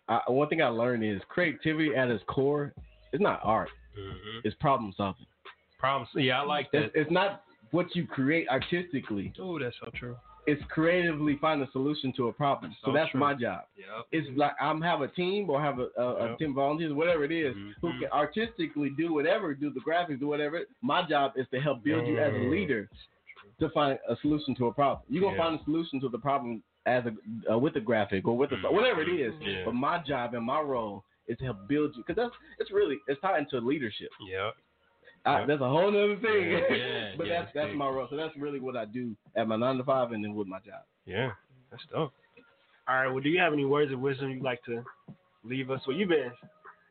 I, 0.09 0.21
one 0.29 0.49
thing 0.49 0.63
I 0.63 0.69
learned 0.69 1.05
is 1.05 1.21
creativity 1.29 1.95
at 1.95 2.09
its 2.09 2.25
core 2.27 2.73
is 3.13 3.21
not 3.21 3.41
art. 3.43 3.69
It's 4.45 4.57
problem 4.61 4.93
solving. 4.97 5.27
Problems. 5.79 6.09
Yeah, 6.15 6.41
I 6.41 6.45
like 6.45 6.71
that. 6.73 6.83
It's, 6.85 6.93
it's 6.95 7.11
not 7.11 7.43
what 7.73 7.95
you 7.95 8.07
create 8.07 8.49
artistically. 8.49 9.33
Oh, 9.41 9.59
that's 9.59 9.77
so 9.85 9.91
true. 9.95 10.17
It's 10.47 10.63
creatively 10.71 11.37
find 11.41 11.61
a 11.63 11.71
solution 11.73 12.13
to 12.17 12.29
a 12.29 12.33
problem. 12.33 12.75
So, 12.81 12.87
So 12.89 12.93
that's 12.95 13.11
true. 13.11 13.21
my 13.21 13.35
job. 13.35 13.65
Yep. 13.77 14.07
It's 14.13 14.29
like 14.39 14.53
I'm 14.61 14.81
have 14.81 15.03
a 15.03 15.09
team 15.09 15.51
or 15.51 15.61
have 15.61 15.79
a, 15.79 15.89
a, 16.01 16.33
a 16.35 16.37
team 16.39 16.51
of 16.51 16.55
volunteers, 16.55 16.93
whatever 16.95 17.25
it 17.25 17.33
is, 17.33 17.55
Mm-hmm. 17.55 17.71
who 17.87 17.99
can 18.01 18.09
artistically 18.13 18.91
do 18.97 19.13
whatever, 19.13 19.53
do 19.55 19.71
the 19.71 19.81
graphics, 19.81 20.19
do 20.21 20.27
whatever. 20.29 20.61
My 20.81 21.07
job 21.07 21.33
is 21.37 21.47
to 21.53 21.61
help 21.61 21.85
build 21.85 22.07
you 22.07 22.19
as 22.19 22.33
a 22.33 22.37
Mm. 22.39 22.51
leader 22.51 22.89
to 23.61 23.69
find 23.71 23.99
a 24.09 24.17
solution 24.23 24.55
to 24.57 24.67
a 24.69 24.73
problem. 24.73 25.03
You're 25.11 25.23
gonna 25.23 25.37
Yeah. 25.37 25.43
find 25.45 25.61
a 25.61 25.65
solution 25.65 26.01
to 26.01 26.09
the 26.09 26.19
problem 26.19 26.63
as 26.89 27.05
a 27.07 27.53
uh, 27.53 27.59
with 27.59 27.77
a 27.77 27.81
graphic 27.81 28.27
or 28.27 28.37
with 28.37 28.51
a 28.53 28.57
whatever 28.73 29.03
it 29.03 29.09
is. 29.09 29.33
Yeah. 29.41 29.63
But 29.65 29.75
my 29.75 30.03
job 30.07 30.35
and 30.35 30.45
my 30.45 30.61
role 30.61 31.05
is 31.29 31.37
to 31.39 31.45
help 31.45 31.69
build 31.69 31.93
you 31.97 32.03
because 32.07 32.17
that's 32.17 32.35
it's 32.59 32.71
really 32.71 32.99
it's 33.07 33.21
tied 33.21 33.41
into 33.41 33.59
leadership. 33.59 34.09
Yeah. 34.29 34.51
I, 35.27 35.45
that's 35.45 35.61
a 35.61 35.69
whole 35.69 35.89
other 35.89 36.17
thing. 36.21 36.51
Yeah, 36.51 36.75
yeah, 36.75 37.11
but 37.19 37.27
yeah, 37.27 37.41
that's 37.43 37.55
that's 37.55 37.69
big. 37.69 37.77
my 37.77 37.89
role. 37.89 38.07
So 38.09 38.17
that's 38.17 38.35
really 38.37 38.61
what 38.61 38.77
I 38.77 38.87
do 38.87 39.15
at 39.37 39.47
my 39.47 39.57
nine 39.57 39.77
to 39.77 39.85
five 39.85 40.13
and 40.13 40.25
then 40.25 40.35
with 40.35 40.47
my 40.47 40.59
job. 40.61 40.83
Yeah, 41.05 41.33
that's 41.71 41.83
dope. 41.93 42.13
All 42.89 42.95
right. 42.95 43.09
Well, 43.09 43.21
do 43.21 43.29
you 43.29 43.39
have 43.39 43.53
any 43.53 43.67
words 43.67 43.93
of 43.93 44.01
wisdom 44.01 44.31
you'd 44.31 44.43
like 44.43 44.65
to 44.65 44.83
leave 45.45 45.71
us? 45.71 45.83
Well, 45.87 45.97
you've 45.97 46.09
been 46.09 46.31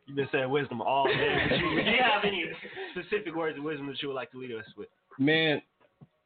you've 0.05 0.17
been 0.17 0.27
saying 0.31 0.49
wisdom 0.49 0.81
all 0.81 1.07
day. 1.07 1.47
Do 1.49 1.65
you 1.89 2.03
have 2.03 2.23
any 2.23 2.45
specific 2.91 3.35
words 3.35 3.57
of 3.57 3.63
wisdom 3.63 3.87
that 3.87 4.01
you 4.01 4.09
would 4.09 4.15
like 4.15 4.31
to 4.31 4.37
leave 4.39 4.55
us 4.55 4.65
with? 4.77 4.89
Man, 5.17 5.61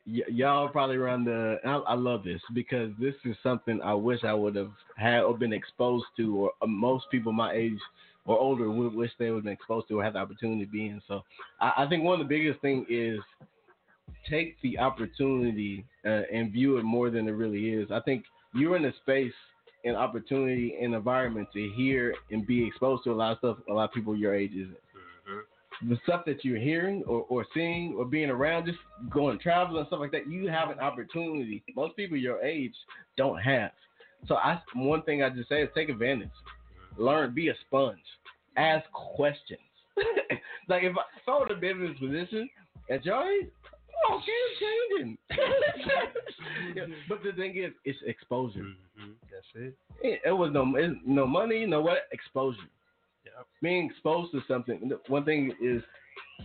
y- 0.07 0.23
y'all 0.30 0.69
probably 0.69 0.98
around 0.98 1.26
the. 1.26 1.57
I, 1.65 1.76
I 1.76 1.94
love 1.95 2.23
this 2.23 2.41
because 2.53 2.91
this 2.99 3.15
is 3.26 3.36
something 3.44 3.82
I 3.82 3.94
wish 3.94 4.23
I 4.23 4.34
would 4.34 4.56
have 4.56 4.72
had 4.98 5.22
or 5.22 5.38
been 5.38 5.53
exposed 5.53 6.06
to, 6.18 6.38
or 6.38 6.52
uh, 6.61 6.68
most 6.68 7.06
people 7.11 7.32
my 7.32 7.53
age 7.53 7.80
or 8.26 8.38
older 8.38 8.69
would 8.69 8.94
wish 8.94 9.11
they 9.18 9.30
would 9.30 9.38
have 9.38 9.44
been 9.45 9.53
exposed 9.53 9.88
to 9.88 9.99
or 9.99 10.03
had 10.03 10.14
the 10.14 10.19
opportunity 10.19 10.65
to 10.65 10.72
be 10.72 10.88
in. 10.88 11.02
So 11.07 11.23
I, 11.60 11.73
I 11.78 11.90
think 11.90 12.03
one 12.03 12.19
of 12.19 12.28
the 12.28 12.30
biggest 12.30 12.61
thing 12.61 12.86
is 12.90 13.19
take 14.30 14.61
the 14.61 14.78
opportunity 14.78 15.86
uh, 16.06 16.22
and 16.32 16.52
view 16.52 16.78
it 16.78 16.84
more 16.84 17.10
than 17.10 17.28
it 17.28 17.32
really 17.32 17.69
is. 17.69 17.90
I 17.91 17.99
think 18.02 18.26
you're 18.53 18.78
in 18.78 18.86
a 18.86 18.94
space 18.98 19.34
and 19.84 19.95
opportunity 19.95 20.76
and 20.82 20.94
environment 20.94 21.48
to 21.53 21.69
hear 21.76 22.14
and 22.30 22.45
be 22.45 22.65
exposed 22.65 23.03
to 23.03 23.11
a 23.11 23.14
lot 23.14 23.32
of 23.32 23.38
stuff 23.40 23.57
a 23.69 23.73
lot 23.73 23.86
of 23.86 23.94
people 23.94 24.15
your 24.15 24.36
age 24.36 24.52
isn't 24.52 24.78
the 25.87 25.97
stuff 26.03 26.25
that 26.25 26.45
you're 26.45 26.59
hearing 26.59 27.03
or, 27.07 27.25
or 27.29 27.45
seeing 27.53 27.95
or 27.97 28.05
being 28.05 28.29
around, 28.29 28.65
just 28.65 28.77
going 29.09 29.39
traveling 29.39 29.79
and 29.79 29.87
stuff 29.87 29.99
like 29.99 30.11
that, 30.11 30.29
you 30.29 30.47
have 30.47 30.69
an 30.69 30.79
opportunity. 30.79 31.63
Most 31.75 31.95
people 31.95 32.17
your 32.17 32.41
age 32.41 32.73
don't 33.17 33.39
have. 33.39 33.71
So 34.27 34.35
I 34.35 34.61
one 34.75 35.01
thing 35.03 35.23
I 35.23 35.29
just 35.29 35.49
say 35.49 35.63
is 35.63 35.69
take 35.75 35.89
advantage. 35.89 36.29
Learn, 36.97 37.33
be 37.33 37.49
a 37.49 37.53
sponge. 37.65 37.99
Ask 38.57 38.85
questions. 38.91 39.59
like 40.67 40.83
if 40.83 40.95
I, 40.95 41.01
if 41.17 41.27
I 41.27 41.39
would 41.39 41.49
have 41.49 41.61
been 41.61 41.81
in 41.81 41.87
this 41.89 41.99
position 41.99 42.49
at 42.89 43.03
your 43.05 43.23
age, 43.23 43.47
oh 44.09 44.21
shit 44.25 44.99
changing. 44.99 45.17
Yeah, 46.75 46.83
but 47.09 47.23
the 47.23 47.31
thing 47.31 47.57
is, 47.57 47.71
it's 47.85 47.97
exposure. 48.05 48.59
Mm-hmm. 48.59 49.11
That's 49.31 49.45
it. 49.55 49.75
It, 50.01 50.21
it 50.25 50.31
was 50.31 50.51
no 50.53 50.71
it's 50.75 50.95
no 51.05 51.25
money, 51.25 51.65
no 51.65 51.81
what 51.81 52.07
exposure. 52.11 52.57
Being 53.61 53.89
exposed 53.89 54.31
to 54.31 54.41
something. 54.48 54.91
One 55.07 55.26
thing 55.26 55.53
is 55.61 55.81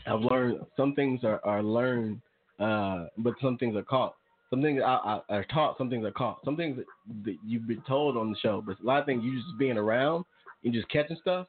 I've 0.06 0.20
learned 0.20 0.60
some 0.76 0.94
things 0.94 1.24
are, 1.24 1.40
are 1.44 1.62
learned, 1.62 2.20
uh, 2.60 3.06
but 3.18 3.34
some 3.40 3.56
things 3.58 3.76
are 3.76 3.82
caught. 3.82 4.14
Some 4.50 4.62
things 4.62 4.80
are, 4.84 5.00
are, 5.00 5.24
are 5.28 5.44
taught. 5.44 5.78
Some 5.78 5.90
things 5.90 6.04
are 6.04 6.12
caught. 6.12 6.38
Some 6.44 6.56
things 6.56 6.76
that, 6.76 6.86
that 7.24 7.36
you've 7.44 7.66
been 7.66 7.82
told 7.88 8.16
on 8.16 8.30
the 8.30 8.36
show, 8.38 8.62
but 8.64 8.78
a 8.80 8.84
lot 8.84 9.00
of 9.00 9.06
things 9.06 9.24
you 9.24 9.34
just 9.34 9.58
being 9.58 9.78
around 9.78 10.24
and 10.64 10.72
just 10.72 10.88
catching 10.88 11.16
stuff. 11.20 11.46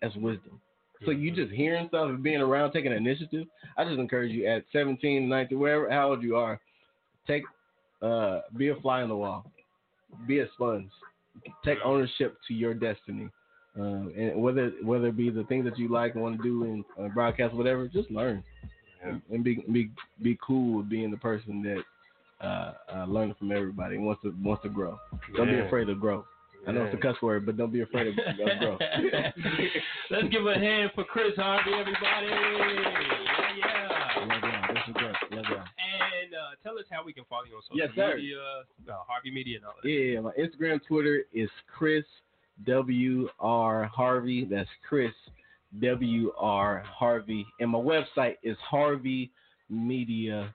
That's 0.00 0.14
wisdom. 0.16 0.60
So 1.04 1.12
you 1.12 1.30
just 1.30 1.52
hearing 1.52 1.86
stuff 1.88 2.08
and 2.08 2.22
being 2.22 2.40
around, 2.40 2.72
taking 2.72 2.92
initiative. 2.92 3.46
I 3.76 3.84
just 3.84 3.98
encourage 3.98 4.32
you 4.32 4.46
at 4.46 4.64
17, 4.72 5.28
19, 5.28 5.58
wherever, 5.58 5.90
how 5.90 6.10
old 6.10 6.22
you 6.22 6.36
are, 6.36 6.60
take, 7.26 7.44
uh, 8.02 8.40
be 8.56 8.68
a 8.68 8.76
fly 8.76 9.02
on 9.02 9.08
the 9.08 9.16
wall, 9.16 9.50
be 10.26 10.40
a 10.40 10.46
sponge, 10.54 10.90
take 11.64 11.78
ownership 11.84 12.36
to 12.48 12.54
your 12.54 12.74
destiny. 12.74 13.28
Um, 13.76 14.12
and 14.16 14.42
whether 14.42 14.72
whether 14.82 15.08
it 15.08 15.16
be 15.16 15.30
the 15.30 15.44
things 15.44 15.64
that 15.64 15.78
you 15.78 15.88
like 15.88 16.14
and 16.14 16.22
want 16.22 16.36
to 16.38 16.42
do 16.42 16.64
and 16.64 16.84
uh, 17.00 17.08
broadcast, 17.14 17.54
whatever, 17.54 17.86
just 17.86 18.10
learn 18.10 18.42
and, 19.02 19.22
and 19.30 19.44
be 19.44 19.64
be 19.72 19.90
be 20.22 20.38
cool 20.44 20.78
with 20.78 20.88
being 20.88 21.10
the 21.10 21.16
person 21.16 21.62
that 21.62 22.46
uh, 22.46 22.72
uh, 22.94 23.04
learning 23.06 23.34
from 23.38 23.52
everybody 23.52 23.96
and 23.96 24.04
wants 24.06 24.22
to 24.22 24.34
wants 24.42 24.62
to 24.62 24.68
grow. 24.68 24.98
Don't 25.36 25.48
be 25.48 25.58
afraid 25.58 25.86
to 25.86 25.94
grow. 25.94 26.24
I 26.66 26.72
know 26.72 26.84
it's 26.84 26.94
a 26.94 26.98
cuss 26.98 27.16
word, 27.22 27.46
but 27.46 27.56
don't 27.56 27.72
be 27.72 27.80
afraid 27.82 28.08
of, 28.08 28.14
of 28.28 28.58
grow. 28.58 28.78
Let's 30.10 30.28
give 30.28 30.44
a 30.46 30.54
hand 30.54 30.90
for 30.94 31.04
Chris 31.04 31.32
Harvey, 31.36 31.70
everybody. 31.72 32.26
Yeah, 32.26 33.58
yeah. 33.58 34.26
Love 34.26 34.42
y'all. 34.42 34.74
This 34.74 34.82
is 34.88 34.94
great. 34.94 35.14
Love 35.30 35.44
y'all. 35.48 35.58
And 35.58 36.34
uh, 36.34 36.58
tell 36.62 36.76
us 36.78 36.84
how 36.90 37.04
we 37.04 37.12
can 37.12 37.24
follow 37.28 37.44
you 37.44 37.56
on 37.56 37.62
social 37.62 37.78
Yes, 37.78 37.90
sir. 37.94 38.16
media, 38.16 38.36
uh, 38.36 38.92
Harvey 39.06 39.30
Media, 39.30 39.56
and 39.58 39.66
all 39.66 39.74
that. 39.82 39.88
Yeah, 39.88 40.20
my 40.20 40.32
Instagram, 40.32 40.80
Twitter 40.86 41.22
is 41.32 41.48
Chris 41.74 42.04
W 42.66 43.28
R 43.40 43.84
Harvey. 43.86 44.44
That's 44.44 44.68
Chris 44.88 45.12
W 45.80 46.32
R 46.38 46.82
Harvey, 46.86 47.46
and 47.60 47.70
my 47.70 47.78
website 47.78 48.36
is 48.42 48.56
harveymedia.info. 48.70 50.48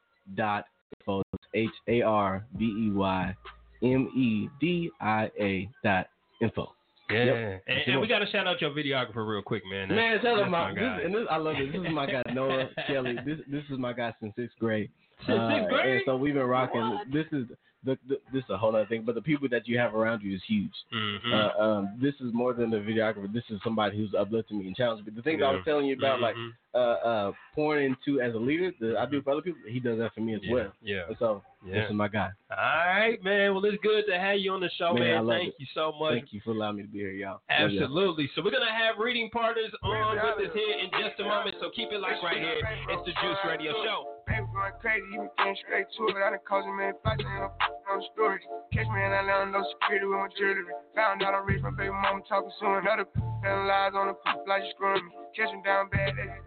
H 1.54 1.70
A 1.88 2.02
R 2.02 2.46
V 2.58 2.66
E 2.66 2.92
Y 2.92 3.36
M 3.84 4.10
E 4.16 4.50
D 4.60 4.90
I 5.02 5.30
A 5.40 5.70
dot 5.84 6.08
info. 6.42 6.74
Yeah. 7.12 7.26
Yep. 7.26 7.64
And, 7.68 7.78
and 7.94 8.02
we 8.02 8.08
got 8.08 8.20
to 8.20 8.28
shout 8.32 8.48
out 8.48 8.60
your 8.62 8.72
videographer 8.72 9.28
real 9.28 9.42
quick, 9.44 9.62
man. 9.70 9.90
That's- 9.90 10.14
Man, 10.14 10.22
tell 10.24 10.36
that's 10.38 10.46
him 10.46 10.52
my, 10.52 10.74
this, 10.74 11.02
and 11.06 11.14
this, 11.14 11.28
I 11.30 11.38
love 11.38 11.56
it. 11.60 11.72
This 11.72 11.82
is 11.82 11.94
my 11.94 12.06
guy 12.08 12.24
Noah 12.34 12.70
Kelly. 12.88 13.16
This 13.26 13.40
this 13.52 13.64
is 13.70 13.78
my 13.78 13.94
guy 13.94 14.14
since 14.20 14.34
sixth 14.36 14.58
grade. 14.58 14.90
Since 15.26 15.40
sixth 15.52 15.70
grade? 15.70 15.92
And 15.94 16.02
so 16.06 16.18
we've 16.18 16.34
been 16.34 16.44
rocking. 16.44 17.00
This 17.12 17.26
is 17.32 17.48
the, 17.86 17.98
the, 18.08 18.16
this 18.32 18.44
is 18.44 18.50
a 18.50 18.58
whole 18.58 18.76
other 18.76 18.86
thing. 18.86 19.04
But 19.06 19.16
the 19.16 19.22
people 19.22 19.48
that 19.50 19.68
you 19.68 19.78
have 19.78 19.94
around 19.94 20.22
you 20.22 20.34
is 20.36 20.42
huge. 20.48 20.72
Mhm. 20.94 21.34
Uh, 21.34 21.62
um, 21.62 22.00
this 22.02 22.14
is 22.22 22.34
more 22.34 22.54
than 22.54 22.74
a 22.74 22.78
videographer. 22.80 23.32
This 23.32 23.44
is 23.50 23.60
somebody 23.64 23.98
who's 23.98 24.14
uplifting 24.18 24.60
me 24.60 24.68
and 24.68 24.76
challenging 24.76 25.06
me. 25.06 25.12
The 25.16 25.22
things 25.22 25.42
I 25.44 25.52
was 25.52 25.62
telling 25.66 25.86
you 25.88 25.96
about, 25.98 26.22
like 26.22 26.36
Mhm. 26.36 26.52
uh, 26.74 26.78
uh, 26.78 27.32
pouring 27.54 27.96
into 27.96 28.22
as 28.22 28.34
a 28.34 28.38
leader 28.38 28.72
that 28.80 28.98
I 28.98 29.06
do 29.06 29.22
for 29.22 29.32
other 29.32 29.42
people, 29.42 29.62
he 29.68 29.80
does 29.80 29.98
that 30.00 30.14
for 30.14 30.22
me 30.22 30.34
as 30.36 30.42
Yeah, 30.44 30.54
well. 30.54 30.72
yeah. 30.82 31.04
And 31.08 31.18
so 31.18 31.44
Yeah. 31.66 31.82
this 31.82 31.90
is 31.90 31.96
my 31.96 32.08
guy. 32.08 32.30
All 32.52 32.58
right, 32.58 33.24
man. 33.24 33.54
Well, 33.54 33.64
it's 33.66 33.82
good 33.82 34.04
to 34.12 34.20
have 34.20 34.38
you 34.38 34.52
on 34.52 34.60
the 34.60 34.70
show, 34.78 34.94
Man, 34.94 35.26
man. 35.26 35.28
Thank 35.28 35.56
it. 35.56 35.56
you 35.60 35.68
so 35.74 35.94
much. 36.00 36.14
Thank 36.14 36.34
you 36.34 36.42
for 36.44 36.52
allowing 36.52 36.78
me 36.78 36.84
to 36.84 36.90
be 36.90 37.00
here, 37.00 37.12
y'all. 37.12 37.40
Love 37.50 37.72
y'all. 37.72 37.84
Absolutely. 37.84 38.30
So 38.36 38.42
we're 38.44 38.52
gonna 38.52 38.72
have 38.72 39.00
reading 39.00 39.30
partners 39.32 39.72
on 39.84 40.16
with 40.16 40.50
us 40.50 40.54
here 40.54 40.76
in 40.84 40.92
just 41.00 41.20
a 41.20 41.24
moment. 41.24 41.56
So 41.62 41.72
keep 41.76 41.92
it 41.92 42.00
locked 42.00 42.24
right 42.24 42.38
here. 42.38 42.60
It's 42.90 43.06
the 43.06 43.14
Juice 43.24 43.42
Radio 43.48 43.72
Show. 43.84 44.14
Baby 44.28 44.48
going 44.56 44.72
crazy, 44.80 45.04
you 45.12 45.20
been 45.20 45.30
getting 45.36 45.58
straight 45.68 45.88
to 46.00 46.02
it. 46.08 46.16
I 46.16 46.32
done 46.32 46.40
caused 46.48 46.68
a 46.68 46.72
man 46.72 46.96
fights 47.04 47.24
and 47.28 47.44
I'm 47.44 47.52
on 47.92 48.00
story. 48.16 48.40
Catch 48.72 48.88
me 48.88 49.04
and 49.04 49.12
I 49.12 49.20
let 49.20 49.52
no 49.52 49.68
security 49.76 50.08
with 50.08 50.16
my 50.16 50.32
jewelry. 50.40 50.64
Found 50.96 51.24
out 51.24 51.36
I'm 51.36 51.44
rich, 51.44 51.60
my 51.60 51.76
baby 51.76 51.92
mama 51.92 52.24
talking 52.28 52.52
soon. 52.60 52.88
Another 52.88 53.04
telling 53.44 53.68
lies 53.68 53.92
on 53.96 54.08
the 54.08 54.16
poop 54.24 54.48
like 54.48 54.64
you 54.64 54.72
screwing 54.76 55.04
me. 55.04 55.12
Catch 55.36 55.52
me 55.52 55.60
down 55.68 55.92
bad, 55.92 56.16
that's 56.16 56.40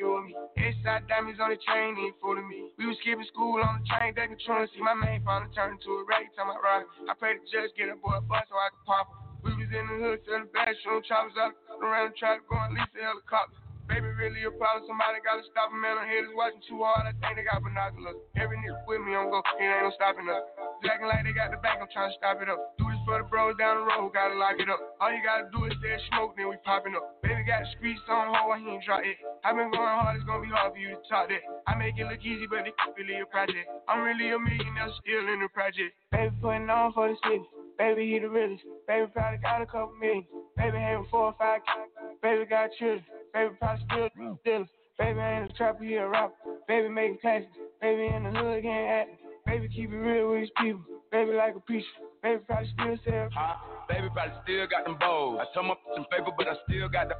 you. 0.00 0.32
Inside 0.56 1.04
diamonds 1.06 1.38
on 1.38 1.52
the 1.52 1.60
chain, 1.60 1.92
ain't 2.00 2.16
fooling 2.18 2.48
me. 2.48 2.72
We 2.80 2.88
was 2.88 2.96
skipping 3.04 3.28
school 3.28 3.60
on 3.60 3.84
the 3.84 3.84
train, 3.84 4.16
they 4.16 4.26
controlling. 4.26 4.72
See 4.72 4.80
my 4.80 4.96
main 4.96 5.20
finally 5.20 5.52
turned 5.52 5.76
into 5.76 5.92
a 6.00 6.02
rag, 6.08 6.32
time 6.32 6.48
I 6.48 6.56
ride. 6.56 6.88
I 7.04 7.12
pray 7.20 7.36
the 7.36 7.44
judge 7.52 7.76
get 7.76 7.92
a 7.92 7.96
boy 8.00 8.16
a 8.16 8.24
bus 8.24 8.48
so 8.48 8.56
I 8.56 8.72
can 8.72 8.82
pop. 8.88 9.06
We 9.44 9.52
was 9.56 9.68
in 9.72 9.84
the 9.88 9.96
hood, 10.00 10.20
selling 10.24 10.48
bathroom 10.52 11.00
choppers 11.04 11.36
out 11.36 11.56
around, 11.80 12.16
trying 12.16 12.40
to 12.40 12.44
go 12.48 12.56
and 12.60 12.76
lease 12.76 12.92
a 12.96 13.04
helicopter. 13.04 13.56
Baby, 13.88 14.06
really 14.14 14.46
a 14.46 14.52
problem. 14.54 14.86
Somebody 14.86 15.18
gotta 15.24 15.42
stop 15.50 15.72
him, 15.74 15.82
man. 15.82 15.98
I'm 15.98 16.06
haters 16.06 16.30
watching 16.36 16.62
too 16.62 16.78
hard. 16.78 17.10
I 17.10 17.12
think 17.18 17.40
they 17.40 17.42
got 17.42 17.58
binoculars. 17.58 18.22
Every 18.38 18.54
nigga 18.62 18.78
with 18.86 19.02
me, 19.02 19.18
I'm 19.18 19.32
go. 19.34 19.42
It 19.58 19.66
ain't 19.66 19.82
no 19.82 19.90
stopping 19.98 20.30
us. 20.30 20.46
Acting 20.86 21.10
like 21.10 21.26
they 21.26 21.34
got 21.34 21.50
the 21.50 21.58
back, 21.58 21.82
I'm 21.82 21.90
trying 21.90 22.12
to 22.12 22.16
stop 22.20 22.38
it 22.38 22.46
up. 22.46 22.78
Do 22.78 22.86
this 23.00 23.06
for 23.06 23.18
the 23.18 23.28
bros 23.28 23.56
down 23.56 23.80
the 23.80 23.84
road, 23.84 24.12
gotta 24.12 24.34
lock 24.34 24.56
it 24.58 24.68
up. 24.68 24.80
All 25.00 25.12
you 25.12 25.20
gotta 25.24 25.48
do 25.52 25.64
is 25.64 25.72
say 25.82 25.96
smoke, 26.12 26.36
then 26.36 26.48
we 26.48 26.56
popping 26.64 26.94
up. 26.94 27.22
Baby 27.22 27.44
got 27.44 27.64
the 27.64 27.68
streets 27.76 28.00
on 28.08 28.32
hold, 28.34 28.58
he 28.60 28.68
ain't 28.68 28.84
drop 28.84 29.00
it. 29.04 29.16
i 29.44 29.52
been 29.52 29.70
going 29.70 29.96
hard, 29.96 30.16
it's 30.16 30.24
gonna 30.24 30.42
be 30.42 30.52
hard 30.52 30.72
for 30.72 30.78
you 30.78 30.96
to 30.96 31.00
talk 31.08 31.28
that. 31.28 31.42
I 31.66 31.74
make 31.76 31.96
it 31.98 32.06
look 32.06 32.20
easy, 32.20 32.46
but 32.46 32.66
it 32.66 32.74
really 32.96 33.20
a 33.20 33.26
project. 33.26 33.68
I'm 33.88 34.02
really 34.04 34.30
a 34.30 34.38
millionaire, 34.38 34.92
still 35.00 35.24
in 35.24 35.40
the 35.40 35.48
project. 35.52 35.96
Baby 36.12 36.34
putting 36.40 36.70
on 36.70 36.92
for 36.92 37.08
the 37.08 37.16
city. 37.24 37.44
Baby, 37.78 38.12
he 38.12 38.18
the 38.20 38.28
realest. 38.28 38.64
Baby 38.86 39.08
probably 39.12 39.40
got 39.40 39.62
a 39.62 39.66
couple 39.66 39.96
million. 39.96 40.24
Baby 40.56 40.78
having 40.78 41.08
four 41.10 41.32
or 41.32 41.36
five 41.38 41.64
kids. 41.64 41.88
Baby 42.20 42.44
got 42.44 42.68
children. 42.76 43.04
Baby 43.32 43.56
probably 43.58 43.84
still 43.88 44.36
dealers. 44.44 44.68
Baby 44.98 45.20
ain't 45.20 45.50
a 45.50 45.54
trapper, 45.54 45.84
he 45.84 45.94
a 45.94 46.06
rapper. 46.06 46.34
Baby 46.68 46.88
making 46.90 47.18
classics. 47.24 47.56
Baby 47.80 48.12
in 48.12 48.24
the 48.24 48.30
hood 48.36 48.62
getting 48.62 48.84
acting. 48.84 49.29
Baby 49.46 49.68
keep 49.68 49.90
it 49.92 49.96
real 49.96 50.30
with 50.30 50.40
his 50.40 50.50
people. 50.60 50.80
Baby 51.10 51.32
like 51.32 51.56
a 51.56 51.60
preacher. 51.60 51.86
Baby 52.22 52.40
probably 52.46 52.70
still 52.74 52.96
sell. 53.04 53.28
Huh? 53.34 53.54
Baby 53.88 54.08
probably 54.12 54.34
still 54.44 54.66
got 54.66 54.84
them 54.84 54.96
bows. 55.00 55.40
I 55.40 55.44
told 55.54 55.66
my 55.66 55.74
some 55.94 56.04
paper, 56.06 56.30
but 56.36 56.46
I 56.46 56.54
still 56.68 56.88
got 56.88 57.08
the. 57.08 57.16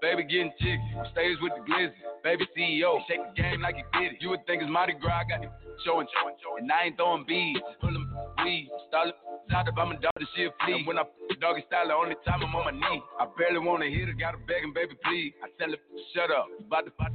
Baby 0.00 0.24
getting 0.24 0.52
jiggy. 0.60 0.92
Stays 1.12 1.36
with 1.40 1.52
the 1.56 1.64
glizzy. 1.64 1.92
Baby 2.22 2.46
CEO. 2.56 3.00
Shake 3.08 3.20
the 3.24 3.42
game 3.42 3.62
like 3.62 3.76
he 3.76 3.84
did 3.98 4.12
it. 4.14 4.18
You 4.20 4.30
would 4.30 4.46
think 4.46 4.62
it's 4.62 4.70
Mardi 4.70 4.94
Gras. 5.00 5.24
I 5.24 5.28
got 5.28 5.40
the 5.40 5.48
showing, 5.84 6.06
showing, 6.12 6.36
showing. 6.42 6.64
And 6.64 6.72
I 6.72 6.86
ain't 6.86 6.96
throwing 6.96 7.24
beads. 7.26 7.60
Pulling 7.80 8.06
weed. 8.44 8.70
Start 8.88 9.08
out 9.52 9.68
if 9.68 9.76
I'm 9.78 9.92
a 9.92 9.98
dog, 10.00 10.12
she 10.34 10.44
a 10.44 10.50
flea. 10.64 10.80
And 10.80 10.86
when 10.86 10.98
I 10.98 11.04
put 11.04 11.40
doggy 11.40 11.64
style, 11.66 11.88
the 11.88 11.94
only 11.94 12.16
time 12.24 12.42
I'm 12.42 12.54
on 12.54 12.64
my 12.64 12.74
knee. 12.74 13.02
I 13.20 13.26
barely 13.38 13.58
wanna 13.58 13.86
hit 13.86 14.08
her. 14.08 14.14
Gotta 14.14 14.38
beg 14.38 14.64
him, 14.64 14.72
baby, 14.72 14.94
please. 15.04 15.34
I 15.42 15.48
tell 15.58 15.70
her, 15.70 15.80
shut 16.14 16.30
up. 16.30 16.48
About 16.60 16.86
to 16.86 16.92
fight 16.98 17.12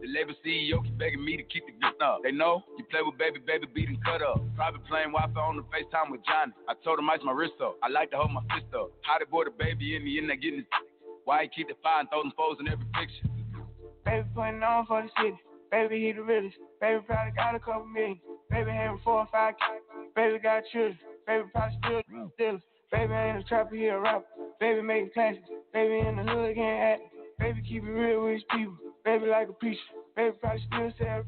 the 0.00 0.08
label 0.08 0.32
CEO 0.40 0.82
keep 0.82 0.96
begging 0.96 1.24
me 1.24 1.36
to 1.36 1.42
keep 1.42 1.66
the 1.66 1.72
gun 1.76 1.92
up. 2.00 2.20
They 2.22 2.32
know 2.32 2.64
you 2.78 2.84
play 2.84 3.00
with 3.04 3.18
baby, 3.18 3.38
baby, 3.38 3.66
beat 3.74 3.88
and 3.88 4.02
cut 4.04 4.22
up. 4.22 4.40
Private 4.56 4.84
plane, 4.86 5.12
Wi-Fi 5.12 5.40
on 5.40 5.56
the 5.56 5.62
FaceTime 5.68 6.10
with 6.10 6.24
Johnny. 6.24 6.52
I 6.68 6.74
told 6.82 6.98
him 6.98 7.10
ice 7.10 7.20
my 7.22 7.32
wrist 7.32 7.60
up. 7.62 7.76
I 7.82 7.88
like 7.88 8.10
to 8.12 8.16
hold 8.16 8.32
my 8.32 8.40
fist 8.48 8.72
up. 8.74 8.92
How 9.02 9.18
they 9.18 9.26
boy 9.26 9.44
the 9.44 9.50
baby 9.50 9.96
in 9.96 10.04
the 10.04 10.18
end, 10.18 10.30
they 10.30 10.36
getting 10.36 10.64
his 10.64 10.68
Why 11.24 11.42
he 11.44 11.48
keep 11.48 11.68
the 11.68 11.76
fire 11.82 12.00
and 12.00 12.08
throw 12.08 12.22
them 12.22 12.32
foes 12.36 12.56
in 12.60 12.68
every 12.68 12.86
picture? 12.96 13.28
Baby 14.04 14.26
putting 14.34 14.62
on 14.62 14.86
for 14.86 15.02
the 15.02 15.10
city. 15.20 15.36
Baby, 15.70 16.06
he 16.06 16.12
the 16.12 16.22
realest. 16.22 16.56
Baby 16.80 17.00
probably 17.06 17.32
got 17.32 17.54
a 17.54 17.60
couple 17.60 17.86
million. 17.86 18.18
Baby 18.50 18.70
having 18.72 19.00
four 19.04 19.20
or 19.20 19.28
five 19.30 19.54
kids. 19.54 19.84
Baby 20.16 20.38
got 20.40 20.62
children. 20.72 20.98
Baby 21.26 21.44
probably 21.52 21.78
still 21.78 22.28
dealers. 22.38 22.62
Baby 22.90 23.12
ain't 23.12 23.38
a 23.38 23.42
trapper, 23.44 23.76
he 23.76 23.86
a 23.86 24.00
rapper. 24.00 24.26
Baby 24.58 24.82
making 24.82 25.10
classics. 25.14 25.48
Baby 25.72 26.08
in 26.08 26.16
the 26.16 26.22
hood 26.22 26.56
getting 26.56 26.64
acting. 26.64 27.08
Baby 27.38 27.62
keep 27.62 27.84
it 27.84 27.90
real 27.90 28.24
with 28.24 28.34
his 28.34 28.42
people. 28.50 28.74
Baby 29.04 29.26
like 29.26 29.48
a 29.48 29.52
preacher. 29.52 29.80
Baby 30.16 30.36
probably 30.40 30.62
still 30.66 30.92
sell. 30.98 31.24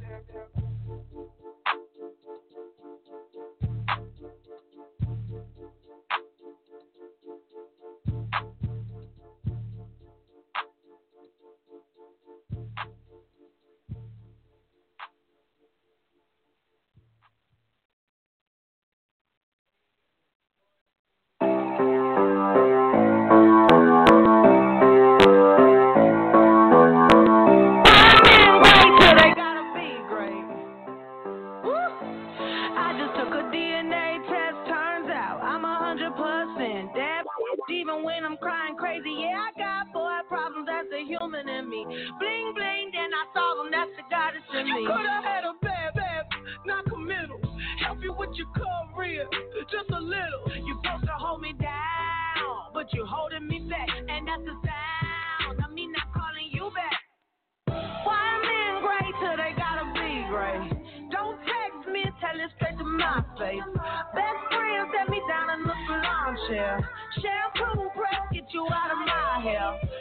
Human 41.33 41.49
in 41.49 41.69
me. 41.69 41.85
Bling 42.19 42.53
bling, 42.55 42.91
then 42.93 43.11
I 43.13 43.25
saw 43.33 43.63
them, 43.63 43.71
that's 43.73 43.91
the 43.97 44.05
goddess 44.11 44.43
in 44.53 44.65
me. 44.65 44.83
You 44.83 44.89
coulda 44.89 45.21
had 45.25 45.45
a 45.45 45.53
bad, 45.63 45.95
bad, 45.95 46.25
not 46.67 46.85
committal. 46.85 47.41
Help 47.85 47.99
you 48.03 48.13
with 48.13 48.31
your 48.35 48.49
career, 48.53 49.27
just 49.71 49.89
a 49.91 50.01
little. 50.01 50.45
You 50.53 50.79
supposed 50.83 51.05
to 51.07 51.17
hold 51.17 51.41
me 51.41 51.53
down, 51.59 52.73
but 52.75 52.93
you're 52.93 53.07
holding 53.07 53.47
me 53.49 53.67
back, 53.69 53.89
and 53.89 54.29
that's 54.29 54.45
the 54.45 54.57
sound 54.61 55.65
of 55.65 55.73
me 55.73 55.89
not 55.89 56.13
calling 56.13 56.49
you 56.53 56.71
back. 56.75 57.01
Why 58.05 58.21
men 58.45 58.83
great 58.85 59.15
till 59.21 59.37
they 59.37 59.53
gotta 59.57 59.89
be 59.97 60.11
great? 60.29 60.69
Don't 61.11 61.39
text 61.41 61.89
me, 61.89 62.05
tell 62.21 62.37
it 62.37 62.51
straight 62.57 62.77
to 62.77 62.85
my 62.85 63.25
face. 63.39 63.65
Best 64.15 64.41
friend 64.53 64.85
set 64.93 65.09
me 65.09 65.21
down 65.29 65.49
in 65.57 65.61
the 65.65 65.77
salon 65.89 66.37
chair. 66.49 66.77
Shampoo 67.21 67.89
press 67.97 68.21
get 68.33 68.45
you 68.53 68.67
out 68.69 68.91
of 68.93 68.99
my 69.07 69.41
hair. 69.43 69.91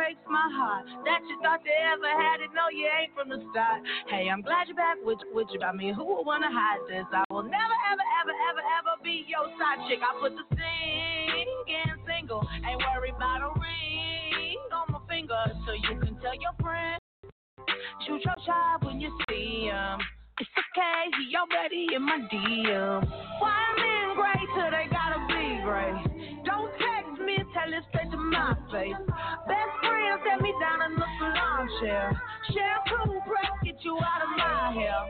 Breaks 0.00 0.24
my 0.32 0.48
heart. 0.56 0.88
That 1.04 1.20
you 1.28 1.36
thought 1.44 1.60
you 1.60 1.76
ever 1.76 2.08
had 2.08 2.40
it, 2.40 2.48
no 2.56 2.72
you 2.72 2.88
ain't 2.88 3.12
from 3.12 3.28
the 3.28 3.36
start. 3.52 3.84
Hey, 4.08 4.32
I'm 4.32 4.40
glad 4.40 4.64
you're 4.64 4.80
back 4.80 4.96
with 5.04 5.20
with 5.36 5.52
you. 5.52 5.60
I 5.60 5.76
mean, 5.76 5.92
who 5.92 6.08
would 6.08 6.24
wanna 6.24 6.48
hide 6.48 6.80
this? 6.88 7.04
I 7.12 7.20
will 7.28 7.44
never 7.44 7.76
ever 7.92 8.06
ever 8.24 8.32
ever 8.48 8.64
ever 8.80 8.96
be 9.04 9.28
your 9.28 9.44
side 9.60 9.84
chick. 9.92 10.00
I 10.00 10.16
put 10.16 10.32
the 10.32 10.44
singing 10.56 11.92
single, 12.08 12.40
ain't 12.64 12.80
worried 12.80 13.12
about 13.12 13.44
a 13.44 13.52
ring 13.60 14.56
on 14.72 14.88
my 14.88 15.04
finger, 15.04 15.36
so 15.68 15.76
you 15.76 16.00
can 16.00 16.16
tell 16.24 16.36
your 16.40 16.56
friends. 16.64 17.04
Shoot 18.08 18.24
your 18.24 18.40
shot 18.48 18.80
when 18.80 19.04
you 19.04 19.12
see 19.28 19.68
him. 19.68 20.00
It's 20.40 20.48
okay, 20.56 21.12
he 21.20 21.28
already 21.36 21.92
in 21.92 22.00
my 22.08 22.24
DM. 22.32 23.04
Why 23.36 23.60
men 23.76 24.16
great 24.16 24.48
till 24.56 24.70
they 24.72 24.88
gotta 24.88 25.20
be 25.28 25.60
great? 25.60 26.09
Tell 27.50 27.66
it 27.66 27.82
straight 27.90 28.10
to 28.10 28.16
my 28.16 28.54
face. 28.70 28.94
Best 29.50 29.74
friend 29.82 30.14
set 30.22 30.38
me 30.40 30.54
down 30.62 30.86
in 30.86 30.94
the 30.94 31.08
salon 31.18 31.66
chair. 31.82 32.14
Shampoo 32.46 33.18
press 33.26 33.50
get 33.64 33.74
you 33.82 33.98
out 33.98 34.22
of 34.22 34.30
my 34.38 34.70
hair. 34.78 35.00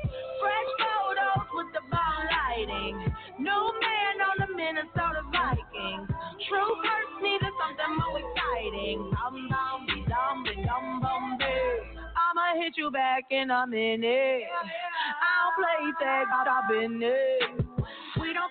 Fresh 0.41 0.71
photos 0.81 1.47
with 1.53 1.71
the 1.77 1.85
bomb 1.93 2.25
lighting. 2.33 2.97
New 3.45 3.65
man 3.85 4.15
on 4.25 4.37
the 4.41 4.49
Minnesota 4.57 5.21
Vikings. 5.29 6.09
True 6.49 6.73
first 6.81 7.15
needed 7.21 7.53
something 7.61 7.93
more 8.01 8.17
exciting. 8.25 8.99
Dum 9.13 9.37
dum 9.53 9.79
be 9.85 10.01
dum 10.09 10.37
be 10.45 10.55
dum 10.65 11.01
bum. 11.05 11.37
I'ma 11.41 12.57
hit 12.57 12.73
you 12.77 12.91
back 12.91 13.25
in 13.31 13.51
a 13.51 13.67
minute. 13.67 14.49
I 14.49 15.33
don't 15.45 15.55
play 15.61 15.93
tag, 16.01 16.27
stop 16.41 16.71
in 16.73 17.03
it. 17.03 17.60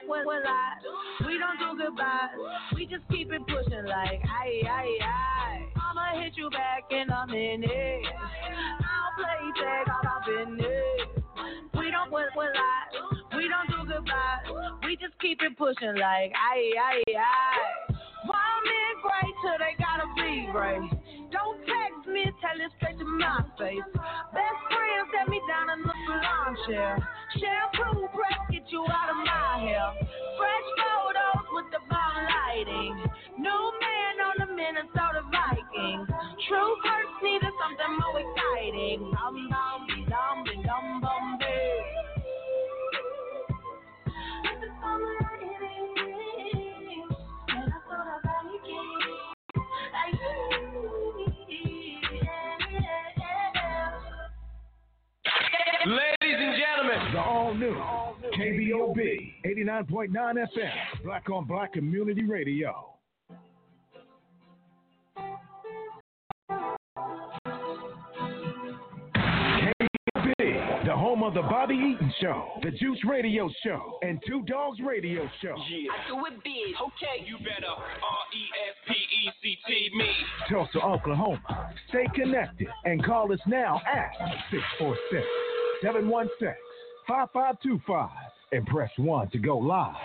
With 0.10 0.26
lies. 0.26 0.82
We 1.28 1.38
don't 1.38 1.60
do 1.60 1.78
goodbyes. 1.78 2.34
We 2.76 2.86
just 2.86 3.08
keep 3.12 3.32
it 3.32 3.42
pushing 3.46 3.86
like 3.86 4.22
aye 4.26 4.62
aye 4.66 4.98
aye. 5.06 5.66
I'ma 5.78 6.20
hit 6.22 6.34
you 6.36 6.50
back 6.50 6.86
in 6.90 7.10
a 7.10 7.28
minute. 7.28 7.70
I 7.70 8.82
don't 8.82 9.16
play 9.18 9.62
tag, 9.62 9.86
stop 10.02 10.26
in 10.28 10.58
it. 10.60 11.24
We 11.78 11.92
don't 11.92 12.10
quit 12.10 12.28
with 12.36 12.50
lies. 12.58 12.94
We 13.38 13.48
don't 13.48 13.70
do 13.70 13.86
goodbyes. 13.94 14.50
We 14.84 14.96
just 14.98 15.14
keep 15.22 15.42
it 15.42 15.56
pushing 15.58 15.96
like 15.96 16.34
aye 16.34 16.74
aye 16.74 17.04
aye. 17.14 17.94
Why 18.26 18.46
men 18.66 18.94
great 19.06 19.36
till 19.46 19.58
they 19.62 19.74
gotta 19.78 20.08
be 20.18 20.50
great? 20.52 20.90
Don't 21.32 21.60
text 21.70 21.89
baby, 22.14 22.32
tell 22.42 22.58
it 22.58 22.72
straight 22.78 22.98
to 22.98 23.06
my 23.06 23.44
face. 23.58 23.86
Best 24.34 24.60
friend 24.70 25.02
set 25.14 25.28
me 25.30 25.40
down 25.48 25.68
in 25.78 25.82
the 25.86 25.94
salon 26.06 26.52
chair. 26.68 26.98
Shampoo 27.38 28.08
press, 28.14 28.40
get 28.52 28.66
you 28.72 28.82
out 28.82 29.10
of 29.10 29.20
my 29.26 29.62
hair. 29.62 29.88
Fresh 30.38 30.70
photos 30.82 31.46
with 31.54 31.70
the 31.72 31.82
bomb 31.90 32.18
lighting. 32.26 32.94
New 33.38 33.64
man 33.82 34.16
on 34.26 34.36
the 34.42 34.50
Minnesota 34.54 35.22
Vikings. 35.30 36.08
Truth 36.48 36.82
hurts, 36.86 37.16
needed 37.24 37.54
something 37.62 37.94
more 37.94 38.20
exciting. 38.20 39.00
Dum 39.14 39.36
dum 39.50 39.82
dum 40.10 40.38
dum 40.66 40.86
bum 41.02 41.26
Ladies 55.90 56.38
and 56.38 56.56
gentlemen, 56.56 57.14
the 57.14 57.20
all 57.20 57.56
new 57.56 57.74
KBOB 58.38 59.34
89.9 59.44 60.12
FM, 60.14 61.04
Black 61.04 61.28
on 61.32 61.46
Black 61.48 61.74
Community 61.74 62.26
Radio. 62.26 62.94
KBOB, 69.16 70.86
the 70.86 70.96
home 70.96 71.24
of 71.24 71.34
the 71.34 71.42
Bobby 71.42 71.74
Eaton 71.74 72.14
Show, 72.22 72.50
the 72.62 72.70
Juice 72.70 73.00
Radio 73.10 73.50
Show, 73.64 73.98
and 74.04 74.22
Two 74.28 74.44
Dogs 74.44 74.78
Radio 74.86 75.28
Show. 75.42 75.56
Yeah. 75.72 75.90
I 75.90 76.08
do 76.08 76.24
it 76.28 76.44
big, 76.44 76.76
okay. 76.80 77.26
You 77.26 77.40
better 77.40 77.66
R 77.66 77.82
E 77.82 78.46
S 78.70 78.76
P 78.88 78.94
E 78.94 79.32
C 79.42 79.58
T 79.66 79.90
me. 79.98 80.12
Tulsa, 80.52 80.82
Oklahoma. 80.86 81.72
Stay 81.88 82.06
connected 82.14 82.68
and 82.86 83.04
call 83.04 83.34
us 83.34 83.40
now 83.48 83.82
at 83.92 84.12
646 84.52 85.26
716 85.82 86.54
5525 87.08 88.10
and 88.52 88.66
press 88.68 88.92
1 88.98 89.30
to 89.30 89.40
go 89.40 89.58
live. 89.58 89.96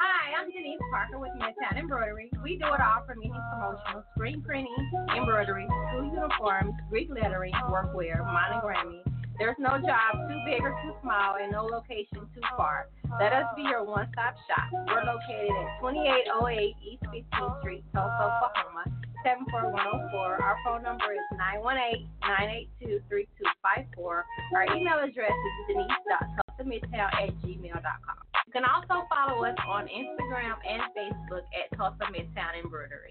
Hi, 0.00 0.40
I'm 0.40 0.50
Denise 0.50 0.78
Parker 0.90 1.18
with 1.18 1.30
Midtown 1.40 1.78
Embroidery. 1.78 2.30
We 2.42 2.58
do 2.58 2.66
it 2.66 2.80
all 2.80 3.04
from 3.06 3.20
mini 3.20 3.32
promotional, 3.52 4.04
screen 4.14 4.42
printing, 4.42 4.90
embroidery, 5.16 5.66
school 5.66 6.04
uniforms, 6.04 6.74
Greek 6.90 7.08
lettering, 7.10 7.52
workwear, 7.70 8.20
monogramming. 8.20 9.11
There's 9.42 9.58
no 9.58 9.74
job 9.74 10.30
too 10.30 10.38
big 10.46 10.62
or 10.62 10.70
too 10.86 10.94
small 11.02 11.34
and 11.42 11.50
no 11.50 11.66
location 11.66 12.30
too 12.30 12.46
far. 12.56 12.86
Let 13.18 13.32
us 13.32 13.42
be 13.56 13.62
your 13.62 13.82
one-stop 13.82 14.36
shop. 14.46 14.70
We're 14.86 15.02
located 15.02 15.50
at 15.50 15.82
2808 15.82 16.78
East 16.78 17.02
15th 17.10 17.58
Street, 17.58 17.82
Tulsa, 17.90 18.22
Oklahoma. 18.22 18.86
74104. 19.26 20.38
Our 20.38 20.54
phone 20.62 20.86
number 20.86 21.10
is 21.10 21.26
918-982-3254. 22.22 23.98
Our 23.98 24.22
email 24.78 25.02
address 25.02 25.34
is 25.34 25.74
denise.tulsamidtown 25.74 27.10
at 27.10 27.34
gmail.com. 27.42 28.18
You 28.46 28.52
can 28.54 28.62
also 28.62 29.10
follow 29.10 29.42
us 29.42 29.58
on 29.66 29.90
Instagram 29.90 30.54
and 30.62 30.86
Facebook 30.94 31.42
at 31.50 31.66
Tulsa 31.76 32.06
Midtown 32.14 32.62
Embroidery. 32.62 33.10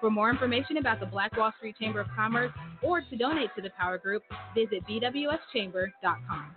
For 0.00 0.10
more 0.10 0.30
information 0.30 0.76
about 0.76 1.00
the 1.00 1.06
Black 1.06 1.36
Wall 1.36 1.52
Street 1.58 1.76
Chamber 1.78 2.00
of 2.00 2.08
Commerce 2.14 2.52
or 2.82 3.00
to 3.00 3.16
donate 3.16 3.50
to 3.56 3.62
the 3.62 3.70
Power 3.70 3.98
Group, 3.98 4.22
visit 4.54 4.84
bwschamber.com. 4.86 6.54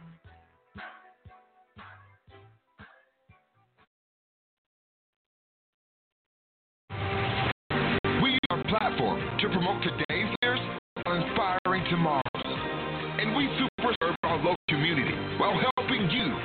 We 8.22 8.30
use 8.30 8.40
our 8.52 8.64
platform 8.66 9.20
to 9.40 9.50
promote 9.50 9.84
today's 9.84 10.36
leaders 10.42 10.60
inspiring 11.06 11.84
tomorrow's. 11.90 12.22
And 12.36 13.36
we 13.36 13.50
super 13.58 13.94
serve 14.02 14.16
our 14.24 14.38
local 14.38 14.56
community 14.70 15.16
while 15.38 15.60
helping 15.78 16.10
you 16.10 16.38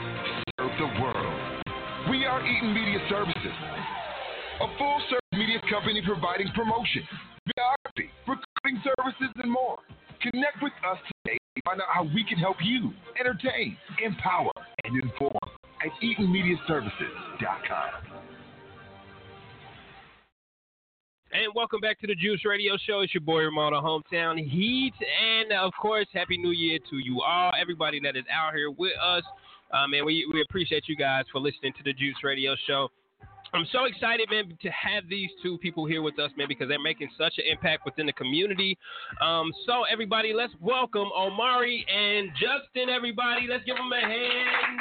serve 0.58 0.70
the 0.78 1.02
world. 1.02 1.62
We 2.10 2.24
are 2.24 2.40
Eaton 2.46 2.72
Media 2.72 2.98
Services, 3.08 3.56
a 4.60 4.78
full 4.78 5.00
service 5.10 5.25
media 5.36 5.60
company 5.70 6.02
providing 6.04 6.48
promotion, 6.54 7.06
videography, 7.46 8.10
recruiting 8.26 8.82
services, 8.82 9.30
and 9.36 9.50
more. 9.50 9.78
Connect 10.22 10.62
with 10.62 10.72
us 10.90 10.98
today 11.22 11.38
to 11.56 11.62
find 11.64 11.80
out 11.80 11.88
how 11.92 12.04
we 12.04 12.24
can 12.24 12.38
help 12.38 12.56
you 12.64 12.92
entertain, 13.20 13.76
empower, 14.02 14.50
and 14.84 15.02
inform 15.02 15.32
at 15.84 15.92
EatonMediaServices.com. 16.02 17.90
And 21.32 21.52
welcome 21.54 21.80
back 21.80 22.00
to 22.00 22.06
the 22.06 22.14
Juice 22.14 22.46
Radio 22.46 22.78
Show. 22.86 23.00
It's 23.00 23.12
your 23.12 23.20
boy 23.20 23.42
Ramona 23.42 23.76
Hometown 23.76 24.38
Heat, 24.38 24.94
and 24.98 25.52
of 25.52 25.72
course, 25.80 26.06
Happy 26.14 26.38
New 26.38 26.52
Year 26.52 26.78
to 26.88 26.96
you 26.96 27.20
all, 27.20 27.52
everybody 27.60 28.00
that 28.04 28.16
is 28.16 28.24
out 28.32 28.54
here 28.54 28.70
with 28.70 28.94
us. 29.04 29.22
Um, 29.70 29.92
and 29.92 30.06
we 30.06 30.26
we 30.32 30.40
appreciate 30.40 30.84
you 30.86 30.96
guys 30.96 31.24
for 31.30 31.40
listening 31.40 31.74
to 31.74 31.82
the 31.84 31.92
Juice 31.92 32.16
Radio 32.22 32.54
Show. 32.66 32.88
I'm 33.56 33.66
so 33.72 33.84
excited, 33.84 34.28
man, 34.30 34.56
to 34.60 34.68
have 34.68 35.08
these 35.08 35.30
two 35.42 35.56
people 35.58 35.86
here 35.86 36.02
with 36.02 36.18
us, 36.18 36.30
man, 36.36 36.46
because 36.46 36.68
they're 36.68 36.78
making 36.78 37.08
such 37.16 37.38
an 37.38 37.44
impact 37.50 37.86
within 37.86 38.04
the 38.04 38.12
community. 38.12 38.76
Um, 39.22 39.50
so, 39.64 39.84
everybody, 39.90 40.34
let's 40.34 40.52
welcome 40.60 41.08
Omari 41.16 41.86
and 41.88 42.28
Justin. 42.34 42.90
Everybody, 42.90 43.46
let's 43.48 43.64
give 43.64 43.76
them 43.76 43.90
a 43.90 44.00
hand. 44.00 44.80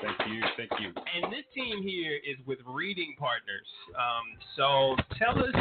Thank 0.00 0.32
you, 0.32 0.42
thank 0.56 0.70
you. 0.80 0.88
And 0.88 1.30
this 1.30 1.44
team 1.54 1.82
here 1.82 2.16
is 2.16 2.38
with 2.46 2.58
Reading 2.66 3.14
Partners. 3.18 3.68
Um, 3.94 4.38
so 4.56 4.96
tell 5.18 5.38
us, 5.38 5.54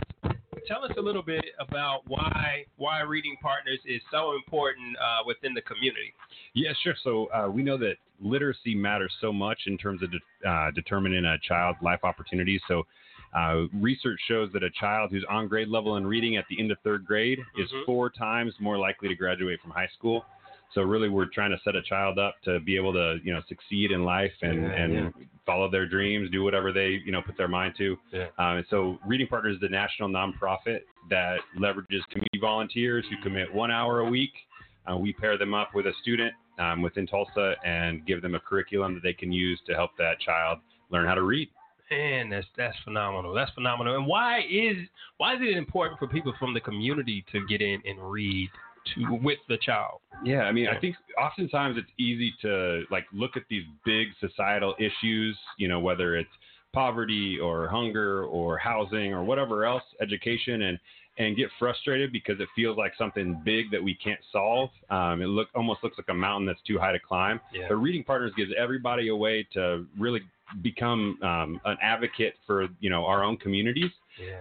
tell 0.68 0.84
us 0.84 0.92
a 0.98 1.02
little 1.02 1.24
bit 1.24 1.46
about 1.60 2.02
why 2.08 2.66
why 2.78 3.02
Reading 3.02 3.36
Partners 3.42 3.80
is 3.86 4.02
so 4.12 4.34
important 4.36 4.96
uh, 4.98 5.24
within 5.26 5.54
the 5.54 5.62
community. 5.62 6.14
Yeah, 6.54 6.72
sure. 6.84 6.96
So 7.04 7.28
uh, 7.34 7.50
we 7.50 7.64
know 7.64 7.78
that 7.78 7.96
literacy 8.20 8.76
matters 8.76 9.12
so 9.22 9.34
much 9.34 9.60
in 9.68 9.78
terms 9.78 10.02
of 10.04 10.10
de- 10.12 10.50
uh, 10.50 10.72
determining 10.72 11.26
a 11.26 11.38
child's 11.48 11.80
life 11.82 12.02
opportunities. 12.04 12.62
So 12.68 12.84
uh, 13.36 13.64
research 13.74 14.20
shows 14.28 14.52
that 14.54 14.64
a 14.64 14.70
child 14.72 15.12
who's 15.12 15.26
on 15.30 15.48
grade 15.48 15.70
level 15.70 15.98
in 15.98 16.06
reading 16.06 16.38
at 16.38 16.46
the 16.50 16.60
end 16.60 16.72
of 16.72 16.78
third 16.84 17.06
grade 17.06 17.40
is 17.58 17.70
Mhm. 17.72 17.86
four 17.86 18.10
times 18.10 18.54
more 18.60 18.78
likely 18.78 19.08
to 19.08 19.16
graduate 19.16 19.62
from 19.62 19.72
high 19.72 19.90
school. 19.98 20.26
So 20.74 20.82
really, 20.82 21.10
we're 21.10 21.26
trying 21.26 21.52
to 21.52 21.58
set 21.64 21.76
a 21.76 21.82
child 21.82 22.18
up 22.20 22.36
to 22.46 22.60
be 22.60 22.76
able 22.76 22.94
to, 22.94 23.18
you 23.24 23.34
know, 23.34 23.42
succeed 23.48 23.92
in 23.92 24.04
life 24.06 24.32
and, 24.42 24.62
Yeah, 24.62 24.72
and 24.72 24.94
yeah. 24.94 25.10
follow 25.46 25.70
their 25.70 25.86
dreams, 25.86 26.30
do 26.32 26.44
whatever 26.44 26.72
they, 26.72 27.02
you 27.06 27.12
know, 27.12 27.22
put 27.22 27.38
their 27.38 27.48
mind 27.48 27.74
to. 27.78 27.98
Yeah. 28.12 28.28
Um, 28.38 28.58
and 28.58 28.66
so, 28.70 28.98
Reading 29.06 29.28
Partners 29.28 29.56
is 29.56 29.62
the 29.62 29.70
national 29.70 30.10
nonprofit 30.10 30.82
that 31.10 31.40
leverages 31.58 32.02
community 32.10 32.40
volunteers 32.40 33.06
who 33.10 33.22
commit 33.22 33.54
one 33.54 33.72
hour 33.72 34.00
a 34.00 34.06
week. 34.10 34.32
Uh, 34.90 34.98
we 34.98 35.14
pair 35.14 35.38
them 35.38 35.54
up 35.54 35.76
with 35.76 35.88
a 35.88 35.94
student 36.02 36.34
um, 36.60 36.82
within 36.82 37.06
Tulsa 37.06 37.56
and 37.66 38.06
give 38.06 38.22
them 38.22 38.36
a 38.36 38.40
curriculum 38.40 38.94
that 38.96 39.04
they 39.04 39.14
can 39.14 39.32
use 39.32 39.60
to 39.68 39.74
help 39.74 39.92
that 39.98 40.20
child 40.20 40.60
learn 40.90 41.06
how 41.06 41.16
to 41.16 41.24
read. 41.24 41.50
Man, 41.90 42.30
that's 42.30 42.48
that's 42.56 42.78
phenomenal. 42.86 43.34
That's 43.34 43.52
phenomenal. 43.52 43.98
And 43.98 44.08
why 44.08 44.46
is 44.50 44.78
why 45.18 45.36
is 45.36 45.42
it 45.42 45.58
important 45.58 46.00
for 46.00 46.08
people 46.08 46.34
from 46.40 46.54
the 46.54 46.62
community 46.62 47.26
to 47.34 47.46
get 47.48 47.62
in 47.62 47.82
and 47.86 48.00
read 48.00 48.50
to 48.96 49.20
with 49.22 49.40
the 49.48 49.58
child? 49.58 50.00
Yeah, 50.24 50.42
I 50.42 50.52
mean, 50.52 50.68
I 50.68 50.80
think 50.80 50.96
oftentimes 51.20 51.78
it's 51.78 51.92
easy 52.00 52.34
to 52.42 52.84
like 52.92 53.06
look 53.14 53.38
at 53.38 53.44
these 53.50 53.64
big 53.86 54.10
societal 54.20 54.76
issues, 54.80 55.38
you 55.58 55.68
know, 55.68 55.80
whether 55.80 56.16
it's 56.16 56.30
poverty 56.74 57.38
or 57.40 57.68
hunger 57.68 58.24
or 58.26 58.58
housing 58.58 59.14
or 59.14 59.24
whatever 59.24 59.66
else, 59.66 59.84
education, 60.02 60.64
and 60.64 60.80
and 61.18 61.36
get 61.36 61.50
frustrated 61.60 62.12
because 62.14 62.40
it 62.40 62.48
feels 62.56 62.78
like 62.78 62.94
something 62.98 63.40
big 63.44 63.70
that 63.70 63.84
we 63.84 63.94
can't 63.96 64.20
solve. 64.32 64.70
Um, 64.90 65.22
it 65.22 65.28
look 65.28 65.50
almost 65.54 65.84
looks 65.84 65.98
like 65.98 66.08
a 66.10 66.14
mountain 66.14 66.48
that's 66.48 66.62
too 66.66 66.80
high 66.80 66.94
to 66.94 67.00
climb. 67.00 67.40
Yeah. 67.54 67.66
But 67.68 67.76
Reading 67.76 68.04
Partners 68.04 68.32
gives 68.38 68.52
everybody 68.58 69.10
a 69.10 69.16
way 69.16 69.46
to 69.54 69.86
really 70.00 70.22
become 70.62 71.18
um, 71.22 71.62
an 71.66 71.78
advocate 71.82 72.36
for 72.48 72.68
you 72.80 72.90
know 72.90 73.06
our 73.06 73.24
own 73.24 73.38
communities 73.38 73.92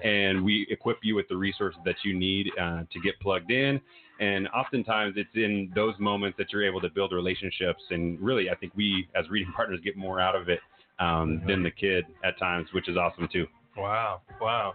and 0.02 0.44
we 0.44 0.66
equip 0.70 0.98
you 1.02 1.14
with 1.14 1.28
the 1.28 1.36
resources 1.36 1.80
that 1.84 1.96
you 2.04 2.18
need 2.18 2.50
uh, 2.60 2.82
to 2.92 3.00
get 3.02 3.18
plugged 3.20 3.50
in. 3.50 3.80
And 4.20 4.48
oftentimes, 4.48 5.14
it's 5.16 5.30
in 5.34 5.72
those 5.74 5.94
moments 5.98 6.36
that 6.38 6.52
you're 6.52 6.64
able 6.64 6.80
to 6.82 6.90
build 6.90 7.12
relationships. 7.12 7.82
And 7.90 8.20
really, 8.20 8.50
I 8.50 8.54
think 8.54 8.72
we, 8.76 9.08
as 9.14 9.28
reading 9.30 9.52
partners, 9.56 9.80
get 9.82 9.96
more 9.96 10.20
out 10.20 10.36
of 10.36 10.48
it 10.48 10.60
um, 10.98 11.42
than 11.46 11.62
the 11.62 11.70
kid 11.70 12.04
at 12.22 12.38
times, 12.38 12.68
which 12.72 12.88
is 12.88 12.96
awesome 12.96 13.28
too. 13.32 13.46
Wow, 13.76 14.20
wow. 14.40 14.74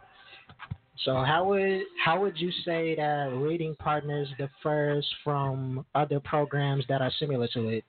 So 1.03 1.23
how 1.23 1.43
would 1.45 1.81
how 2.03 2.21
would 2.21 2.37
you 2.37 2.51
say 2.63 2.95
that 2.95 3.29
Reading 3.35 3.75
Partners 3.77 4.29
differs 4.37 5.05
from 5.23 5.85
other 5.93 6.19
programs 6.19 6.85
that 6.87 7.01
are 7.01 7.11
similar 7.19 7.47
to 7.49 7.67
it? 7.67 7.83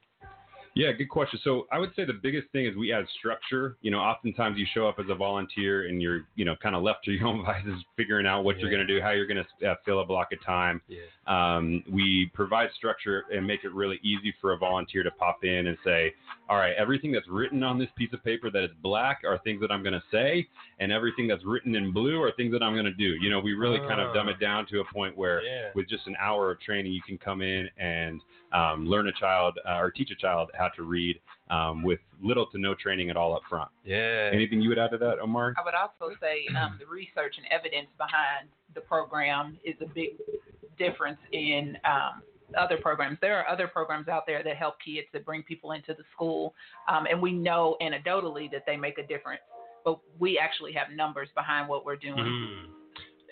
Yeah, 0.77 0.93
good 0.93 1.09
question. 1.09 1.41
So 1.43 1.67
I 1.73 1.79
would 1.79 1.95
say 1.97 2.05
the 2.05 2.13
biggest 2.13 2.49
thing 2.53 2.67
is 2.67 2.77
we 2.77 2.93
add 2.93 3.07
structure. 3.19 3.79
You 3.81 3.91
know, 3.91 3.99
oftentimes 3.99 4.59
you 4.59 4.67
show 4.75 4.87
up 4.87 4.97
as 4.99 5.07
a 5.09 5.15
volunteer 5.15 5.89
and 5.89 6.03
you're, 6.03 6.27
you 6.35 6.45
know, 6.45 6.55
kind 6.63 6.77
of 6.77 6.83
left 6.83 7.05
to 7.07 7.13
your 7.13 7.27
own 7.29 7.39
devices, 7.39 7.83
figuring 7.97 8.27
out 8.27 8.45
what 8.45 8.59
you're 8.59 8.71
going 8.71 8.87
to 8.87 8.95
do, 8.95 9.01
how 9.01 9.13
you're 9.13 9.27
going 9.27 9.43
to 9.61 9.71
uh, 9.71 9.75
fill 9.87 10.01
a 10.01 10.05
block 10.05 10.33
of 10.33 10.45
time. 10.45 10.83
Yeah. 10.87 10.99
Um, 11.27 11.83
we 11.91 12.31
provide 12.35 12.69
structure 12.77 13.25
and 13.33 13.47
make 13.47 13.65
it 13.65 13.73
really 13.73 13.99
easy 14.03 14.35
for 14.39 14.53
a 14.53 14.59
volunteer 14.59 15.03
to 15.03 15.11
pop 15.13 15.45
in 15.45 15.69
and 15.69 15.79
say, 15.83 16.13
all 16.49 16.59
right, 16.59 16.75
everything 16.79 17.11
that's 17.11 17.27
written 17.27 17.63
on 17.63 17.79
this 17.79 17.89
piece 17.97 18.13
of 18.13 18.23
paper 18.23 18.51
that 18.51 18.63
is 18.63 18.71
black 18.83 19.23
are 19.27 19.39
things 19.39 19.63
that 19.63 19.73
I'm 19.73 19.83
going 19.83 19.95
to 19.95 20.03
say, 20.13 20.47
and 20.79 20.93
everything 20.93 21.27
that's 21.27 21.45
written 21.47 21.75
in 21.75 21.91
blue 21.91 22.21
are 22.23 22.33
things 22.33 22.53
that 22.53 22.63
I'm 22.63 22.75
going 22.75 22.85
to 22.85 22.93
do. 22.93 23.17
You 23.21 23.31
know, 23.31 23.41
we 23.41 23.55
really 23.55 23.79
kind 23.79 24.01
of 24.01 24.15
dumb 24.15 24.29
it 24.29 24.39
down 24.39 24.67
to 24.67 24.81
a 24.81 24.85
point 24.93 25.17
where 25.17 25.43
Yeah. 25.43 25.71
with 25.75 25.89
just 25.89 26.07
an 26.07 26.17
hour 26.21 26.51
of 26.51 26.61
training, 26.61 26.93
you 26.93 27.03
can 27.03 27.17
come 27.17 27.41
in 27.41 27.69
and 27.79 28.21
um, 28.53 28.87
learn 28.87 29.09
a 29.09 29.13
child 29.13 29.59
uh, 29.69 29.79
or 29.79 29.91
teach 29.91 30.11
a 30.11 30.15
child 30.15 30.51
how 30.55 30.66
to 30.77 30.83
read 30.83 31.21
um, 31.51 31.83
with 31.83 32.01
little 32.23 32.47
to 32.47 32.59
no 32.59 32.75
training 32.75 33.11
at 33.11 33.17
all 33.17 33.35
up 33.35 33.43
front. 33.49 33.71
Yeah. 33.85 34.31
Anything 34.33 34.61
you 34.61 34.69
would 34.69 34.79
add 34.79 34.91
to 34.91 34.99
that, 34.99 35.19
Omar? 35.21 35.55
I 35.57 35.65
would 35.65 35.75
also 35.75 36.15
say 36.21 36.47
um, 36.57 36.79
the 36.79 36.87
research 36.87 37.37
and 37.39 37.47
evidence 37.51 37.89
behind 37.99 38.49
the 38.75 38.81
program 38.81 39.59
is 39.65 39.75
a 39.81 39.87
big 39.87 40.11
difference 40.79 41.19
in 41.33 41.77
um, 41.85 42.23
other 42.59 42.77
programs. 42.77 43.19
There 43.21 43.39
are 43.39 43.49
other 43.49 43.67
programs 43.67 44.09
out 44.09 44.27
there 44.27 44.43
that 44.43 44.57
help 44.57 44.77
kids 44.85 45.07
that 45.13 45.25
bring 45.25 45.43
people 45.43 45.73
into 45.73 45.95
the 45.95 46.05
school, 46.15 46.55
um, 46.89 47.07
and 47.11 47.21
we 47.21 47.33
know 47.33 47.77
anecdotally 47.81 48.51
that 48.53 48.65
they 48.67 48.77
make 48.77 48.99
a 48.99 49.07
difference. 49.07 49.41
But 49.85 50.01
we 50.19 50.39
actually 50.39 50.73
have 50.73 50.89
numbers 50.95 51.29
behind 51.35 51.69
what 51.69 51.85
we're 51.85 51.97
doing. 51.97 52.17
Mm. 52.17 52.65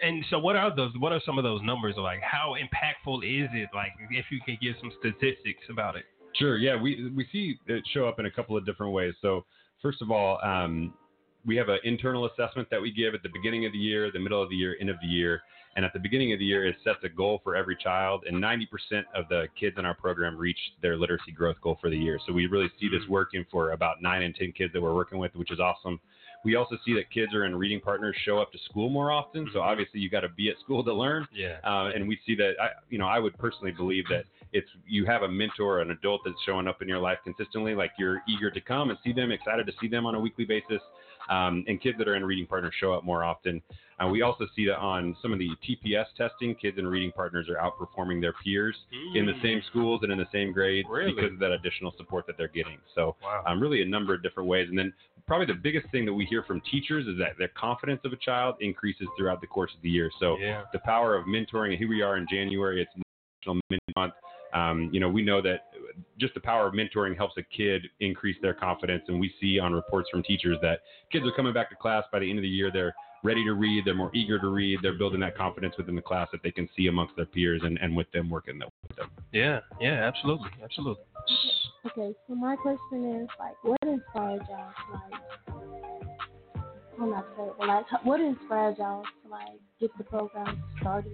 And 0.03 0.25
so, 0.31 0.39
what 0.39 0.57
are 0.57 0.75
those? 0.75 0.93
What 0.99 1.13
are 1.13 1.21
some 1.25 1.39
of 1.39 1.45
those 1.45 1.61
numbers? 1.63 1.95
Like, 1.97 2.21
how 2.21 2.55
impactful 2.55 3.19
is 3.19 3.49
it? 3.53 3.69
Like, 3.75 3.93
if 4.11 4.27
you 4.31 4.41
could 4.45 4.61
give 4.61 4.75
some 4.81 4.93
statistics 4.99 5.65
about 5.71 5.97
it. 5.97 6.05
Sure. 6.35 6.57
Yeah, 6.59 6.81
we 6.81 7.11
we 7.15 7.27
see 7.33 7.59
it 7.67 7.85
show 7.93 8.09
up 8.09 8.19
in 8.19 8.27
a 8.27 8.31
couple 8.31 8.57
of 8.57 8.67
different 8.67 8.93
ways. 8.93 9.15
So 9.23 9.45
first 9.81 10.03
of 10.03 10.11
all, 10.11 10.41
um, 10.43 10.95
we 11.47 11.57
have 11.57 11.69
an 11.69 11.79
internal 11.85 12.27
assessment 12.27 12.69
that 12.71 12.81
we 12.81 12.91
give 12.93 13.15
at 13.15 13.23
the 13.23 13.29
beginning 13.29 13.67
of 13.67 13.73
the 13.73 13.79
year, 13.79 14.11
the 14.11 14.19
middle 14.19 14.43
of 14.43 14.49
the 14.49 14.57
year, 14.57 14.77
end 14.81 14.91
of 14.91 14.97
the 15.01 15.07
year, 15.07 15.43
and 15.77 15.85
at 15.85 15.93
the 15.93 15.99
beginning 15.99 16.33
of 16.33 16.39
the 16.39 16.45
year, 16.45 16.67
it 16.67 16.77
sets 16.85 16.99
a 17.03 17.09
goal 17.09 17.41
for 17.43 17.57
every 17.57 17.77
child, 17.77 18.25
and 18.27 18.43
90% 18.43 18.67
of 19.15 19.29
the 19.29 19.47
kids 19.59 19.77
in 19.79 19.85
our 19.85 19.95
program 19.95 20.37
reach 20.37 20.59
their 20.83 20.97
literacy 20.97 21.33
growth 21.33 21.57
goal 21.63 21.79
for 21.81 21.91
the 21.91 21.97
year. 21.97 22.19
So 22.27 22.33
we 22.33 22.47
really 22.47 22.71
see 22.81 22.89
this 22.89 23.07
working 23.09 23.45
for 23.51 23.73
about 23.73 24.01
nine 24.01 24.23
and 24.23 24.35
10 24.35 24.53
kids 24.53 24.73
that 24.73 24.81
we're 24.81 24.95
working 24.95 25.19
with, 25.19 25.35
which 25.35 25.51
is 25.51 25.59
awesome. 25.59 26.01
We 26.45 26.57
also 26.57 26.77
see 26.85 26.95
that 26.95 27.11
kids 27.11 27.35
are 27.35 27.45
in 27.47 27.57
reading 27.57 27.81
partners 27.81 28.15
show 28.25 28.39
up 28.39 28.53
to 28.53 28.59
school 28.71 28.91
more 28.91 29.11
often. 29.11 29.49
So 29.53 29.61
obviously, 29.63 30.01
you 30.01 30.11
got 30.11 30.21
to 30.21 30.29
be 30.29 30.51
at 30.51 30.59
school 30.61 30.85
to 30.85 30.93
learn. 30.93 31.27
Yeah. 31.33 31.57
Uh, 31.65 31.91
and 31.95 32.07
we 32.07 32.19
see 32.27 32.35
that, 32.37 32.53
I, 32.61 32.69
you 32.91 32.99
know, 32.99 33.07
I 33.07 33.19
would 33.19 33.37
personally 33.39 33.73
believe 33.73 34.05
that 34.11 34.25
it's 34.55 34.69
you 34.87 35.05
have 35.05 35.23
a 35.23 35.29
mentor, 35.29 35.81
an 35.81 35.91
adult 35.91 36.23
that's 36.25 36.37
showing 36.47 36.69
up 36.69 36.81
in 36.81 36.89
your 36.89 37.01
life 37.01 37.19
consistently, 37.25 37.75
like 37.75 37.91
you're 37.99 38.23
eager 38.29 38.51
to 38.53 38.61
come 38.61 38.89
and 38.91 38.99
see 39.05 39.13
them, 39.13 39.33
excited 39.33 39.67
to 39.67 39.73
see 39.81 39.89
them 39.89 40.07
on 40.07 40.15
a 40.15 40.21
weekly 40.21 40.45
basis. 40.45 40.81
Um, 41.29 41.65
and 41.69 41.81
kids 41.81 41.97
that 41.99 42.07
are 42.07 42.17
in 42.17 42.25
reading 42.25 42.47
partners 42.47 42.75
show 42.79 42.93
up 42.93 43.03
more 43.03 43.25
often. 43.25 43.63
Uh, 43.99 44.07
we 44.09 44.21
also 44.21 44.47
see 44.55 44.67
that 44.67 44.77
on 44.77 45.17
some 45.23 45.33
of 45.33 45.39
the 45.39 45.49
TPS 45.67 46.05
testing, 46.19 46.55
kids 46.55 46.77
in 46.79 46.87
reading 46.87 47.11
partners 47.13 47.49
are 47.49 47.57
outperforming 47.57 48.21
their 48.21 48.35
peers 48.45 48.77
in 49.15 49.25
the 49.25 49.33
Mm. 49.33 49.43
same 49.43 49.63
schools 49.71 50.03
and 50.03 50.13
in 50.13 50.19
the 50.19 50.29
same 50.31 50.53
grades 50.53 50.87
Really? 50.89 51.15
because 51.15 51.33
of 51.33 51.39
that 51.39 51.51
additional 51.53 51.93
support 51.97 52.27
that 52.27 52.37
they're 52.37 52.49
getting. 52.49 52.77
So, 52.95 53.17
Wow. 53.23 53.43
um, 53.47 53.59
really 53.59 53.81
a 53.81 53.87
number 53.87 54.13
of 54.13 54.23
different 54.23 54.51
ways. 54.51 54.69
And 54.69 54.79
then 54.79 54.93
probably 55.27 55.47
the 55.47 55.55
biggest 55.55 55.89
thing 55.89 56.05
that 56.05 56.13
we 56.13 56.27
hear 56.27 56.43
from 56.43 56.61
teachers 56.71 57.07
is 57.07 57.17
that 57.19 57.39
their 57.39 57.49
confidence 57.49 58.03
of 58.05 58.13
a 58.13 58.17
child 58.17 58.57
increases 58.61 59.09
throughout 59.17 59.41
the 59.41 59.47
course 59.47 59.75
of 59.75 59.81
the 59.81 59.91
year. 59.91 60.11
So, 60.21 60.37
Yeah. 60.39 60.65
the 60.75 60.81
power 60.81 61.17
of 61.17 61.25
mentoring, 61.25 61.71
and 61.71 61.79
here 61.79 61.89
we 61.89 62.03
are 62.03 62.19
in 62.19 62.27
January, 62.29 62.83
it's 62.83 62.93
National 63.41 63.59
Mentor 63.71 63.93
Month. 63.97 64.15
Um, 64.55 64.89
you 64.93 65.01
know, 65.01 65.09
we 65.09 65.23
know 65.23 65.43
that 65.43 65.67
just 66.19 66.35
the 66.35 66.41
power 66.41 66.67
of 66.67 66.75
mentoring 66.75 67.17
helps 67.17 67.35
a 67.37 67.43
kid 67.43 67.83
increase 68.01 68.37
their 68.41 68.55
confidence. 68.55 69.03
And 69.09 69.21
we 69.21 69.33
see 69.41 69.59
on 69.59 69.73
reports 69.73 70.09
from 70.11 70.23
teachers 70.23 70.57
that 70.63 70.81
kids 71.11 71.27
are 71.27 71.33
coming 71.33 71.53
back 71.53 71.71
to 71.71 71.77
class 71.77 72.05
by 72.13 72.21
the 72.21 72.29
end 72.29 72.39
of 72.39 72.43
the 72.43 72.49
year. 72.49 72.71
They're 72.73 72.95
ready 73.25 73.45
to 73.45 73.55
read. 73.55 73.85
They're 73.85 73.95
more 73.95 74.11
eager 74.15 74.39
to 74.39 74.49
read. 74.49 74.79
They're 74.83 74.99
building 74.99 75.21
that 75.21 75.37
confidence 75.37 75.75
within 75.77 75.97
the 75.97 76.03
class 76.03 76.29
that 76.33 76.43
they 76.43 76.51
can 76.51 76.69
see 76.77 76.87
amongst 76.87 77.17
their 77.17 77.27
peers 77.27 77.63
and, 77.65 77.79
and 77.81 77.97
with 77.97 78.11
them 78.13 78.31
working 78.31 78.61
with 78.89 78.97
them. 78.97 79.11
Yeah. 79.33 79.61
Yeah. 79.81 80.05
Absolutely. 80.05 80.51
Absolutely. 80.63 81.05
Okay, 81.87 82.15
so 82.27 82.35
my 82.35 82.57
question 82.57 83.23
is 83.23 83.29
like, 83.39 83.63
what 83.63 83.79
inspired 83.83 84.41
y'all 84.49 84.73
to 84.87 85.55
like, 85.55 86.65
I'm 87.01 87.11
not 87.11 87.27
sure, 87.37 87.55
but 87.59 87.69
like, 87.69 87.85
what 88.05 88.21
inspired 88.21 88.79
y'all 88.79 89.03
to 89.03 89.31
like 89.31 89.59
get 89.81 89.91
the 89.99 90.05
program 90.05 90.63
started? 90.81 91.13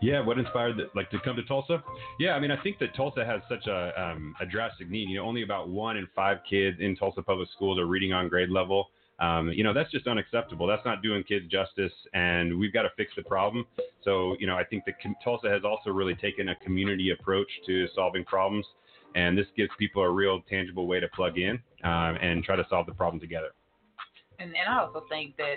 Yeah, 0.00 0.20
what 0.24 0.38
inspired 0.38 0.76
the, 0.76 0.88
like 0.94 1.10
to 1.10 1.18
come 1.20 1.36
to 1.36 1.42
Tulsa? 1.42 1.82
Yeah, 2.20 2.32
I 2.34 2.40
mean, 2.40 2.50
I 2.50 2.62
think 2.62 2.78
that 2.78 2.94
Tulsa 2.94 3.24
has 3.24 3.40
such 3.48 3.66
a 3.66 4.00
um, 4.00 4.34
a 4.40 4.46
drastic 4.46 4.88
need. 4.88 5.08
You 5.08 5.16
know, 5.16 5.24
only 5.24 5.42
about 5.42 5.68
one 5.68 5.96
in 5.96 6.06
five 6.14 6.38
kids 6.48 6.78
in 6.80 6.96
Tulsa 6.96 7.22
public 7.22 7.48
schools 7.54 7.78
are 7.78 7.86
reading 7.86 8.12
on 8.12 8.28
grade 8.28 8.50
level. 8.50 8.90
Um, 9.20 9.50
you 9.50 9.64
know, 9.64 9.74
that's 9.74 9.90
just 9.90 10.06
unacceptable. 10.06 10.66
That's 10.66 10.84
not 10.84 11.02
doing 11.02 11.24
kids 11.24 11.46
justice, 11.50 11.92
and 12.14 12.56
we've 12.56 12.72
got 12.72 12.82
to 12.82 12.90
fix 12.96 13.12
the 13.16 13.24
problem. 13.24 13.66
So, 14.04 14.36
you 14.38 14.46
know, 14.46 14.56
I 14.56 14.62
think 14.62 14.84
that 14.84 14.94
Tulsa 15.24 15.48
has 15.48 15.62
also 15.64 15.90
really 15.90 16.14
taken 16.14 16.50
a 16.50 16.56
community 16.56 17.10
approach 17.10 17.48
to 17.66 17.88
solving 17.96 18.24
problems, 18.24 18.64
and 19.16 19.36
this 19.36 19.46
gives 19.56 19.70
people 19.76 20.02
a 20.02 20.10
real 20.10 20.40
tangible 20.48 20.86
way 20.86 21.00
to 21.00 21.08
plug 21.08 21.36
in 21.36 21.58
um, 21.82 22.16
and 22.22 22.44
try 22.44 22.54
to 22.54 22.64
solve 22.70 22.86
the 22.86 22.94
problem 22.94 23.18
together. 23.18 23.48
and 24.38 24.54
and 24.54 24.68
I 24.68 24.78
also 24.78 25.04
think 25.10 25.36
that 25.38 25.56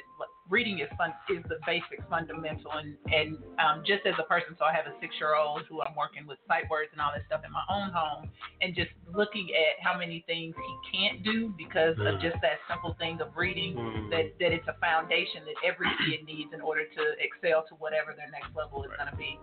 reading 0.50 0.80
is 0.80 0.90
fun 0.98 1.14
is 1.30 1.44
the 1.48 1.58
basic 1.66 2.04
fundamental 2.10 2.72
and 2.74 2.98
and 3.12 3.38
um, 3.60 3.84
just 3.86 4.06
as 4.06 4.14
a 4.20 4.24
person, 4.24 4.56
so 4.58 4.66
I 4.66 4.74
have 4.74 4.86
a 4.88 4.96
six 5.00 5.16
year 5.20 5.36
old 5.36 5.64
who 5.70 5.82
I'm 5.82 5.96
working 5.96 6.28
with 6.28 6.38
sight 6.48 6.70
words 6.70 6.90
and 6.92 7.00
all 7.02 7.12
that 7.16 7.24
stuff 7.28 7.42
in 7.46 7.52
my 7.52 7.64
own 7.70 7.92
home, 7.94 8.30
and 8.62 8.76
just 8.76 8.92
looking 9.14 9.50
at 9.56 9.84
how 9.84 9.98
many 9.98 10.24
things 10.28 10.56
he 10.56 10.98
can't 10.98 11.24
do 11.24 11.54
because 11.58 11.98
of 12.00 12.20
Mm. 12.20 12.22
just 12.22 12.38
that 12.42 12.60
simple 12.68 12.94
thing 13.00 13.22
of 13.22 13.36
reading. 13.36 13.76
Mm. 13.76 14.10
That 14.10 14.38
that 14.40 14.52
it's 14.52 14.68
a 14.68 14.76
foundation 14.82 15.46
that 15.46 15.56
every 15.64 15.88
kid 16.06 16.26
needs 16.26 16.52
in 16.54 16.62
order 16.62 16.86
to 16.86 17.04
excel 17.20 17.64
to 17.70 17.76
whatever 17.76 18.14
their 18.14 18.30
next 18.32 18.56
level 18.56 18.84
is 18.84 18.92
going 18.98 19.10
to 19.10 19.16
be. 19.16 19.40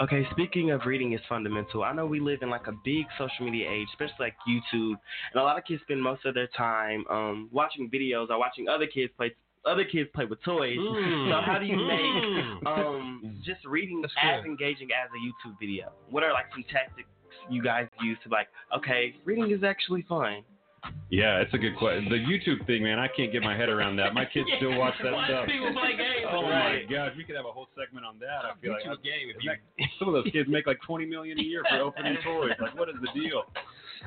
Okay, 0.00 0.26
speaking 0.32 0.72
of 0.72 0.86
reading 0.86 1.12
is 1.12 1.20
fundamental. 1.28 1.84
I 1.84 1.92
know 1.92 2.04
we 2.04 2.18
live 2.18 2.42
in 2.42 2.50
like 2.50 2.66
a 2.66 2.72
big 2.84 3.06
social 3.16 3.44
media 3.44 3.70
age, 3.70 3.86
especially 3.92 4.26
like 4.26 4.34
YouTube, 4.48 4.96
and 5.32 5.40
a 5.40 5.42
lot 5.42 5.56
of 5.56 5.64
kids 5.64 5.82
spend 5.82 6.02
most 6.02 6.24
of 6.24 6.34
their 6.34 6.48
time 6.48 7.04
um, 7.08 7.48
watching 7.52 7.88
videos 7.88 8.28
or 8.28 8.38
watching 8.40 8.68
other 8.68 8.88
kids 8.88 9.12
play 9.16 9.32
other 9.66 9.84
kids 9.84 10.08
play 10.14 10.24
with 10.26 10.42
toys. 10.42 10.76
Mm. 10.78 11.30
So 11.30 11.40
how 11.44 11.58
do 11.58 11.66
you 11.66 11.76
Mm. 11.76 12.62
make 12.62 12.66
um, 12.66 13.40
just 13.44 13.64
reading 13.64 14.00
That's 14.02 14.14
as 14.22 14.42
good. 14.42 14.50
engaging 14.50 14.88
as 14.92 15.08
a 15.10 15.18
YouTube 15.18 15.58
video? 15.58 15.92
What 16.10 16.22
are 16.22 16.32
like 16.32 16.46
some 16.52 16.64
tactics 16.70 17.08
you 17.50 17.62
guys 17.62 17.88
use 18.02 18.16
to 18.24 18.28
like, 18.30 18.48
okay, 18.76 19.14
reading 19.24 19.50
is 19.50 19.62
actually 19.64 20.02
fun. 20.08 20.42
Yeah, 21.08 21.40
it's 21.40 21.52
a 21.54 21.58
good 21.58 21.76
question. 21.78 22.10
The 22.10 22.16
YouTube 22.16 22.66
thing, 22.66 22.82
man, 22.82 22.98
I 22.98 23.08
can't 23.08 23.32
get 23.32 23.42
my 23.42 23.56
head 23.56 23.70
around 23.70 23.96
that. 23.96 24.12
My 24.12 24.26
kids 24.26 24.46
still 24.58 24.76
watch 24.78 24.92
that 25.02 25.12
Watch 25.16 25.30
stuff. 25.30 25.46
people 25.46 25.72
play 25.72 25.92
games 25.96 26.26
Oh 26.28 26.36
all 26.36 26.42
my 26.42 26.84
gosh, 26.90 27.12
we 27.16 27.24
could 27.24 27.36
have 27.36 27.46
a 27.46 27.52
whole 27.52 27.68
segment 27.74 28.04
on 28.04 28.18
that. 28.18 28.44
I 28.44 28.52
feel 28.60 28.72
like 28.72 28.82
YouTube 28.84 29.02
game 29.02 29.32
if 29.34 29.42
you 29.42 29.50
some 29.98 30.08
of 30.08 30.14
those 30.14 30.30
kids 30.30 30.46
make 30.48 30.66
like 30.66 30.78
20 30.86 31.06
million 31.06 31.38
a 31.38 31.42
year 31.42 31.62
for 31.70 31.80
opening 31.80 32.16
toys. 32.22 32.52
Like, 32.60 32.76
what 32.78 32.90
is 32.90 32.96
the 33.00 33.08
deal? 33.18 33.44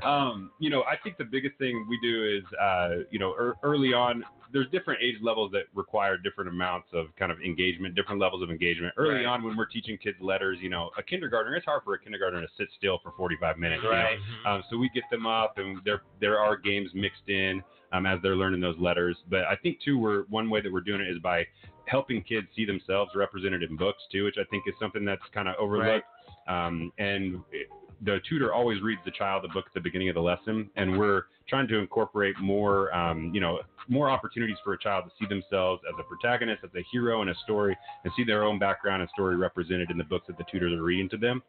Um, 0.04 0.52
you 0.60 0.70
know, 0.70 0.84
I 0.84 0.96
think 1.04 1.18
the 1.18 1.24
biggest 1.26 1.58
thing 1.58 1.86
we 1.90 1.98
do 2.04 2.38
is, 2.38 2.44
uh, 2.62 2.90
you 3.10 3.18
know, 3.18 3.34
er, 3.34 3.56
early 3.64 3.94
on, 3.94 4.24
there's 4.54 4.68
different 4.72 5.02
age 5.02 5.16
levels 5.22 5.52
that 5.52 5.64
require 5.74 6.18
different 6.18 6.50
amounts 6.50 6.88
of 6.94 7.08
kind 7.18 7.32
of 7.32 7.40
engagement, 7.42 7.96
different 7.96 8.20
levels 8.22 8.42
of 8.44 8.50
engagement. 8.50 8.94
Early 8.98 9.16
Right. 9.16 9.26
on, 9.26 9.44
when 9.44 9.56
we're 9.58 9.66
teaching 9.66 9.98
kids 9.98 10.18
letters, 10.22 10.58
you 10.62 10.70
know, 10.70 10.90
a 10.98 11.04
kindergartner, 11.04 11.56
it's 11.56 11.66
hard 11.66 11.84
for 11.84 11.94
a 11.94 12.00
kindergartner 12.00 12.42
to 12.42 12.48
sit 12.58 12.68
still 12.78 13.00
for 13.04 13.12
45 13.18 13.58
minutes. 13.58 13.84
you 13.84 13.90
know? 13.90 13.96
Right. 13.96 14.18
Um, 14.46 14.64
so 14.70 14.78
we 14.78 14.90
get 14.90 15.04
them 15.12 15.26
up, 15.26 15.58
and 15.58 15.80
there 15.86 16.02
there 16.20 16.40
are 16.40 16.56
games 16.58 16.90
mixed 16.94 17.28
in 17.28 17.62
um, 17.92 18.06
as 18.06 18.20
they're 18.22 18.36
learning 18.36 18.62
those 18.62 18.78
letters. 18.80 19.18
But 19.30 19.46
I 19.46 19.56
think 19.56 19.80
too, 19.82 19.98
we're 19.98 20.24
one 20.30 20.50
way 20.50 20.62
that 20.62 20.72
we're 20.72 20.82
doing 20.82 21.02
it 21.02 21.08
is 21.10 21.20
by 21.20 21.46
helping 21.86 22.22
kids 22.22 22.48
see 22.56 22.66
themselves 22.66 23.12
represented 23.16 23.64
in 23.64 23.78
books 23.78 24.04
too, 24.12 24.26
which 24.26 24.38
I 24.38 24.44
think 24.50 24.64
is 24.68 24.74
something 24.80 25.06
that's 25.06 25.22
kind 25.34 25.48
of 25.48 25.56
overlooked. 25.60 26.06
Um, 26.48 26.92
and 26.98 27.42
it, 27.52 27.68
the 28.02 28.20
tutor 28.30 28.54
always 28.54 28.82
reads 28.82 29.02
the 29.06 29.12
child 29.12 29.44
the 29.44 29.48
book 29.50 29.66
at 29.68 29.74
the 29.74 29.80
beginning 29.80 30.10
of 30.10 30.16
the 30.16 30.22
lesson, 30.22 30.70
and 30.76 30.98
we're 30.98 31.24
trying 31.50 31.68
to 31.68 31.78
incorporate 31.78 32.38
more, 32.40 32.94
um, 32.94 33.32
you 33.34 33.42
know, 33.42 33.60
more 33.88 34.10
opportunities 34.10 34.58
for 34.64 34.74
a 34.74 34.78
child 34.78 35.06
to 35.06 35.12
see 35.20 35.28
themselves 35.28 35.82
as 35.88 35.96
a 36.00 36.04
protagonist, 36.04 36.62
as 36.64 36.70
a 36.76 36.84
hero 36.92 37.22
in 37.22 37.30
a 37.30 37.36
story, 37.44 37.76
and 38.04 38.14
see 38.16 38.24
their 38.24 38.44
own 38.44 38.60
background 38.60 39.02
and 39.02 39.10
story 39.12 39.36
represented 39.36 39.90
in 39.90 39.98
the 39.98 40.04
books 40.04 40.28
that 40.28 40.38
the 40.38 40.44
tutors 40.52 40.74
are 40.74 40.84
reading 40.84 41.10
to 41.10 41.18
them. 41.18 41.42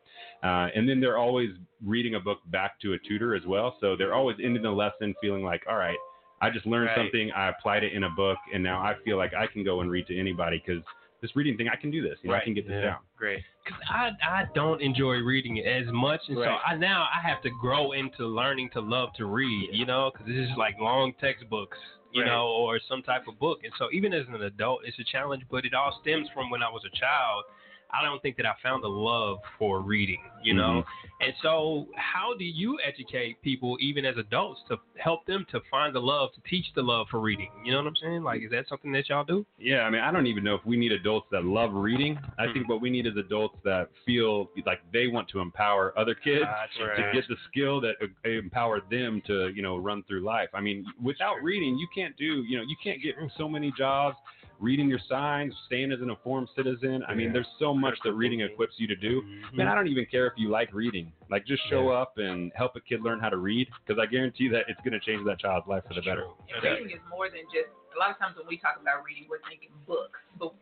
Uh, 0.42 0.68
and 0.74 0.88
then 0.88 1.00
they're 1.00 1.18
always 1.18 1.50
reading 1.84 2.14
a 2.14 2.20
book 2.20 2.38
back 2.46 2.80
to 2.80 2.94
a 2.94 2.98
tutor 3.06 3.34
as 3.34 3.44
well, 3.44 3.76
so 3.80 3.96
they're 3.96 4.14
always 4.14 4.36
ending 4.42 4.62
the 4.62 4.70
lesson 4.70 5.14
feeling 5.20 5.42
like, 5.44 5.62
all 5.68 5.76
right, 5.76 5.98
I 6.40 6.50
just 6.50 6.66
learned 6.66 6.86
Right. 6.86 6.96
something, 6.96 7.32
I 7.32 7.48
applied 7.48 7.82
it 7.82 7.92
in 7.92 8.04
a 8.04 8.10
book, 8.10 8.38
and 8.54 8.62
now 8.62 8.80
I 8.80 8.94
feel 9.04 9.16
like 9.16 9.34
I 9.34 9.48
can 9.48 9.64
go 9.64 9.80
and 9.80 9.90
read 9.90 10.06
to 10.06 10.18
anybody 10.18 10.62
because 10.64 10.82
this 11.20 11.34
reading 11.34 11.56
thing, 11.56 11.68
I 11.68 11.76
can 11.76 11.90
do 11.90 12.02
this. 12.02 12.18
You 12.22 12.30
know, 12.30 12.36
I 12.36 12.44
can 12.44 12.54
get 12.54 12.66
this 12.66 12.74
Yeah. 12.74 12.90
down. 12.90 12.98
Great. 13.16 13.42
Cause 13.64 13.78
I 13.90 14.12
I 14.22 14.44
don't 14.54 14.80
enjoy 14.80 15.16
reading 15.16 15.58
it 15.58 15.66
as 15.66 15.86
much, 15.92 16.20
and 16.28 16.36
so 16.38 16.42
I 16.64 16.74
now 16.76 17.06
I 17.14 17.20
have 17.26 17.42
to 17.42 17.50
grow 17.50 17.92
into 17.92 18.24
learning 18.26 18.70
to 18.70 18.80
love 18.80 19.12
to 19.14 19.26
read. 19.26 19.70
You 19.72 19.84
know, 19.84 20.10
because 20.12 20.26
it's 20.28 20.48
just 20.48 20.58
like 20.58 20.78
long 20.78 21.12
textbooks 21.20 21.78
you 22.12 22.22
Right. 22.22 22.28
know, 22.28 22.46
or 22.48 22.80
some 22.88 23.02
type 23.02 23.28
of 23.28 23.38
book. 23.38 23.60
And 23.64 23.72
so 23.78 23.88
even 23.92 24.14
as 24.14 24.26
an 24.28 24.42
adult, 24.42 24.80
it's 24.86 24.98
a 24.98 25.04
challenge, 25.04 25.42
but 25.50 25.66
it 25.66 25.74
all 25.74 25.98
stems 26.00 26.26
from 26.30 26.48
when 26.48 26.62
I 26.62 26.68
was 26.70 26.82
a 26.86 26.96
child. 26.96 27.44
I 27.90 28.04
don't 28.04 28.20
think 28.20 28.36
that 28.36 28.46
I 28.46 28.52
found 28.62 28.84
a 28.84 28.88
love 28.88 29.38
for 29.58 29.80
reading, 29.80 30.20
you 30.42 30.54
know. 30.54 30.84
And 31.20 31.32
so, 31.42 31.86
how 31.96 32.34
do 32.38 32.44
you 32.44 32.78
educate 32.86 33.40
people, 33.42 33.76
even 33.80 34.04
as 34.04 34.16
adults, 34.18 34.60
to 34.68 34.76
help 34.96 35.26
them 35.26 35.46
to 35.50 35.60
find 35.70 35.94
the 35.94 36.00
love, 36.00 36.30
to 36.34 36.40
teach 36.48 36.66
the 36.74 36.82
love 36.82 37.06
for 37.10 37.18
reading? 37.18 37.48
You 37.64 37.72
know 37.72 37.78
what 37.78 37.86
I'm 37.86 37.96
saying? 37.96 38.22
Like, 38.22 38.42
is 38.42 38.50
that 38.50 38.68
something 38.68 38.92
that 38.92 39.08
y'all 39.08 39.24
do? 39.24 39.44
Yeah, 39.58 39.80
I 39.80 39.90
mean, 39.90 40.02
I 40.02 40.12
don't 40.12 40.26
even 40.26 40.44
know 40.44 40.54
if 40.54 40.64
we 40.66 40.76
need 40.76 40.92
adults 40.92 41.28
that 41.32 41.44
love 41.44 41.72
reading. 41.72 42.18
I 42.38 42.52
think 42.52 42.68
what 42.68 42.80
we 42.80 42.90
need 42.90 43.06
is 43.06 43.16
adults 43.16 43.56
that 43.64 43.88
feel 44.04 44.50
like 44.66 44.80
they 44.92 45.06
want 45.06 45.28
to 45.30 45.40
empower 45.40 45.98
other 45.98 46.14
kids 46.14 46.44
Gotcha. 46.44 47.02
to 47.02 47.12
get 47.12 47.24
the 47.28 47.36
skill 47.50 47.80
that 47.80 47.94
uh, 48.02 48.28
empower 48.28 48.80
them 48.90 49.22
to, 49.26 49.48
you 49.48 49.62
know, 49.62 49.76
run 49.76 50.04
through 50.04 50.20
life. 50.20 50.50
I 50.54 50.60
mean, 50.60 50.84
without 51.02 51.42
reading, 51.42 51.78
you 51.78 51.88
can't 51.94 52.16
do, 52.16 52.44
you 52.48 52.58
know, 52.58 52.64
you 52.64 52.76
can't 52.84 53.02
get 53.02 53.14
so 53.36 53.48
many 53.48 53.72
jobs. 53.76 54.16
Reading 54.60 54.88
your 54.88 54.98
signs, 55.08 55.54
staying 55.66 55.92
as 55.92 56.00
an 56.00 56.10
informed 56.10 56.48
citizen. 56.56 57.02
I 57.06 57.14
mean, 57.14 57.32
there's 57.32 57.46
so 57.58 57.72
much 57.72 57.94
that 58.04 58.12
reading 58.12 58.40
equips 58.40 58.74
you 58.76 58.88
to 58.88 58.96
do. 58.96 59.22
Mm-hmm. 59.22 59.56
Man, 59.56 59.68
I 59.68 59.74
don't 59.74 59.86
even 59.88 60.04
care 60.10 60.26
if 60.26 60.32
you 60.36 60.48
like 60.50 60.72
reading. 60.74 61.12
Like, 61.30 61.46
just 61.46 61.62
show 61.70 61.90
up 61.90 62.14
and 62.16 62.50
help 62.56 62.74
a 62.74 62.80
kid 62.80 63.02
learn 63.02 63.20
how 63.20 63.28
to 63.28 63.36
read, 63.36 63.68
because 63.86 64.02
I 64.02 64.06
guarantee 64.10 64.48
that 64.48 64.64
it's 64.68 64.80
going 64.80 64.92
to 64.92 65.00
change 65.00 65.24
that 65.26 65.38
child's 65.38 65.68
life 65.68 65.84
for 65.86 65.94
the 65.94 66.02
better. 66.02 66.26
And 66.54 66.62
reading 66.64 66.96
is 66.96 67.02
more 67.08 67.28
than 67.28 67.42
just. 67.54 67.68
A 67.96 67.98
lot 67.98 68.10
of 68.10 68.18
times 68.18 68.36
when 68.36 68.46
we 68.46 68.58
talk 68.58 68.78
about 68.80 69.02
reading, 69.04 69.26
we're 69.28 69.40
thinking 69.48 69.70
books. 69.86 70.20
But 70.38 70.52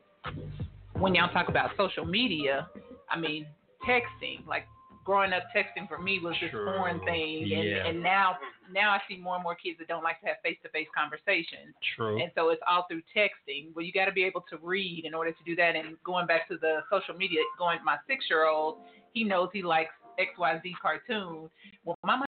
when 0.98 1.14
y'all 1.14 1.32
talk 1.32 1.48
about 1.48 1.70
social 1.76 2.06
media, 2.06 2.68
I 3.10 3.18
mean 3.18 3.46
texting. 3.86 4.46
Like 4.46 4.66
growing 5.06 5.32
up, 5.32 5.44
texting 5.54 5.88
for 5.88 5.98
me 5.98 6.18
was 6.18 6.34
this 6.42 6.50
True. 6.50 6.66
foreign 6.66 6.98
thing, 7.06 7.44
and, 7.44 7.64
Yeah. 7.64 7.86
and 7.86 8.02
now 8.02 8.36
now 8.68 8.90
I 8.90 9.00
see 9.08 9.16
more 9.16 9.36
and 9.36 9.44
more 9.44 9.54
kids 9.54 9.78
that 9.78 9.86
don't 9.86 10.02
like 10.02 10.20
to 10.20 10.26
have 10.26 10.38
face 10.42 10.58
to 10.64 10.68
face 10.70 10.88
conversations. 10.92 11.72
True. 11.94 12.20
And 12.20 12.32
so 12.34 12.50
it's 12.50 12.60
all 12.68 12.84
through 12.88 13.02
texting. 13.14 13.72
Well, 13.74 13.84
you 13.84 13.92
got 13.92 14.06
to 14.06 14.12
be 14.12 14.24
able 14.24 14.44
to 14.50 14.58
read 14.58 15.04
in 15.04 15.14
order 15.14 15.30
to 15.30 15.44
do 15.46 15.54
that. 15.54 15.76
And 15.76 15.96
going 16.02 16.26
back 16.26 16.48
to 16.48 16.58
the 16.58 16.80
social 16.90 17.14
media, 17.14 17.40
going 17.56 17.78
my 17.84 17.96
six 18.08 18.24
year 18.28 18.46
old, 18.46 18.78
he 19.12 19.22
knows 19.22 19.48
he 19.52 19.62
likes 19.62 19.94
X 20.18 20.30
Y 20.36 20.60
Z 20.62 20.74
cartoon. 20.82 21.48
Well, 21.84 21.96
my 22.02 22.16
mom, 22.16 22.26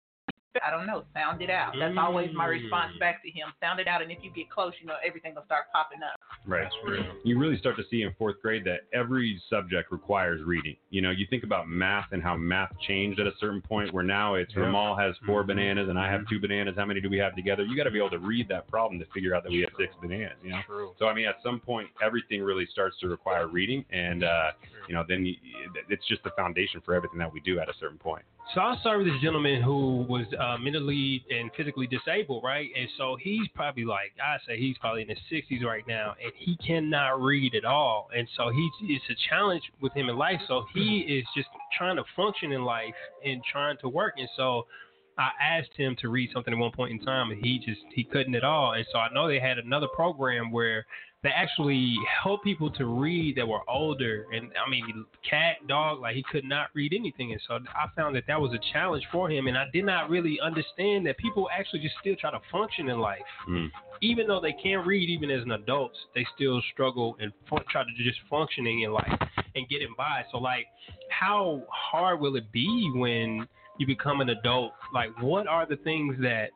I 0.66 0.70
don't 0.70 0.86
know, 0.86 1.04
sound 1.14 1.42
it 1.42 1.50
out. 1.50 1.74
That's 1.80 1.96
always 1.98 2.30
my 2.34 2.46
response 2.46 2.94
Mm. 2.96 3.00
back 3.00 3.24
to 3.24 3.30
him. 3.32 3.54
Sound 3.62 3.80
it 3.80 3.88
out, 3.88 4.02
and 4.02 4.12
if 4.12 4.20
you 4.22 4.32
get 4.32 4.50
close, 4.50 4.74
you 4.82 4.88
know 4.88 4.98
everything 5.04 5.34
will 5.34 5.46
start 5.46 5.66
popping 5.72 6.04
up. 6.04 6.20
Right. 6.46 6.68
You 7.24 7.40
really 7.40 7.58
start 7.58 7.78
to 7.78 7.84
see 7.90 8.02
in 8.02 8.14
fourth 8.16 8.42
grade 8.42 8.64
that 8.66 8.82
every 8.94 9.40
subject 9.50 9.92
requires 9.92 10.42
reading. 10.44 10.76
You 10.90 11.02
know, 11.02 11.12
you 11.12 11.26
think 11.30 11.44
about 11.44 11.70
math 11.70 12.12
and 12.12 12.22
how 12.22 12.36
math 12.36 12.72
changed 12.80 13.20
at 13.20 13.28
a 13.28 13.34
certain 13.40 13.62
point 13.62 13.94
where 13.94 14.04
now 14.04 14.34
it's 14.36 14.54
Yeah. 14.54 14.64
Ramal 14.64 14.96
has 14.96 15.16
4 15.20 15.44
bananas 15.44 15.88
and 15.88 15.98
I 15.98 16.10
have 16.12 16.28
two 16.28 16.40
bananas. 16.40 16.76
How 16.76 16.86
many 16.86 17.00
do 17.00 17.10
we 17.10 17.18
have 17.20 17.36
together? 17.36 17.64
You 17.64 17.78
got 17.78 17.84
to 17.84 17.92
be 17.92 18.00
able 18.00 18.10
to 18.10 18.20
read 18.20 18.48
that 18.50 18.68
problem 18.68 19.00
to 19.00 19.06
figure 19.14 19.36
out 19.36 19.44
that 19.44 19.52
we 19.52 19.62
have 19.62 19.72
six 19.78 19.94
bananas. 20.02 20.38
You 20.44 20.52
know. 20.52 20.62
True. 20.66 20.96
So 21.00 21.08
I 21.08 21.14
mean, 21.14 21.28
at 21.28 21.38
some 21.44 21.60
point, 21.60 21.90
everything 22.02 22.42
really 22.44 22.66
starts 22.66 22.98
to 23.00 23.08
require 23.08 23.48
reading, 23.48 23.86
and 23.92 24.24
uh, 24.24 24.52
you 24.88 24.96
know, 24.96 25.06
then 25.08 25.26
you, 25.26 25.36
it's 25.90 26.06
just 26.08 26.24
the 26.24 26.32
foundation 26.32 26.82
for 26.82 26.94
everything 26.96 27.20
that 27.20 27.32
we 27.32 27.40
do 27.42 27.60
at 27.60 27.70
a 27.70 27.74
certain 27.80 27.98
point. 27.98 28.24
So 28.54 28.60
I 28.60 28.76
served 28.84 29.08
this 29.08 29.22
gentleman 29.22 29.62
who 29.62 30.06
was 30.10 30.26
uh, 30.38 30.58
mentally 30.58 31.24
and 31.30 31.50
physically 31.56 31.88
disabled, 31.88 32.44
right? 32.44 32.70
And 32.78 32.90
so 32.98 33.16
he's 33.18 33.48
probably 33.56 33.86
like 33.86 34.12
I 34.22 34.38
say 34.46 34.60
he's 34.60 34.78
probably 34.78 35.04
in 35.04 35.08
his 35.08 35.20
60s 35.32 35.64
right 35.64 35.86
now, 35.88 36.16
and 36.22 36.34
he 36.36 36.58
cannot 36.58 37.22
read 37.22 37.56
at 37.56 37.64
all. 37.64 38.10
And 38.16 38.28
so 38.36 38.50
he's 38.50 38.72
it's 38.90 39.06
a 39.10 39.30
challenge 39.30 39.64
with 39.80 39.94
him 39.94 40.10
in 40.10 40.18
life. 40.18 40.42
So 40.50 40.66
he 40.74 41.00
is 41.00 41.26
just 41.34 41.48
trying 41.78 41.96
to 41.96 42.04
function 42.14 42.52
in 42.52 42.66
life 42.66 42.94
and 43.24 43.42
trying 43.50 43.78
to 43.82 43.88
work. 43.88 44.16
And 44.18 44.28
so 44.36 44.68
I 45.18 45.30
asked 45.42 45.72
him 45.78 45.96
to 46.02 46.10
read 46.10 46.32
something 46.34 46.54
at 46.54 46.60
one 46.60 46.72
point 46.72 46.92
in 46.92 47.00
time, 47.06 47.32
and 47.32 47.44
he 47.44 47.58
just 47.58 47.82
he 47.94 48.04
couldn't 48.04 48.36
at 48.36 48.44
all. 48.44 48.74
And 48.74 48.86
so 48.92 49.00
I 49.00 49.14
know 49.14 49.30
they 49.30 49.40
had 49.40 49.60
another 49.60 49.88
program 49.96 50.52
where 50.52 50.86
they 51.24 51.30
actually 51.30 51.96
help 52.24 52.44
people 52.44 52.72
to 52.72 52.86
read 52.86 53.36
that 53.38 53.48
were 53.48 53.62
older. 53.70 54.26
And 54.34 54.52
I 54.66 54.70
mean, 54.70 55.06
cat, 55.30 55.58
dog, 55.68 56.00
like 56.00 56.16
he 56.16 56.24
could 56.32 56.46
not 56.46 56.70
read 56.74 56.94
anything. 56.94 57.32
And 57.32 57.42
so 57.48 57.60
I 57.76 57.88
found 57.96 58.16
that 58.16 58.24
that 58.28 58.42
was 58.42 58.54
a 58.54 58.74
challenge 58.74 59.04
for 59.12 59.30
him. 59.30 59.46
And 59.48 59.56
I 59.56 59.66
did 59.72 59.86
not 59.86 60.10
really 60.10 60.40
understand 60.42 61.06
that 61.06 61.18
people 61.18 61.48
actually 61.56 61.82
just 61.82 61.96
still 62.02 62.16
try 62.16 62.32
to 62.32 62.40
function 62.52 62.90
in 62.90 63.00
life. 63.00 63.20
Hmm. 63.46 63.68
Even 64.02 64.26
though 64.26 64.42
they 64.42 64.54
can 64.54 64.80
read, 64.80 65.10
even 65.10 65.30
as 65.30 65.44
an 65.44 65.52
adult, 65.52 65.92
they 66.16 66.26
still 66.36 66.60
struggle 66.74 67.16
and 67.20 67.32
fun- 67.48 67.64
try 67.70 67.84
to 67.84 68.04
just 68.04 68.18
functioning 68.28 68.82
in 68.82 68.92
life 68.92 69.20
and 69.56 69.70
getting 69.70 69.94
by. 69.96 70.24
So, 70.32 70.40
like, 70.40 70.66
how 71.10 71.62
hard 71.70 72.20
will 72.20 72.36
it 72.36 72.52
be 72.52 72.92
when 72.96 73.48
you 73.78 73.86
become 73.86 74.22
an 74.22 74.30
adult? 74.30 74.74
Like, 74.92 75.12
what 75.22 75.46
are 75.46 75.68
the 75.68 75.76
things 75.78 76.16
that 76.22 76.50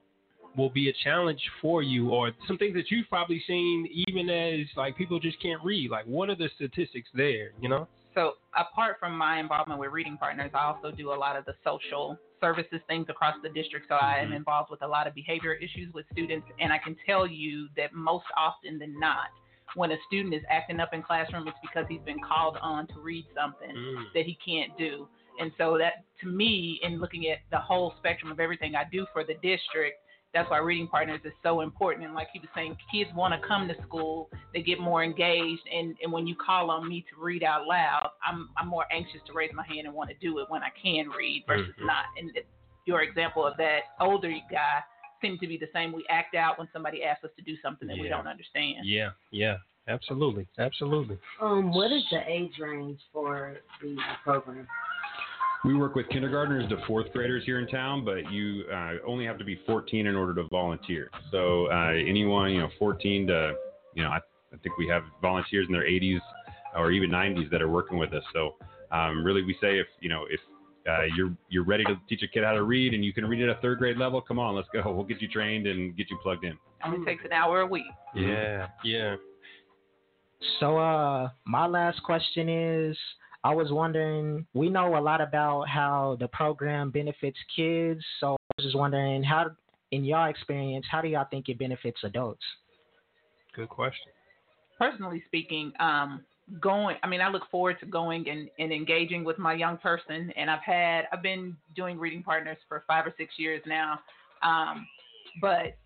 will 0.57 0.69
be 0.69 0.89
a 0.89 0.93
challenge 1.03 1.41
for 1.61 1.83
you 1.83 2.09
or 2.09 2.31
some 2.47 2.57
things 2.57 2.73
that 2.75 2.89
you've 2.91 3.07
probably 3.09 3.41
seen 3.47 3.87
even 4.07 4.29
as 4.29 4.65
like 4.75 4.95
people 4.97 5.19
just 5.19 5.41
can't 5.41 5.61
read 5.63 5.89
like 5.91 6.05
what 6.05 6.29
are 6.29 6.35
the 6.35 6.49
statistics 6.55 7.09
there 7.13 7.51
you 7.61 7.69
know 7.69 7.87
So 8.13 8.33
apart 8.57 8.95
from 8.99 9.17
my 9.17 9.39
involvement 9.39 9.79
with 9.79 9.91
Reading 9.91 10.17
Partners, 10.17 10.51
I 10.53 10.63
also 10.63 10.89
do 10.91 11.11
a 11.11 11.19
lot 11.25 11.35
of 11.35 11.43
the 11.45 11.53
social 11.65 12.17
services 12.39 12.79
things 12.87 13.07
across 13.09 13.35
the 13.43 13.49
district. 13.49 13.87
So 13.89 13.95
I 13.95 14.19
am 14.19 14.27
Mm-hmm. 14.27 14.37
involved 14.37 14.71
with 14.71 14.81
a 14.83 14.87
lot 14.87 15.05
of 15.07 15.13
behavior 15.13 15.53
issues 15.53 15.93
with 15.93 16.05
students, 16.13 16.47
and 16.59 16.71
I 16.71 16.77
can 16.77 16.95
tell 17.05 17.27
you 17.27 17.67
that 17.75 17.93
most 17.93 18.25
often 18.37 18.79
than 18.79 18.97
not, 18.99 19.27
when 19.75 19.91
a 19.91 19.97
student 20.07 20.33
is 20.33 20.41
acting 20.49 20.79
up 20.79 20.93
in 20.93 21.01
classroom, 21.03 21.47
it's 21.47 21.57
because 21.61 21.85
he's 21.89 22.01
been 22.05 22.19
called 22.19 22.57
on 22.61 22.87
to 22.87 22.99
read 23.01 23.25
something 23.35 23.75
Mm. 23.75 24.05
that 24.13 24.25
he 24.25 24.37
can't 24.45 24.71
do. 24.77 25.09
And 25.41 25.51
so 25.57 25.77
that, 25.77 26.05
to 26.21 26.27
me, 26.27 26.79
in 26.83 26.99
looking 27.01 27.27
at 27.29 27.39
the 27.51 27.59
whole 27.59 27.93
spectrum 27.97 28.31
of 28.31 28.39
everything 28.39 28.75
I 28.75 28.85
do 28.89 29.05
for 29.11 29.25
the 29.25 29.33
district, 29.35 29.99
that's 30.35 30.51
why 30.51 30.57
Reading 30.59 30.87
Partners 30.87 31.21
is 31.23 31.31
so 31.41 31.61
important. 31.61 32.05
And 32.05 32.13
like 32.13 32.27
he 32.33 32.39
was 32.39 32.49
saying, 32.53 32.75
kids 32.93 33.09
want 33.15 33.33
to 33.33 33.47
come 33.47 33.67
to 33.69 33.75
school, 33.87 34.29
they 34.53 34.61
get 34.61 34.79
more 34.79 35.01
engaged, 35.03 35.61
and, 35.73 35.95
and 36.03 36.11
when 36.11 36.27
you 36.27 36.35
call 36.35 36.69
on 36.69 36.87
me 36.87 37.03
to 37.09 37.23
read 37.23 37.41
out 37.43 37.65
loud, 37.65 38.09
I'm 38.27 38.49
I'm 38.57 38.67
more 38.67 38.85
anxious 38.91 39.21
to 39.27 39.33
raise 39.33 39.51
my 39.53 39.65
hand 39.65 39.87
and 39.87 39.93
want 39.95 40.09
to 40.11 40.15
do 40.21 40.37
it 40.39 40.45
when 40.49 40.61
I 40.61 40.69
can 40.83 41.09
read 41.09 41.45
versus 41.47 41.73
Mhm. 41.81 41.87
not. 41.87 42.05
And 42.19 42.31
your 42.85 43.01
example 43.01 43.43
of 43.47 43.55
that 43.57 43.79
older 43.99 44.29
guy 44.51 44.83
seemed 45.21 45.39
to 45.39 45.47
be 45.47 45.57
the 45.57 45.69
same. 45.73 45.91
We 45.93 46.05
act 46.09 46.35
out 46.35 46.59
when 46.59 46.67
somebody 46.73 47.03
asks 47.03 47.23
us 47.23 47.31
to 47.37 47.41
do 47.41 47.55
something 47.63 47.87
that 47.87 47.97
we 47.97 48.09
don't 48.09 48.27
understand. 48.27 48.79
yeah 48.83 49.11
yeah 49.31 49.57
absolutely 49.87 50.45
absolutely 50.59 51.17
Um, 51.39 51.71
what 51.71 51.91
is 51.91 52.03
the 52.11 52.21
age 52.29 52.57
range 52.59 52.99
for 53.13 53.55
the 53.81 53.95
program? 54.23 54.67
We 55.63 55.75
work 55.75 55.95
with 55.95 56.07
kindergartners 56.09 56.69
to 56.69 56.77
fourth 56.85 57.11
graders 57.11 57.43
here 57.45 57.59
in 57.59 57.67
town, 57.67 58.05
but 58.05 58.31
you 58.31 58.65
uh, 58.71 58.93
only 59.05 59.25
have 59.25 59.37
to 59.39 59.43
be 59.43 59.59
14 59.65 60.05
in 60.05 60.15
order 60.15 60.33
to 60.35 60.47
volunteer. 60.49 61.09
So 61.31 61.71
uh, 61.71 61.93
anyone, 61.93 62.51
you 62.51 62.59
know, 62.59 62.69
14 62.77 63.27
to, 63.27 63.53
you 63.95 64.03
know, 64.03 64.09
I, 64.09 64.17
I 64.53 64.57
think 64.61 64.77
we 64.77 64.87
have 64.87 65.03
volunteers 65.21 65.65
in 65.67 65.73
their 65.73 65.85
80s 65.85 66.19
or 66.75 66.91
even 66.91 67.09
90s 67.09 67.49
that 67.51 67.61
are 67.61 67.69
working 67.69 67.97
with 67.97 68.13
us. 68.13 68.23
So 68.33 68.55
um, 68.91 69.23
really, 69.23 69.41
we 69.43 69.53
say 69.61 69.79
if 69.79 69.87
you 70.01 70.09
know 70.09 70.25
if 70.29 70.39
uh, 70.87 71.03
you're 71.15 71.33
you're 71.49 71.63
ready 71.63 71.83
to 71.85 71.99
teach 72.07 72.21
a 72.21 72.27
kid 72.27 72.43
how 72.43 72.53
to 72.53 72.63
read 72.63 72.93
and 72.93 73.03
you 73.03 73.13
can 73.13 73.25
read 73.25 73.41
at 73.41 73.49
a 73.49 73.59
third 73.61 73.79
grade 73.79 73.97
level, 73.97 74.21
come 74.21 74.39
on, 74.39 74.55
let's 74.55 74.67
go. 74.71 74.91
We'll 74.91 75.03
get 75.05 75.21
you 75.21 75.27
trained 75.27 75.67
and 75.67 75.95
get 75.97 76.09
you 76.09 76.17
plugged 76.21 76.45
in. 76.45 76.57
Only 76.85 77.03
takes 77.05 77.23
an 77.25 77.31
hour 77.31 77.61
a 77.61 77.65
week. 77.67 77.85
yeah 78.13 78.67
yeah 78.83 79.15
So, 80.59 80.77
uh, 80.77 81.29
my 81.45 81.65
last 81.65 82.03
question 82.03 82.47
is 82.49 82.97
I 83.45 83.53
was 83.53 83.71
wondering, 83.71 84.45
we 84.53 84.69
know 84.69 84.97
a 84.97 84.99
lot 84.99 85.21
about 85.21 85.69
how 85.69 86.17
the 86.19 86.27
program 86.27 86.89
benefits 86.89 87.37
kids. 87.55 88.01
So, 88.19 88.33
I 88.33 88.51
was 88.57 88.65
just 88.65 88.75
wondering, 88.75 89.23
how, 89.23 89.51
in 89.91 90.03
your 90.03 90.27
experience, 90.27 90.85
how 90.91 91.01
do 91.01 91.07
y'all 91.07 91.27
think 91.29 91.47
it 91.49 91.59
benefits 91.59 91.99
adults? 92.03 92.43
good 93.55 93.69
question 93.69 94.11
personally 94.77 95.23
speaking, 95.27 95.71
um, 95.79 96.23
going, 96.59 96.97
I 97.03 97.07
mean, 97.07 97.21
I 97.21 97.29
look 97.29 97.43
forward 97.49 97.79
to 97.79 97.85
going 97.85 98.27
and, 98.29 98.49
and 98.59 98.71
engaging 98.71 99.23
with 99.23 99.37
my 99.37 99.53
young 99.53 99.77
person. 99.77 100.31
And 100.35 100.49
I've 100.49 100.61
had, 100.61 101.05
I've 101.11 101.23
been 101.23 101.55
doing 101.75 101.97
reading 101.97 102.23
partners 102.23 102.57
for 102.67 102.83
five 102.87 103.05
or 103.05 103.13
six 103.17 103.33
years 103.37 103.61
now. 103.65 103.99
Um, 104.43 104.85
but 105.41 105.77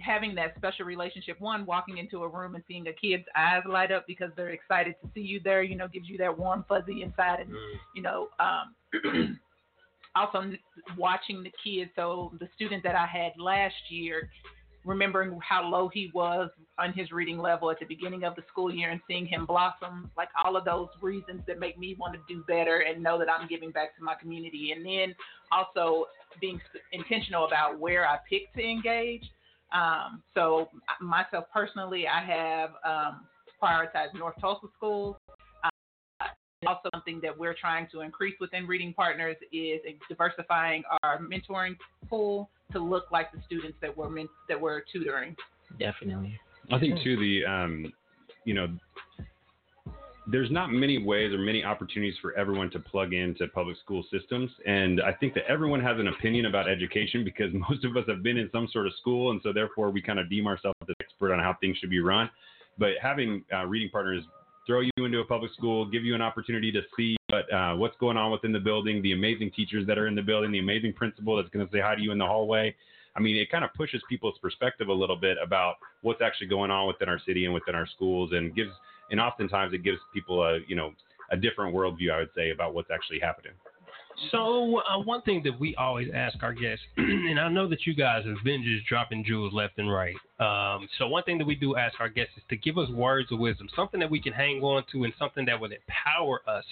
having 0.00 0.34
that 0.36 0.54
special 0.56 0.86
relationship, 0.86 1.40
one, 1.40 1.66
walking 1.66 1.98
into 1.98 2.22
a 2.22 2.28
room 2.28 2.54
and 2.54 2.64
seeing 2.68 2.86
a 2.88 2.92
kid's 2.92 3.24
eyes 3.36 3.62
light 3.68 3.92
up 3.92 4.04
because 4.06 4.30
they're 4.36 4.50
excited 4.50 4.94
to 5.02 5.08
see 5.14 5.20
you 5.20 5.40
there, 5.42 5.62
you 5.62 5.76
know, 5.76 5.88
gives 5.88 6.08
you 6.08 6.18
that 6.18 6.36
warm 6.36 6.64
fuzzy 6.68 7.02
inside. 7.02 7.40
And, 7.40 7.50
you 7.94 8.02
know, 8.02 8.28
um, 8.40 9.38
also 10.16 10.52
watching 10.96 11.42
the 11.42 11.52
kids. 11.62 11.90
So 11.96 12.32
the 12.40 12.48
student 12.54 12.82
that 12.84 12.94
I 12.94 13.06
had 13.06 13.32
last 13.38 13.74
year, 13.88 14.30
remembering 14.84 15.38
how 15.48 15.62
low 15.64 15.88
he 15.88 16.10
was 16.12 16.50
on 16.78 16.92
his 16.92 17.12
reading 17.12 17.38
level 17.38 17.70
at 17.70 17.78
the 17.78 17.86
beginning 17.86 18.24
of 18.24 18.34
the 18.34 18.42
school 18.48 18.74
year 18.74 18.90
and 18.90 19.00
seeing 19.06 19.26
him 19.26 19.46
blossom, 19.46 20.10
like 20.16 20.28
all 20.42 20.56
of 20.56 20.64
those 20.64 20.88
reasons 21.00 21.40
that 21.46 21.58
make 21.60 21.78
me 21.78 21.96
want 21.98 22.14
to 22.14 22.20
do 22.28 22.42
better 22.48 22.84
and 22.88 23.02
know 23.02 23.18
that 23.18 23.28
I'm 23.30 23.46
giving 23.46 23.70
back 23.70 23.96
to 23.96 24.02
my 24.02 24.14
community. 24.14 24.72
And 24.74 24.84
then 24.84 25.14
also 25.52 26.06
being 26.40 26.60
intentional 26.92 27.46
about 27.46 27.78
where 27.78 28.06
I 28.06 28.18
pick 28.28 28.52
to 28.54 28.62
engage. 28.62 29.22
Um, 29.72 30.22
so 30.34 30.68
myself 31.00 31.46
personally, 31.52 32.06
I 32.06 32.24
have 32.24 32.70
um, 32.84 33.26
prioritized 33.62 34.18
North 34.18 34.34
Tulsa 34.40 34.66
schools. 34.76 35.16
Uh, 35.64 36.26
also, 36.66 36.88
something 36.94 37.20
that 37.22 37.36
we're 37.36 37.54
trying 37.54 37.88
to 37.92 38.00
increase 38.00 38.34
within 38.40 38.66
Reading 38.66 38.92
Partners 38.92 39.36
is 39.52 39.80
diversifying 40.08 40.82
our 41.02 41.18
mentoring 41.18 41.76
pool 42.08 42.50
to 42.72 42.78
look 42.78 43.10
like 43.10 43.32
the 43.32 43.38
students 43.46 43.76
that 43.80 43.96
we're 43.96 44.08
men- 44.08 44.28
that 44.48 44.60
we're 44.60 44.82
tutoring. 44.92 45.34
Definitely. 45.78 46.38
I 46.70 46.78
think 46.78 47.02
too 47.02 47.16
the 47.16 47.44
um, 47.44 47.92
you 48.44 48.54
know, 48.54 48.68
there's 50.26 50.50
not 50.50 50.70
many 50.70 51.02
ways 51.02 51.32
or 51.32 51.38
many 51.38 51.64
opportunities 51.64 52.14
for 52.22 52.32
everyone 52.34 52.70
to 52.70 52.78
plug 52.78 53.12
into 53.12 53.46
public 53.48 53.76
school 53.78 54.04
systems, 54.10 54.50
and 54.66 55.00
I 55.00 55.12
think 55.12 55.34
that 55.34 55.44
everyone 55.48 55.80
has 55.80 55.98
an 55.98 56.08
opinion 56.08 56.46
about 56.46 56.68
education 56.68 57.24
because 57.24 57.52
most 57.52 57.84
of 57.84 57.96
us 57.96 58.04
have 58.08 58.22
been 58.22 58.36
in 58.36 58.48
some 58.52 58.68
sort 58.72 58.86
of 58.86 58.92
school, 59.00 59.30
and 59.30 59.40
so 59.42 59.52
therefore 59.52 59.90
we 59.90 60.00
kind 60.00 60.18
of 60.18 60.30
deem 60.30 60.46
ourselves 60.46 60.78
as 60.88 60.94
expert 61.00 61.32
on 61.32 61.40
how 61.40 61.56
things 61.60 61.76
should 61.78 61.90
be 61.90 62.00
run. 62.00 62.30
But 62.78 62.92
having 63.02 63.44
uh, 63.52 63.66
reading 63.66 63.90
partners 63.90 64.24
throw 64.66 64.80
you 64.80 64.90
into 64.98 65.18
a 65.18 65.24
public 65.24 65.52
school, 65.54 65.86
give 65.86 66.04
you 66.04 66.14
an 66.14 66.22
opportunity 66.22 66.70
to 66.72 66.80
see 66.96 67.16
what, 67.28 67.52
uh, 67.52 67.74
what's 67.74 67.96
going 67.98 68.16
on 68.16 68.30
within 68.30 68.52
the 68.52 68.60
building, 68.60 69.02
the 69.02 69.12
amazing 69.12 69.50
teachers 69.54 69.86
that 69.86 69.98
are 69.98 70.06
in 70.06 70.14
the 70.14 70.22
building, 70.22 70.52
the 70.52 70.60
amazing 70.60 70.92
principal 70.92 71.36
that's 71.36 71.48
going 71.48 71.66
to 71.66 71.72
say 71.72 71.80
hi 71.80 71.94
to 71.94 72.00
you 72.00 72.12
in 72.12 72.18
the 72.18 72.26
hallway. 72.26 72.74
I 73.16 73.20
mean, 73.20 73.36
it 73.36 73.50
kind 73.50 73.64
of 73.64 73.74
pushes 73.74 74.00
people's 74.08 74.38
perspective 74.40 74.88
a 74.88 74.92
little 74.92 75.16
bit 75.16 75.36
about 75.42 75.74
what's 76.00 76.22
actually 76.22 76.46
going 76.46 76.70
on 76.70 76.86
within 76.86 77.08
our 77.08 77.20
city 77.26 77.44
and 77.44 77.52
within 77.52 77.74
our 77.74 77.86
schools, 77.86 78.30
and 78.32 78.54
gives 78.54 78.70
and 79.12 79.20
oftentimes 79.20 79.72
it 79.72 79.84
gives 79.84 79.98
people 80.12 80.42
a 80.42 80.58
you 80.66 80.74
know 80.74 80.92
a 81.30 81.36
different 81.36 81.74
worldview, 81.74 82.10
I 82.12 82.18
would 82.18 82.30
say, 82.34 82.50
about 82.50 82.74
what's 82.74 82.90
actually 82.92 83.20
happening. 83.20 83.52
So 84.30 84.80
uh, 84.80 85.00
one 85.02 85.22
thing 85.22 85.42
that 85.44 85.58
we 85.58 85.74
always 85.76 86.08
ask 86.14 86.42
our 86.42 86.52
guests, 86.52 86.84
and 86.96 87.40
I 87.40 87.48
know 87.48 87.66
that 87.68 87.86
you 87.86 87.94
guys 87.94 88.24
have 88.26 88.44
been 88.44 88.62
just 88.62 88.86
dropping 88.86 89.24
jewels 89.24 89.54
left 89.54 89.78
and 89.78 89.90
right. 89.90 90.14
Um, 90.38 90.86
so 90.98 91.08
one 91.08 91.22
thing 91.22 91.38
that 91.38 91.46
we 91.46 91.54
do 91.54 91.76
ask 91.76 91.98
our 92.00 92.10
guests 92.10 92.32
is 92.36 92.42
to 92.50 92.56
give 92.56 92.76
us 92.76 92.90
words 92.90 93.32
of 93.32 93.38
wisdom, 93.38 93.68
something 93.74 93.98
that 94.00 94.10
we 94.10 94.20
can 94.20 94.32
hang 94.32 94.60
on 94.60 94.84
to, 94.92 95.04
and 95.04 95.12
something 95.18 95.46
that 95.46 95.58
would 95.58 95.72
empower 95.72 96.42
us. 96.46 96.64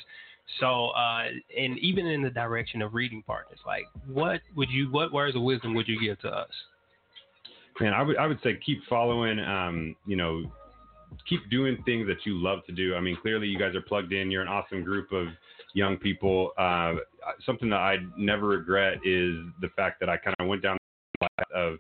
So, 0.59 0.89
uh, 0.89 1.25
and 1.57 1.79
even 1.79 2.07
in 2.07 2.23
the 2.23 2.31
direction 2.31 2.83
of 2.83 2.93
reading 2.93 3.23
partners, 3.27 3.61
like 3.67 3.85
what 4.07 4.41
would 4.57 4.69
you, 4.69 4.91
what 4.91 5.12
words 5.12 5.37
of 5.37 5.43
wisdom 5.43 5.75
would 5.75 5.89
you 5.89 5.99
give 5.99 6.21
to 6.21 6.29
us? 6.29 6.51
Man, 7.81 7.95
I 7.95 8.03
would 8.03 8.19
I 8.19 8.27
would 8.27 8.41
say 8.43 8.59
keep 8.65 8.83
following. 8.89 9.39
Um, 9.39 9.97
you 10.07 10.17
know, 10.17 10.45
keep 11.28 11.49
doing 11.51 11.82
things 11.85 12.07
that 12.07 12.24
you 12.24 12.43
love 12.43 12.61
to 12.66 12.73
do. 12.73 12.95
I 12.95 13.01
mean, 13.01 13.16
clearly 13.20 13.47
you 13.47 13.59
guys 13.59 13.74
are 13.74 13.81
plugged 13.81 14.12
in. 14.12 14.31
You're 14.31 14.43
an 14.43 14.49
awesome 14.49 14.82
group 14.82 15.12
of 15.12 15.28
young 15.74 15.97
people. 15.97 16.53
Uh, 16.59 16.95
something 17.45 17.70
that 17.70 17.81
I 17.81 17.99
never 18.16 18.49
regret 18.49 18.95
is 19.05 19.37
the 19.61 19.69
fact 19.77 20.01
that 20.01 20.09
I 20.09 20.16
kind 20.16 20.37
of 20.39 20.47
went 20.47 20.62
down 20.62 20.77
the 21.20 21.28
path 21.39 21.47
of 21.55 21.78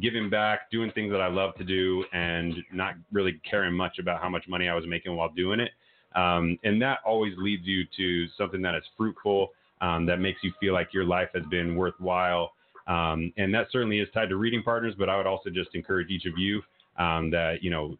giving 0.00 0.30
back, 0.30 0.70
doing 0.70 0.90
things 0.92 1.10
that 1.12 1.20
I 1.20 1.28
love 1.28 1.54
to 1.56 1.64
do, 1.64 2.04
and 2.12 2.54
not 2.72 2.94
really 3.12 3.40
caring 3.48 3.74
much 3.74 3.98
about 3.98 4.22
how 4.22 4.28
much 4.28 4.44
money 4.48 4.68
I 4.68 4.74
was 4.74 4.86
making 4.86 5.14
while 5.14 5.28
doing 5.28 5.60
it. 5.60 5.70
Um, 6.14 6.58
and 6.64 6.80
that 6.82 6.98
always 7.04 7.34
leads 7.38 7.66
you 7.66 7.84
to 7.96 8.26
something 8.36 8.62
that 8.62 8.74
is 8.74 8.82
fruitful, 8.96 9.52
um, 9.80 10.06
that 10.06 10.18
makes 10.20 10.40
you 10.42 10.52
feel 10.60 10.72
like 10.72 10.92
your 10.92 11.04
life 11.04 11.28
has 11.34 11.44
been 11.50 11.76
worthwhile. 11.76 12.52
Um, 12.86 13.32
and 13.36 13.54
that 13.54 13.68
certainly 13.70 14.00
is 14.00 14.08
tied 14.12 14.28
to 14.30 14.36
reading 14.36 14.62
partners, 14.62 14.94
but 14.98 15.08
I 15.08 15.16
would 15.16 15.26
also 15.26 15.50
just 15.50 15.74
encourage 15.74 16.10
each 16.10 16.26
of 16.26 16.36
you 16.36 16.62
um, 16.98 17.30
that, 17.30 17.62
you 17.62 17.70
know, 17.70 17.96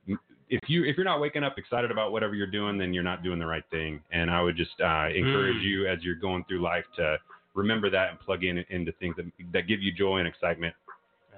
if 0.52 0.68
you 0.68 0.84
if 0.84 0.96
you're 0.96 1.04
not 1.04 1.18
waking 1.18 1.42
up 1.42 1.56
excited 1.56 1.90
about 1.90 2.12
whatever 2.12 2.34
you're 2.34 2.46
doing, 2.46 2.76
then 2.76 2.92
you're 2.92 3.02
not 3.02 3.22
doing 3.22 3.38
the 3.38 3.46
right 3.46 3.64
thing. 3.70 4.00
And 4.12 4.30
I 4.30 4.42
would 4.42 4.56
just 4.56 4.78
uh, 4.80 5.08
encourage 5.08 5.56
Mm. 5.56 5.62
you 5.62 5.88
as 5.88 6.02
you're 6.02 6.14
going 6.14 6.44
through 6.44 6.60
life 6.60 6.84
to 6.96 7.18
remember 7.54 7.88
that 7.90 8.10
and 8.10 8.20
plug 8.20 8.44
in 8.44 8.58
into 8.68 8.92
things 8.92 9.16
that, 9.16 9.24
that 9.52 9.66
give 9.66 9.80
you 9.80 9.92
joy 9.92 10.18
and 10.18 10.28
excitement. 10.28 10.74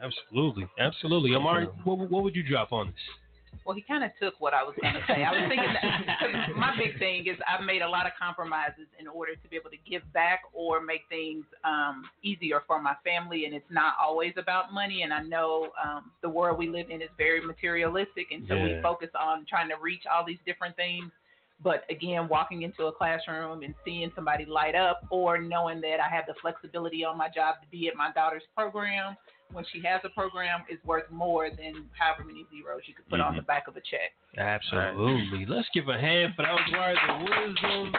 Absolutely, 0.03 0.67
absolutely. 0.79 1.35
Amari, 1.35 1.67
what, 1.85 1.99
what 2.11 2.25
would 2.25 2.35
you 2.35 2.43
drop 2.43 2.73
on 2.73 2.89
this? 2.89 2.95
Well, 3.65 3.75
he 3.75 3.83
kind 3.83 4.05
of 4.05 4.11
took 4.21 4.41
what 4.41 4.55
I 4.55 4.63
was 4.63 4.75
going 4.81 4.95
to 4.95 5.01
say. 5.07 5.25
I 5.25 5.33
was 5.33 5.49
thinking 5.49 5.73
that 5.73 6.19
cause 6.21 6.57
my 6.57 6.77
big 6.77 6.99
thing 6.99 7.27
is 7.27 7.37
I've 7.49 7.65
made 7.65 7.83
a 7.83 7.89
lot 7.89 8.07
of 8.07 8.13
compromises 8.21 8.87
in 8.99 9.07
order 9.09 9.35
to 9.35 9.49
be 9.49 9.57
able 9.57 9.71
to 9.71 9.79
give 9.89 10.03
back 10.13 10.43
or 10.53 10.81
make 10.81 11.03
things 11.09 11.45
um, 11.65 12.05
easier 12.23 12.63
for 12.67 12.81
my 12.81 12.95
family, 13.05 13.45
and 13.47 13.55
it's 13.55 13.71
not 13.71 13.95
always 14.01 14.35
about 14.37 14.73
money. 14.73 15.03
And 15.03 15.13
I 15.13 15.23
know 15.23 15.69
um, 15.83 16.11
the 16.23 16.29
world 16.29 16.59
we 16.59 16.69
live 16.69 16.91
in 16.91 17.03
is 17.03 17.11
very 17.17 17.45
materialistic, 17.45 18.29
and 18.31 18.45
so 18.49 18.55
we 18.55 18.79
focus 18.83 19.11
on 19.19 19.47
trying 19.49 19.69
to 19.69 19.77
reach 19.81 20.03
all 20.13 20.25
these 20.27 20.39
different 20.47 20.77
things. 20.77 21.11
But 21.63 21.85
again, 21.89 22.29
walking 22.29 22.63
into 22.63 22.87
a 22.87 22.93
classroom 22.93 23.63
and 23.63 23.75
seeing 23.85 24.11
somebody 24.15 24.45
light 24.45 24.75
up, 24.75 25.07
or 25.11 25.39
knowing 25.39 25.81
that 25.83 25.99
I 26.01 26.15
have 26.15 26.27
the 26.27 26.35
flexibility 26.43 27.05
on 27.05 27.17
my 27.17 27.29
job 27.29 27.57
to 27.63 27.69
be 27.71 27.89
at 27.89 27.97
my 27.97 28.13
daughter's 28.13 28.43
program 28.55 29.17
when 29.55 29.65
she 29.73 29.81
has 29.87 30.01
a 30.05 30.09
program 30.11 30.65
is 30.69 30.79
worth 30.85 31.11
more 31.11 31.49
than 31.49 31.87
however 31.99 32.25
many 32.25 32.45
zeros 32.51 32.83
you 32.87 32.95
could 32.95 33.09
put 33.09 33.21
on 33.21 33.33
Mhm. 33.35 33.37
the 33.37 33.43
back 33.43 33.69
of 33.69 33.77
a 33.77 33.81
check. 33.81 34.13
Absolutely. 34.37 35.47
Let's 35.47 35.69
give 35.71 35.89
a 35.89 35.99
hand 35.99 36.35
for 36.35 36.43
those 36.43 36.73
words 36.73 37.01
of 37.09 37.23
wisdom. 37.23 37.95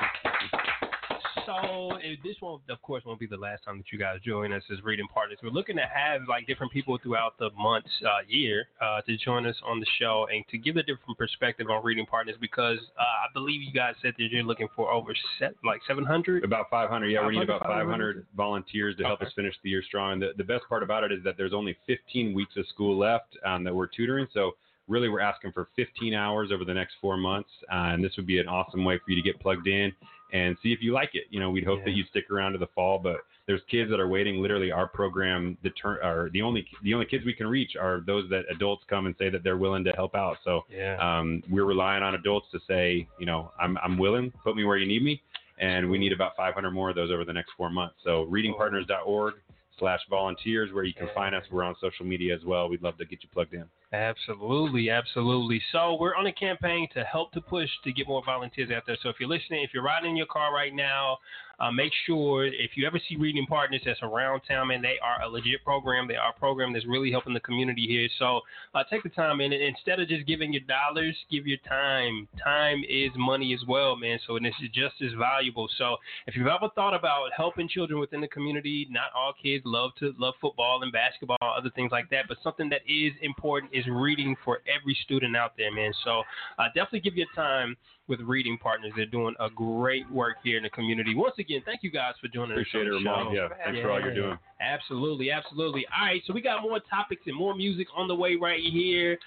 So 1.46 1.98
this 2.24 2.36
won't, 2.42 2.64
of 2.70 2.82
course, 2.82 3.04
won't 3.06 3.20
be 3.20 3.28
the 3.28 3.38
last 3.38 3.64
time 3.64 3.78
that 3.78 3.86
you 3.92 4.00
guys 4.00 4.20
join 4.26 4.52
us 4.52 4.64
as 4.72 4.84
reading 4.84 5.08
partners. 5.14 5.38
We're 5.44 5.50
looking 5.50 5.76
to 5.76 5.86
have 5.94 6.22
like 6.28 6.48
different 6.48 6.72
people 6.72 6.98
throughout 7.02 7.38
the 7.38 7.52
months, 7.52 7.90
uh, 8.04 8.26
year, 8.28 8.68
uh, 8.82 9.02
to 9.02 9.18
join 9.18 9.46
us 9.46 9.56
on 9.66 9.80
the 9.80 9.86
show 10.00 10.28
and 10.34 10.44
to 10.50 10.58
give 10.58 10.78
a 10.78 10.84
different 10.84 11.18
perspective 11.18 11.68
on 11.70 11.84
reading 11.84 12.06
partners 12.06 12.36
because 12.42 12.80
uh, 12.98 13.02
I 13.02 13.28
believe 13.34 13.62
you 13.62 13.72
guys 13.72 13.94
said 14.02 14.14
that 14.18 14.24
you're 14.32 14.44
looking 14.44 14.68
for 14.76 14.92
over 14.92 15.14
set, 15.40 15.54
like 15.64 15.82
700. 15.88 16.44
About 16.44 16.70
500, 16.70 17.08
yeah, 17.08 17.26
we 17.26 17.38
need 17.38 17.44
about 17.44 17.62
500. 17.62 17.84
500 17.84 18.26
volunteers 18.36 18.96
to 18.98 19.04
help 19.04 19.22
us 19.22 19.32
finish 19.36 19.54
the 19.64 19.70
year 19.70 19.84
strong. 19.84 20.14
And 20.14 20.22
the, 20.22 20.32
the 20.38 20.44
best 20.44 20.64
part 20.68 20.84
about 20.84 21.04
it 21.04 21.12
is 21.12 21.24
that 21.24 21.38
there's 21.38 21.54
only 21.54 21.78
15 21.86 22.34
weeks 22.34 22.54
of 22.58 22.66
school 22.68 22.98
left 22.98 23.38
um, 23.46 23.64
that 23.64 23.76
we're 23.76 23.88
tutoring. 23.88 24.28
So 24.34 24.54
really, 24.88 25.10
we're 25.10 25.22
asking 25.22 25.52
for 25.52 25.68
15 25.76 26.14
hours 26.14 26.52
over 26.52 26.66
the 26.66 26.74
next 26.74 26.96
four 27.02 27.18
months, 27.18 27.50
uh, 27.72 27.94
and 27.94 28.04
this 28.04 28.14
would 28.18 28.28
be 28.28 28.40
an 28.40 28.48
awesome 28.48 28.84
way 28.84 28.98
for 28.98 29.12
you 29.12 29.16
to 29.16 29.22
get 29.22 29.40
plugged 29.40 29.68
in 29.68 29.92
and 30.34 30.58
see 30.62 30.72
if 30.74 30.80
you 30.82 30.92
like 30.94 31.12
it. 31.14 31.26
You 31.30 31.40
know, 31.40 31.50
we'd 31.50 31.64
hope 31.66 31.84
that 31.86 31.92
you 31.92 32.04
stick 32.10 32.30
around 32.32 32.54
to 32.54 32.58
the 32.58 32.68
fall, 32.68 33.00
but 33.00 33.18
there's 33.48 33.62
kids 33.70 33.90
that 33.92 34.00
are 34.00 34.08
waiting. 34.08 34.42
Literally, 34.42 34.72
our 34.72 34.88
program, 34.88 35.58
the 35.64 35.70
turn, 35.72 35.98
or 36.04 36.30
the 36.32 36.42
only 36.42 36.66
the 36.84 36.94
only 36.94 37.06
kids 37.06 37.24
we 37.26 37.34
can 37.34 37.48
reach 37.48 37.76
are 37.80 38.02
those 38.06 38.28
that 38.30 38.44
adults 38.50 38.84
come 38.90 39.06
and 39.06 39.16
say 39.20 39.30
that 39.30 39.44
they're 39.44 39.58
willing 39.58 39.84
to 39.84 39.92
help 39.92 40.16
out. 40.16 40.38
So 40.44 40.66
Yeah. 40.70 40.98
um, 40.98 41.44
we're 41.50 41.66
relying 41.66 42.02
on 42.04 42.16
adults 42.16 42.48
to 42.52 42.60
say, 42.68 43.08
you 43.20 43.26
know, 43.26 43.52
I'm 43.60 43.78
I'm 43.84 43.98
willing, 43.98 44.32
put 44.44 44.56
me 44.56 44.64
where 44.64 44.78
you 44.78 44.88
need 44.88 45.04
me, 45.04 45.22
and 45.60 45.90
we 45.90 45.98
need 46.00 46.12
about 46.12 46.36
500 46.36 46.72
more 46.72 46.90
of 46.90 46.96
those 46.96 47.12
over 47.12 47.24
the 47.24 47.34
next 47.34 47.52
four 47.56 47.70
months. 47.70 47.96
So 48.04 48.26
readingpartners.org 48.32 49.36
slash 49.80 50.00
volunteers 50.10 50.72
where 50.74 50.84
you 50.84 50.94
can 50.94 51.10
find 51.14 51.36
us. 51.36 51.44
We're 51.52 51.64
on 51.64 51.76
social 51.82 52.06
media 52.06 52.36
as 52.36 52.44
well. 52.46 52.70
We'd 52.70 52.82
love 52.82 52.98
to 52.98 53.06
get 53.06 53.24
you 53.24 53.30
plugged 53.34 53.54
in. 53.54 53.66
Absolutely, 53.94 54.90
absolutely. 54.90 55.62
So 55.72 55.98
we're 56.00 56.16
on 56.16 56.28
a 56.28 56.34
campaign 56.34 56.88
to 56.94 57.04
help 57.04 57.32
to 57.34 57.42
push 57.42 57.70
to 57.84 57.92
get 57.92 58.08
more 58.08 58.24
volunteers 58.26 58.70
out 58.72 58.84
there. 58.86 58.98
So 59.02 59.10
if 59.10 59.18
you're 59.20 59.30
listening, 59.30 59.64
if 59.64 59.72
you're 59.74 59.84
riding 59.84 60.12
in 60.12 60.18
your 60.18 60.26
car 60.26 60.54
right 60.54 60.74
now, 60.74 61.18
uh, 61.60 61.72
make 61.72 61.91
sure 62.06 62.45
if 62.45 62.72
you 62.76 62.86
ever 62.88 62.99
see 63.07 63.15
Reading 63.15 63.45
Partners 63.45 63.82
that's 63.86 63.99
around 64.02 64.41
town, 64.48 64.69
man, 64.69 64.82
they 64.82 64.98
are 65.03 65.23
a 65.23 65.30
legit 65.30 65.64
program. 65.64 66.07
They 66.07 66.15
are 66.15 66.32
a 66.36 66.40
program 66.40 66.73
that's 66.73 66.86
really 66.86 67.11
helping 67.11 67.34
the 67.34 67.40
community 67.40 67.86
here. 67.88 68.07
So 68.19 68.41
uh, 68.73 68.84
take 68.90 69.03
the 69.03 69.10
time 69.10 69.40
and 69.40 69.53
instead 69.53 69.99
of 69.99 70.07
just 70.07 70.26
giving 70.27 70.53
your 70.53 70.64
dollars, 70.64 71.15
give 71.32 71.48
your 71.48 71.57
time. 71.68 72.27
Time 72.44 72.84
is 72.90 73.11
money 73.18 73.53
as 73.53 73.61
well, 73.68 73.95
man. 73.95 74.19
So 74.27 74.36
and 74.36 74.45
is 74.45 74.53
just 74.73 74.95
as 75.02 75.11
valuable. 75.18 75.68
So 75.77 75.98
if 76.27 76.36
you've 76.36 76.48
ever 76.48 76.69
thought 76.76 76.94
about 76.94 77.30
helping 77.36 77.68
children 77.68 77.99
within 77.99 78.22
the 78.22 78.27
community, 78.27 78.88
not 78.90 79.11
all 79.15 79.34
kids 79.41 79.64
love 79.65 79.91
to 79.99 80.14
love 80.18 80.34
football 80.41 80.84
and 80.84 80.91
basketball, 80.91 81.38
other 81.41 81.69
things 81.76 81.91
like 81.91 82.10
that, 82.10 82.26
but 82.27 82.38
something 82.44 82.69
that 82.69 82.82
is 82.88 83.14
important 83.22 83.72
is 83.73 83.86
reading 83.88 84.36
for 84.44 84.60
every 84.68 84.98
student 85.03 85.36
out 85.36 85.53
there, 85.57 85.73
man. 85.73 85.94
So 86.03 86.23
uh, 86.60 86.68
definitely 86.68 87.02
give 87.02 87.15
your 87.15 87.27
time 87.36 87.76
with 88.07 88.19
reading 88.22 88.57
partners. 88.57 88.91
They're 88.95 89.06
doing 89.06 89.36
a 89.40 89.49
great 89.49 90.10
work 90.11 90.38
here 90.44 90.57
in 90.57 90.64
the 90.64 90.69
community. 90.69 91.15
Once 91.15 91.36
again, 91.40 91.61
thank 91.65 91.84
you 91.84 91.91
guys 91.91 92.14
for 92.22 92.27
joining 92.27 92.52
us. 92.52 92.65
Appreciate 92.69 92.88
us. 92.88 92.94
it, 92.94 92.95
on 92.95 93.03
the 93.03 93.10
Ramal. 93.10 93.36
Yeah, 93.36 93.48
thanks 93.64 93.82
for 93.82 93.91
all 93.91 93.99
you're 93.99 94.14
doing. 94.14 94.38
Absolutely, 94.61 95.32
absolutely. 95.32 95.86
All 95.98 96.06
right, 96.06 96.22
so 96.26 96.34
we 96.34 96.41
got 96.41 96.61
more 96.61 96.80
topics 96.90 97.23
and 97.26 97.36
more 97.36 97.56
music 97.56 97.88
on 97.95 98.07
the 98.07 98.15
way 98.15 98.36
right 98.36 98.64
here. 98.64 99.18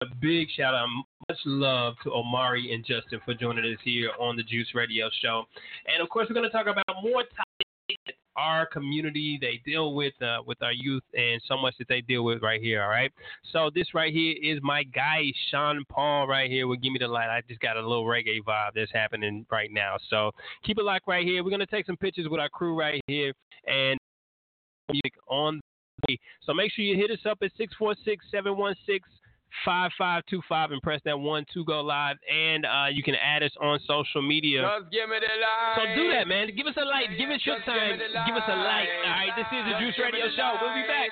A 0.00 0.06
big 0.20 0.48
shout 0.56 0.74
out, 0.74 0.86
much 1.28 1.38
love 1.44 1.94
to 2.04 2.12
Omari 2.12 2.72
and 2.72 2.84
Justin 2.86 3.20
for 3.24 3.34
joining 3.34 3.64
us 3.64 3.80
here 3.82 4.10
on 4.20 4.36
the 4.36 4.44
Juice 4.44 4.68
Radio 4.72 5.10
Show. 5.20 5.44
And 5.92 6.00
of 6.00 6.08
course, 6.08 6.28
we're 6.30 6.34
going 6.34 6.48
to 6.48 6.52
talk 6.52 6.66
about 6.68 6.84
more 7.02 7.22
topics 7.22 7.67
our 8.38 8.66
community 8.66 9.36
they 9.40 9.60
deal 9.64 9.94
with 9.94 10.14
uh, 10.22 10.38
with 10.46 10.62
our 10.62 10.72
youth 10.72 11.02
and 11.14 11.42
so 11.46 11.56
much 11.56 11.74
that 11.78 11.88
they 11.88 12.00
deal 12.00 12.24
with 12.24 12.40
right 12.42 12.60
here. 12.60 12.82
All 12.82 12.88
right. 12.88 13.12
So 13.52 13.70
this 13.74 13.94
right 13.94 14.12
here 14.12 14.34
is 14.40 14.60
my 14.62 14.84
guy 14.84 15.24
Sean 15.50 15.84
Paul 15.90 16.28
right 16.28 16.50
here. 16.50 16.66
Will 16.66 16.76
give 16.76 16.92
me 16.92 16.98
the 17.00 17.08
light. 17.08 17.28
I 17.28 17.42
just 17.48 17.60
got 17.60 17.76
a 17.76 17.80
little 17.80 18.04
reggae 18.04 18.42
vibe 18.46 18.70
that's 18.74 18.92
happening 18.92 19.44
right 19.50 19.70
now. 19.72 19.96
So 20.08 20.30
keep 20.64 20.78
it 20.78 20.84
locked 20.84 21.08
right 21.08 21.26
here. 21.26 21.42
We're 21.42 21.50
gonna 21.50 21.66
take 21.66 21.86
some 21.86 21.96
pictures 21.96 22.28
with 22.28 22.40
our 22.40 22.48
crew 22.48 22.78
right 22.78 23.02
here 23.08 23.32
and 23.66 23.98
music 24.88 25.14
on 25.26 25.60
the. 26.06 26.18
So 26.44 26.54
make 26.54 26.72
sure 26.72 26.84
you 26.84 26.96
hit 26.96 27.10
us 27.10 27.26
up 27.26 27.38
at 27.42 27.50
646 27.56 28.24
716 28.30 29.02
5525 29.64 30.72
and 30.72 30.82
press 30.82 31.00
that 31.04 31.18
one 31.18 31.44
to 31.54 31.64
go 31.64 31.80
live. 31.80 32.16
And 32.30 32.64
uh, 32.66 32.86
you 32.92 33.02
can 33.02 33.14
add 33.14 33.42
us 33.42 33.52
on 33.60 33.80
social 33.86 34.22
media. 34.22 34.62
Just 34.62 34.92
give 34.92 35.08
me 35.08 35.16
the 35.20 35.32
light. 35.40 35.74
So 35.76 35.82
do 35.94 36.10
that, 36.12 36.28
man. 36.28 36.50
Give 36.54 36.66
us 36.66 36.76
a 36.76 36.84
light. 36.84 37.10
Give 37.16 37.30
us 37.30 37.40
your 37.44 37.56
Just 37.56 37.66
time. 37.66 37.98
me 37.98 38.04
Give 38.26 38.36
us 38.36 38.48
a 38.48 38.56
light. 38.56 38.88
All 39.04 39.10
right, 39.10 39.34
this 39.36 39.48
is 39.48 39.62
the 39.66 39.74
Juice 39.80 39.98
Radio 39.98 40.26
Show. 40.36 40.58
We'll 40.60 40.74
be 40.74 40.86
back. 40.86 41.10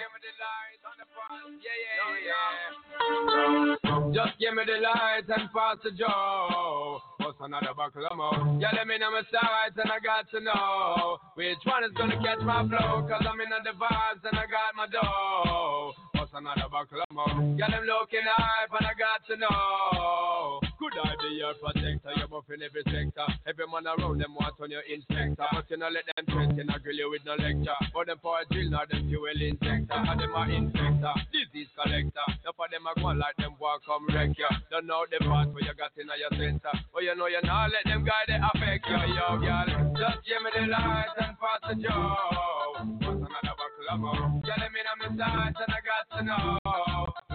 Just 4.15 4.39
give 4.39 4.55
me 4.55 4.63
the 4.65 4.79
lights 4.81 5.29
and 5.29 5.51
pass 5.53 5.77
the 5.83 5.91
joe. 5.91 7.01
What's 7.19 7.39
another 7.41 7.75
buckle 7.77 8.07
of 8.09 8.17
more? 8.17 8.59
Yeah, 8.61 8.71
let 8.73 8.87
me 8.87 8.99
know 8.99 9.11
my 9.11 9.23
sides 9.29 9.77
and 9.77 9.91
I 9.91 9.99
got 9.99 10.31
to 10.31 10.41
know 10.41 11.19
which 11.35 11.59
one 11.65 11.85
is 11.85 11.93
gonna 11.97 12.17
catch 12.23 12.41
my 12.41 12.63
flow. 12.69 13.03
Cause 13.09 13.27
I'm 13.27 13.41
in 13.41 13.51
the 13.51 13.75
vibes 13.75 14.23
and 14.25 14.39
I 14.39 14.47
got 14.47 14.73
my 14.77 14.87
dough. 14.87 15.93
What's 16.15 16.33
another 16.33 16.71
buckle 16.71 17.03
of. 17.03 17.59
Girl, 17.59 17.71
them 17.71 17.85
looking 17.85 18.25
hype 18.25 18.73
and 18.79 18.87
I 18.87 18.95
got 18.95 19.27
to 19.29 19.37
know. 19.37 20.66
Could 20.77 20.93
I 21.01 21.17
be 21.17 21.41
your 21.41 21.55
protector? 21.57 22.13
You're 22.21 22.29
buffing 22.29 22.61
every 22.61 22.85
sector. 22.85 23.25
Every 23.49 23.65
man 23.65 23.89
around 23.89 24.21
them 24.21 24.37
want 24.37 24.61
on 24.61 24.71
your 24.71 24.85
inspector. 24.85 25.49
But 25.53 25.65
you 25.73 25.77
know 25.81 25.89
let 25.89 26.05
them 26.05 26.25
threaten, 26.29 26.69
I 26.69 26.77
grill 26.79 26.97
you 26.97 27.11
with 27.11 27.25
no 27.25 27.33
lecture. 27.33 27.81
But 27.95 28.07
them 28.13 28.21
for 28.21 28.37
a 28.41 28.45
drill, 28.53 28.71
not 28.71 28.91
them 28.91 29.09
fuel 29.09 29.25
injector. 29.33 29.97
And 29.97 30.21
them 30.21 30.37
are 30.37 30.47
infector, 30.47 31.17
disease 31.33 31.73
collector. 31.81 32.29
None 32.45 32.53
of 32.53 32.69
them 32.69 32.85
are 32.87 32.97
going 33.01 33.19
like 33.19 33.37
them 33.41 33.57
walk 33.59 33.89
come 33.89 34.05
wreck 34.13 34.37
you. 34.37 34.53
Don't 34.71 34.87
know 34.87 35.09
the 35.09 35.25
part 35.25 35.49
where 35.57 35.65
you 35.65 35.73
got 35.73 35.97
in 35.97 36.13
your 36.13 36.33
center. 36.37 36.75
But 36.93 37.03
you 37.03 37.17
know 37.17 37.27
you 37.27 37.41
not 37.41 37.73
let 37.73 37.85
them 37.89 38.05
guide 38.05 38.29
they 38.29 38.37
affect 38.37 38.85
you, 38.85 39.01
yo, 39.17 39.41
girl. 39.41 39.69
Just 39.97 40.29
give 40.29 40.45
me 40.45 40.51
the 40.61 40.69
light 40.69 41.09
and 41.25 41.37
pass 41.41 41.61
the 41.65 41.75
joe. 41.81 43.56
Girl, 43.77 44.57
let 44.57 44.73
me 44.73 44.81
know 44.89 44.97
my 44.97 45.13
sides 45.21 45.61
and 45.61 45.69
I 45.69 45.81
got 45.85 46.09
to 46.17 46.25
know. 46.25 46.57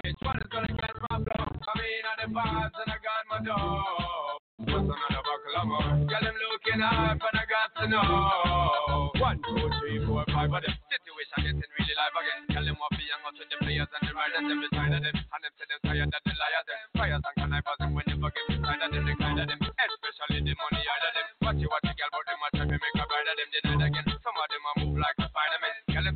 Which 0.01 0.18
one 0.26 0.41
is 0.41 0.49
gonna 0.49 0.73
catch 0.73 0.97
my 1.05 1.22
flow? 1.22 1.45
I 1.53 1.73
mean, 1.77 2.01
on 2.01 2.18
the 2.18 2.27
vibes 2.34 2.77
and 2.81 2.89
I 2.89 2.97
got 2.97 3.22
my 3.30 3.39
dough. 3.45 4.41
What's 4.65 4.89
another 4.89 5.22
buckle 5.22 5.53
of 5.61 5.65
more? 5.69 6.01
Girl, 6.01 6.26
I'm 6.26 6.34
looking 6.34 6.81
up 6.81 7.22
and 7.22 7.38
I 7.38 7.45
got 7.45 7.69
to 7.77 7.85
know. 7.93 9.13
One, 9.22 9.38
two, 9.38 9.69
three, 9.85 10.01
four, 10.01 10.26
five. 10.34 10.49
But 10.49 10.65
the 10.65 10.73
situation 10.89 11.45
getting 11.45 11.61
really 11.61 11.93
live 11.93 12.18
again. 12.18 12.41
Tell 12.57 12.65
them 12.65 12.77
what 12.81 12.89
be 12.97 13.05
young 13.05 13.22
out 13.22 13.38
with 13.38 13.45
the 13.45 13.57
players 13.61 13.91
and 13.93 14.01
the 14.01 14.11
riders 14.18 14.41
them 14.41 14.59
beside 14.65 14.97
of 14.97 15.01
them. 15.05 15.13
And 15.13 15.41
them 15.45 15.53
say 15.61 15.65
them 15.69 15.80
tired 15.85 16.09
of 16.09 16.22
the 16.26 16.34
liars 16.34 16.65
them. 16.65 16.81
Fires 16.97 17.22
and 17.22 17.35
connivers 17.38 17.77
them 17.77 17.93
when 17.93 18.05
you 18.09 18.18
forget 18.18 18.45
beside 18.49 18.81
of 18.81 18.89
them. 18.89 19.05
The 19.05 19.13
kind 19.13 19.38
of 19.38 19.45
them, 19.45 19.61
especially 19.61 20.41
the 20.41 20.53
money 20.57 20.81
out 20.89 21.05
of 21.05 21.11
them. 21.13 21.27
Watch 21.45 21.61
you, 21.61 21.69
watch 21.69 21.85
you, 21.85 21.93
girl, 21.93 22.09
but 22.09 22.26
them 22.26 22.41
a 22.41 22.47
try 22.57 22.65
to 22.65 22.77
make 22.81 22.97
a 22.97 23.05
bride 23.05 23.30
of 23.30 23.35
them. 23.38 23.49
Denied 23.53 23.85
again. 23.93 24.05
Some 24.26 24.34
of 24.34 24.47
them 24.49 24.65
a 24.65 24.72
move 24.81 24.97
like 24.97 25.18
a 25.22 25.30
Spider-Man. 25.30 25.60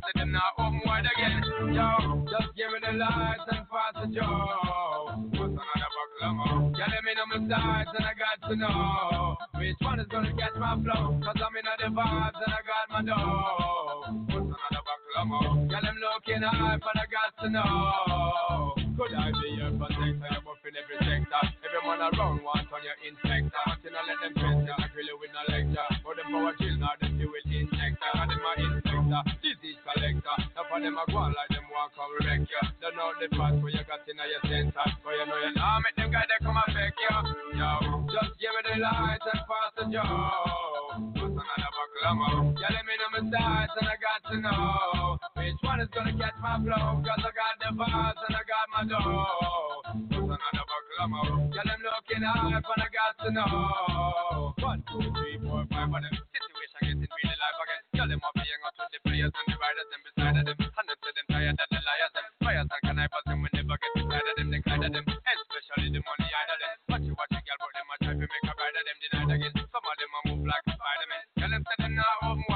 Girl, 0.06 0.22
them 0.22 0.32
them 0.32 0.38
not 0.38 0.54
open 0.58 0.80
wide 0.86 1.02
again. 1.02 1.42
Yo, 1.74 2.22
just 2.30 2.54
give 2.54 2.70
me 2.70 2.78
the 2.78 2.94
lights 2.94 3.42
and 3.50 3.66
pass 3.66 3.94
the 3.98 4.06
joe. 4.14 5.18
What's 5.34 5.50
another 5.50 5.90
buckle 5.98 6.22
of? 6.22 6.78
Girl, 6.78 6.90
let 6.94 7.02
me 7.02 7.12
know 7.18 7.26
my 7.26 7.42
sides 7.50 7.90
and 7.90 8.06
I 8.06 8.14
got 8.14 8.38
to 8.46 8.54
know 8.54 9.36
which 9.58 9.74
one 9.82 9.98
is 9.98 10.06
gonna 10.06 10.30
catch 10.38 10.54
my 10.62 10.78
flow. 10.78 11.18
Cause 11.26 11.42
I'm 11.42 11.56
in 11.58 11.66
the 11.66 11.90
vibes 11.90 12.38
and 12.38 12.54
I 12.54 12.62
got 12.62 12.86
my 12.94 13.02
dough. 13.02 14.14
What's 14.30 14.46
another 14.46 14.82
buckle 14.86 15.26
of? 15.26 15.68
Girl, 15.74 15.86
I'm 15.90 15.98
looking 15.98 16.42
hype 16.46 16.86
and 16.86 17.00
I 17.02 17.06
got 17.10 17.30
to 17.42 17.46
know. 17.50 18.86
Could 18.94 19.10
I 19.10 19.34
be 19.42 19.58
your 19.58 19.74
protector? 19.74 20.22
You're 20.22 20.44
buffing 20.46 20.78
every 20.78 20.98
sector. 21.02 21.42
Everyone 21.66 21.98
around 21.98 22.46
wants 22.46 22.70
on 22.70 22.80
your 22.86 22.94
inspector. 23.02 23.50
But 23.66 23.82
you 23.82 23.90
know 23.90 24.06
let 24.06 24.18
them 24.22 24.32
you, 24.38 24.70
I 24.70 24.86
you 25.02 25.16
with 25.18 25.34
no 25.34 25.42
lecture. 25.50 25.90
For 26.06 26.14
them 26.14 26.30
power 26.30 26.54
chill, 26.62 26.78
now 26.78 26.94
them 27.02 27.18
fuel 27.18 27.42
injector. 27.50 28.12
And 28.14 28.30
them 28.30 28.46
are 28.46 28.85
inspector, 29.06 29.38
disease 29.42 29.78
collector. 29.84 30.36
Now 30.54 30.64
for 30.68 30.80
them 30.80 30.98
a 30.98 31.04
go 31.10 31.18
on 31.18 31.34
like 31.34 31.50
them 31.50 31.66
walk 31.70 31.92
come 31.94 32.10
wreck 32.26 32.40
you. 32.40 32.62
Don't 32.80 32.96
know 32.96 33.12
the 33.20 33.28
part 33.36 33.54
where 33.62 33.70
you 33.70 33.82
got 33.86 34.06
in 34.08 34.18
your 34.18 34.42
center. 34.42 34.86
But 35.04 35.12
you 35.14 35.26
know 35.26 35.38
you 35.38 35.54
know 35.54 35.78
make 35.82 35.96
them 35.96 36.10
guys 36.10 36.26
they 36.26 36.44
come 36.44 36.58
affect 36.58 36.98
you. 36.98 37.58
Yo, 37.58 37.70
just 38.10 38.32
give 38.40 38.50
me 38.50 38.60
the 38.66 38.80
light 38.80 39.22
and 39.22 39.42
pass 39.46 39.70
the 39.78 39.84
joe. 39.92 41.35
What's 41.56 41.72
another 41.72 41.88
buckle 42.04 42.52
of? 42.52 42.60
Yeah, 42.60 42.68
let 42.68 42.84
me 42.84 42.94
know 43.00 43.08
my 43.16 43.22
sides 43.32 43.72
and 43.80 43.88
I 43.88 43.96
got 43.96 44.20
to 44.28 44.36
know 44.44 45.16
which 45.40 45.56
one 45.64 45.80
is 45.80 45.88
gonna 45.88 46.12
catch 46.20 46.36
my 46.44 46.60
flow. 46.60 47.00
Cause 47.00 47.24
I 47.24 47.32
got 47.32 47.54
the 47.64 47.70
vibes 47.72 48.20
and 48.28 48.36
I 48.36 48.42
got 48.44 48.66
my 48.76 48.82
dough. 48.84 49.80
Buckle 49.88 51.00
of 51.00 51.08
more? 51.08 51.48
Yeah, 51.56 51.64
them 51.64 51.80
looking 51.80 52.24
hype 52.28 52.60
and 52.60 52.82
I 52.84 52.88
got 52.92 53.12
to 53.24 53.28
know. 53.32 54.52
One, 54.60 54.84
two, 54.84 55.00
three, 55.16 55.40
four, 55.40 55.64
five, 55.72 55.88
but 55.88 56.04
them 56.04 56.12
situation 56.12 56.80
getting 56.84 57.08
really 57.08 57.36
live 57.40 57.56
again. 57.64 57.82
Tell 57.96 58.08
them 58.12 58.20
what 58.20 58.36
being 58.36 58.60
out 58.60 58.76
with 58.76 58.92
the 58.92 59.00
players 59.08 59.32
and 59.32 59.46
the 59.48 59.56
riders 59.56 59.88
and 59.96 60.02
beside 60.04 60.36
of 60.36 60.44
them. 60.44 60.56
And 60.60 60.86
them 60.92 60.98
say 61.00 61.12
them 61.16 61.26
tired 61.32 61.56
of 61.56 61.68
the 61.72 61.80
liars 61.80 62.12
them. 62.12 62.26
Fires 62.44 62.68
and 62.68 62.82
connivers 62.84 63.24
them 63.24 63.38
we 63.40 63.48
never 63.56 63.76
get 63.80 63.92
beside 63.96 64.28
of 64.28 64.34
them. 64.36 64.48
They 64.52 64.60
kind 64.60 64.84
of 64.84 64.92
them, 64.92 65.04
especially 65.08 65.88
the 65.88 66.00
money 66.04 66.28
of 66.28 66.58
them. 66.60 66.76
Watch 66.92 67.04
you, 67.08 67.14
watch 67.16 67.32
you, 67.32 67.40
girl, 67.48 67.58
but 67.64 67.72
them 67.72 67.88
a 67.88 67.96
try 68.04 68.12
to 68.12 68.26
make 68.28 68.44
a 68.44 68.52
bride 68.52 68.76
of 68.76 68.84
them 68.84 68.98
denied 69.00 69.32
again. 69.40 69.65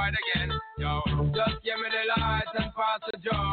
Wide 0.01 0.17
again. 0.17 0.51
Yo, 0.81 1.05
just 1.37 1.61
give 1.61 1.77
me 1.77 1.89
the 1.93 2.03
lights 2.17 2.55
and 2.57 2.73
pass 2.73 3.01
the 3.05 3.21
joe. 3.21 3.53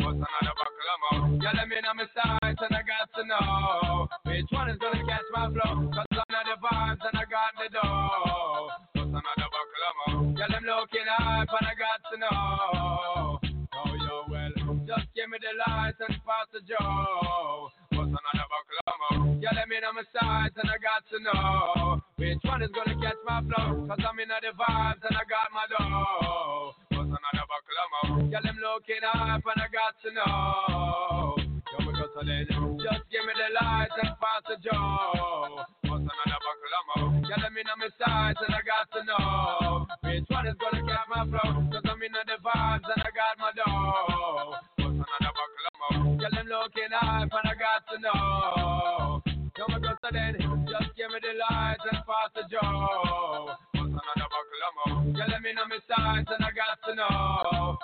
What's 0.00 0.16
another 0.16 0.54
buckle 0.56 0.88
of? 1.12 1.42
Yeah, 1.42 1.52
let 1.52 1.68
me 1.68 1.76
know 1.84 1.94
my 2.00 2.08
sides 2.16 2.60
and 2.64 2.72
I 2.72 2.80
got 2.80 3.06
to 3.20 3.22
know 3.28 4.08
which 4.24 4.48
one 4.48 4.70
is 4.72 4.78
gonna 4.80 5.04
catch 5.04 5.28
my 5.36 5.52
flow. 5.52 5.84
Cause 5.92 6.08
I'm 6.16 6.30
not 6.32 6.44
the 6.48 6.56
vibes 6.64 7.04
and 7.04 7.16
I 7.20 7.24
got 7.28 7.52
the 7.60 7.68
dough. 7.76 8.72
What's 8.96 9.12
another 9.12 9.48
buckle 9.52 9.84
of? 9.84 10.38
Yeah, 10.38 10.48
them 10.48 10.64
looking 10.64 11.08
hype 11.12 11.52
and 11.52 11.66
I 11.68 11.74
got 11.76 12.00
to 12.08 12.16
know. 12.16 13.40
Oh, 13.76 13.92
yo, 14.00 14.14
well, 14.32 14.52
just 14.88 15.08
give 15.12 15.28
me 15.28 15.36
the 15.44 15.52
lights 15.60 16.00
and 16.00 16.16
pass 16.24 16.48
the 16.56 16.64
joe. 16.64 17.68
What's 17.92 18.08
another 18.08 18.48
buckle 18.48 18.80
of? 18.88 19.42
Yeah, 19.44 19.52
let 19.52 19.68
me 19.68 19.76
know 19.84 19.92
my 19.92 20.08
sides 20.08 20.56
and 20.56 20.72
I 20.72 20.80
got 20.80 21.04
to 21.12 21.18
know 21.20 21.99
which 22.20 22.44
one 22.44 22.60
is 22.60 22.68
gonna 22.76 22.94
catch 23.00 23.16
my 23.24 23.40
flow. 23.48 23.88
Cause 23.88 24.04
I'm 24.04 24.20
in 24.20 24.28
the 24.28 24.52
vibes 24.52 25.00
and 25.08 25.16
I 25.16 25.24
got 25.24 25.48
my 25.56 25.64
dough. 25.72 26.76
What's 26.92 27.08
another 27.08 27.46
buckle 27.48 27.80
of 27.80 27.88
more? 27.96 28.28
Yeah, 28.28 28.44
them 28.44 28.60
looking 28.60 29.00
hype 29.00 29.40
and 29.40 29.60
I 29.64 29.68
got 29.72 29.96
to 30.04 30.08
know. 30.12 31.40
Yo, 31.40 31.76
we 31.80 31.92
go 31.96 32.04
to 32.04 32.20
then. 32.20 32.44
Just 32.76 33.04
give 33.08 33.24
me 33.24 33.32
the 33.32 33.48
lights 33.56 33.96
and 34.04 34.12
pass 34.20 34.44
the 34.52 34.60
joe. 34.60 35.64
What's 35.88 36.04
another 36.04 36.40
buckle 36.44 36.76
of 36.76 36.84
more? 36.92 37.08
Yeah, 37.24 37.40
let 37.40 37.56
me 37.56 37.64
know 37.64 37.76
my 37.80 37.88
sides 37.96 38.38
and 38.44 38.52
I 38.52 38.62
got 38.68 38.84
to 38.92 39.00
know 39.08 39.88
which 40.04 40.28
one 40.28 40.44
is 40.44 40.60
gonna 40.60 40.84
catch 40.84 41.08
my 41.08 41.24
flow. 41.24 41.48
Cause 41.72 41.84
I'm 41.88 42.04
in 42.04 42.12
the 42.12 42.36
vibes 42.44 42.84
and 42.84 43.00
I 43.00 43.10
got 43.16 43.34
my 43.40 43.50
dough. 43.56 44.60
What's 44.76 44.92
another 44.92 45.32
buckle 45.32 45.66
of 45.72 45.76
more? 45.80 46.20
Yeah, 46.20 46.28
them 46.36 46.52
looking 46.52 46.92
hype 46.92 47.32
and 47.32 47.48
I 47.48 47.54
got 47.56 47.80
to 47.88 47.96
know. 48.04 49.24
Yo, 49.60 49.64
we 49.68 49.80
go 49.80 49.92
to 49.92 50.08
then. 50.12 50.36
Just 50.64 50.96
give 50.96 51.10
me 51.10 51.18
the 51.20 51.36
lights 51.36 51.84
and 52.10 52.34
the 52.34 52.42
joe. 52.50 53.54
What's 53.72 53.88
another 53.88 54.26
buckle 54.30 54.62
of 54.66 54.74
more? 54.86 55.18
Yeah, 55.18 55.26
let 55.30 55.42
me 55.42 55.52
know 55.52 55.66
my 55.68 55.78
sides 55.88 56.28
and 56.30 56.44
I 56.44 56.50
got 56.50 56.78
to 56.86 56.94
know. 56.94 57.78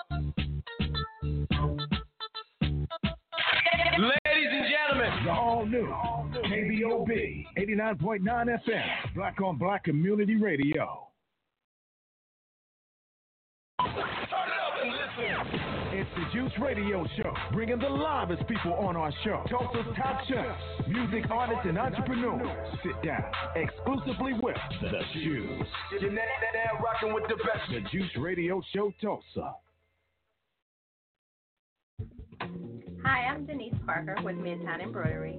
Ladies 3.98 4.50
and 4.52 4.66
gentlemen, 4.68 5.24
the 5.24 5.30
all 5.30 5.64
new 5.66 5.86
KBOB 6.42 7.46
89.9 7.56 8.20
FM, 8.22 9.14
Black 9.14 9.40
on 9.40 9.56
Black 9.56 9.84
Community 9.84 10.36
Radio. 10.36 11.06
It's 16.06 16.32
the 16.32 16.38
Juice 16.38 16.52
Radio 16.60 17.04
Show, 17.16 17.32
bringing 17.52 17.78
the 17.78 17.88
livest 17.88 18.46
people 18.48 18.74
on 18.74 18.96
our 18.96 19.10
show. 19.24 19.42
Tulsa's 19.50 19.86
top 19.96 20.20
chefs, 20.28 20.88
music 20.88 21.24
artists, 21.30 21.64
and 21.64 21.78
entrepreneurs 21.78 22.78
sit 22.84 23.02
down 23.02 23.24
exclusively 23.56 24.34
with 24.40 24.56
the 24.82 25.00
Juice. 25.14 25.66
You're 26.00 26.12
now, 26.12 26.20
now 26.54 26.84
rocking 26.84 27.14
with 27.14 27.24
the 27.28 27.36
best. 27.36 27.70
The 27.70 27.80
Juice 27.90 28.10
Radio 28.18 28.62
Show 28.72 28.92
Tulsa. 29.00 29.54
Hi, 33.04 33.24
I'm 33.26 33.46
Denise 33.46 33.74
Parker 33.84 34.16
with 34.22 34.36
Midtown 34.36 34.82
Embroidery. 34.82 35.38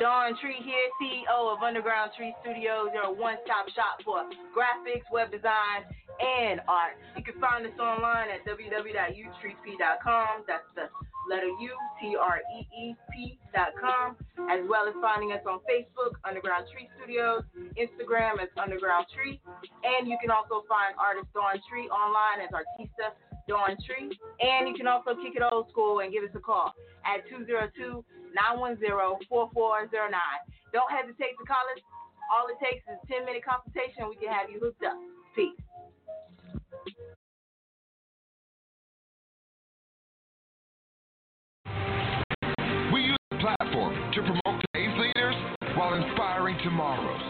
Dawn 0.00 0.36
Tree 0.40 0.56
here, 0.58 0.90
CEO 0.98 1.54
of 1.54 1.62
Underground 1.62 2.10
Tree 2.16 2.34
Studios. 2.42 2.88
You're 2.92 3.04
a 3.04 3.12
one-stop 3.12 3.68
shop 3.70 4.02
for 4.04 4.24
graphics, 4.50 5.06
web 5.12 5.30
design, 5.30 5.86
and 6.18 6.60
art. 6.66 6.98
You 7.16 7.22
can 7.22 7.38
find 7.40 7.64
us 7.66 7.78
online 7.78 8.28
at 8.30 8.42
www.utreep.com. 8.42 10.44
That's 10.46 10.66
the 10.74 10.90
letter 11.30 11.46
U, 11.46 11.70
T-R-E-E-P 12.00 13.38
dot 13.54 13.72
com, 13.78 14.16
as 14.50 14.66
well 14.68 14.88
as 14.90 14.94
finding 15.00 15.32
us 15.32 15.40
on 15.46 15.60
Facebook, 15.64 16.18
Underground 16.26 16.66
Tree 16.74 16.90
Studios, 16.98 17.44
Instagram 17.78 18.42
as 18.42 18.50
Underground 18.58 19.06
Tree, 19.14 19.40
and 19.86 20.08
you 20.10 20.18
can 20.20 20.30
also 20.30 20.64
find 20.68 20.94
artist 20.98 21.32
Dawn 21.32 21.62
Tree 21.70 21.88
online 21.88 22.40
as 22.42 22.50
Artista 22.50 23.14
Dawn 23.48 23.76
Tree. 23.84 24.10
And 24.40 24.68
you 24.68 24.74
can 24.74 24.86
also 24.86 25.14
kick 25.14 25.36
it 25.36 25.42
old 25.42 25.68
school 25.70 26.00
and 26.00 26.12
give 26.12 26.24
us 26.24 26.30
a 26.34 26.40
call 26.40 26.72
at 27.04 27.28
202 27.28 28.04
910 28.34 29.26
4409. 29.28 30.20
Don't 30.72 30.90
hesitate 30.90 31.38
to 31.38 31.44
call 31.46 31.62
us. 31.70 31.80
All 32.32 32.48
it 32.48 32.58
takes 32.58 32.82
is 32.88 32.98
a 32.98 33.06
10 33.06 33.24
minute 33.24 33.44
consultation. 33.44 34.08
We 34.08 34.16
can 34.16 34.32
have 34.32 34.50
you 34.50 34.58
hooked 34.58 34.82
up. 34.82 34.96
Peace. 35.36 35.54
We 42.92 43.00
use 43.12 43.18
the 43.30 43.38
platform 43.38 43.92
to 43.92 44.20
promote 44.22 44.62
today's 44.72 44.94
leaders 44.98 45.36
while 45.76 45.94
inspiring 45.94 46.56
tomorrow's. 46.64 47.22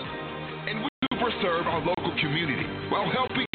And 0.68 0.84
we 0.84 0.88
super 1.12 1.30
serve 1.42 1.66
our 1.66 1.80
local 1.80 2.14
community 2.20 2.64
while 2.88 3.10
helping 3.10 3.46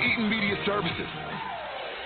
Eaton 0.00 0.30
Media 0.30 0.56
Services, 0.64 1.10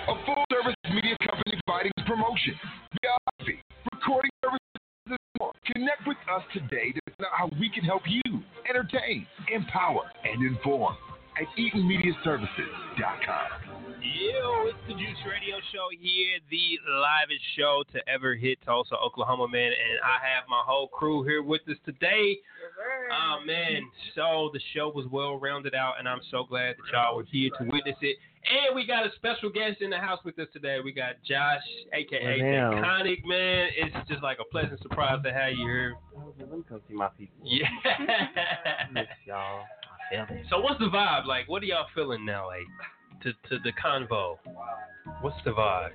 a 0.08 0.14
full 0.26 0.44
service 0.50 0.74
media 0.90 1.16
company 1.26 1.60
providing 1.64 1.92
promotion, 2.06 2.54
videography, 2.90 3.58
recording 3.92 4.30
services, 4.42 4.60
and 5.06 5.18
more. 5.38 5.52
Connect 5.72 6.04
with 6.06 6.16
us 6.34 6.42
today 6.52 6.90
to 6.90 7.00
find 7.16 7.26
out 7.26 7.32
how 7.38 7.48
we 7.60 7.70
can 7.70 7.84
help 7.84 8.02
you 8.06 8.42
entertain, 8.68 9.26
empower, 9.52 10.10
and 10.24 10.42
inform 10.42 10.96
at 11.40 11.46
EatonMediaServices.com. 11.56 13.73
Yo, 14.04 14.66
it's 14.68 14.76
the 14.86 14.92
Juice 14.92 15.16
Radio 15.26 15.56
Show 15.72 15.88
here, 15.98 16.38
the 16.50 16.78
livest 16.92 17.40
show 17.56 17.82
to 17.90 18.06
ever 18.06 18.34
hit 18.34 18.58
Tulsa, 18.62 18.96
Oklahoma, 18.96 19.48
man. 19.48 19.72
And 19.72 19.98
I 20.04 20.20
have 20.20 20.44
my 20.46 20.60
whole 20.62 20.88
crew 20.88 21.22
here 21.24 21.42
with 21.42 21.62
us 21.70 21.78
today. 21.86 22.36
Oh, 23.10 23.38
man. 23.46 23.80
So 24.14 24.50
the 24.52 24.60
show 24.74 24.92
was 24.94 25.06
well 25.10 25.40
rounded 25.40 25.74
out, 25.74 25.94
and 25.98 26.06
I'm 26.06 26.20
so 26.30 26.44
glad 26.44 26.76
that 26.76 26.92
y'all 26.92 27.16
were 27.16 27.24
here 27.24 27.50
to 27.58 27.64
witness 27.64 27.96
it. 28.02 28.18
And 28.44 28.76
we 28.76 28.86
got 28.86 29.06
a 29.06 29.10
special 29.16 29.48
guest 29.48 29.80
in 29.80 29.88
the 29.88 29.96
house 29.96 30.20
with 30.22 30.38
us 30.38 30.48
today. 30.52 30.80
We 30.84 30.92
got 30.92 31.14
Josh, 31.26 31.64
aka 31.94 32.40
Damn. 32.40 32.72
Iconic, 32.74 33.24
man. 33.24 33.70
It's 33.74 33.96
just 34.06 34.22
like 34.22 34.36
a 34.38 34.44
pleasant 34.44 34.82
surprise 34.82 35.22
to 35.24 35.32
have 35.32 35.52
you 35.52 35.66
here. 35.66 35.94
Let 36.38 36.52
me 36.52 36.62
come 36.68 36.82
see 36.86 36.94
my 36.94 37.08
people. 37.16 37.40
Yeah. 37.42 37.68
Miss 38.92 39.06
y'all. 39.24 39.64
So 40.50 40.60
what's 40.60 40.78
the 40.78 40.90
vibe? 40.90 41.24
Like, 41.24 41.48
what 41.48 41.62
are 41.62 41.66
y'all 41.66 41.86
feeling 41.94 42.26
now? 42.26 42.48
Like, 42.48 42.66
to 43.24 43.32
to 43.48 43.58
the 43.64 43.72
convo. 43.72 44.36
What's 45.20 45.36
the 45.44 45.50
vibe? 45.50 45.90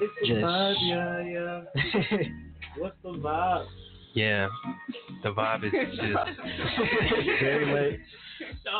It's 0.00 0.12
the 0.22 0.26
Just- 0.26 0.40
vibe, 0.40 0.74
yeah, 0.80 1.20
yeah. 1.22 2.18
What's 2.78 2.96
the 3.02 3.10
vibe? 3.10 3.66
Yeah, 4.14 4.48
the 5.22 5.30
vibe 5.32 5.64
is 5.66 5.72
just 5.90 6.00
Very 7.40 7.66
late. 7.72 8.00
Uh, 8.66 8.70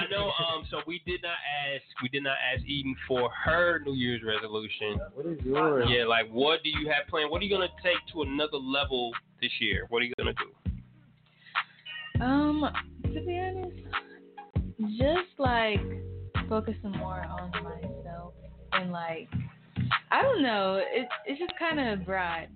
I 0.00 0.10
know. 0.10 0.30
Um, 0.30 0.64
so 0.70 0.78
we 0.86 1.02
did 1.06 1.22
not 1.22 1.36
ask. 1.74 1.82
We 2.02 2.08
did 2.08 2.22
not 2.24 2.36
ask 2.54 2.64
Eden 2.66 2.94
for 3.08 3.30
her 3.44 3.80
New 3.84 3.94
Year's 3.94 4.22
resolution. 4.22 5.00
What 5.14 5.26
is 5.26 5.38
yours? 5.44 5.86
Yeah, 5.90 6.04
like 6.04 6.28
what 6.30 6.62
do 6.62 6.68
you 6.70 6.88
have 6.88 7.06
planned? 7.08 7.30
What 7.30 7.40
are 7.42 7.44
you 7.44 7.50
gonna 7.50 7.68
take 7.82 7.96
to 8.14 8.22
another 8.22 8.58
level 8.58 9.12
this 9.40 9.50
year? 9.60 9.86
What 9.88 10.02
are 10.02 10.04
you 10.04 10.14
gonna 10.18 10.32
do? 10.34 12.22
Um, 12.22 12.70
to 13.04 13.08
be 13.26 13.38
honest, 13.38 13.76
just 14.98 15.38
like 15.38 15.80
focusing 16.52 16.92
more 16.98 17.24
on 17.24 17.50
myself 17.64 18.34
and 18.72 18.92
like 18.92 19.26
I 20.10 20.20
don't 20.20 20.42
know, 20.42 20.82
it 20.82 21.08
it's 21.24 21.40
just 21.40 21.54
kind 21.58 21.80
of 21.80 22.04
broad 22.04 22.48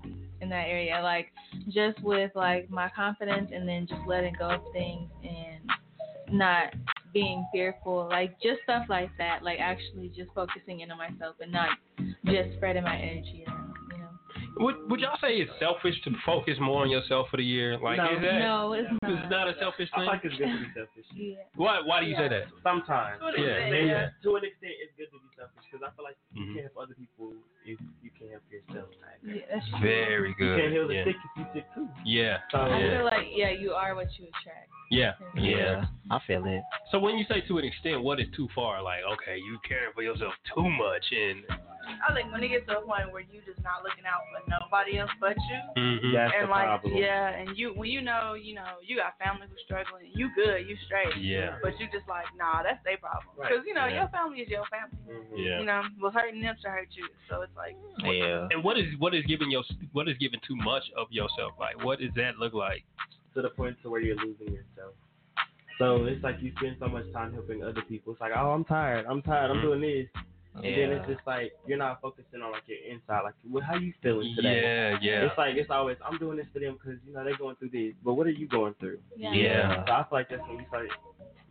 in 0.43 0.51
that 0.51 0.66
area. 0.68 1.01
Like 1.02 1.28
just 1.70 2.02
with 2.02 2.31
like 2.35 2.68
my 2.68 2.90
confidence 2.94 3.52
and 3.55 3.66
then 3.66 3.86
just 3.89 4.02
letting 4.06 4.35
go 4.39 4.51
of 4.51 4.60
things 4.74 5.09
and 5.23 5.70
not 6.31 6.74
being 7.14 7.47
fearful, 7.51 8.06
like 8.10 8.39
just 8.43 8.60
stuff 8.64 8.85
like 8.90 9.09
that. 9.16 9.43
Like 9.43 9.60
actually 9.60 10.12
just 10.14 10.28
focusing 10.35 10.81
in 10.81 10.90
on 10.90 10.98
myself 10.98 11.36
and 11.40 11.51
not 11.51 11.70
just 12.27 12.55
spreading 12.59 12.82
my 12.82 12.98
energy. 12.98 13.47
Would 14.57 14.89
Would 14.91 15.01
y'all 15.01 15.19
say 15.20 15.37
it's 15.37 15.53
selfish 15.61 15.95
to 16.05 16.11
focus 16.24 16.57
more 16.61 16.81
on 16.83 16.89
yourself 16.91 17.28
for 17.31 17.37
the 17.37 17.45
year? 17.45 17.77
Like, 17.78 17.99
No. 17.99 18.09
is 18.16 18.23
that? 18.23 18.39
No, 18.41 18.73
it's 18.73 18.89
not. 19.03 19.12
It's 19.12 19.31
not 19.31 19.49
a 19.49 19.55
selfish 19.61 19.91
thing. 19.93 20.09
I 20.09 20.16
thing. 20.16 20.16
like 20.16 20.24
it's 20.24 20.37
good 20.41 20.49
to 20.49 20.59
be 20.65 20.70
selfish. 20.73 21.07
Yeah. 21.12 21.35
Why 21.57 21.81
Why 21.85 22.01
do 22.01 22.07
you 22.09 22.16
say 22.16 22.28
that? 22.28 22.45
Sometimes. 22.62 23.20
To 23.20 23.27
an 23.28 23.35
extent, 23.37 23.87
yeah. 23.87 24.09
To 24.24 24.37
an 24.37 24.45
extent, 24.49 24.73
it's 24.81 24.95
good 24.97 25.12
to 25.12 25.19
be 25.20 25.28
selfish 25.37 25.61
because 25.69 25.85
I 25.85 25.91
feel 25.93 26.05
like 26.09 26.16
you 26.33 26.41
Mhm. 26.41 26.55
can't 26.57 26.65
help 26.73 26.77
other 26.89 26.95
people 26.97 27.33
if 27.69 27.78
you 28.03 28.11
can't 28.16 28.31
help 28.33 28.45
yourself. 28.49 28.89
Yeah, 29.23 29.45
that's 29.51 29.69
true. 29.69 29.78
Very 29.81 30.28
You 30.31 30.35
good. 30.41 30.57
can't 30.61 30.73
heal 30.73 30.89
the 30.89 30.95
Yeah. 30.95 31.05
sick 31.05 31.16
if 31.20 31.33
you 31.37 31.47
sick 31.53 31.66
too. 31.74 31.89
Yeah. 32.05 32.41
So, 32.51 32.61
I 32.65 32.81
feel 32.81 33.05
like 33.05 33.28
yeah, 33.37 33.51
you 33.51 33.73
are 33.74 33.95
what 33.95 34.09
you 34.19 34.27
attract. 34.33 34.70
Yeah. 34.91 35.13
Yeah. 35.35 35.87
I 36.11 36.21
feel 36.27 36.45
it. 36.47 36.63
So 36.93 36.99
when 36.99 37.19
you 37.19 37.25
say 37.29 37.43
to 37.49 37.59
an 37.59 37.65
extent, 37.65 38.03
what 38.03 38.21
is 38.21 38.27
too 38.37 38.49
far? 38.55 38.83
Like, 38.83 39.01
okay, 39.15 39.37
you 39.37 39.59
caring 39.67 39.93
for 39.95 40.03
yourself 40.03 40.33
too 40.55 40.63
much, 40.71 41.05
and 41.11 41.43
I 42.09 42.15
think 42.15 42.31
when 42.31 42.43
it 42.43 42.49
gets 42.49 42.67
to 42.67 42.79
a 42.79 42.83
point 42.83 43.11
where 43.11 43.23
you 43.23 43.43
just 43.47 43.63
not 43.63 43.83
looking 43.83 44.07
out 44.07 44.23
for 44.31 44.43
nobody 44.51 44.99
else 44.99 45.11
but 45.21 45.35
you. 45.51 45.61
Mhm. 45.83 46.13
That's 46.15 46.33
and 46.35 46.47
the 46.47 46.51
like 46.51 46.67
problem. 46.83 46.97
yeah, 46.97 47.31
and 47.35 47.59
you 47.59 47.75
when 47.75 47.91
you 47.91 48.03
know 48.03 48.35
you 48.35 48.55
know 48.55 48.79
you 48.83 48.97
got 48.97 49.19
family 49.19 49.47
who's 49.51 49.59
struggling, 49.65 50.07
you 50.15 50.31
good, 50.35 50.67
you 50.67 50.77
straight. 50.87 51.17
Yeah. 51.19 51.59
But 51.63 51.79
you 51.81 51.87
just 51.91 52.07
like 52.09 52.27
nah, 52.39 52.63
that's 52.63 52.83
their 52.85 52.99
problem 52.99 53.27
Right. 53.37 53.51
because 53.51 53.67
you 53.67 53.75
know 53.75 53.87
Yeah. 53.87 54.07
your 54.07 54.09
family 54.15 54.41
is 54.43 54.49
your 54.49 54.67
family. 54.67 54.99
Yeah. 55.35 55.59
You 55.61 55.67
know 55.67 55.83
what's 55.99 56.15
hurting 56.15 56.41
them 56.41 56.55
should 56.63 56.71
hurt 56.71 56.89
you. 56.95 57.07
So 57.29 57.43
it's 57.43 57.55
like 57.57 57.77
Yeah. 58.03 58.47
and 58.51 58.63
what 58.63 58.79
is 58.79 58.87
what 58.99 59.15
is 59.15 59.25
giving 59.27 59.51
your 59.51 59.65
what 59.93 60.09
is 60.09 60.17
giving 60.19 60.41
too 60.47 60.57
much 60.57 60.85
of 60.97 61.11
yourself? 61.11 61.55
Like, 61.59 61.83
what 61.85 61.99
does 61.99 62.15
that 62.15 62.39
look 62.39 62.55
like? 62.55 62.85
To 63.37 63.43
the 63.43 63.51
point 63.51 63.77
to 63.83 63.91
where 63.91 64.01
you're 64.01 64.17
losing 64.17 64.49
yourself. 64.49 64.95
So 65.79 66.07
it's 66.07 66.25
like 66.25 66.37
you 66.41 66.53
spend 66.57 66.77
so 66.81 66.89
much 66.89 67.05
time 67.13 67.35
helping 67.35 67.63
other 67.63 67.83
people. 67.83 68.13
It's 68.15 68.21
like, 68.21 68.33
oh, 68.35 68.51
I'm 68.51 68.65
tired. 68.65 69.05
I'm 69.07 69.21
tired. 69.21 69.51
I'm 69.51 69.59
Mhm. 69.59 69.63
doing 69.63 69.81
this. 69.83 70.09
And 70.55 70.65
then 70.65 70.91
it's 70.93 71.07
just 71.07 71.21
like 71.27 71.53
you're 71.67 71.77
not 71.77 72.01
focusing 72.01 72.41
on 72.41 72.51
like 72.51 72.67
your 72.67 72.79
inside. 72.89 73.21
Like, 73.25 73.35
what? 73.43 73.63
How 73.63 73.75
you 73.77 73.93
feeling 74.03 74.35
today? 74.35 74.63
Yeah, 74.63 74.99
yeah. 75.03 75.27
It's 75.27 75.37
like 75.37 75.57
it's 75.57 75.71
always 75.71 75.99
I'm 76.03 76.17
doing 76.17 76.39
this 76.39 76.47
for 76.51 76.61
them 76.61 76.79
because 76.81 76.99
you 77.07 77.13
know 77.13 77.23
they're 77.25 77.37
going 77.37 77.57
through 77.57 77.69
this. 77.77 77.93
But 78.03 78.15
what 78.15 78.27
are 78.27 78.31
you 78.31 78.49
going 78.49 78.73
through? 78.81 79.01
Yeah. 79.19 79.35
Yeah. 79.35 79.85
So 79.85 79.93
I 79.93 79.97
feel 80.05 80.07
like 80.13 80.31
that's 80.31 80.43
when 80.49 80.59
you 80.61 80.65
start 80.69 80.89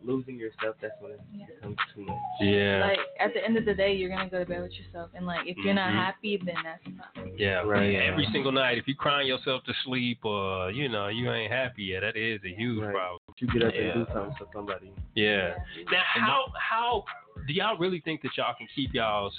losing 0.02 0.36
yourself. 0.36 0.76
That's 0.80 0.94
when 1.00 1.12
it 1.12 1.20
Yeah. 1.32 1.46
becomes 1.46 1.76
too 1.94 2.02
much. 2.02 2.16
Yeah. 2.40 2.80
Like 2.86 3.00
at 3.18 3.34
the 3.34 3.44
end 3.44 3.56
of 3.56 3.64
the 3.64 3.74
day, 3.74 3.94
you're 3.94 4.10
gonna 4.10 4.28
go 4.28 4.40
to 4.40 4.46
bed 4.46 4.62
with 4.62 4.72
yourself, 4.78 5.10
and 5.14 5.26
like 5.26 5.46
if 5.46 5.56
you're 5.58 5.74
not 5.74 5.90
Mhm. 5.92 5.96
happy, 5.96 6.36
then 6.36 6.54
that's 6.62 6.84
the 6.84 6.90
problem. 6.92 7.34
Yeah, 7.38 7.62
Right. 7.62 7.94
Every 7.96 8.26
single 8.26 8.52
night, 8.52 8.78
if 8.78 8.86
you're 8.86 8.96
crying 8.96 9.26
yourself 9.26 9.64
to 9.64 9.74
sleep, 9.84 10.24
or 10.24 10.70
you 10.70 10.88
know 10.88 11.08
you 11.08 11.30
ain't 11.32 11.52
happy, 11.52 11.84
yeah, 11.84 12.00
that 12.00 12.16
is 12.16 12.42
a 12.44 12.48
huge 12.54 12.82
Right. 12.82 12.92
problem. 12.94 13.20
You 13.38 13.48
get 13.48 13.62
up 13.64 13.74
Yeah. 13.74 13.80
and 13.82 14.06
do 14.06 14.12
something 14.12 14.36
for 14.36 14.48
somebody. 14.52 14.90
Yeah. 15.14 15.56
Now, 15.90 16.02
how 16.04 16.52
how 16.58 17.04
do 17.46 17.52
y'all 17.52 17.76
really 17.76 18.00
think 18.00 18.22
that 18.22 18.36
y'all 18.36 18.54
can 18.54 18.66
keep 18.68 18.94
y'all's 18.94 19.36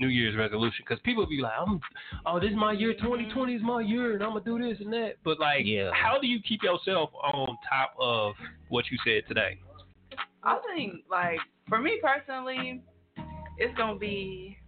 New 0.00 0.08
Year's 0.08 0.36
resolution? 0.36 0.84
Because 0.86 1.00
people 1.00 1.26
be 1.26 1.40
like, 1.40 1.52
I'm, 1.58 1.80
oh, 2.26 2.38
this 2.38 2.50
is 2.50 2.56
my 2.56 2.72
year. 2.72 2.94
2020 2.94 3.54
is 3.54 3.62
my 3.62 3.80
year, 3.80 4.14
and 4.14 4.22
I'm 4.22 4.30
gonna 4.30 4.44
do 4.44 4.58
this 4.58 4.80
and 4.80 4.92
that. 4.92 5.16
But 5.24 5.38
like, 5.40 5.64
Yeah. 5.66 5.90
how 5.92 6.18
do 6.18 6.26
you 6.26 6.40
keep 6.42 6.62
yourself 6.62 7.10
on 7.14 7.56
top 7.68 7.94
of 7.98 8.36
what 8.68 8.90
you 8.90 8.98
said 9.04 9.26
today? 9.26 9.58
I 10.44 10.58
think 10.74 11.04
like 11.10 11.38
for 11.68 11.78
me 11.78 12.00
personally, 12.02 12.82
it's 13.58 13.76
gonna 13.76 13.98
be 13.98 14.58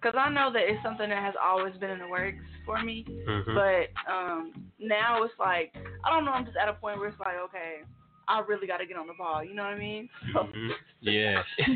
because 0.00 0.14
I 0.18 0.28
know 0.28 0.52
that 0.52 0.62
it's 0.62 0.82
something 0.82 1.08
that 1.08 1.22
has 1.22 1.34
always 1.42 1.74
been 1.78 1.90
in 1.90 1.98
the 1.98 2.08
works 2.08 2.38
for 2.64 2.82
me. 2.82 3.04
Mhm. 3.08 3.54
But 3.54 4.12
um 4.12 4.70
now 4.78 5.22
it's 5.22 5.34
like 5.38 5.74
I 6.04 6.10
don't 6.10 6.24
know. 6.24 6.32
I'm 6.32 6.44
just 6.44 6.56
at 6.56 6.68
a 6.68 6.74
point 6.74 6.98
where 6.98 7.08
it's 7.08 7.18
like 7.20 7.36
okay, 7.46 7.82
I 8.28 8.40
really 8.40 8.66
got 8.66 8.78
to 8.78 8.86
get 8.86 8.96
on 8.96 9.06
the 9.06 9.14
ball. 9.14 9.44
You 9.44 9.54
know 9.54 9.64
what 9.64 9.74
I 9.74 9.78
mean? 9.78 10.08
So, 10.32 10.40
Mhm. 10.44 10.70
Yeah. 11.00 11.42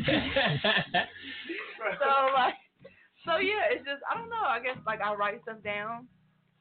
so 1.99 2.33
like, 2.33 2.55
so 3.25 3.37
yeah, 3.37 3.71
it's 3.71 3.85
just 3.85 4.03
I 4.09 4.17
don't 4.17 4.29
know. 4.29 4.45
I 4.47 4.59
guess 4.59 4.77
like 4.85 5.01
I 5.01 5.13
write 5.13 5.41
stuff 5.43 5.63
down, 5.63 6.07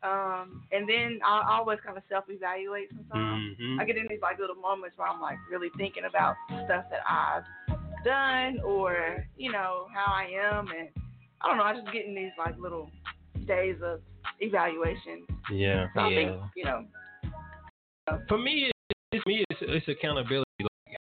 um, 0.03 0.63
and 0.73 0.89
then 0.89 1.21
I 1.25 1.57
always 1.59 1.79
kind 1.85 1.97
of 1.97 2.03
self-evaluate 2.09 2.89
sometimes. 2.95 3.57
Mhm. 3.61 3.81
I 3.81 3.85
get 3.85 3.97
in 3.97 4.07
these 4.09 4.21
like 4.23 4.39
little 4.39 4.57
moments 4.57 4.97
where 4.97 5.09
I'm 5.09 5.21
like 5.21 5.39
really 5.51 5.69
thinking 5.77 6.05
about 6.09 6.37
stuff 6.65 6.85
that 6.91 7.03
I've 7.09 7.45
done 8.05 8.61
or 8.65 9.25
you 9.37 9.53
know 9.53 9.89
how 9.95 10.13
I 10.13 10.31
am, 10.43 10.69
and 10.69 10.89
I 11.43 11.49
don't 11.49 11.59
know. 11.59 11.65
I 11.65 11.75
just 11.75 11.93
get 11.93 12.07
in 12.07 12.15
these 12.15 12.33
like 12.39 12.57
little 12.59 12.91
days 13.47 13.77
of 13.83 14.01
evaluation. 14.41 15.27
yeah. 15.53 15.89
So 15.95 16.01
I 16.01 16.09
think 16.15 16.31
Yeah. 16.31 16.49
you 16.57 16.65
know. 16.65 16.87
For 18.29 18.39
me, 18.39 18.71
it's 19.13 19.27
me. 19.27 19.45
It's, 19.51 19.61
it's 19.63 19.89
accountability. 19.89 20.47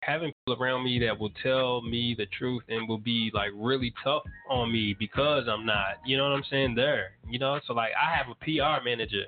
Having 0.07 0.33
people 0.39 0.63
around 0.63 0.85
me 0.85 1.01
that 1.01 1.19
will 1.19 1.33
tell 1.43 1.83
me 1.83 2.15
the 2.17 2.27
truth 2.39 2.63
and 2.69 2.89
will 2.89 2.97
be 2.97 3.33
like 3.35 3.51
really 3.57 3.93
tough 4.05 4.23
on 4.49 4.73
me 4.73 4.95
because 4.97 5.49
I'm 5.49 5.67
not. 5.67 5.99
You 6.07 6.17
know 6.17 6.23
what 6.23 6.37
I'm 6.37 6.45
saying? 6.49 6.77
There. 6.77 7.15
You 7.29 7.41
know. 7.41 7.59
So 7.67 7.73
like, 7.73 7.91
I 8.01 8.17
have 8.17 8.27
a 8.31 8.37
PR 8.45 8.85
manager, 8.85 9.25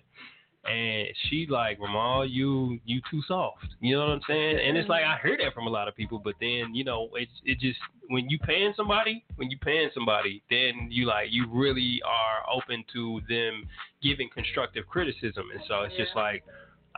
and 0.65 1.09
she 1.29 1.49
like, 1.51 1.81
Ramal, 1.81 2.29
you 2.29 2.79
you 2.85 3.01
too 3.11 3.23
soft. 3.27 3.67
You 3.81 3.97
know 3.97 4.03
what 4.03 4.11
I'm 4.11 4.21
saying? 4.29 4.61
And 4.65 4.77
it's 4.77 4.89
like 4.89 5.03
I 5.03 5.19
hear 5.21 5.37
that 5.43 5.53
from 5.53 5.67
a 5.67 5.71
lot 5.71 5.89
of 5.89 5.97
people, 5.97 6.21
but 6.23 6.35
then 6.41 6.73
you 6.73 6.85
know, 6.85 7.09
it's 7.15 7.33
it 7.45 7.59
just 7.59 7.81
when 8.09 8.29
you 8.31 8.39
paying 8.39 8.73
somebody, 8.77 9.25
when 9.35 9.51
you 9.51 9.59
paying 9.59 9.91
somebody, 9.93 10.45
then 10.49 10.89
you 10.91 11.07
like 11.07 11.27
you 11.31 11.47
really 11.51 12.01
are 12.07 12.49
open 12.55 12.85
to 12.93 13.21
them 13.29 13.65
giving 14.01 14.29
constructive 14.33 14.87
criticism, 14.87 15.47
and 15.53 15.61
so 15.67 15.83
it's 15.83 15.97
just 15.97 16.15
like. 16.15 16.45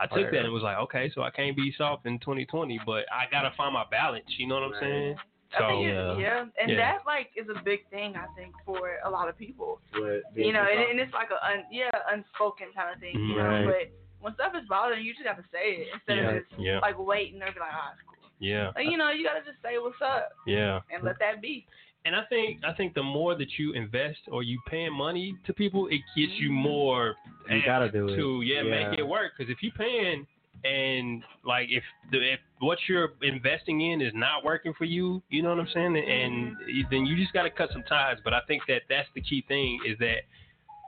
I 0.01 0.07
took 0.07 0.31
that 0.31 0.43
and 0.45 0.51
was 0.53 0.63
like, 0.63 0.77
okay, 0.77 1.11
so 1.13 1.21
I 1.21 1.29
can't 1.29 1.55
be 1.55 1.73
soft 1.77 2.05
in 2.05 2.17
2020, 2.19 2.79
but 2.85 3.05
I 3.11 3.29
gotta 3.29 3.51
find 3.55 3.73
my 3.73 3.85
balance. 3.89 4.25
You 4.37 4.47
know 4.47 4.55
what 4.55 4.63
I'm 4.63 4.79
saying? 4.81 5.15
So 5.57 5.63
I 5.65 5.67
think 5.69 5.85
it's, 5.85 6.19
yeah, 6.21 6.45
and 6.61 6.71
Yeah. 6.71 6.77
that 6.77 6.97
like 7.05 7.29
is 7.35 7.47
a 7.49 7.61
big 7.61 7.87
thing 7.89 8.15
I 8.15 8.25
think 8.39 8.55
for 8.65 8.97
a 9.03 9.09
lot 9.09 9.27
of 9.29 9.37
people. 9.37 9.79
But 9.91 10.23
you 10.33 10.53
know, 10.53 10.63
and, 10.65 10.79
and 10.91 10.99
it's 10.99 11.13
like 11.13 11.29
a 11.29 11.39
un, 11.45 11.65
yeah 11.71 11.91
unspoken 12.11 12.67
kind 12.75 12.93
of 12.93 12.99
thing, 12.99 13.13
you 13.15 13.35
know. 13.35 13.65
But 13.67 13.91
when 14.21 14.33
stuff 14.35 14.53
is 14.55 14.67
bothering 14.69 15.01
you, 15.03 15.11
you 15.11 15.13
just 15.13 15.27
have 15.27 15.37
to 15.37 15.43
say 15.51 15.83
it 15.83 15.87
instead 15.93 16.17
Yeah, 16.17 16.29
of 16.31 16.43
just 16.47 16.59
yeah. 16.59 16.79
like 16.79 16.97
waiting 16.97 17.41
and 17.41 17.53
be 17.53 17.59
like, 17.59 17.73
ah, 17.73 17.91
it's 17.93 18.01
cool. 18.07 18.29
yeah, 18.39 18.71
Like, 18.75 18.85
you 18.87 18.95
know, 18.97 19.11
you 19.11 19.25
gotta 19.25 19.43
just 19.43 19.61
say 19.61 19.77
what's 19.77 19.99
up 20.01 20.29
yeah. 20.47 20.79
and 20.93 21.03
let 21.03 21.19
that 21.19 21.41
be. 21.41 21.67
And 22.05 22.15
I 22.15 22.23
think 22.29 22.61
I 22.67 22.73
think 22.73 22.93
the 22.93 23.03
more 23.03 23.35
that 23.35 23.59
you 23.59 23.73
invest 23.73 24.19
or 24.31 24.43
you 24.43 24.59
paying 24.67 24.93
money 24.93 25.35
to 25.45 25.53
people, 25.53 25.87
it 25.87 26.01
gets 26.17 26.33
you 26.39 26.49
mm-hmm. 26.49 26.63
more 26.63 27.15
You 27.49 27.57
ask 27.57 27.65
gotta 27.65 27.91
do 27.91 28.07
it. 28.07 28.15
to 28.15 28.41
yeah, 28.41 28.61
Yeah. 28.63 28.89
make 28.89 28.99
it 28.99 29.03
work. 29.03 29.33
Because 29.37 29.51
if 29.51 29.61
you 29.61 29.71
paying 29.71 30.25
and 30.63 31.23
like 31.45 31.67
if 31.69 31.83
the 32.11 32.33
if 32.33 32.39
what 32.59 32.77
you're 32.87 33.09
investing 33.21 33.81
in 33.81 34.01
is 34.01 34.13
not 34.15 34.43
working 34.43 34.73
for 34.77 34.85
you, 34.85 35.21
you 35.29 35.41
know 35.41 35.49
what 35.49 35.59
I'm 35.59 35.67
saying, 35.73 35.95
and 35.97 36.55
mm-hmm. 36.55 36.81
then 36.89 37.05
you 37.05 37.15
just 37.15 37.33
got 37.33 37.43
to 37.43 37.51
cut 37.51 37.69
some 37.71 37.83
ties. 37.83 38.17
But 38.23 38.33
I 38.33 38.41
think 38.47 38.63
that 38.67 38.81
that's 38.89 39.09
the 39.13 39.21
key 39.21 39.43
thing 39.47 39.79
is 39.87 39.97
that 39.99 40.21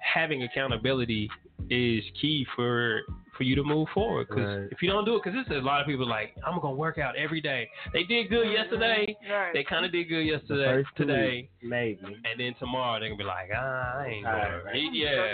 having 0.01 0.43
accountability 0.43 1.29
is 1.69 2.03
key 2.19 2.45
for 2.55 3.01
for 3.37 3.43
you 3.43 3.55
to 3.55 3.63
move 3.63 3.87
forward. 3.93 4.27
Because 4.29 4.45
Right. 4.61 4.69
if 4.71 4.81
you 4.81 4.89
don't 4.89 5.05
do 5.05 5.15
it, 5.15 5.23
because 5.23 5.45
there's 5.47 5.61
a 5.61 5.65
lot 5.65 5.81
of 5.81 5.87
people 5.87 6.07
like 6.07 6.35
I'm 6.45 6.59
gonna 6.59 6.75
work 6.75 6.97
out 6.97 7.15
every 7.15 7.41
day. 7.41 7.69
They 7.91 8.03
did 8.03 8.29
good 8.29 8.51
yesterday. 8.51 9.15
Right. 9.29 9.53
They 9.53 9.63
kind 9.63 9.85
of 9.85 9.91
did 9.91 10.05
good 10.09 10.21
yesterday. 10.25 10.65
first 10.83 10.89
two 10.97 11.05
today. 11.05 11.31
weeks, 11.31 11.51
maybe. 11.63 11.99
And 12.29 12.39
then 12.39 12.53
tomorrow 12.59 12.99
they're 12.99 13.09
gonna 13.09 13.17
be 13.17 13.23
like, 13.23 13.49
ah, 13.55 13.97
I 13.99 14.07
ain't 14.07 14.25
Right, 14.25 14.51
going. 14.51 14.65
right. 14.65 14.93
Yeah. 14.93 15.33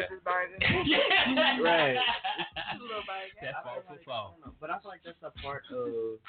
yeah. 0.86 1.60
Right. 1.62 1.98
That's 3.42 3.58
four 3.64 3.84
for 3.88 3.98
four. 4.06 4.36
But 4.60 4.70
I 4.70 4.80
feel 4.80 4.90
like 4.92 5.02
that's 5.04 5.22
a 5.24 5.32
part 5.42 5.64
of 5.72 6.20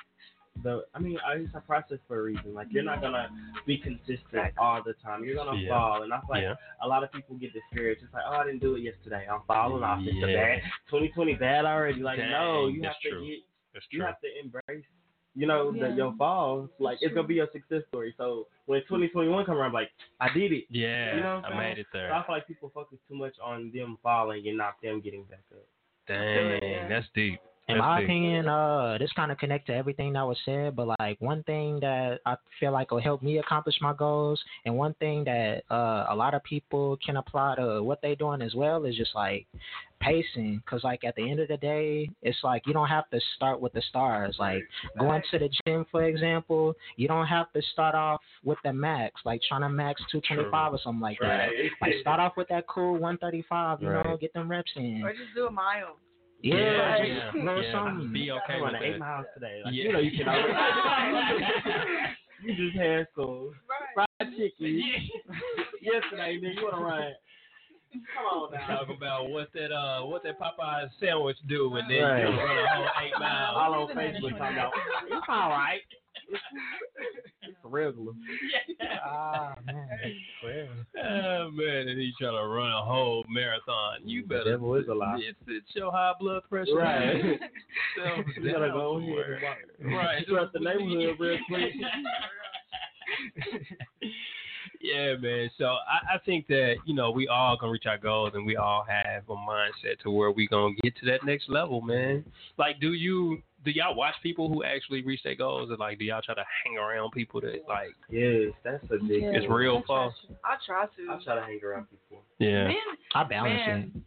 the. 0.63 0.85
I 0.95 0.99
mean, 0.99 1.19
it's 1.35 1.55
a 1.55 1.61
process 1.61 1.99
for 2.09 2.21
a 2.21 2.23
reason. 2.23 2.55
Like 2.55 2.69
you're 2.71 2.83
not 2.83 3.01
gonna 3.01 3.29
be 3.67 3.79
consistent 3.79 4.53
all 4.59 4.83
the 4.83 4.95
time. 5.03 5.25
You're 5.25 5.37
gonna 5.37 5.59
Yeah. 5.59 5.69
fall, 5.71 6.03
and 6.03 6.13
I 6.13 6.21
feel 6.21 6.29
like 6.31 6.43
Yeah. 6.43 6.55
a 6.83 6.89
lot 6.89 7.03
of 7.05 7.13
people 7.13 7.37
get 7.37 7.53
discouraged. 7.53 8.03
It's 8.03 8.13
like, 8.15 8.25
oh, 8.27 8.37
I 8.37 8.45
didn't 8.45 8.61
do 8.61 8.77
it 8.77 8.81
yesterday. 8.81 9.27
I'm 9.31 9.43
falling 9.47 9.83
off. 9.83 10.01
It's 10.03 10.23
a 10.25 10.31
Yeah. 10.31 10.57
bad 10.61 10.63
2020 10.89 11.35
bad 11.35 11.65
already. 11.65 12.01
Like 12.03 12.19
no, 12.19 12.69
you 12.69 12.81
that's 12.83 12.95
have 12.95 13.13
to 13.13 13.21
get. 13.21 13.43
You 13.91 13.99
true. 13.99 14.07
have 14.07 14.21
to 14.21 14.39
embrace. 14.41 14.85
You 15.37 15.47
know 15.47 15.71
Yeah. 15.73 15.89
that 15.89 15.97
your 15.97 16.13
fall, 16.15 16.69
like 16.81 16.99
it's 17.03 17.15
gonna 17.15 17.27
be 17.29 17.37
your 17.37 17.49
success 17.53 17.85
story. 17.89 18.13
So 18.19 18.49
when 18.67 18.83
2021 18.83 19.45
come 19.45 19.57
around, 19.57 19.73
like 19.73 19.91
I 20.19 20.29
did 20.33 20.53
it. 20.53 20.65
Yeah, 20.71 21.15
you 21.15 21.21
know 21.23 21.37
what 21.37 21.45
I 21.45 21.49
I'm 21.51 21.57
made 21.57 21.65
saying? 21.75 21.79
it 21.79 21.87
there. 21.93 22.11
So 22.11 22.15
I 22.17 22.27
feel 22.27 22.35
like 22.35 22.47
people 22.49 22.71
focus 22.71 22.99
too 23.09 23.15
much 23.15 23.39
on 23.39 23.71
them 23.73 23.97
falling 24.03 24.47
and 24.49 24.59
not 24.59 24.81
them 24.83 25.01
getting 25.01 25.23
back 25.25 25.45
up. 25.53 25.65
Dang, 26.09 26.89
that's 26.89 27.07
deep. 27.15 27.41
In 27.71 27.79
That's 27.79 27.87
my 27.87 28.01
deep. 28.01 28.09
opinion, 28.09 28.49
uh, 28.49 28.99
this 28.99 29.13
kind 29.13 29.31
of 29.31 29.39
connect 29.39 29.67
to 29.69 29.75
everything 29.75 30.13
that 30.15 30.27
was 30.27 30.37
said, 30.45 30.75
but 30.75 30.89
like 30.99 31.21
one 31.21 31.43
thing 31.45 31.79
that 31.81 32.21
I 32.27 32.37
feel 32.59 32.73
like 32.73 32.91
will 32.91 33.01
help 33.01 33.23
me 33.23 33.39
accomplish 33.39 33.77
my 33.81 33.93
goals, 33.93 34.43
and 34.65 34.77
one 34.77 34.95
thing 34.95 35.25
that 35.25 35.63
uh, 35.71 36.07
a 36.11 36.17
lot 36.17 36.35
of 36.35 36.43
people 36.43 36.99
can 37.05 37.17
apply 37.17 37.57
to 37.57 37.83
what 37.83 38.03
they're 38.03 38.17
doing 38.17 38.43
as 38.43 38.55
well 38.55 38.85
is 38.85 38.97
just 38.97 39.15
like 39.15 39.47
pacing. 40.01 40.63
Cause 40.69 40.83
like 40.83 41.05
at 41.05 41.15
the 41.15 41.31
end 41.31 41.41
of 41.41 41.49
the 41.49 41.59
day, 41.59 42.11
it's 42.23 42.39
like 42.43 42.67
you 42.67 42.73
don't 42.73 42.89
have 42.89 43.09
to 43.11 43.21
start 43.37 43.61
with 43.61 43.73
the 43.73 43.83
stars. 43.89 44.37
Like 44.39 44.63
going 44.99 45.23
to 45.31 45.39
the 45.39 45.51
gym, 45.65 45.87
for 45.91 46.05
example, 46.05 46.75
you 46.97 47.07
don't 47.07 47.27
have 47.27 47.53
to 47.53 47.63
start 47.73 47.95
off 47.95 48.21
with 48.43 48.59
the 48.65 48.73
max, 48.73 49.21
like 49.25 49.41
trying 49.49 49.61
to 49.61 49.69
max 49.69 50.01
225 50.11 50.73
or 50.73 50.79
something 50.83 51.01
like 51.01 51.19
that. 51.21 51.51
Like 51.81 51.93
start 52.01 52.19
off 52.19 52.33
with 52.37 52.49
that 52.49 52.67
cool 52.67 52.93
135, 52.93 53.83
you 53.83 53.89
know, 53.89 54.17
get 54.21 54.33
them 54.33 54.51
reps 54.51 54.73
in. 54.75 55.03
Or 55.05 55.13
just 55.13 55.35
do 55.35 55.47
a 55.47 55.51
mile. 55.51 55.97
Yeah, 56.43 56.57
Yeah, 56.57 56.99
just 56.99 57.37
yeah, 57.37 57.43
know 57.43 57.61
yeah. 57.61 57.73
something. 57.73 58.13
Be 58.13 58.31
okay 58.31 58.55
I'm 58.55 58.63
with 58.63 58.73
running 58.73 58.93
eight 58.95 58.99
miles 58.99 59.27
today. 59.35 59.61
Like, 59.65 59.75
Yeah. 59.75 59.85
You 59.85 59.93
know 59.93 59.99
you 60.01 60.13
can 60.17 60.29
always. 60.29 60.55
you 62.45 62.55
just 62.57 62.77
had 62.77 63.07
some 63.15 63.53
fried 63.95 64.31
chicken 64.37 64.83
yesterday. 65.83 66.39
Then 66.41 66.53
you 66.57 66.63
want 66.65 66.77
to 66.77 66.83
run? 66.83 67.13
Come 68.15 68.25
on 68.25 68.53
now. 68.55 68.67
Talk 68.79 68.89
about 68.97 69.31
what 69.31 69.49
that 69.53 69.73
uh 69.75 70.03
what 70.07 70.23
that 70.23 70.39
Popeye 70.39 70.89
sandwich 71.01 71.37
do, 71.49 71.75
and 71.77 71.91
then 71.91 72.03
Right. 72.03 72.21
you 72.23 72.29
run 72.39 72.57
a 72.59 72.69
whole 72.69 72.87
eight 73.03 73.13
miles. 73.19 73.57
All 73.59 73.75
on 73.75 73.89
Facebook 73.97 74.39
talking 74.39 74.57
about 74.57 74.73
it's 75.11 75.27
all 75.29 75.51
right. 75.51 75.81
It's, 76.31 76.43
it's 77.43 77.57
regular. 77.65 78.13
Ah 79.05 79.55
man, 79.65 79.79
Oh 80.97 81.51
man, 81.53 81.89
and 81.89 81.99
he 82.01 82.13
trying 82.19 82.33
to 82.41 82.47
run 82.49 82.71
a 82.73 82.85
whole 82.85 83.25
marathon. 83.29 84.01
You 84.05 84.23
The 84.23 84.29
better. 84.29 84.51
devil 84.53 84.75
is 84.77 84.89
a 84.89 84.95
lie. 84.95 85.19
It's, 85.21 85.39
it's 85.49 85.67
your 85.75 85.91
high 85.93 86.13
blood 86.21 86.43
pressure. 86.49 86.75
Right. 86.77 87.39
Self 87.97 88.27
You 88.43 88.53
gotta 88.53 88.71
go 88.71 88.97
ahead 88.99 89.07
somewhere. 89.09 89.41
and. 89.81 89.93
Right. 89.95 90.27
Trust 90.27 90.53
the 90.53 90.61
neighborhood 90.61 91.17
real 91.19 91.39
quick. 91.49 91.73
yeah, 94.81 95.15
man. 95.17 95.51
So 95.59 95.65
I, 95.65 96.15
I 96.15 96.19
think 96.25 96.47
that 96.49 96.77
you 96.87 96.95
know 96.95 97.11
we 97.11 97.29
all 97.29 97.57
gonna 97.59 97.73
reach 97.73 97.87
our 97.87 97.99
goals, 97.99 98.33
and 98.35 98.47
we 98.47 98.57
all 98.57 98.85
have 98.89 99.25
a 99.29 99.35
mindset 99.35 99.99
to 100.03 100.11
where 100.11 100.31
we 100.31 100.47
gonna 100.49 100.75
get 100.83 100.97
to 100.99 101.07
that 101.07 101.25
next 101.25 101.49
level, 101.49 101.81
man. 101.81 102.25
Like, 102.59 102.81
do 102.81 102.93
you 102.93 103.43
do 103.65 103.71
y'all 103.71 103.95
watch 103.95 104.15
people 104.23 104.49
who 104.49 104.65
actually 104.65 105.03
reach 105.03 105.23
their 105.23 105.35
goals, 105.35 105.71
or 105.71 105.77
like 105.77 105.99
do 105.99 106.05
y'all 106.05 106.23
try 106.23 106.35
to 106.35 106.45
hang 106.65 106.79
around 106.79 107.11
people 107.13 107.41
that 107.43 107.63
like 107.69 107.95
Yes, 108.09 108.53
that's 108.65 108.83
a 108.85 108.97
big. 109.05 109.23
it's 109.25 109.47
real 109.49 109.83
fun? 109.87 110.13
I 110.45 110.57
try 110.67 110.87
to. 110.87 111.11
I 111.11 111.23
try 111.23 111.35
to 111.37 111.43
hang 111.43 111.61
around 111.65 111.87
people. 111.91 112.25
Yeah. 112.39 112.69
Man, 112.69 112.77
I 113.15 113.25
balance 113.25 113.61
man, 113.67 113.93
it. 113.95 114.03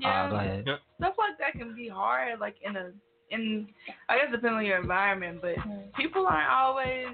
Yeah, 0.00 0.08
Ah, 0.26 0.30
go 0.30 0.36
ahead. 0.36 0.64
stuff 0.98 1.14
like 1.18 1.38
that 1.38 1.52
can 1.58 1.74
be 1.74 1.88
hard. 1.88 2.38
Like 2.40 2.56
in 2.62 2.76
a 2.76 2.92
in, 3.30 3.68
I 4.08 4.16
guess 4.18 4.26
depending 4.30 4.58
on 4.58 4.66
your 4.66 4.80
environment, 4.80 5.40
but 5.40 5.54
people 5.96 6.26
aren't 6.26 6.50
always. 6.50 7.06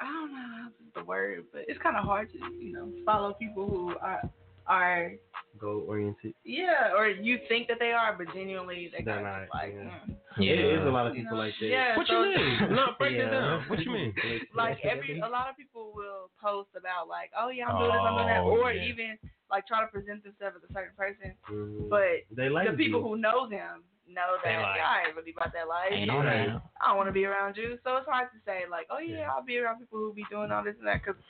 I 0.00 0.04
don't 0.04 0.32
know 0.32 0.38
how 0.38 0.68
the 1.00 1.04
word, 1.04 1.44
but 1.52 1.62
it's 1.66 1.80
kind 1.82 1.96
of 1.96 2.04
hard 2.04 2.30
to 2.32 2.38
you 2.38 2.72
know 2.72 2.88
follow 3.04 3.32
people 3.32 3.68
who 3.68 3.96
are 4.00 4.22
are 4.66 5.12
Goal 5.58 5.84
oriented. 5.88 6.34
yeah, 6.44 6.92
or 6.96 7.08
you 7.08 7.38
think 7.48 7.68
that 7.68 7.78
they 7.78 7.92
are, 7.92 8.14
but 8.16 8.32
genuinely 8.34 8.90
they 8.96 9.04
They're 9.04 9.14
kind 9.14 9.26
not. 9.26 9.42
of 9.42 9.48
like. 9.52 9.74
yeah. 9.74 9.82
mm. 10.08 10.16
Yeah. 10.38 10.54
There 10.54 10.80
is 10.80 10.86
a 10.86 10.90
lot 10.90 11.06
of 11.08 11.16
You 11.16 11.22
people 11.24 11.36
know, 11.38 11.42
like 11.44 11.54
that. 11.60 11.66
yeah, 11.66 11.96
What 11.96 12.06
so- 12.06 12.22
you 12.22 12.36
mean? 12.36 12.70
No, 12.78 12.86
break 12.98 13.14
it 13.14 13.18
Yeah. 13.26 13.30
down. 13.30 13.64
What 13.68 13.78
you 13.80 13.90
mean? 13.90 14.14
like 14.54 14.78
every 14.84 15.18
a 15.20 15.28
lot 15.28 15.48
of 15.50 15.56
people 15.56 15.90
will 15.94 16.30
post 16.40 16.70
about 16.78 17.08
like, 17.08 17.30
oh 17.36 17.48
yeah, 17.50 17.66
I'm 17.68 17.78
doing 17.78 17.90
this, 17.90 18.00
I'm 18.00 18.14
doing 18.14 18.26
that, 18.28 18.40
Oh, 18.46 18.54
or 18.62 18.72
yeah. 18.72 18.88
even 18.88 19.18
like 19.50 19.66
try 19.66 19.80
to 19.80 19.88
present 19.90 20.22
themselves 20.22 20.56
as 20.62 20.70
a 20.70 20.72
certain 20.72 20.94
person, 20.96 21.34
Mhm. 21.50 21.88
but 21.90 22.22
they 22.30 22.48
like 22.48 22.70
the 22.70 22.76
people 22.76 23.00
you. 23.00 23.06
who 23.08 23.16
know 23.16 23.48
them 23.48 23.82
know 24.06 24.36
that 24.44 24.62
like- 24.62 24.76
yeah, 24.76 24.86
I 24.88 25.06
ain't 25.08 25.16
really 25.16 25.32
about 25.36 25.52
that 25.54 25.66
life. 25.68 25.90
Ain't 25.90 26.10
on 26.10 26.24
Yeah. 26.24 26.46
that. 26.54 26.62
I 26.80 26.88
don't 26.88 26.96
want 26.96 27.08
to 27.08 27.12
be 27.12 27.24
around 27.24 27.56
you, 27.56 27.78
so 27.82 27.96
it's 27.96 28.06
hard 28.06 28.28
to 28.30 28.38
say 28.46 28.62
like, 28.70 28.86
oh 28.90 28.98
yeah, 29.00 29.28
I'll 29.32 29.42
be 29.44 29.58
around 29.58 29.80
people 29.80 29.98
who 29.98 30.14
be 30.14 30.24
doing 30.30 30.52
all 30.52 30.62
this 30.62 30.76
and 30.78 30.86
that, 30.86 31.02
because 31.04 31.20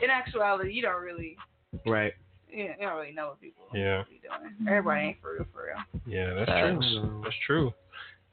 in 0.00 0.08
actuality, 0.10 0.72
you 0.72 0.82
don't 0.82 1.02
really, 1.02 1.36
Right. 1.86 2.12
You 2.52 2.64
you 2.64 2.74
don't 2.80 2.96
really 2.96 3.12
know 3.12 3.28
what 3.28 3.40
people 3.40 3.64
Yeah. 3.74 4.04
be 4.08 4.20
doing. 4.22 4.54
Everybody 4.68 5.06
ain't 5.08 5.20
for 5.20 5.34
real, 5.34 5.46
for 5.52 5.66
real. 5.66 6.02
Yeah, 6.06 6.34
that's 6.34 6.50
Facts. 6.50 6.86
true. 6.92 7.20
That's 7.24 7.36
true. 7.46 7.72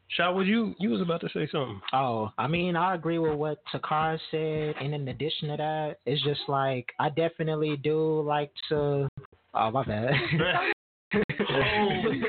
Shaw, 0.09 0.33
would 0.33 0.47
you 0.47 0.73
you 0.79 0.89
was 0.89 1.01
about 1.01 1.21
to 1.21 1.29
say 1.29 1.47
something? 1.51 1.79
Oh, 1.93 2.31
I 2.37 2.47
mean, 2.47 2.75
I 2.75 2.95
agree 2.95 3.19
with 3.19 3.35
what 3.35 3.59
Takara 3.73 4.19
said, 4.31 4.75
and 4.83 4.93
in 4.95 5.07
addition 5.07 5.49
to 5.49 5.57
that, 5.57 5.97
it's 6.05 6.23
just 6.23 6.41
like 6.47 6.87
I 6.99 7.09
definitely 7.09 7.77
do 7.77 8.21
like 8.21 8.51
to. 8.69 9.07
Oh 9.53 9.71
my 9.71 9.83
bad. 9.83 10.11
oh, 11.13 11.19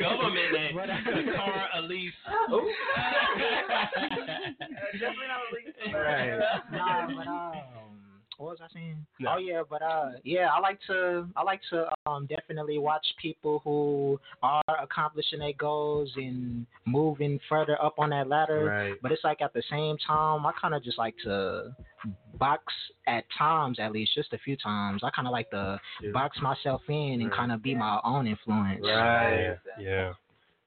government 0.01 0.51
that 0.75 1.37
car 1.37 1.69
Elise. 1.77 2.13
Definitely 4.99 5.27
not 5.29 5.41
a 5.41 5.55
least. 5.55 5.95
Right. 5.95 6.39
Nah, 6.73 7.07
but 7.07 7.27
um, 7.27 7.90
what 8.41 8.59
was 8.59 8.61
I 8.63 8.73
saying? 8.73 9.05
Oh 9.29 9.37
yeah, 9.37 9.63
but 9.69 9.83
uh, 9.83 10.13
yeah, 10.25 10.49
I 10.49 10.61
like 10.61 10.79
to 10.87 11.29
I 11.37 11.43
like 11.43 11.61
to 11.71 11.89
um 12.07 12.27
definitely 12.27 12.79
watch 12.79 13.07
people 13.21 13.61
who 13.63 14.19
are 14.43 14.63
accomplishing 14.83 15.41
their 15.41 15.53
goals 15.53 16.11
and 16.17 16.67
moving 16.87 17.39
further 17.49 17.81
up 17.83 17.95
on 17.99 18.11
that 18.11 18.29
ladder. 18.29 18.65
Right. 18.65 18.95
But 19.03 19.13
it's 19.13 19.23
like 19.25 19.43
at 19.43 19.53
the 19.53 19.63
same 19.71 19.97
time, 20.07 20.47
I 20.47 20.53
kind 20.61 20.75
of 20.75 20.83
just 20.83 20.97
like 20.97 21.15
to 21.25 21.75
box 22.39 22.65
at 23.07 23.25
times, 23.37 23.79
at 23.79 23.93
least 23.93 24.13
just 24.15 24.33
a 24.33 24.39
few 24.39 24.57
times. 24.57 25.03
I 25.05 25.11
kind 25.11 25.29
of 25.29 25.33
like 25.33 25.51
to 25.51 25.79
Yeah. 26.01 26.13
box 26.13 26.39
myself 26.41 26.81
in 26.89 27.21
and 27.21 27.25
Right. 27.31 27.33
kind 27.39 27.53
of 27.53 27.63
be 27.63 27.75
my 27.75 28.01
own 28.05 28.27
influence. 28.27 28.81
Right. 28.83 29.59
Yeah. 29.79 30.15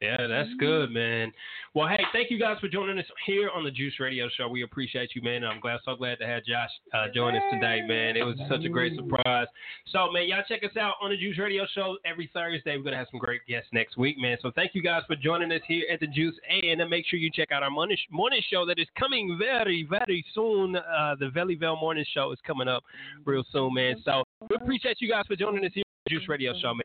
Yeah, 0.04 0.28
that's 0.28 0.50
good, 0.60 0.92
man. 0.92 1.32
Well, 1.74 1.88
hey, 1.88 2.04
thank 2.12 2.30
you 2.30 2.38
guys 2.38 2.58
for 2.60 2.68
joining 2.68 3.00
us 3.00 3.06
here 3.26 3.50
on 3.56 3.64
the 3.64 3.72
Juice 3.72 3.94
Radio 4.02 4.28
Show. 4.36 4.50
We 4.50 4.64
appreciate 4.64 5.12
you, 5.16 5.22
man. 5.22 5.46
I'm 5.46 5.62
glad, 5.62 5.80
so 5.86 5.96
glad 5.96 6.20
to 6.20 6.28
have 6.28 6.44
Josh 6.44 6.70
uh, 6.94 7.06
join 7.16 7.38
us 7.38 7.42
today, 7.54 7.80
man. 7.88 8.18
It 8.18 8.24
was 8.26 8.36
such 8.50 8.66
a 8.66 8.70
great 8.70 8.98
surprise. 8.98 9.48
So, 9.94 10.12
man, 10.12 10.28
y'all 10.28 10.44
check 10.46 10.62
us 10.66 10.76
out 10.76 10.96
on 11.02 11.12
the 11.12 11.16
Juice 11.16 11.40
Radio 11.40 11.66
Show 11.74 11.96
every 12.04 12.30
Thursday. 12.34 12.76
We're 12.76 12.84
gonna 12.84 12.98
have 12.98 13.08
some 13.12 13.20
great 13.22 13.48
guests 13.48 13.70
next 13.72 13.96
week, 13.96 14.18
man. 14.20 14.38
So, 14.42 14.52
thank 14.54 14.76
you 14.76 14.84
guys 14.84 15.04
for 15.08 15.16
joining 15.16 15.54
us 15.54 15.62
here 15.70 15.86
at 15.90 16.02
the 16.02 16.08
Juice, 16.08 16.36
and 16.50 16.82
make 16.90 17.06
sure 17.08 17.18
you 17.18 17.32
check 17.34 17.54
out 17.54 17.64
our 17.64 17.72
morning 17.72 17.98
morning 18.12 18.42
show 18.52 18.66
that 18.66 18.80
is 18.80 18.88
coming 19.00 19.38
very, 19.40 19.88
very 19.90 20.26
soon. 20.36 20.76
Uh, 20.76 21.16
the 21.18 21.28
Valleyville 21.28 21.80
Morning 21.80 22.06
Show 22.14 22.34
is 22.34 22.40
coming 22.46 22.68
up 22.68 22.84
real 23.24 23.46
soon, 23.54 23.74
man. 23.74 24.02
So, 24.04 24.26
we 24.50 24.58
appreciate 24.58 24.98
you 25.00 25.10
guys 25.10 25.24
for 25.28 25.38
joining 25.38 25.64
us 25.64 25.72
here 25.74 25.84
on 25.88 26.12
the 26.12 26.20
Juice 26.20 26.28
Radio 26.28 26.52
Show, 26.62 26.74
man. 26.74 26.84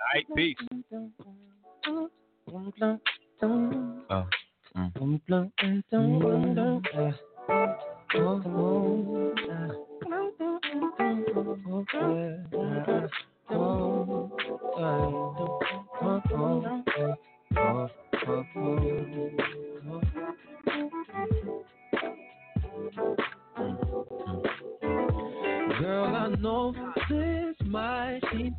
All 0.00 0.14
right, 0.14 0.26
peace. 0.34 0.56
Oh. 1.84 2.08
Girl, 25.80 26.04
I 26.14 26.28
know 26.38 26.72
this 27.08 27.56
might 27.66 28.20
seem 28.32 28.54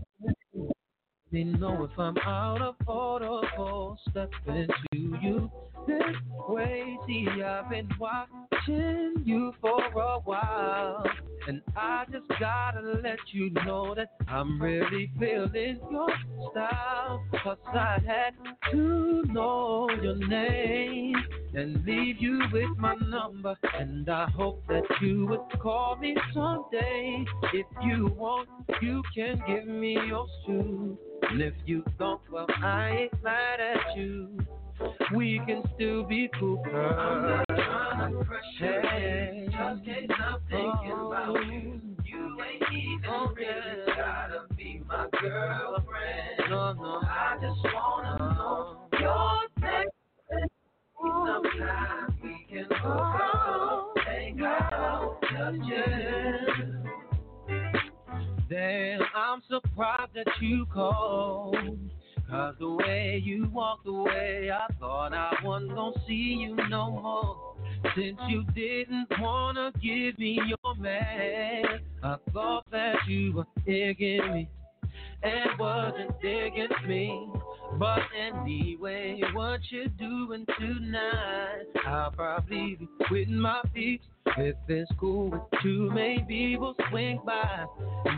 me 1.34 1.44
know 1.46 1.84
if 1.84 1.98
I'm 1.98 2.16
out 2.20 2.62
of 2.62 2.76
order 2.88 3.42
for 3.56 3.98
stepping 4.10 4.68
to 4.68 4.98
you 4.98 5.52
this 5.88 6.16
way. 6.48 6.98
See, 7.08 7.28
I've 7.44 7.70
been 7.70 7.90
watching 8.00 9.24
you 9.26 9.54
for 9.62 9.84
a 9.84 10.20
while. 10.20 11.04
And 11.46 11.62
I 11.76 12.06
just 12.10 12.28
gotta 12.40 12.80
let 13.04 13.20
you 13.32 13.50
know 13.66 13.94
that 13.96 14.14
I'm 14.30 14.62
really 14.62 15.12
feeling 15.20 15.80
your 15.92 16.10
style. 16.52 17.26
Cause 17.44 17.58
I 17.68 18.00
had 18.06 18.34
to 18.72 19.24
know 19.28 19.90
your 20.02 20.16
name 20.16 21.16
and 21.54 21.86
leave 21.86 22.22
you 22.22 22.42
with 22.52 22.78
my 22.78 22.96
number. 22.96 23.58
And 23.78 24.08
I 24.10 24.30
hope 24.30 24.64
that 24.70 24.84
you 25.02 25.28
would 25.28 25.62
call 25.62 25.98
me 25.98 26.16
someday. 26.34 27.26
If 27.54 27.66
you 27.84 28.08
want, 28.18 28.48
you 28.82 29.04
can 29.14 29.42
give 29.46 29.68
me 29.68 29.98
yours 30.08 30.30
too. 30.46 30.98
And 31.30 31.42
if 31.42 31.54
you 31.66 31.84
don't, 32.00 32.22
well, 32.32 32.48
I 32.62 33.10
ain't 33.12 33.24
mad 33.24 33.60
at 33.60 33.98
you. 33.98 34.30
We 35.16 35.42
can 35.46 35.64
still 35.76 36.04
be 36.04 36.30
cool, 36.40 36.64
girl. 36.64 37.00
I'm 37.00 37.22
not 37.22 37.46
trying 37.48 38.14
to 38.14 38.26
pressure 38.26 39.44
just 39.46 39.86
can't 39.86 40.12
stop 40.16 40.42
thinking 40.50 40.92
about 40.92 41.46
you. 41.46 41.82
You 42.04 42.38
ain't 42.42 42.64
even 42.74 43.36
really 43.36 43.86
gotta 43.96 44.42
be 44.56 44.82
my 44.88 45.08
girlfriend. 45.22 46.50
No, 46.50 46.74
no. 46.74 47.02
I 47.04 47.38
just 47.42 47.60
wanna 47.74 48.18
know 48.36 48.78
your 49.00 49.42
next. 49.62 49.92
Sometimes 51.00 52.14
we 52.24 52.46
can 52.50 52.66
hook 52.72 53.22
up, 53.24 53.94
hang 54.06 54.42
out, 54.42 55.18
touching. 55.22 56.84
Damn, 58.50 59.02
I'm 59.16 59.42
surprised 59.48 60.14
that 60.16 60.28
you 60.42 60.66
called. 60.74 61.56
Cause 62.34 62.56
the 62.58 62.68
way 62.68 63.22
you 63.24 63.48
walked 63.54 63.88
away, 63.88 64.50
I 64.52 64.66
thought 64.80 65.14
I 65.14 65.36
wasn't 65.44 65.76
gonna 65.76 65.96
see 66.08 66.36
you 66.40 66.56
no 66.68 66.90
more. 66.90 67.56
Since 67.96 68.18
you 68.28 68.44
didn't 68.56 69.08
wanna 69.20 69.72
give 69.80 70.18
me 70.18 70.42
your 70.48 70.76
man, 70.76 71.82
I 72.02 72.16
thought 72.34 72.66
that 72.72 72.96
you 73.08 73.34
were 73.34 73.46
digging 73.68 74.34
me 74.34 74.50
and 75.22 75.60
wasn't 75.60 76.20
digging 76.24 76.70
me. 76.88 77.30
But 77.78 78.00
anyway, 78.20 79.22
what 79.34 79.60
you 79.70 79.90
doing 79.90 80.48
tonight? 80.60 81.66
I'll 81.86 82.10
probably 82.10 82.78
be 82.80 82.88
with 83.12 83.30
my 83.30 83.62
feet. 83.76 84.02
If 84.38 84.56
it's 84.68 84.92
cool 85.00 85.30
with 85.30 85.64
you, 85.64 85.92
maybe 85.94 86.58
we'll 86.58 86.74
swing 86.90 87.22
by. 87.24 87.66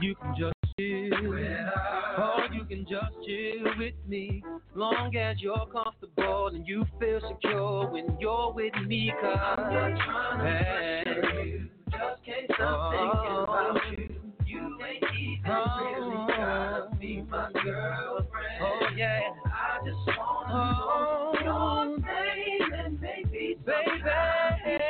You 0.02 0.16
can 0.16 0.36
just 0.40 0.55
chill, 0.78 1.14
or 1.14 2.48
you 2.52 2.66
can 2.66 2.86
just 2.90 3.14
chill 3.26 3.64
with 3.78 3.94
me. 4.08 4.44
Long 4.74 5.16
as 5.16 5.38
you're 5.40 5.66
comfortable 5.72 6.48
and 6.48 6.68
you 6.68 6.86
feel 7.00 7.22
secure 7.30 7.90
when 7.90 8.18
you're 8.20 8.52
with 8.52 8.74
me, 8.86 9.14
cause 9.22 9.38
I'm 9.42 9.74
not 9.74 9.98
trying 10.04 11.06
to 11.06 11.46
you. 11.46 11.70
Just 11.92 12.26
can't 12.26 12.52
stop 12.56 12.92
thinking 12.92 13.38
about 13.44 13.78
you. 13.98 14.16
You 14.46 14.78
ain't 14.86 15.04
even 15.18 15.52
really 15.52 16.28
gotta 16.28 16.96
be 17.00 17.22
my 17.22 17.50
girlfriend. 17.64 18.62
Oh 18.62 18.88
yeah. 18.98 19.22
I 19.46 19.86
just 19.86 20.18
wanna 20.18 20.82
oh. 20.88 21.34
know 21.40 21.44
your 21.44 21.98
name 22.00 22.74
and 22.74 23.00
maybe 23.00 23.58
baby 23.66 24.85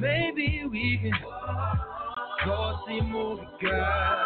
Maybe 0.00 0.64
we 0.70 0.98
can 1.02 1.12
go 2.44 2.78
see 2.86 2.98
a 2.98 3.02
movie, 3.02 3.46
girl. 3.60 4.24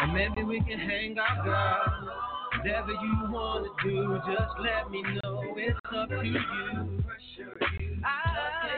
Or 0.00 0.06
maybe 0.08 0.44
we 0.44 0.60
can 0.60 0.78
hang 0.78 1.16
out, 1.18 1.44
girl. 1.44 2.10
Whatever 2.58 2.92
you 2.92 3.30
wanna 3.30 3.68
do, 3.82 4.18
just 4.26 4.52
let 4.60 4.90
me 4.90 5.02
know. 5.02 5.42
It's 5.56 5.78
up 5.94 6.08
to 6.08 6.24
you. 6.24 6.40
I, 8.02 8.08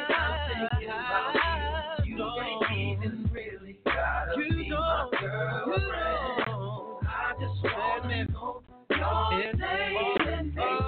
I, 0.09 0.69
I, 0.90 2.03
you 2.05 2.16
don't 2.16 2.73
even 2.73 3.31
really 3.32 3.78
gotta 3.85 4.32
you 4.36 4.57
be 4.57 4.69
don't, 4.69 5.12
my 5.12 5.20
girl. 5.20 6.05